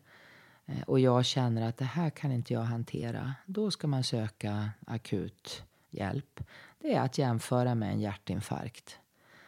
Eh, 0.67 0.83
och 0.83 1.01
jag 1.01 1.25
känner 1.25 1.69
att 1.69 1.77
det 1.77 1.85
här 1.85 2.11
kan 2.11 2.33
inte 2.33 2.53
jag 2.53 2.61
hantera. 2.61 3.35
Då 3.47 3.71
ska 3.71 3.87
man 3.87 4.05
söka 4.05 4.71
akut 4.87 5.63
hjälp. 5.91 6.41
Det 6.79 6.95
är 6.95 7.01
att 7.01 7.19
jämföra 7.19 7.75
med 7.75 7.93
en 7.93 8.01
hjärtinfarkt. 8.01 8.99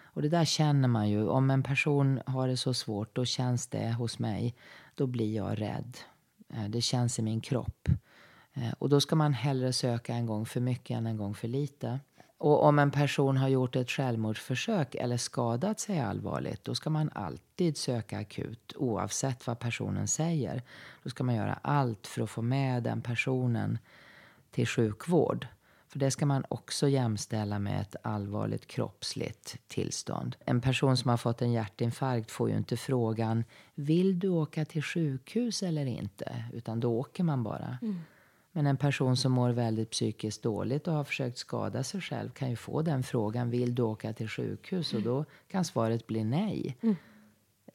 Och 0.03 0.23
det 0.23 0.29
där 0.29 0.45
känner 0.45 0.89
man 0.89 1.11
ju. 1.11 1.29
Om 1.29 1.51
en 1.51 1.63
person 1.63 2.21
har 2.27 2.49
det 2.49 2.57
så 2.57 2.75
svårt, 2.75 3.15
då 3.15 3.25
känns 3.25 3.67
det 3.67 3.93
hos 3.93 4.19
mig. 4.19 4.55
Då 4.95 5.07
blir 5.07 5.37
jag 5.37 5.61
rädd. 5.61 5.97
Eh, 6.49 6.69
det 6.69 6.81
känns 6.81 7.19
i 7.19 7.23
min 7.23 7.41
kropp. 7.41 7.89
Eh, 8.53 8.73
och 8.79 8.89
då 8.89 9.01
ska 9.01 9.17
man 9.17 9.33
hellre 9.33 9.73
söka 9.73 10.15
en 10.15 10.27
gång 10.27 10.47
för 10.47 10.61
mycket 10.61 10.97
än 10.97 11.07
en 11.07 11.17
gång 11.17 11.35
för 11.35 11.49
lite. 11.49 12.01
Och 12.39 12.63
om 12.63 12.79
en 12.79 12.91
person 12.91 13.37
har 13.37 13.49
gjort 13.49 13.77
ett 13.77 13.91
självmordsförsök 13.91 14.95
eller 14.95 15.17
skadat 15.17 15.81
sig 15.81 16.01
allvarligt, 16.01 16.65
då 16.65 16.75
ska 16.75 16.91
man 16.91 17.11
alltid 17.15 17.77
söka 17.77 18.19
akut 18.19 18.73
oavsett 18.77 19.47
vad 19.47 19.59
personen 19.59 20.09
säger. 20.09 20.63
Då 21.03 21.11
ska 21.11 21.25
man 21.25 21.35
göra 21.35 21.59
allt 21.63 22.07
för 22.07 22.23
att 22.23 22.31
få 22.31 22.43
med 22.43 22.83
den 22.83 23.03
personen 23.03 23.79
till 24.51 24.67
sjukvård. 24.67 25.47
För 25.89 25.99
det 25.99 26.11
ska 26.11 26.27
man 26.27 26.45
också 26.49 26.89
jämställa 26.89 27.59
med 27.59 27.81
ett 27.81 27.97
allvarligt 28.03 28.67
kroppsligt 28.67 29.59
tillstånd. 29.69 30.37
En 30.47 30.61
person 30.61 30.97
som 30.97 31.11
har 31.11 31.17
fått 31.17 31.43
en 31.43 31.53
hjärtinfarkt 31.53 32.31
får 32.31 32.51
ju 32.51 32.57
inte 32.57 32.77
frågan 32.77 33.45
Vill 33.75 34.19
du 34.19 34.29
åka 34.29 34.65
till 34.65 34.83
sjukhus 34.83 35.63
eller 35.63 35.87
inte? 35.87 36.45
Utan 36.53 36.81
då 36.81 36.99
åker 36.99 37.25
man 37.25 37.43
bara. 37.43 37.79
Mm. 37.83 38.01
Men 38.57 38.67
en 38.67 38.77
person 38.77 39.17
som 39.17 39.33
mår 39.33 39.51
väldigt 39.51 39.91
psykiskt 39.91 40.43
dåligt 40.43 40.89
och 40.89 40.95
har 40.95 41.05
försökt 41.05 41.39
skada 41.39 41.83
sig 41.85 42.01
själv 42.01 42.31
kan 42.31 42.51
ju 42.51 42.57
få 42.57 42.83
den 42.83 43.03
frågan 43.03 43.51
Vill 43.51 43.75
du 43.75 43.83
åka 43.83 44.13
till 44.13 44.29
sjukhus? 44.29 44.95
Och 44.95 45.03
då 45.03 45.25
kan 45.49 45.65
svaret 45.65 46.07
bli 46.07 46.25
nej. 46.25 46.77
Mm 46.81 46.97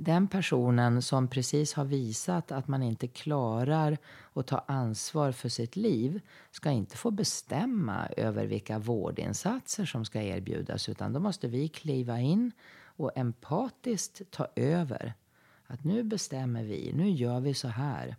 den 0.02 0.28
personen 0.28 1.02
som 1.02 1.28
precis 1.28 1.74
har 1.74 1.86
visat 1.86 2.52
att 2.52 2.68
man 2.68 2.84
inte 2.84 3.08
klarar 3.08 3.98
att 4.34 4.48
ta 4.48 4.64
ansvar 4.68 5.32
för 5.32 5.50
sitt 5.50 5.76
liv 5.76 6.22
ska 6.52 6.72
inte 6.72 6.98
få 6.98 7.12
bestämma 7.12 8.08
över 8.18 8.46
vilka 8.46 8.80
vårdinsatser 8.80 9.86
som 9.86 10.06
ska 10.06 10.22
erbjudas 10.22 10.90
utan 10.90 11.14
då 11.14 11.20
måste 11.20 11.48
vi 11.48 11.68
kliva 11.68 12.20
in 12.20 12.52
och 12.82 13.18
empatiskt 13.18 14.32
ta 14.32 14.48
över. 14.56 15.14
Att 15.68 15.84
nu 15.84 16.04
bestämmer 16.04 16.64
vi, 16.64 16.94
nu 16.94 17.10
gör 17.10 17.40
vi 17.40 17.54
så 17.54 17.68
här. 17.68 18.16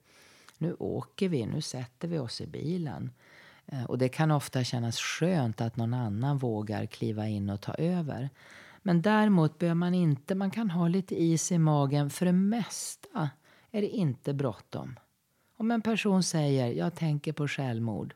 Nu 0.61 0.75
åker 0.79 1.29
vi, 1.29 1.47
nu 1.47 1.61
sätter 1.61 2.09
vi 2.09 2.19
oss 2.19 2.41
i 2.41 2.47
bilen. 2.47 3.11
Eh, 3.67 3.85
och 3.85 3.99
det 3.99 4.09
kan 4.09 4.31
ofta 4.31 4.65
kännas 4.65 4.99
skönt 4.99 5.61
att 5.61 5.77
någon 5.77 5.95
annan 5.95 6.39
vågar 6.39 6.87
kliva 6.87 7.29
in 7.29 7.51
och 7.51 7.61
ta 7.61 7.75
över. 7.75 8.31
Men 8.83 9.03
däremot 9.03 9.59
bör 9.59 9.75
man 9.75 9.95
inte, 9.95 10.35
man 10.35 10.51
kan 10.51 10.71
ha 10.71 10.89
lite 10.89 11.23
is 11.23 11.53
i 11.53 11.59
magen. 11.59 12.11
För 12.11 12.27
det 12.27 12.33
mesta 12.33 13.31
är 13.71 13.81
det 13.81 13.89
inte 13.89 14.35
bråttom. 14.35 14.99
Om 15.57 15.71
en 15.71 15.83
person 15.83 16.23
säger 16.23 16.73
jag 16.73 16.95
tänker 16.95 17.33
på 17.33 17.49
självmord 17.49 18.15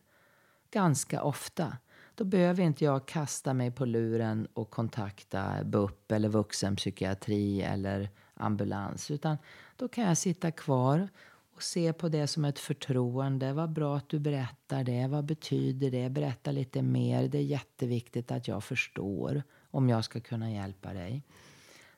ganska 0.71 1.23
ofta 1.23 1.77
då 2.15 2.25
behöver 2.25 2.63
inte 2.63 2.85
jag 2.85 3.07
kasta 3.07 3.55
mig 3.55 3.71
på 3.71 3.85
luren 3.85 4.49
och 4.55 4.71
kontakta 4.71 5.65
BUP 5.65 6.13
eller 6.13 6.29
vuxenpsykiatri 6.29 7.63
eller 7.63 8.11
ambulans. 8.35 9.11
Utan 9.11 9.39
då 9.77 9.89
kan 9.89 10.05
jag 10.05 10.19
sitta 10.19 10.51
kvar 10.51 11.09
och 11.55 11.63
se 11.63 11.93
på 11.93 12.09
det 12.09 12.27
som 12.27 12.45
ett 12.45 12.59
förtroende. 12.59 13.53
Vad 13.53 13.73
bra 13.73 13.97
att 13.97 14.09
du 14.09 14.19
berättar 14.19 14.85
det. 14.85 15.07
Vad 15.07 15.25
betyder 15.25 15.91
det? 15.91 16.09
Berätta 16.09 16.53
lite 16.53 16.83
mer. 16.83 17.29
Det 17.29 17.39
är 17.39 17.43
jätteviktigt 17.43 18.31
att 18.31 18.49
jag 18.49 18.65
förstår 18.65 19.43
om 19.71 19.89
jag 19.89 20.05
ska 20.05 20.21
kunna 20.21 20.51
hjälpa 20.51 20.93
dig. 20.93 21.23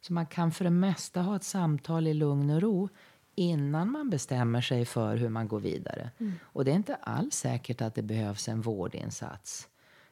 Så 0.00 0.12
man 0.12 0.26
kan 0.26 0.52
för 0.52 0.64
det 0.64 0.70
mesta 0.70 1.22
ha 1.22 1.36
ett 1.36 1.44
samtal 1.44 2.06
i 2.06 2.14
lugn 2.14 2.50
och 2.50 2.62
ro 2.62 2.88
innan 3.34 3.92
man 3.92 4.10
bestämmer 4.10 4.60
sig 4.60 4.84
för 4.84 5.16
hur 5.16 5.28
man 5.28 5.48
går 5.48 5.60
vidare. 5.60 6.10
Mm. 6.18 6.32
Och 6.42 6.64
det 6.64 6.70
är 6.70 6.76
inte 6.76 6.94
alls 6.94 7.34
säkert 7.34 7.80
att 7.80 7.94
det 7.94 8.02
behövs 8.02 8.48
en 8.48 8.60
vårdinsats. 8.60 9.68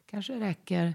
kanske 0.07 0.41
räcker 0.41 0.95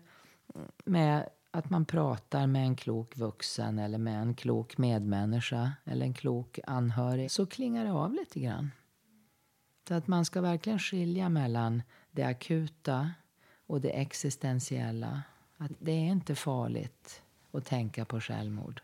med 0.85 1.29
att 1.51 1.69
man 1.69 1.85
pratar 1.85 2.47
med 2.47 2.63
en 2.63 2.75
klok 2.75 3.17
vuxen 3.17 3.79
eller 3.79 3.97
med 3.97 4.21
en 4.21 4.35
klok 4.35 4.77
medmänniska 4.77 5.71
eller 5.83 6.05
en 6.05 6.13
klok 6.13 6.59
anhörig. 6.67 7.31
Så 7.31 7.45
klingar 7.45 7.85
det 7.85 7.91
av 7.91 8.13
lite 8.13 8.39
grann. 8.39 8.71
Så 9.87 9.93
att 9.93 10.07
man 10.07 10.25
ska 10.25 10.41
verkligen 10.41 10.79
skilja 10.79 11.29
mellan 11.29 11.83
det 12.11 12.23
akuta 12.23 13.11
och 13.67 13.81
det 13.81 13.89
existentiella 13.89 15.21
Att 15.57 15.71
det 15.79 15.91
är 15.91 16.11
inte 16.11 16.35
farligt 16.35 17.21
att 17.51 17.65
tänka 17.65 18.05
på 18.05 18.19
självmord. 18.19 18.81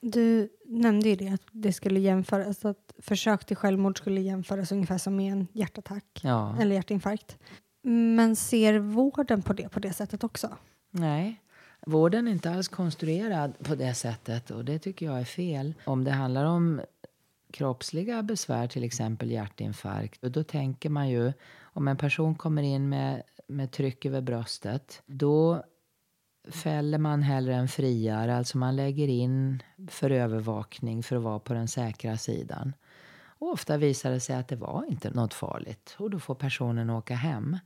Du 0.00 0.48
nämnde 0.64 1.08
ju 1.08 1.16
det 1.16 1.28
att 1.28 1.42
det 1.52 1.72
skulle 1.72 2.00
jämföras, 2.00 2.64
att 2.64 2.94
försök 2.98 3.44
till 3.44 3.56
självmord 3.56 3.98
skulle 3.98 4.20
jämföras 4.20 4.72
ungefär 4.72 4.98
som 4.98 5.16
med 5.16 5.32
en 5.32 5.46
hjärtattack 5.52 6.20
Ja. 6.22 6.56
eller 6.60 6.74
hjärtinfarkt. 6.74 7.38
Men 7.86 8.36
ser 8.36 8.78
vården 8.78 9.42
på 9.42 9.52
det 9.52 9.68
på 9.68 9.80
det 9.80 9.92
sättet 9.92 10.24
också? 10.24 10.56
Nej, 10.90 11.40
vården 11.86 12.28
är 12.28 12.32
inte 12.32 12.50
alls 12.50 12.68
konstruerad 12.68 13.58
på 13.58 13.74
det 13.74 13.94
sättet 13.94 14.50
och 14.50 14.64
det 14.64 14.78
tycker 14.78 15.06
jag 15.06 15.20
är 15.20 15.24
fel. 15.24 15.74
Om 15.84 16.04
det 16.04 16.10
handlar 16.10 16.44
om 16.44 16.80
kroppsliga 17.50 18.22
besvär, 18.22 18.66
till 18.66 18.84
exempel 18.84 19.30
hjärtinfarkt, 19.30 20.22
då 20.22 20.44
tänker 20.44 20.90
man 20.90 21.08
ju 21.08 21.32
om 21.60 21.88
en 21.88 21.96
person 21.96 22.34
kommer 22.34 22.62
in 22.62 22.88
med, 22.88 23.22
med 23.46 23.70
tryck 23.70 24.06
över 24.06 24.20
bröstet, 24.20 25.02
då 25.06 25.64
fäller 26.48 26.98
man 26.98 27.22
hellre 27.22 27.54
än 27.54 27.68
friar. 27.68 28.28
Alltså 28.28 28.58
man 28.58 28.76
lägger 28.76 29.08
in 29.08 29.62
för 29.88 30.10
övervakning 30.10 31.02
för 31.02 31.16
att 31.16 31.22
vara 31.22 31.38
på 31.38 31.54
den 31.54 31.68
säkra 31.68 32.16
sidan. 32.16 32.72
Och 33.38 33.52
ofta 33.52 33.76
visar 33.76 34.10
det 34.10 34.20
sig 34.20 34.36
att 34.36 34.48
det 34.48 34.56
var 34.56 34.84
inte 34.88 35.10
något 35.10 35.34
farligt 35.34 35.94
och 35.98 36.10
då 36.10 36.18
får 36.18 36.34
personen 36.34 36.90
åka 36.90 37.14
hem. 37.14 37.58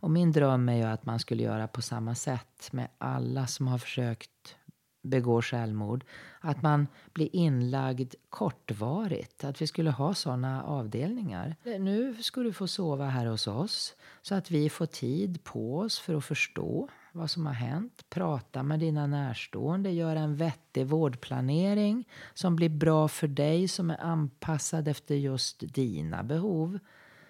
Och 0.00 0.10
min 0.10 0.32
dröm 0.32 0.68
är 0.68 0.76
ju 0.76 0.82
att 0.82 1.06
man 1.06 1.18
skulle 1.18 1.42
göra 1.42 1.68
på 1.68 1.82
samma 1.82 2.14
sätt 2.14 2.68
med 2.72 2.88
alla 2.98 3.46
som 3.46 3.66
har 3.68 3.78
försökt 3.78 4.56
begå 5.02 5.42
självmord. 5.42 6.04
Att 6.40 6.62
man 6.62 6.86
blir 7.12 7.36
inlagd 7.36 8.14
kortvarigt. 8.30 9.44
Att 9.44 9.62
vi 9.62 9.66
skulle 9.66 9.90
ha 9.90 10.14
såna 10.14 10.62
avdelningar. 10.62 11.56
Eh, 11.64 11.80
nu 11.80 12.22
ska 12.22 12.40
du 12.40 12.52
få 12.52 12.66
sova 12.66 13.06
här 13.06 13.26
hos 13.26 13.46
oss 13.46 13.94
så 14.22 14.34
att 14.34 14.50
vi 14.50 14.70
får 14.70 14.86
tid 14.86 15.44
på 15.44 15.78
oss 15.78 15.98
för 15.98 16.14
att 16.14 16.24
förstå 16.24 16.88
vad 17.16 17.30
som 17.30 17.46
har 17.46 17.52
hänt. 17.52 18.04
Prata 18.10 18.62
med 18.62 18.80
dina 18.80 19.06
närstående. 19.06 19.90
Göra 19.90 20.18
en 20.20 20.36
vettig 20.36 20.86
vårdplanering 20.86 22.04
som 22.34 22.56
blir 22.56 22.68
bra 22.68 23.08
för 23.08 23.28
dig, 23.28 23.68
som 23.68 23.90
är 23.90 24.00
anpassad 24.04 24.88
efter 24.88 25.14
just 25.14 25.74
dina 25.74 26.22
behov. 26.22 26.78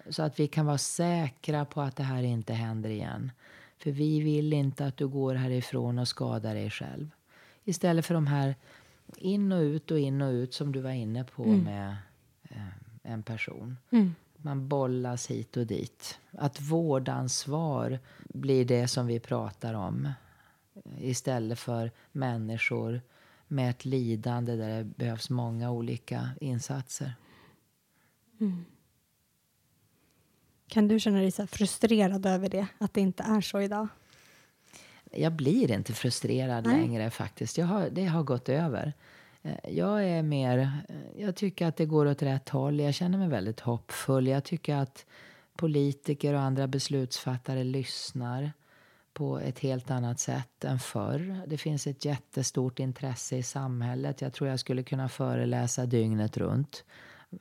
Så 0.09 0.23
att 0.23 0.39
vi 0.39 0.47
kan 0.47 0.65
vara 0.65 0.77
säkra 0.77 1.65
på 1.65 1.81
att 1.81 1.95
det 1.95 2.03
här 2.03 2.23
inte 2.23 2.53
händer 2.53 2.89
igen. 2.89 3.31
För 3.77 3.91
vi 3.91 4.19
vill 4.21 4.53
inte 4.53 4.85
att 4.85 4.97
du 4.97 5.07
går 5.07 5.35
härifrån 5.35 5.99
och 5.99 6.07
skadar 6.07 6.53
dig 6.55 6.69
själv. 6.69 7.09
Istället 7.63 8.05
för 8.05 8.13
de 8.13 8.27
här 8.27 8.55
in 9.17 9.51
och 9.51 9.61
ut 9.61 9.91
och 9.91 9.99
in 9.99 10.21
och 10.21 10.31
ut 10.31 10.53
som 10.53 10.71
du 10.71 10.81
var 10.81 10.91
inne 10.91 11.23
på 11.23 11.43
Mm. 11.43 11.63
med 11.63 11.95
eh, 12.49 12.67
en 13.03 13.23
person. 13.23 13.77
Mm. 13.91 14.15
Man 14.37 14.67
bollas 14.67 15.27
hit 15.31 15.57
och 15.57 15.65
dit. 15.67 16.19
Att 16.31 16.61
vårdansvar 16.61 17.99
blir 18.29 18.65
det 18.65 18.87
som 18.87 19.07
vi 19.07 19.19
pratar 19.19 19.73
om. 19.73 20.05
eh, 20.05 20.81
Istället 21.09 21.59
för 21.59 21.91
människor 22.11 23.01
med 23.47 23.69
ett 23.69 23.85
lidande 23.85 24.55
där 24.55 24.77
det 24.77 24.83
behövs 24.83 25.29
många 25.29 25.71
olika 25.71 26.29
insatser. 26.41 27.13
Mm. 28.39 28.65
Kan 30.67 30.87
du 30.87 30.99
känna 30.99 31.17
dig 31.19 31.31
så 31.31 31.47
frustrerad 31.47 32.25
över 32.25 32.49
det, 32.49 32.67
att 32.77 32.93
det 32.93 33.01
inte 33.01 33.23
är 33.23 33.41
så 33.41 33.61
idag? 33.61 33.87
Jag 35.11 35.33
blir 35.33 35.71
inte 35.71 35.93
frustrerad 35.93 36.65
Nej. 36.65 36.81
längre 36.81 37.09
faktiskt. 37.09 37.57
Har, 37.57 37.89
det 37.89 38.05
har 38.05 38.23
gått 38.23 38.49
över. 38.49 38.93
Eh, 39.47 39.75
jag 39.77 40.03
är 40.03 40.23
mer... 40.23 40.57
Eh, 40.89 41.21
jag 41.21 41.35
tycker 41.35 41.67
att 41.67 41.75
det 41.75 41.85
går 41.85 42.05
åt 42.05 42.21
rätt 42.21 42.49
håll. 42.49 42.79
Jag 42.79 42.93
känner 42.93 43.17
mig 43.17 43.27
väldigt 43.27 43.59
hoppfull. 43.59 44.27
Jag 44.27 44.43
tycker 44.43 44.75
att 44.75 45.05
politiker 45.55 46.33
och 46.33 46.39
andra 46.39 46.67
beslutsfattare 46.67 47.63
lyssnar 47.63 48.51
på 49.13 49.39
ett 49.39 49.59
helt 49.59 49.91
annat 49.91 50.19
sätt 50.19 50.63
än 50.63 50.79
förr. 50.79 51.41
Det 51.47 51.57
finns 51.57 51.87
ett 51.87 52.05
jättestort 52.05 52.79
intresse 52.79 53.37
i 53.37 53.43
samhället. 53.43 54.21
Jag 54.21 54.33
tror 54.33 54.49
jag 54.49 54.59
skulle 54.59 54.83
kunna 54.83 55.09
föreläsa 55.09 55.85
dygnet 55.85 56.37
runt. 56.37 56.83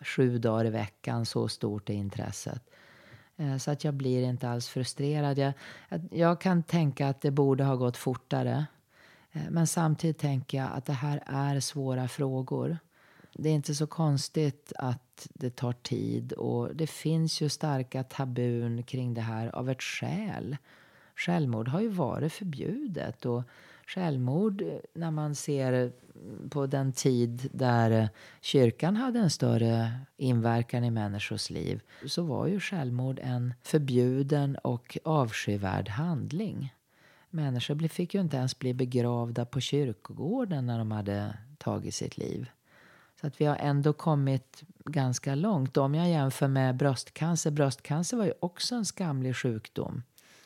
Sju 0.01 0.39
dagar 0.39 0.65
i 0.65 0.70
veckan, 0.70 1.27
så 1.27 1.49
stort 1.49 1.91
är 1.91 1.95
intresset. 1.95 2.70
Eh, 3.37 3.57
så 3.57 3.70
att 3.70 3.85
jag 3.85 3.95
blir 3.95 4.23
inte 4.23 4.49
alls 4.49 4.69
frustrerad. 4.69 5.39
Jag, 5.39 5.53
jag 6.11 6.41
kan 6.41 6.62
tänka 6.62 7.09
att 7.09 7.20
det 7.20 7.31
borde 7.31 7.65
ha 7.65 7.77
gått 7.77 7.97
fortare. 7.97 8.66
Eh, 9.37 9.51
men 9.51 9.67
samtidigt 9.67 10.19
tänker 10.19 10.59
jag 10.59 10.69
att 10.73 10.85
det 10.85 10.93
här 10.93 11.23
är 11.27 11.61
svåra 11.61 12.09
frågor. 12.09 12.79
Det 13.33 13.49
är 13.49 13.53
inte 13.55 13.75
så 13.75 13.87
konstigt 13.87 14.73
att 14.77 15.29
det 15.35 15.57
tar 15.57 15.73
tid. 15.73 16.33
Och 16.33 16.77
det 16.77 16.87
finns 16.87 17.41
ju 17.41 17.49
starka 17.49 18.03
tabun 18.03 18.83
kring 18.83 19.15
det 19.15 19.21
här 19.21 19.57
av 19.57 19.71
ett 19.71 19.83
skäl. 19.83 20.57
Självmord 21.17 21.69
har 21.69 21.81
ju 21.81 21.89
varit 21.89 22.33
förbjudet. 22.33 23.27
Och 23.27 23.43
självmord, 23.87 24.63
eh, 24.63 24.69
när 24.95 25.11
man 25.11 25.35
ser 25.35 25.93
på 26.51 26.67
den 26.67 26.93
tid 26.93 27.49
där 27.53 27.91
eh, 27.91 28.09
kyrkan 28.41 28.97
hade 28.97 29.19
en 29.19 29.31
större 29.31 30.01
inverkan 30.17 30.85
i 30.85 30.91
människors 30.91 31.51
liv 31.51 31.81
så 32.07 32.23
var 32.23 32.47
ju 32.47 32.61
självmord 32.61 33.21
en 33.23 33.55
förbjuden 33.63 34.57
och 34.57 34.99
avskyvärd 35.05 35.89
handling. 35.89 36.73
Människor 37.37 37.89
fick 37.89 38.15
ju 38.15 38.21
inte 38.21 38.37
ens 38.37 38.59
bli 38.59 38.75
begravda 38.75 39.45
på 39.47 39.61
kyrkogården 39.61 40.67
när 40.67 40.79
de 40.79 40.91
hade 40.91 41.39
tagit 41.59 41.95
sitt 41.95 42.17
liv. 42.17 42.51
Så 43.21 43.27
att 43.27 43.41
vi 43.41 43.45
har 43.45 43.57
ändå 43.57 43.93
kommit 43.93 44.63
ganska 44.85 45.35
långt. 45.35 45.77
Om 45.77 45.95
jag 45.95 46.09
jämför 46.09 46.49
med 46.49 46.77
bröstcancer. 46.77 47.51
Bröstcancer 47.51 48.17
var 48.17 48.25
ju 48.25 48.33
också 48.41 48.75
en 48.75 48.85
skamlig 48.85 49.37
sjukdom 49.37 50.03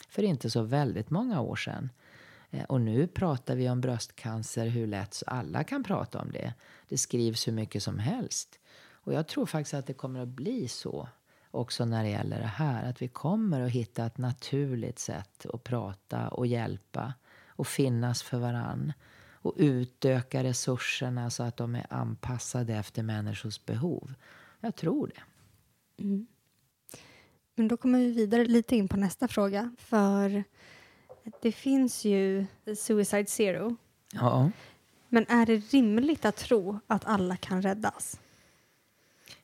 för 0.09 0.23
inte 0.23 0.51
så 0.51 0.63
väldigt 0.63 1.11
många 1.11 1.41
år 1.41 1.57
sedan. 1.57 1.91
Eh, 2.51 2.65
och 2.65 2.81
nu 2.81 3.07
pratar 3.07 3.57
vi 3.57 3.71
om 3.71 3.81
bröstcancer 3.81 4.67
hur 4.67 4.87
lätt 4.87 5.15
så 5.15 5.25
alla 5.27 5.65
kan 5.65 5.85
prata 5.85 6.21
om 6.21 6.31
det. 6.33 6.55
Det 6.89 6.99
skrivs 6.99 7.49
hur 7.49 7.53
mycket 7.53 7.83
som 7.83 7.99
helst. 7.99 8.59
Och 8.91 9.13
jag 9.13 9.29
tror 9.29 9.47
faktiskt 9.47 9.75
att 9.75 9.87
det 9.87 9.95
kommer 9.95 10.21
att 10.21 10.29
bli 10.29 10.69
så 10.69 11.09
också 11.51 11.85
när 11.85 12.03
det 12.03 12.11
gäller 12.11 12.39
det 12.39 12.47
här. 12.47 12.91
Att 12.91 13.03
vi 13.03 13.09
kommer 13.09 13.61
att 13.61 13.71
hitta 13.71 14.07
ett 14.07 14.19
naturligt 14.19 14.99
sätt 14.99 15.47
att 15.47 15.65
prata 15.65 16.29
och 16.29 16.47
hjälpa 16.47 17.15
och 17.47 17.67
finnas 17.67 18.23
för 18.23 18.39
varann. 18.39 18.93
Och 19.43 19.55
utöka 19.57 20.45
resurserna 20.45 21.31
så 21.31 21.43
att 21.43 21.57
de 21.57 21.75
är 21.75 21.87
anpassade 21.91 22.75
efter 22.75 23.03
människors 23.03 23.65
behov. 23.65 24.15
Jag 24.61 24.77
tror 24.77 25.07
det. 25.07 25.23
Mm. 26.03 26.27
Men 27.55 27.69
då 27.69 27.77
kommer 27.77 27.99
vi 27.99 28.13
vidare 28.13 28.45
lite 28.45 28.77
in 28.77 28.89
på 28.89 28.97
nästa 28.97 29.29
fråga. 29.29 29.75
För 29.79 30.45
det 31.41 31.53
finns 31.53 32.05
ju 32.05 32.47
Suicide 32.77 33.27
Zero. 33.27 33.77
Ja. 34.13 34.51
Men 35.09 35.27
är 35.29 35.47
det 35.47 35.57
rimligt 35.57 36.25
att 36.25 36.37
tro 36.37 36.81
att 36.87 37.05
alla 37.05 37.37
kan 37.37 37.63
räddas? 37.63 38.21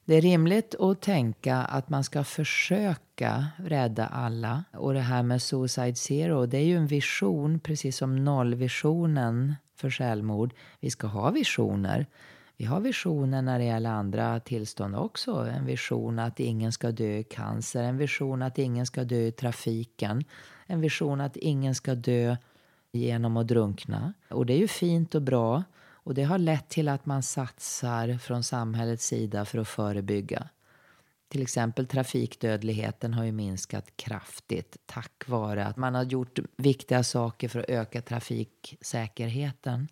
Det 0.08 0.14
är 0.14 0.20
rimligt 0.20 0.74
att 0.74 1.00
tänka 1.00 1.56
att 1.56 1.88
man 1.88 2.04
ska 2.04 2.24
försöka 2.24 3.46
rädda 3.56 4.06
alla. 4.06 4.64
Och 4.72 4.94
det 4.94 5.00
här 5.00 5.22
med 5.22 5.42
Suicide 5.42 5.94
Zero, 5.94 6.46
det 6.46 6.58
är 6.58 6.64
ju 6.64 6.76
en 6.76 6.86
vision, 6.86 7.60
precis 7.60 7.96
som 7.96 8.24
nollvisionen 8.24 9.54
för 9.76 9.90
självmord. 9.90 10.54
Vi 10.80 10.90
ska 10.90 11.06
ha 11.06 11.30
visioner. 11.30 12.06
Vi 12.56 12.64
har 12.64 12.80
visioner 12.80 13.42
när 13.42 13.58
det 13.58 13.64
gäller 13.64 13.90
andra 13.90 14.40
tillstånd 14.40 14.96
också. 14.96 15.32
En 15.32 15.66
vision 15.66 16.18
att 16.18 16.40
ingen 16.40 16.72
ska 16.72 16.90
dö 16.90 17.16
i 17.18 17.24
cancer, 17.24 17.82
en 17.82 17.98
vision 17.98 18.42
att 18.42 18.58
ingen 18.58 18.86
ska 18.86 19.04
dö 19.04 19.20
i 19.20 19.32
trafiken, 19.32 20.24
en 20.66 20.80
vision 20.80 21.20
att 21.20 21.36
ingen 21.36 21.74
ska 21.74 21.94
dö 21.94 22.36
genom 22.92 23.36
att 23.36 23.48
drunkna. 23.48 24.12
Och 24.30 24.46
det 24.46 24.52
är 24.52 24.58
ju 24.58 24.68
fint 24.68 25.14
och 25.14 25.22
bra. 25.22 25.64
Och 26.06 26.14
det 26.14 26.22
har 26.22 26.38
lett 26.38 26.68
till 26.68 26.88
att 26.88 27.06
man 27.06 27.22
satsar 27.22 28.18
från 28.18 28.42
samhällets 28.42 29.06
sida 29.06 29.44
för 29.44 29.58
att 29.58 29.68
förebygga. 29.68 30.48
Till 31.28 31.42
exempel 31.42 31.86
trafikdödligheten 31.86 33.14
har 33.14 33.24
ju 33.24 33.32
minskat 33.32 33.96
kraftigt 33.96 34.76
tack 34.86 35.24
vare 35.26 35.66
att 35.66 35.76
man 35.76 35.94
har 35.94 36.02
gjort 36.02 36.38
viktiga 36.56 37.04
saker 37.04 37.48
för 37.48 37.58
att 37.58 37.68
öka 37.68 38.02
trafiksäkerheten. 38.02 39.88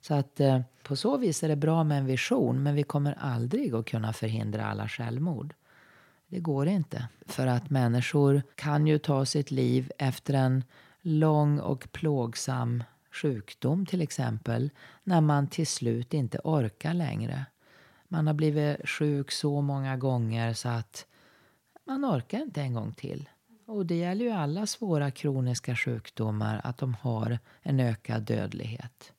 Så 0.00 0.14
att 0.14 0.40
eh, 0.40 0.60
på 0.82 0.96
så 0.96 1.16
vis 1.16 1.42
är 1.42 1.48
det 1.48 1.56
bra 1.56 1.84
med 1.84 1.98
en 1.98 2.06
vision 2.06 2.62
men 2.62 2.74
vi 2.74 2.82
kommer 2.82 3.16
aldrig 3.20 3.74
att 3.74 3.86
kunna 3.86 4.12
förhindra 4.12 4.66
alla 4.66 4.88
självmord. 4.88 5.54
Det 6.28 6.40
går 6.40 6.66
inte. 6.66 7.08
För 7.26 7.46
att 7.46 7.70
människor 7.70 8.42
kan 8.54 8.86
ju 8.86 8.98
ta 8.98 9.26
sitt 9.26 9.50
liv 9.50 9.92
efter 9.98 10.34
en 10.34 10.64
lång 11.02 11.58
och 11.58 11.88
plågsam 11.92 12.82
sjukdom 13.10 13.86
till 13.86 14.00
exempel 14.00 14.70
när 15.04 15.20
man 15.20 15.46
till 15.48 15.66
slut 15.66 16.14
inte 16.14 16.38
orkar 16.44 16.94
längre. 16.94 17.46
Man 18.08 18.26
har 18.26 18.34
blivit 18.34 18.88
sjuk 18.88 19.30
så 19.30 19.60
många 19.60 19.96
gånger 19.96 20.54
så 20.54 20.68
att 20.68 21.06
man 21.84 22.04
orkar 22.04 22.38
inte 22.38 22.60
en 22.60 22.74
gång 22.74 22.92
till. 22.92 23.28
Och 23.66 23.86
det 23.86 23.94
gäller 23.94 24.24
ju 24.24 24.30
alla 24.30 24.66
svåra 24.66 25.10
kroniska 25.10 25.76
sjukdomar 25.76 26.60
att 26.64 26.78
de 26.78 26.94
har 26.94 27.38
en 27.62 27.80
ökad 27.80 28.22
dödlighet. 28.22 29.12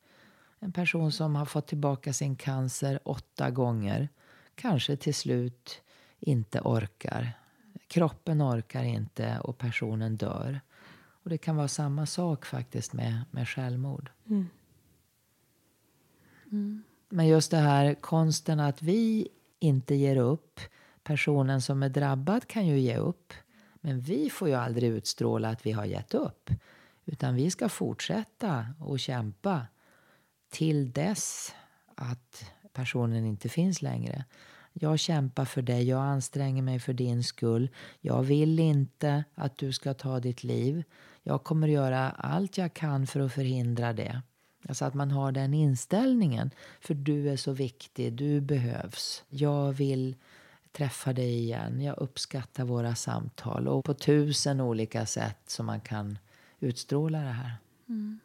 En 0.60 0.72
person 0.72 1.12
som 1.12 1.36
har 1.36 1.46
fått 1.46 1.68
tillbaka 1.68 2.14
sin 2.14 2.36
cancer 2.36 3.00
åtta 3.04 3.50
gånger 3.50 4.10
kanske 4.56 4.96
till 4.96 5.16
slut 5.16 5.82
inte 6.20 6.60
orkar. 6.60 7.32
Kroppen 7.88 8.42
orkar 8.42 8.84
inte 8.84 9.40
och 9.40 9.58
personen 9.58 10.18
dör. 10.18 10.62
Och 11.24 11.30
det 11.30 11.38
kan 11.38 11.56
vara 11.56 11.68
samma 11.68 12.06
sak 12.06 12.46
faktiskt 12.46 12.94
med, 12.94 13.22
med 13.32 13.48
självmord. 13.48 14.10
Mm. 14.30 14.48
Mm. 16.52 16.84
Men 17.10 17.28
just 17.28 17.52
det 17.52 17.58
här 17.58 17.94
konsten 17.94 18.60
att 18.60 18.82
vi 18.82 19.28
inte 19.60 19.96
ger 19.96 20.16
upp. 20.16 20.60
Personen 21.04 21.62
som 21.62 21.84
är 21.84 21.90
drabbad 21.90 22.48
kan 22.48 22.68
ju 22.68 22.80
ge 22.80 22.98
upp. 22.98 23.34
Men 23.82 24.00
vi 24.00 24.30
får 24.30 24.48
ju 24.48 24.54
aldrig 24.54 24.90
utstråla 24.90 25.50
att 25.50 25.66
vi 25.66 25.72
har 25.72 25.86
gett 25.86 26.14
upp. 26.14 26.50
Utan 27.06 27.36
vi 27.36 27.52
ska 27.52 27.70
fortsätta 27.70 28.66
och 28.80 29.00
kämpa 29.00 29.68
till 30.50 30.92
dess 30.92 31.54
att 31.96 32.52
personen 32.74 33.26
inte 33.26 33.50
finns 33.50 33.82
längre. 33.82 34.26
Jag 34.74 35.00
kämpar 35.00 35.46
för 35.46 35.62
dig, 35.62 35.90
jag 35.90 36.02
anstränger 36.02 36.62
mig 36.62 36.80
för 36.80 36.94
din 36.94 37.24
skull. 37.24 37.70
Jag 38.00 38.24
vill 38.24 38.60
inte 38.60 39.24
att 39.36 39.58
du 39.58 39.74
ska 39.74 39.94
ta 39.94 40.20
ditt 40.20 40.44
liv. 40.44 40.84
Jag 41.24 41.44
kommer 41.44 41.68
att 41.68 41.74
göra 41.74 42.10
allt 42.10 42.58
jag 42.58 42.74
kan 42.74 43.08
för 43.08 43.20
att 43.20 43.34
förhindra 43.34 43.94
det. 43.94 44.22
Alltså 44.68 44.86
att 44.86 44.94
man 44.94 45.12
har 45.12 45.32
den 45.32 45.54
inställningen. 45.54 46.52
För 46.82 46.94
du 46.94 47.30
är 47.30 47.38
så 47.38 47.52
viktig, 47.52 48.14
du 48.14 48.42
behövs. 48.42 49.24
Jag 49.30 49.72
vill 49.72 50.16
träffa 50.72 51.14
dig 51.14 51.40
igen. 51.40 51.82
Jag 51.82 51.98
uppskattar 51.98 52.66
våra 52.66 52.96
samtal. 52.96 53.68
Och 53.68 53.86
på 53.86 53.94
tusen 53.94 54.62
olika 54.62 55.06
sätt 55.06 55.40
som 55.48 55.66
man 55.66 55.82
kan 55.82 56.18
utstråla 56.60 57.20
det 57.20 57.26
här. 57.26 57.54
Mm. 57.90 58.20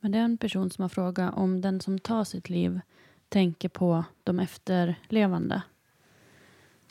Men 0.00 0.12
det 0.12 0.18
är 0.18 0.22
en 0.22 0.38
person 0.38 0.70
som 0.70 0.82
har 0.82 0.88
frågat 0.88 1.34
om 1.34 1.60
den 1.60 1.80
som 1.80 1.98
tar 1.98 2.24
sitt 2.24 2.48
liv 2.48 2.80
tänker 3.28 3.68
på 3.68 4.04
de 4.24 4.40
efterlevande. 4.40 5.62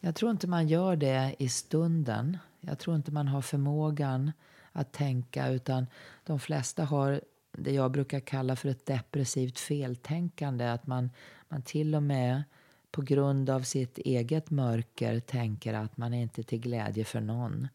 Jag 0.01 0.15
tror 0.15 0.31
inte 0.31 0.47
man 0.47 0.67
gör 0.67 0.95
det 0.95 1.35
i 1.39 1.49
stunden. 1.49 2.37
Jag 2.59 2.79
tror 2.79 2.95
inte 2.95 3.11
man 3.11 3.27
har 3.27 3.41
förmågan 3.41 4.31
att 4.75 4.91
tänka 4.91 5.47
utan 5.47 5.87
de 6.23 6.39
flesta 6.39 6.83
har 6.83 7.21
det 7.51 7.71
jag 7.71 7.91
brukar 7.91 8.19
kalla 8.19 8.55
för 8.55 8.69
ett 8.69 8.85
depressivt 8.85 9.59
feltänkande. 9.59 10.65
Att 10.65 10.87
man, 10.87 11.09
man 11.49 11.61
till 11.61 11.95
och 11.95 12.03
med 12.03 12.43
på 12.91 13.01
grund 13.01 13.49
av 13.49 13.61
sitt 13.61 13.97
eget 13.97 14.49
mörker 14.49 15.19
tänker 15.19 15.73
att 15.73 15.97
man 15.97 16.13
är 16.13 16.21
inte 16.21 16.43
till 16.43 16.59
glädje 16.59 17.05
för 17.05 17.21
någon. 17.21 17.67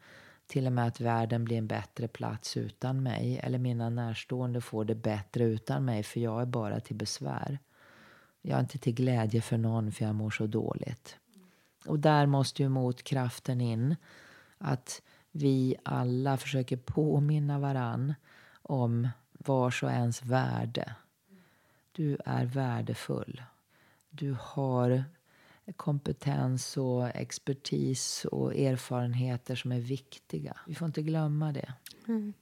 Till 0.47 0.67
och 0.67 0.73
med 0.73 0.87
att 0.87 1.01
världen 1.01 1.45
blir 1.45 1.59
en 1.59 1.67
bättre 1.67 2.09
plats 2.09 2.57
utan 2.57 3.03
mig. 3.03 3.41
Eller 3.43 3.59
mina 3.59 3.91
närstående 3.91 4.61
får 4.61 4.85
det 4.85 4.95
bättre 4.95 5.45
utan 5.45 5.85
mig 5.85 6.03
för 6.03 6.21
jag 6.21 6.43
är 6.43 6.47
bara 6.47 6.81
till 6.81 6.97
besvär. 6.97 7.59
Jag 8.43 8.57
är 8.57 8.61
inte 8.61 8.79
till 8.79 8.95
glädje 8.95 9.41
för 9.41 9.59
någon 9.59 9.93
för 9.93 10.05
jag 10.05 10.15
mår 10.15 10.31
så 10.31 10.47
dåligt. 10.47 11.17
Och 11.87 11.99
där 11.99 12.27
måste 12.27 12.63
ju 12.63 12.69
motkraften 12.69 13.61
in. 13.61 13.97
Att 14.59 15.03
vi 15.33 15.77
alla 15.83 16.37
försöker 16.37 16.77
påminna 16.77 17.59
varann 17.59 18.15
om 18.63 19.09
vars 19.33 19.83
och 19.83 19.91
ens 19.91 20.23
värde. 20.23 20.95
Du 21.93 22.19
är 22.25 22.45
värdefull. 22.45 23.43
Du 24.11 24.37
har 24.41 25.05
kompetens 25.77 26.77
och 26.77 27.09
expertis 27.09 28.25
och 28.25 28.57
erfarenheter 28.57 29.55
som 29.55 29.73
är 29.73 29.81
viktiga. 29.81 30.57
Vi 30.67 30.75
får 30.75 30.87
inte 30.87 31.03
glömma 31.03 31.53
det. 31.53 31.73
Mm. 32.09 32.33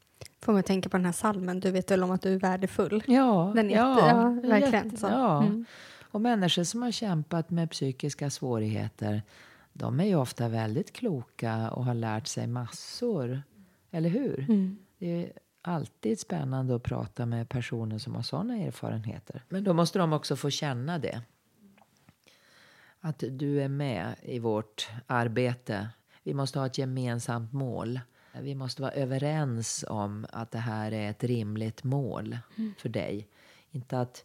Får 0.40 0.52
man 0.52 0.62
tänka 0.62 0.88
på 0.88 0.96
den 0.96 1.06
här 1.06 1.12
salmen, 1.12 1.60
du 1.60 1.70
vet 1.70 1.90
väl 1.90 2.02
om 2.02 2.10
att 2.10 2.22
du 2.22 2.34
är 2.34 2.38
värdefull? 2.38 3.04
Ja, 3.06 3.52
den 3.54 3.70
är 3.70 3.74
ja, 3.74 3.96
jätte, 3.96 4.08
ja 4.08 4.48
verkligen. 4.50 4.90
Jätte, 4.90 5.06
ja. 5.06 5.42
Mm. 5.42 5.64
Och 6.10 6.20
människor 6.20 6.64
som 6.64 6.82
har 6.82 6.90
kämpat 6.90 7.50
med 7.50 7.70
psykiska 7.70 8.30
svårigheter 8.30 9.22
de 9.78 10.00
är 10.00 10.04
ju 10.04 10.14
ofta 10.14 10.48
väldigt 10.48 10.92
kloka 10.92 11.70
och 11.70 11.84
har 11.84 11.94
lärt 11.94 12.26
sig 12.26 12.46
massor. 12.46 13.42
Eller 13.90 14.08
hur? 14.08 14.40
Mm. 14.40 14.78
Det 14.98 15.06
är 15.06 15.32
alltid 15.62 16.20
spännande 16.20 16.76
att 16.76 16.82
prata 16.82 17.26
med 17.26 17.48
personer 17.48 17.98
som 17.98 18.14
har 18.14 18.22
sådana 18.22 18.56
erfarenheter. 18.56 19.42
Men 19.48 19.64
då 19.64 19.72
måste 19.72 19.98
de 19.98 20.12
också 20.12 20.36
få 20.36 20.50
känna 20.50 20.98
det. 20.98 21.22
Att 23.00 23.24
du 23.30 23.62
är 23.62 23.68
med 23.68 24.14
i 24.22 24.38
vårt 24.38 24.88
arbete. 25.06 25.88
Vi 26.22 26.34
måste 26.34 26.58
ha 26.58 26.66
ett 26.66 26.78
gemensamt 26.78 27.52
mål. 27.52 28.00
Vi 28.40 28.54
måste 28.54 28.82
vara 28.82 28.92
överens 28.92 29.84
om 29.88 30.26
att 30.32 30.50
det 30.50 30.58
här 30.58 30.92
är 30.92 31.10
ett 31.10 31.24
rimligt 31.24 31.84
mål 31.84 32.38
mm. 32.56 32.74
för 32.78 32.88
dig. 32.88 33.28
Inte 33.70 34.00
att 34.00 34.24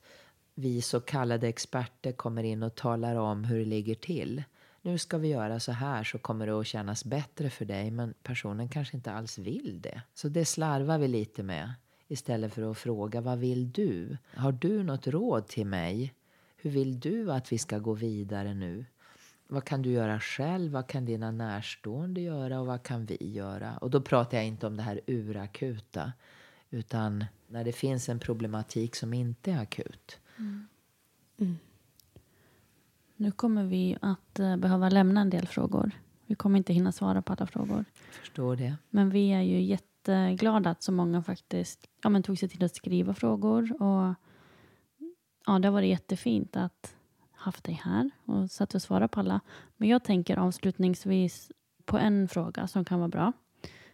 vi 0.55 0.81
så 0.81 0.99
kallade 0.99 1.47
experter 1.47 2.11
kommer 2.11 2.43
in 2.43 2.63
och 2.63 2.75
talar 2.75 3.15
om 3.15 3.43
hur 3.43 3.59
det 3.59 3.65
ligger 3.65 3.95
till. 3.95 4.43
Nu 4.85 4.97
ska 4.97 5.18
vi 5.18 5.27
göra 5.27 5.60
så 5.60 5.72
här 5.72 6.03
så 6.03 6.18
kommer 6.18 6.47
det 6.47 6.60
att 6.60 6.68
kännas 6.68 7.05
bättre 7.05 7.49
för 7.49 7.65
dig. 7.65 7.91
Men 7.91 8.14
personen 8.23 8.69
kanske 8.69 8.97
inte 8.97 9.11
alls 9.11 9.38
vill 9.38 9.81
det. 9.81 10.01
Så 10.14 10.30
det 10.30 10.45
slarvar 10.45 10.97
vi 10.97 11.07
lite 11.07 11.43
med. 11.43 11.73
Istället 12.07 12.53
för 12.53 12.72
att 12.72 12.77
fråga 12.77 13.22
vad 13.22 13.39
vill 13.39 13.72
du? 13.72 14.18
Har 14.35 14.51
du 14.51 14.84
något 14.84 15.07
råd 15.07 15.47
till 15.47 15.65
mig? 15.68 16.14
Hur 16.57 16.69
vill 16.69 16.99
du 16.99 17.31
att 17.31 17.51
vi 17.51 17.57
ska 17.57 17.80
gå 17.80 17.93
vidare 17.93 18.53
nu? 18.53 18.85
Vad 19.47 19.65
kan 19.65 19.81
du 19.81 19.91
göra 19.91 20.19
själv? 20.19 20.72
Vad 20.72 20.88
kan 20.88 21.05
dina 21.05 21.31
närstående 21.31 22.22
göra? 22.22 22.60
Och 22.60 22.68
vad 22.68 22.84
kan 22.84 23.05
vi 23.05 23.18
göra? 23.31 23.77
Och 23.77 23.89
då 23.89 24.01
pratar 24.01 24.38
jag 24.38 24.45
inte 24.45 24.68
om 24.68 24.77
det 24.77 24.84
här 24.84 25.01
urakuta. 25.07 26.14
Utan 26.69 27.26
när 27.47 27.64
det 27.64 27.72
finns 27.72 28.10
en 28.10 28.19
problematik 28.19 28.95
som 28.95 29.14
inte 29.14 29.51
är 29.51 29.61
akut. 29.61 30.19
Mm. 30.38 30.68
Mm. 31.38 31.57
Nu 33.23 33.31
kommer 33.31 33.63
vi 33.63 33.97
att 34.01 34.39
eh, 34.39 34.57
behöva 34.57 34.89
lämna 34.89 35.21
en 35.21 35.29
del 35.29 35.47
frågor. 35.47 35.91
Vi 36.25 36.35
kommer 36.35 36.57
inte 36.57 36.73
hinna 36.73 36.91
svara 36.91 37.21
på 37.21 37.33
alla 37.33 37.47
frågor. 37.47 37.85
Förstår 38.11 38.55
det. 38.55 38.75
Men 38.89 39.09
vi 39.09 39.29
är 39.29 39.41
ju 39.41 39.61
jätteglada 39.61 40.69
att 40.69 40.83
så 40.83 40.91
många 40.91 41.23
faktiskt 41.23 41.87
ja, 42.03 42.09
men 42.09 42.23
tog 42.23 42.37
sig 42.37 42.49
tid 42.49 42.63
att 42.63 42.75
skriva 42.75 43.13
frågor. 43.13 43.81
Och 43.81 44.15
ja, 45.45 45.59
det 45.59 45.67
har 45.67 45.71
varit 45.71 45.89
jättefint 45.89 46.55
att 46.55 46.95
haft 47.31 47.63
dig 47.63 47.81
här 47.83 48.11
och 48.25 48.51
satt 48.51 48.75
och 48.75 48.81
svara 48.81 49.07
på 49.07 49.19
alla. 49.19 49.39
Men 49.77 49.89
jag 49.89 50.03
tänker 50.03 50.37
avslutningsvis 50.37 51.51
på 51.85 51.97
en 51.97 52.27
fråga 52.27 52.67
som 52.67 52.85
kan 52.85 52.99
vara 52.99 53.09
bra 53.09 53.33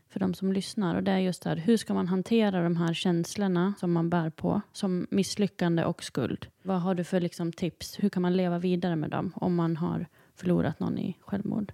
för 0.09 0.19
de 0.19 0.33
som 0.33 0.53
lyssnar. 0.53 0.95
Och 0.95 1.03
det 1.03 1.11
är 1.11 1.17
just 1.17 1.43
det 1.43 1.49
här, 1.49 1.57
hur 1.57 1.77
ska 1.77 1.93
man 1.93 2.07
hantera 2.07 2.63
de 2.63 2.75
här 2.75 2.93
känslorna 2.93 3.73
som 3.79 3.91
man 3.91 4.09
bär 4.09 4.29
på, 4.29 4.61
som 4.73 5.07
misslyckande 5.11 5.85
och 5.85 6.03
skuld? 6.03 6.47
Vad 6.63 6.81
har 6.81 6.95
du 6.95 7.03
för 7.03 7.19
liksom, 7.19 7.51
tips? 7.51 7.95
Hur 7.99 8.09
kan 8.09 8.21
man 8.21 8.37
leva 8.37 8.59
vidare 8.59 8.95
med 8.95 9.09
dem 9.09 9.33
om 9.35 9.55
man 9.55 9.77
har 9.77 10.05
förlorat 10.35 10.79
någon 10.79 10.97
i 10.97 11.17
självmord? 11.21 11.73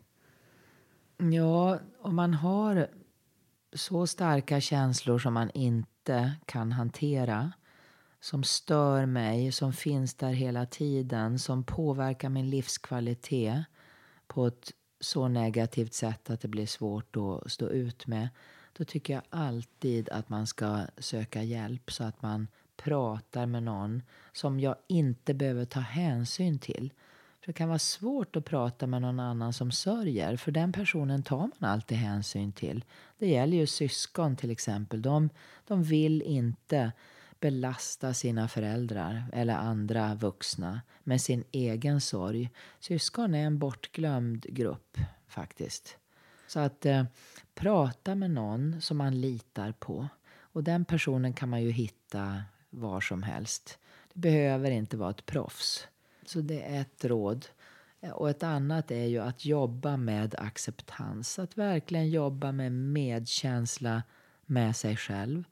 Ja, 1.17 1.79
om 2.01 2.15
man 2.15 2.33
har 2.33 2.87
så 3.73 4.07
starka 4.07 4.61
känslor 4.61 5.19
som 5.19 5.33
man 5.33 5.49
inte 5.53 6.31
kan 6.45 6.71
hantera 6.71 7.51
som 8.25 8.43
stör 8.43 9.05
mig, 9.05 9.51
som 9.51 9.73
finns 9.73 10.13
där 10.13 10.33
hela 10.33 10.65
tiden, 10.65 11.39
som 11.39 11.63
påverkar 11.63 12.29
min 12.29 12.49
livskvalitet 12.49 13.65
på 14.27 14.47
ett 14.47 14.71
så 14.99 15.27
negativt 15.27 15.93
sätt 15.93 16.29
att 16.29 16.41
det 16.41 16.47
blir 16.47 16.65
svårt 16.65 17.15
att 17.17 17.51
stå 17.51 17.69
ut 17.69 18.07
med. 18.07 18.29
Då 18.77 18.83
tycker 18.83 19.13
jag 19.13 19.23
alltid 19.29 20.09
att 20.09 20.29
man 20.29 20.47
ska 20.47 20.79
söka 20.97 21.43
hjälp 21.43 21.91
så 21.91 22.03
att 22.03 22.21
man 22.21 22.47
pratar 22.77 23.45
med 23.45 23.63
någon 23.63 24.01
som 24.33 24.59
jag 24.59 24.75
inte 24.87 25.33
behöver 25.33 25.65
ta 25.65 25.79
hänsyn 25.79 26.59
till. 26.59 26.93
För 27.41 27.47
Det 27.47 27.53
kan 27.53 27.67
vara 27.69 27.79
svårt 27.79 28.35
att 28.35 28.45
prata 28.45 28.87
med 28.87 29.01
någon 29.01 29.19
annan 29.19 29.53
som 29.53 29.71
sörjer 29.71 30.37
för 30.37 30.51
den 30.51 30.71
personen 30.71 31.23
tar 31.23 31.37
man 31.37 31.69
alltid 31.71 31.97
hänsyn 31.97 32.51
till. 32.51 32.85
Det 33.17 33.27
gäller 33.27 33.57
ju 33.57 33.67
syskon 33.67 34.35
till 34.35 34.51
exempel. 34.51 35.01
De, 35.01 35.29
de 35.67 35.83
vill 35.83 36.21
inte 36.21 36.91
belasta 37.39 38.13
sina 38.13 38.47
föräldrar 38.47 39.25
eller 39.33 39.53
andra 39.53 40.15
vuxna 40.15 40.81
med 41.03 41.21
sin 41.21 41.43
egen 41.51 42.01
sorg. 42.01 42.49
Syskon 42.79 43.35
är 43.35 43.45
en 43.45 43.59
bortglömd 43.59 44.45
grupp 44.49 44.97
faktiskt. 45.27 45.97
Så 46.47 46.59
att 46.59 46.85
eh, 46.85 47.03
prata 47.55 48.15
med 48.15 48.31
någon 48.31 48.81
som 48.81 48.97
man 48.97 49.21
litar 49.21 49.71
på. 49.71 50.07
Och 50.39 50.63
den 50.63 50.85
personen 50.85 51.33
kan 51.33 51.49
man 51.49 51.61
ju 51.61 51.71
hitta 51.71 52.43
var 52.69 53.01
som 53.01 53.23
helst. 53.23 53.79
Det 54.13 54.19
behöver 54.19 54.71
inte 54.71 54.97
vara 54.97 55.09
ett 55.09 55.25
proffs. 55.25 55.87
Så 56.25 56.41
det 56.41 56.61
är 56.75 56.81
ett 56.81 57.05
råd. 57.05 57.45
Eh, 58.01 58.11
och 58.11 58.29
ett 58.29 58.43
annat 58.43 58.91
är 58.91 59.05
ju 59.05 59.19
att 59.19 59.45
jobba 59.45 59.97
med 59.97 60.35
acceptans. 60.37 61.39
Att 61.39 61.57
verkligen 61.57 62.09
jobba 62.09 62.51
med 62.51 62.71
medkänsla 62.71 64.03
med 64.45 64.75
sig 64.75 64.97
själv. 64.97 65.43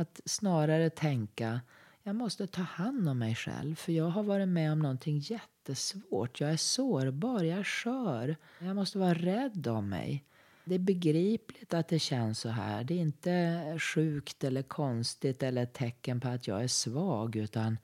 Att 0.00 0.20
snarare 0.24 0.90
tänka 0.90 1.60
jag 2.02 2.16
måste 2.16 2.46
ta 2.46 2.62
hand 2.62 3.08
om 3.08 3.18
mig 3.18 3.34
själv 3.34 3.74
för 3.74 3.92
jag 3.92 4.08
har 4.08 4.22
varit 4.22 4.48
med 4.48 4.72
om 4.72 4.78
någonting 4.78 5.18
jättesvårt. 5.18 6.40
Jag 6.40 6.50
är 6.50 6.56
sårbar, 6.56 7.42
jag 7.42 7.58
är 7.58 7.64
skör. 7.64 8.36
Jag 8.58 8.76
måste 8.76 8.98
vara 8.98 9.14
rädd 9.14 9.66
om 9.66 9.88
mig. 9.88 10.24
Det 10.64 10.74
är 10.74 10.78
begripligt 10.78 11.74
att 11.74 11.88
det 11.88 11.98
känns 11.98 12.38
så 12.38 12.48
här. 12.48 12.84
Det 12.84 12.94
är 12.94 12.98
inte 12.98 13.78
sjukt 13.80 14.44
eller 14.44 14.62
konstigt 14.62 15.42
eller 15.42 15.62
ett 15.62 15.72
tecken 15.72 16.20
på 16.20 16.28
att 16.28 16.48
jag 16.48 16.62
är 16.62 16.68
svag 16.68 17.36
utan 17.36 17.78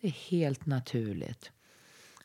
det 0.00 0.06
är 0.06 0.30
helt 0.30 0.66
naturligt. 0.66 1.52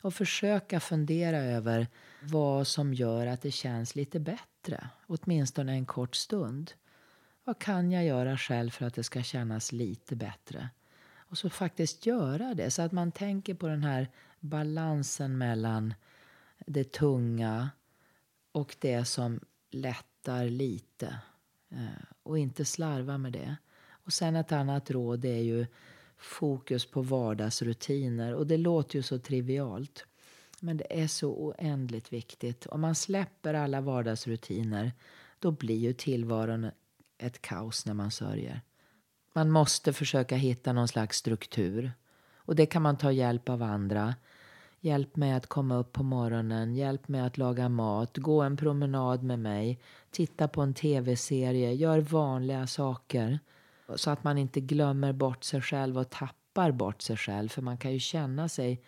Och 0.00 0.14
försöka 0.14 0.80
fundera 0.80 1.38
över 1.38 1.86
vad 2.22 2.66
som 2.66 2.94
gör 2.94 3.26
att 3.26 3.42
det 3.42 3.50
känns 3.50 3.96
lite 3.96 4.20
bättre, 4.20 4.88
åtminstone 5.06 5.72
en 5.72 5.86
kort 5.86 6.16
stund. 6.16 6.72
Vad 7.46 7.58
kan 7.58 7.92
jag 7.92 8.04
göra 8.04 8.36
själv 8.36 8.70
för 8.70 8.86
att 8.86 8.94
det 8.94 9.02
ska 9.02 9.22
kännas 9.22 9.72
lite 9.72 10.16
bättre? 10.16 10.68
Och 11.16 11.38
så 11.38 11.50
faktiskt 11.50 12.06
göra 12.06 12.54
det 12.54 12.70
så 12.70 12.82
att 12.82 12.92
man 12.92 13.12
tänker 13.12 13.54
på 13.54 13.66
den 13.68 13.82
här 13.82 14.08
balansen 14.40 15.38
mellan 15.38 15.94
det 16.66 16.92
tunga 16.92 17.70
och 18.52 18.76
det 18.80 19.04
som 19.04 19.40
lättar 19.70 20.44
lite. 20.44 21.18
Eh, 21.70 22.04
och 22.22 22.38
inte 22.38 22.64
slarva 22.64 23.18
med 23.18 23.32
det. 23.32 23.56
Och 23.90 24.12
sen 24.12 24.36
ett 24.36 24.52
annat 24.52 24.90
råd 24.90 25.24
är 25.24 25.42
ju 25.42 25.66
fokus 26.16 26.86
på 26.86 27.02
vardagsrutiner. 27.02 28.34
Och 28.34 28.46
det 28.46 28.56
låter 28.56 28.96
ju 28.96 29.02
så 29.02 29.18
trivialt. 29.18 30.06
Men 30.60 30.76
det 30.76 31.02
är 31.02 31.06
så 31.06 31.30
oändligt 31.30 32.12
viktigt. 32.12 32.66
Om 32.66 32.80
man 32.80 32.94
släpper 32.94 33.54
alla 33.54 33.80
vardagsrutiner 33.80 34.92
då 35.38 35.50
blir 35.50 35.78
ju 35.78 35.92
tillvaron 35.92 36.70
ett 37.18 37.42
kaos 37.42 37.86
när 37.86 37.94
man 37.94 38.10
sörjer. 38.10 38.60
Man 39.32 39.50
måste 39.50 39.92
försöka 39.92 40.36
hitta 40.36 40.72
någon 40.72 40.88
slags 40.88 41.16
struktur. 41.16 41.92
Och 42.36 42.56
det 42.56 42.66
kan 42.66 42.82
man 42.82 42.96
ta 42.96 43.12
hjälp 43.12 43.48
av 43.48 43.62
andra. 43.62 44.14
Hjälp 44.80 45.16
mig 45.16 45.32
att 45.32 45.46
komma 45.46 45.76
upp 45.76 45.92
på 45.92 46.02
morgonen, 46.02 46.74
hjälp 46.74 47.08
mig 47.08 47.20
att 47.20 47.38
laga 47.38 47.68
mat, 47.68 48.16
gå 48.16 48.42
en 48.42 48.56
promenad 48.56 49.22
med 49.22 49.38
mig, 49.38 49.80
titta 50.10 50.48
på 50.48 50.62
en 50.62 50.74
tv-serie, 50.74 51.72
gör 51.72 51.98
vanliga 51.98 52.66
saker. 52.66 53.38
Så 53.94 54.10
att 54.10 54.24
man 54.24 54.38
inte 54.38 54.60
glömmer 54.60 55.12
bort 55.12 55.44
sig 55.44 55.62
själv 55.62 55.98
och 55.98 56.10
tappar 56.10 56.72
bort 56.72 57.02
sig 57.02 57.16
själv. 57.16 57.48
För 57.48 57.62
man 57.62 57.78
kan 57.78 57.92
ju 57.92 57.98
känna 57.98 58.48
sig 58.48 58.82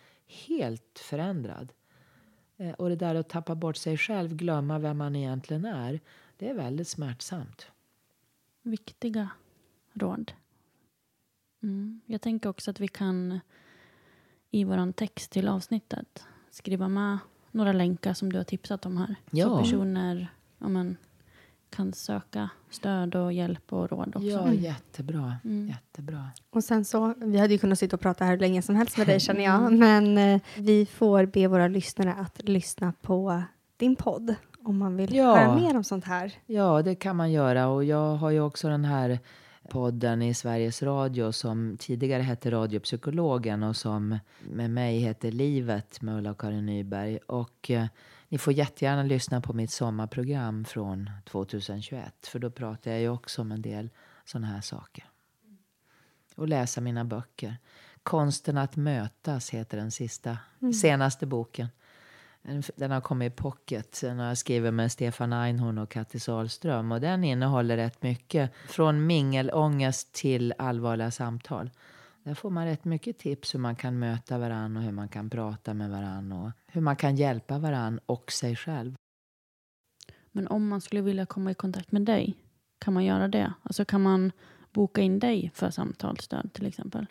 helt 0.47 0.99
förändrad. 0.99 1.73
Eh, 2.57 2.71
och 2.71 2.89
det 2.89 2.95
där 2.95 3.15
att 3.15 3.29
tappa 3.29 3.55
bort 3.55 3.77
sig 3.77 3.97
själv, 3.97 4.35
glömma 4.35 4.79
vem 4.79 4.97
man 4.97 5.15
egentligen 5.15 5.65
är, 5.65 5.99
det 6.37 6.49
är 6.49 6.53
väldigt 6.53 6.87
smärtsamt. 6.87 7.67
Viktiga 8.67 9.29
råd. 9.93 10.31
Mm. 11.63 12.01
Jag 12.05 12.21
tänker 12.21 12.49
också 12.49 12.71
att 12.71 12.79
vi 12.79 12.87
kan 12.87 13.39
i 14.51 14.63
vår 14.63 14.91
text 14.91 15.31
till 15.31 15.47
avsnittet 15.47 16.25
skriva 16.51 16.87
med 16.87 17.17
några 17.51 17.71
länkar 17.71 18.13
som 18.13 18.31
du 18.31 18.37
har 18.37 18.43
tipsat 18.43 18.85
om 18.85 18.97
här. 18.97 19.15
Ja. 19.31 19.45
Så 19.45 19.57
personer 19.57 20.27
ja, 20.57 20.67
men, 20.67 20.97
kan 21.69 21.93
söka 21.93 22.49
stöd 22.69 23.15
och 23.15 23.33
hjälp 23.33 23.73
och 23.73 23.89
råd 23.89 24.07
också. 24.07 24.27
Ja, 24.27 24.41
mm. 24.41 24.63
jättebra. 24.63 25.35
Mm. 25.43 25.67
jättebra. 25.67 26.29
Och 26.49 26.63
sen 26.63 26.85
så, 26.85 27.13
vi 27.17 27.37
hade 27.37 27.53
ju 27.53 27.59
kunnat 27.59 27.79
sitta 27.79 27.95
och 27.95 28.01
prata 28.01 28.25
här 28.25 28.37
länge 28.37 28.61
som 28.61 28.75
helst 28.75 28.97
med 28.97 29.07
dig 29.07 29.19
känner 29.19 29.43
jag, 29.43 29.59
mm. 29.59 29.79
men 29.79 30.17
eh, 30.17 30.41
vi 30.57 30.85
får 30.85 31.25
be 31.25 31.47
våra 31.47 31.67
lyssnare 31.67 32.13
att 32.13 32.43
lyssna 32.43 32.93
på 33.01 33.43
din 33.77 33.95
podd 33.95 34.35
om 34.67 34.77
man 34.77 34.97
vill 34.97 35.15
ja. 35.15 35.35
höra 35.35 35.55
mer 35.55 35.77
om 35.77 35.83
sånt 35.83 36.05
här. 36.05 36.33
Ja, 36.45 36.81
det 36.81 36.95
kan 36.95 37.15
man 37.15 37.31
göra 37.31 37.67
och 37.67 37.83
jag 37.83 38.15
har 38.15 38.29
ju 38.29 38.41
också 38.41 38.69
den 38.69 38.85
här 38.85 39.19
podden 39.69 40.21
i 40.21 40.33
Sveriges 40.33 40.83
Radio 40.83 41.31
som 41.31 41.77
tidigare 41.79 42.21
hette 42.21 42.51
Radiopsykologen 42.51 43.63
och 43.63 43.75
som 43.75 44.19
med 44.39 44.69
mig 44.69 44.99
heter 44.99 45.31
Livet 45.31 46.01
med 46.01 46.17
Ulla 46.17 46.31
och 46.31 46.41
Karin 46.41 46.65
Nyberg. 46.65 47.17
Och 47.17 47.71
eh, 47.71 47.85
ni 48.29 48.37
får 48.37 48.53
jättegärna 48.53 49.03
lyssna 49.03 49.41
på 49.41 49.53
mitt 49.53 49.71
sommarprogram 49.71 50.65
från 50.65 51.09
2021 51.25 52.27
för 52.27 52.39
då 52.39 52.49
pratar 52.49 52.91
jag 52.91 52.99
ju 52.99 53.09
också 53.09 53.41
om 53.41 53.51
en 53.51 53.61
del 53.61 53.89
sådana 54.25 54.47
här 54.47 54.61
saker. 54.61 55.05
Och 56.35 56.47
läsa 56.47 56.81
mina 56.81 57.05
böcker. 57.05 57.57
Konsten 58.03 58.57
att 58.57 58.75
mötas 58.75 59.49
heter 59.49 59.77
den 59.77 59.91
sista, 59.91 60.37
mm. 60.61 60.73
senaste 60.73 61.25
boken. 61.25 61.67
Den 62.75 62.91
har 62.91 63.01
kommit 63.01 63.33
i 63.33 63.35
pocket. 63.35 64.01
Den 64.01 64.19
har 64.19 64.27
jag 64.27 64.37
skrivit 64.37 64.73
med 64.73 64.91
Stefan 64.91 65.33
Einhorn 65.33 65.77
och 65.77 65.89
Kattis 65.89 66.29
Ahlström. 66.29 66.91
Och 66.91 67.01
den 67.01 67.23
innehåller 67.23 67.77
rätt 67.77 68.03
mycket. 68.03 68.51
Från 68.67 69.05
mingelångest 69.05 70.13
till 70.13 70.53
allvarliga 70.57 71.11
samtal. 71.11 71.69
Där 72.23 72.33
får 72.33 72.49
man 72.49 72.65
rätt 72.65 72.85
mycket 72.85 73.17
tips 73.17 73.53
hur 73.53 73.59
man 73.59 73.75
kan 73.75 73.99
möta 73.99 74.37
varann 74.37 74.77
och 74.77 74.83
hur 74.83 74.91
man 74.91 75.07
kan 75.07 75.29
prata 75.29 75.73
med 75.73 75.89
varann 75.89 76.31
och 76.31 76.51
hur 76.67 76.81
man 76.81 76.95
kan 76.95 77.15
hjälpa 77.15 77.59
varann 77.59 77.99
och 78.05 78.31
sig 78.31 78.55
själv. 78.55 78.95
Men 80.31 80.47
om 80.47 80.67
man 80.67 80.81
skulle 80.81 81.01
vilja 81.01 81.25
komma 81.25 81.51
i 81.51 81.53
kontakt 81.53 81.91
med 81.91 82.01
dig, 82.01 82.35
kan 82.79 82.93
man 82.93 83.05
göra 83.05 83.27
det? 83.27 83.53
Alltså 83.63 83.85
kan 83.85 84.01
man 84.01 84.31
boka 84.73 85.01
in 85.01 85.19
dig 85.19 85.51
för 85.53 85.69
samtalsstöd 85.69 86.53
till 86.53 86.65
exempel? 86.65 87.05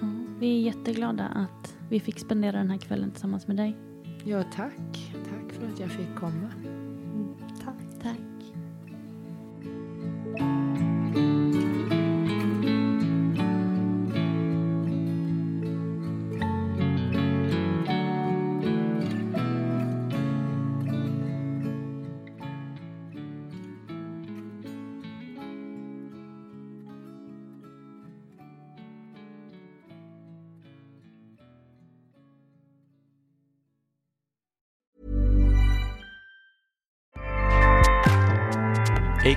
ja, 0.00 0.08
vi 0.38 0.56
är 0.56 0.60
jätteglada 0.60 1.24
att 1.24 1.76
vi 1.90 2.00
fick 2.00 2.18
spendera 2.18 2.58
den 2.58 2.70
här 2.70 2.78
kvällen 2.78 3.10
tillsammans 3.10 3.46
med 3.46 3.56
dig. 3.56 3.76
Ja, 4.24 4.42
tack. 4.42 5.14
Tack 5.24 5.52
för 5.52 5.66
att 5.68 5.80
jag 5.80 5.90
fick 5.90 6.14
komma. 6.16 6.50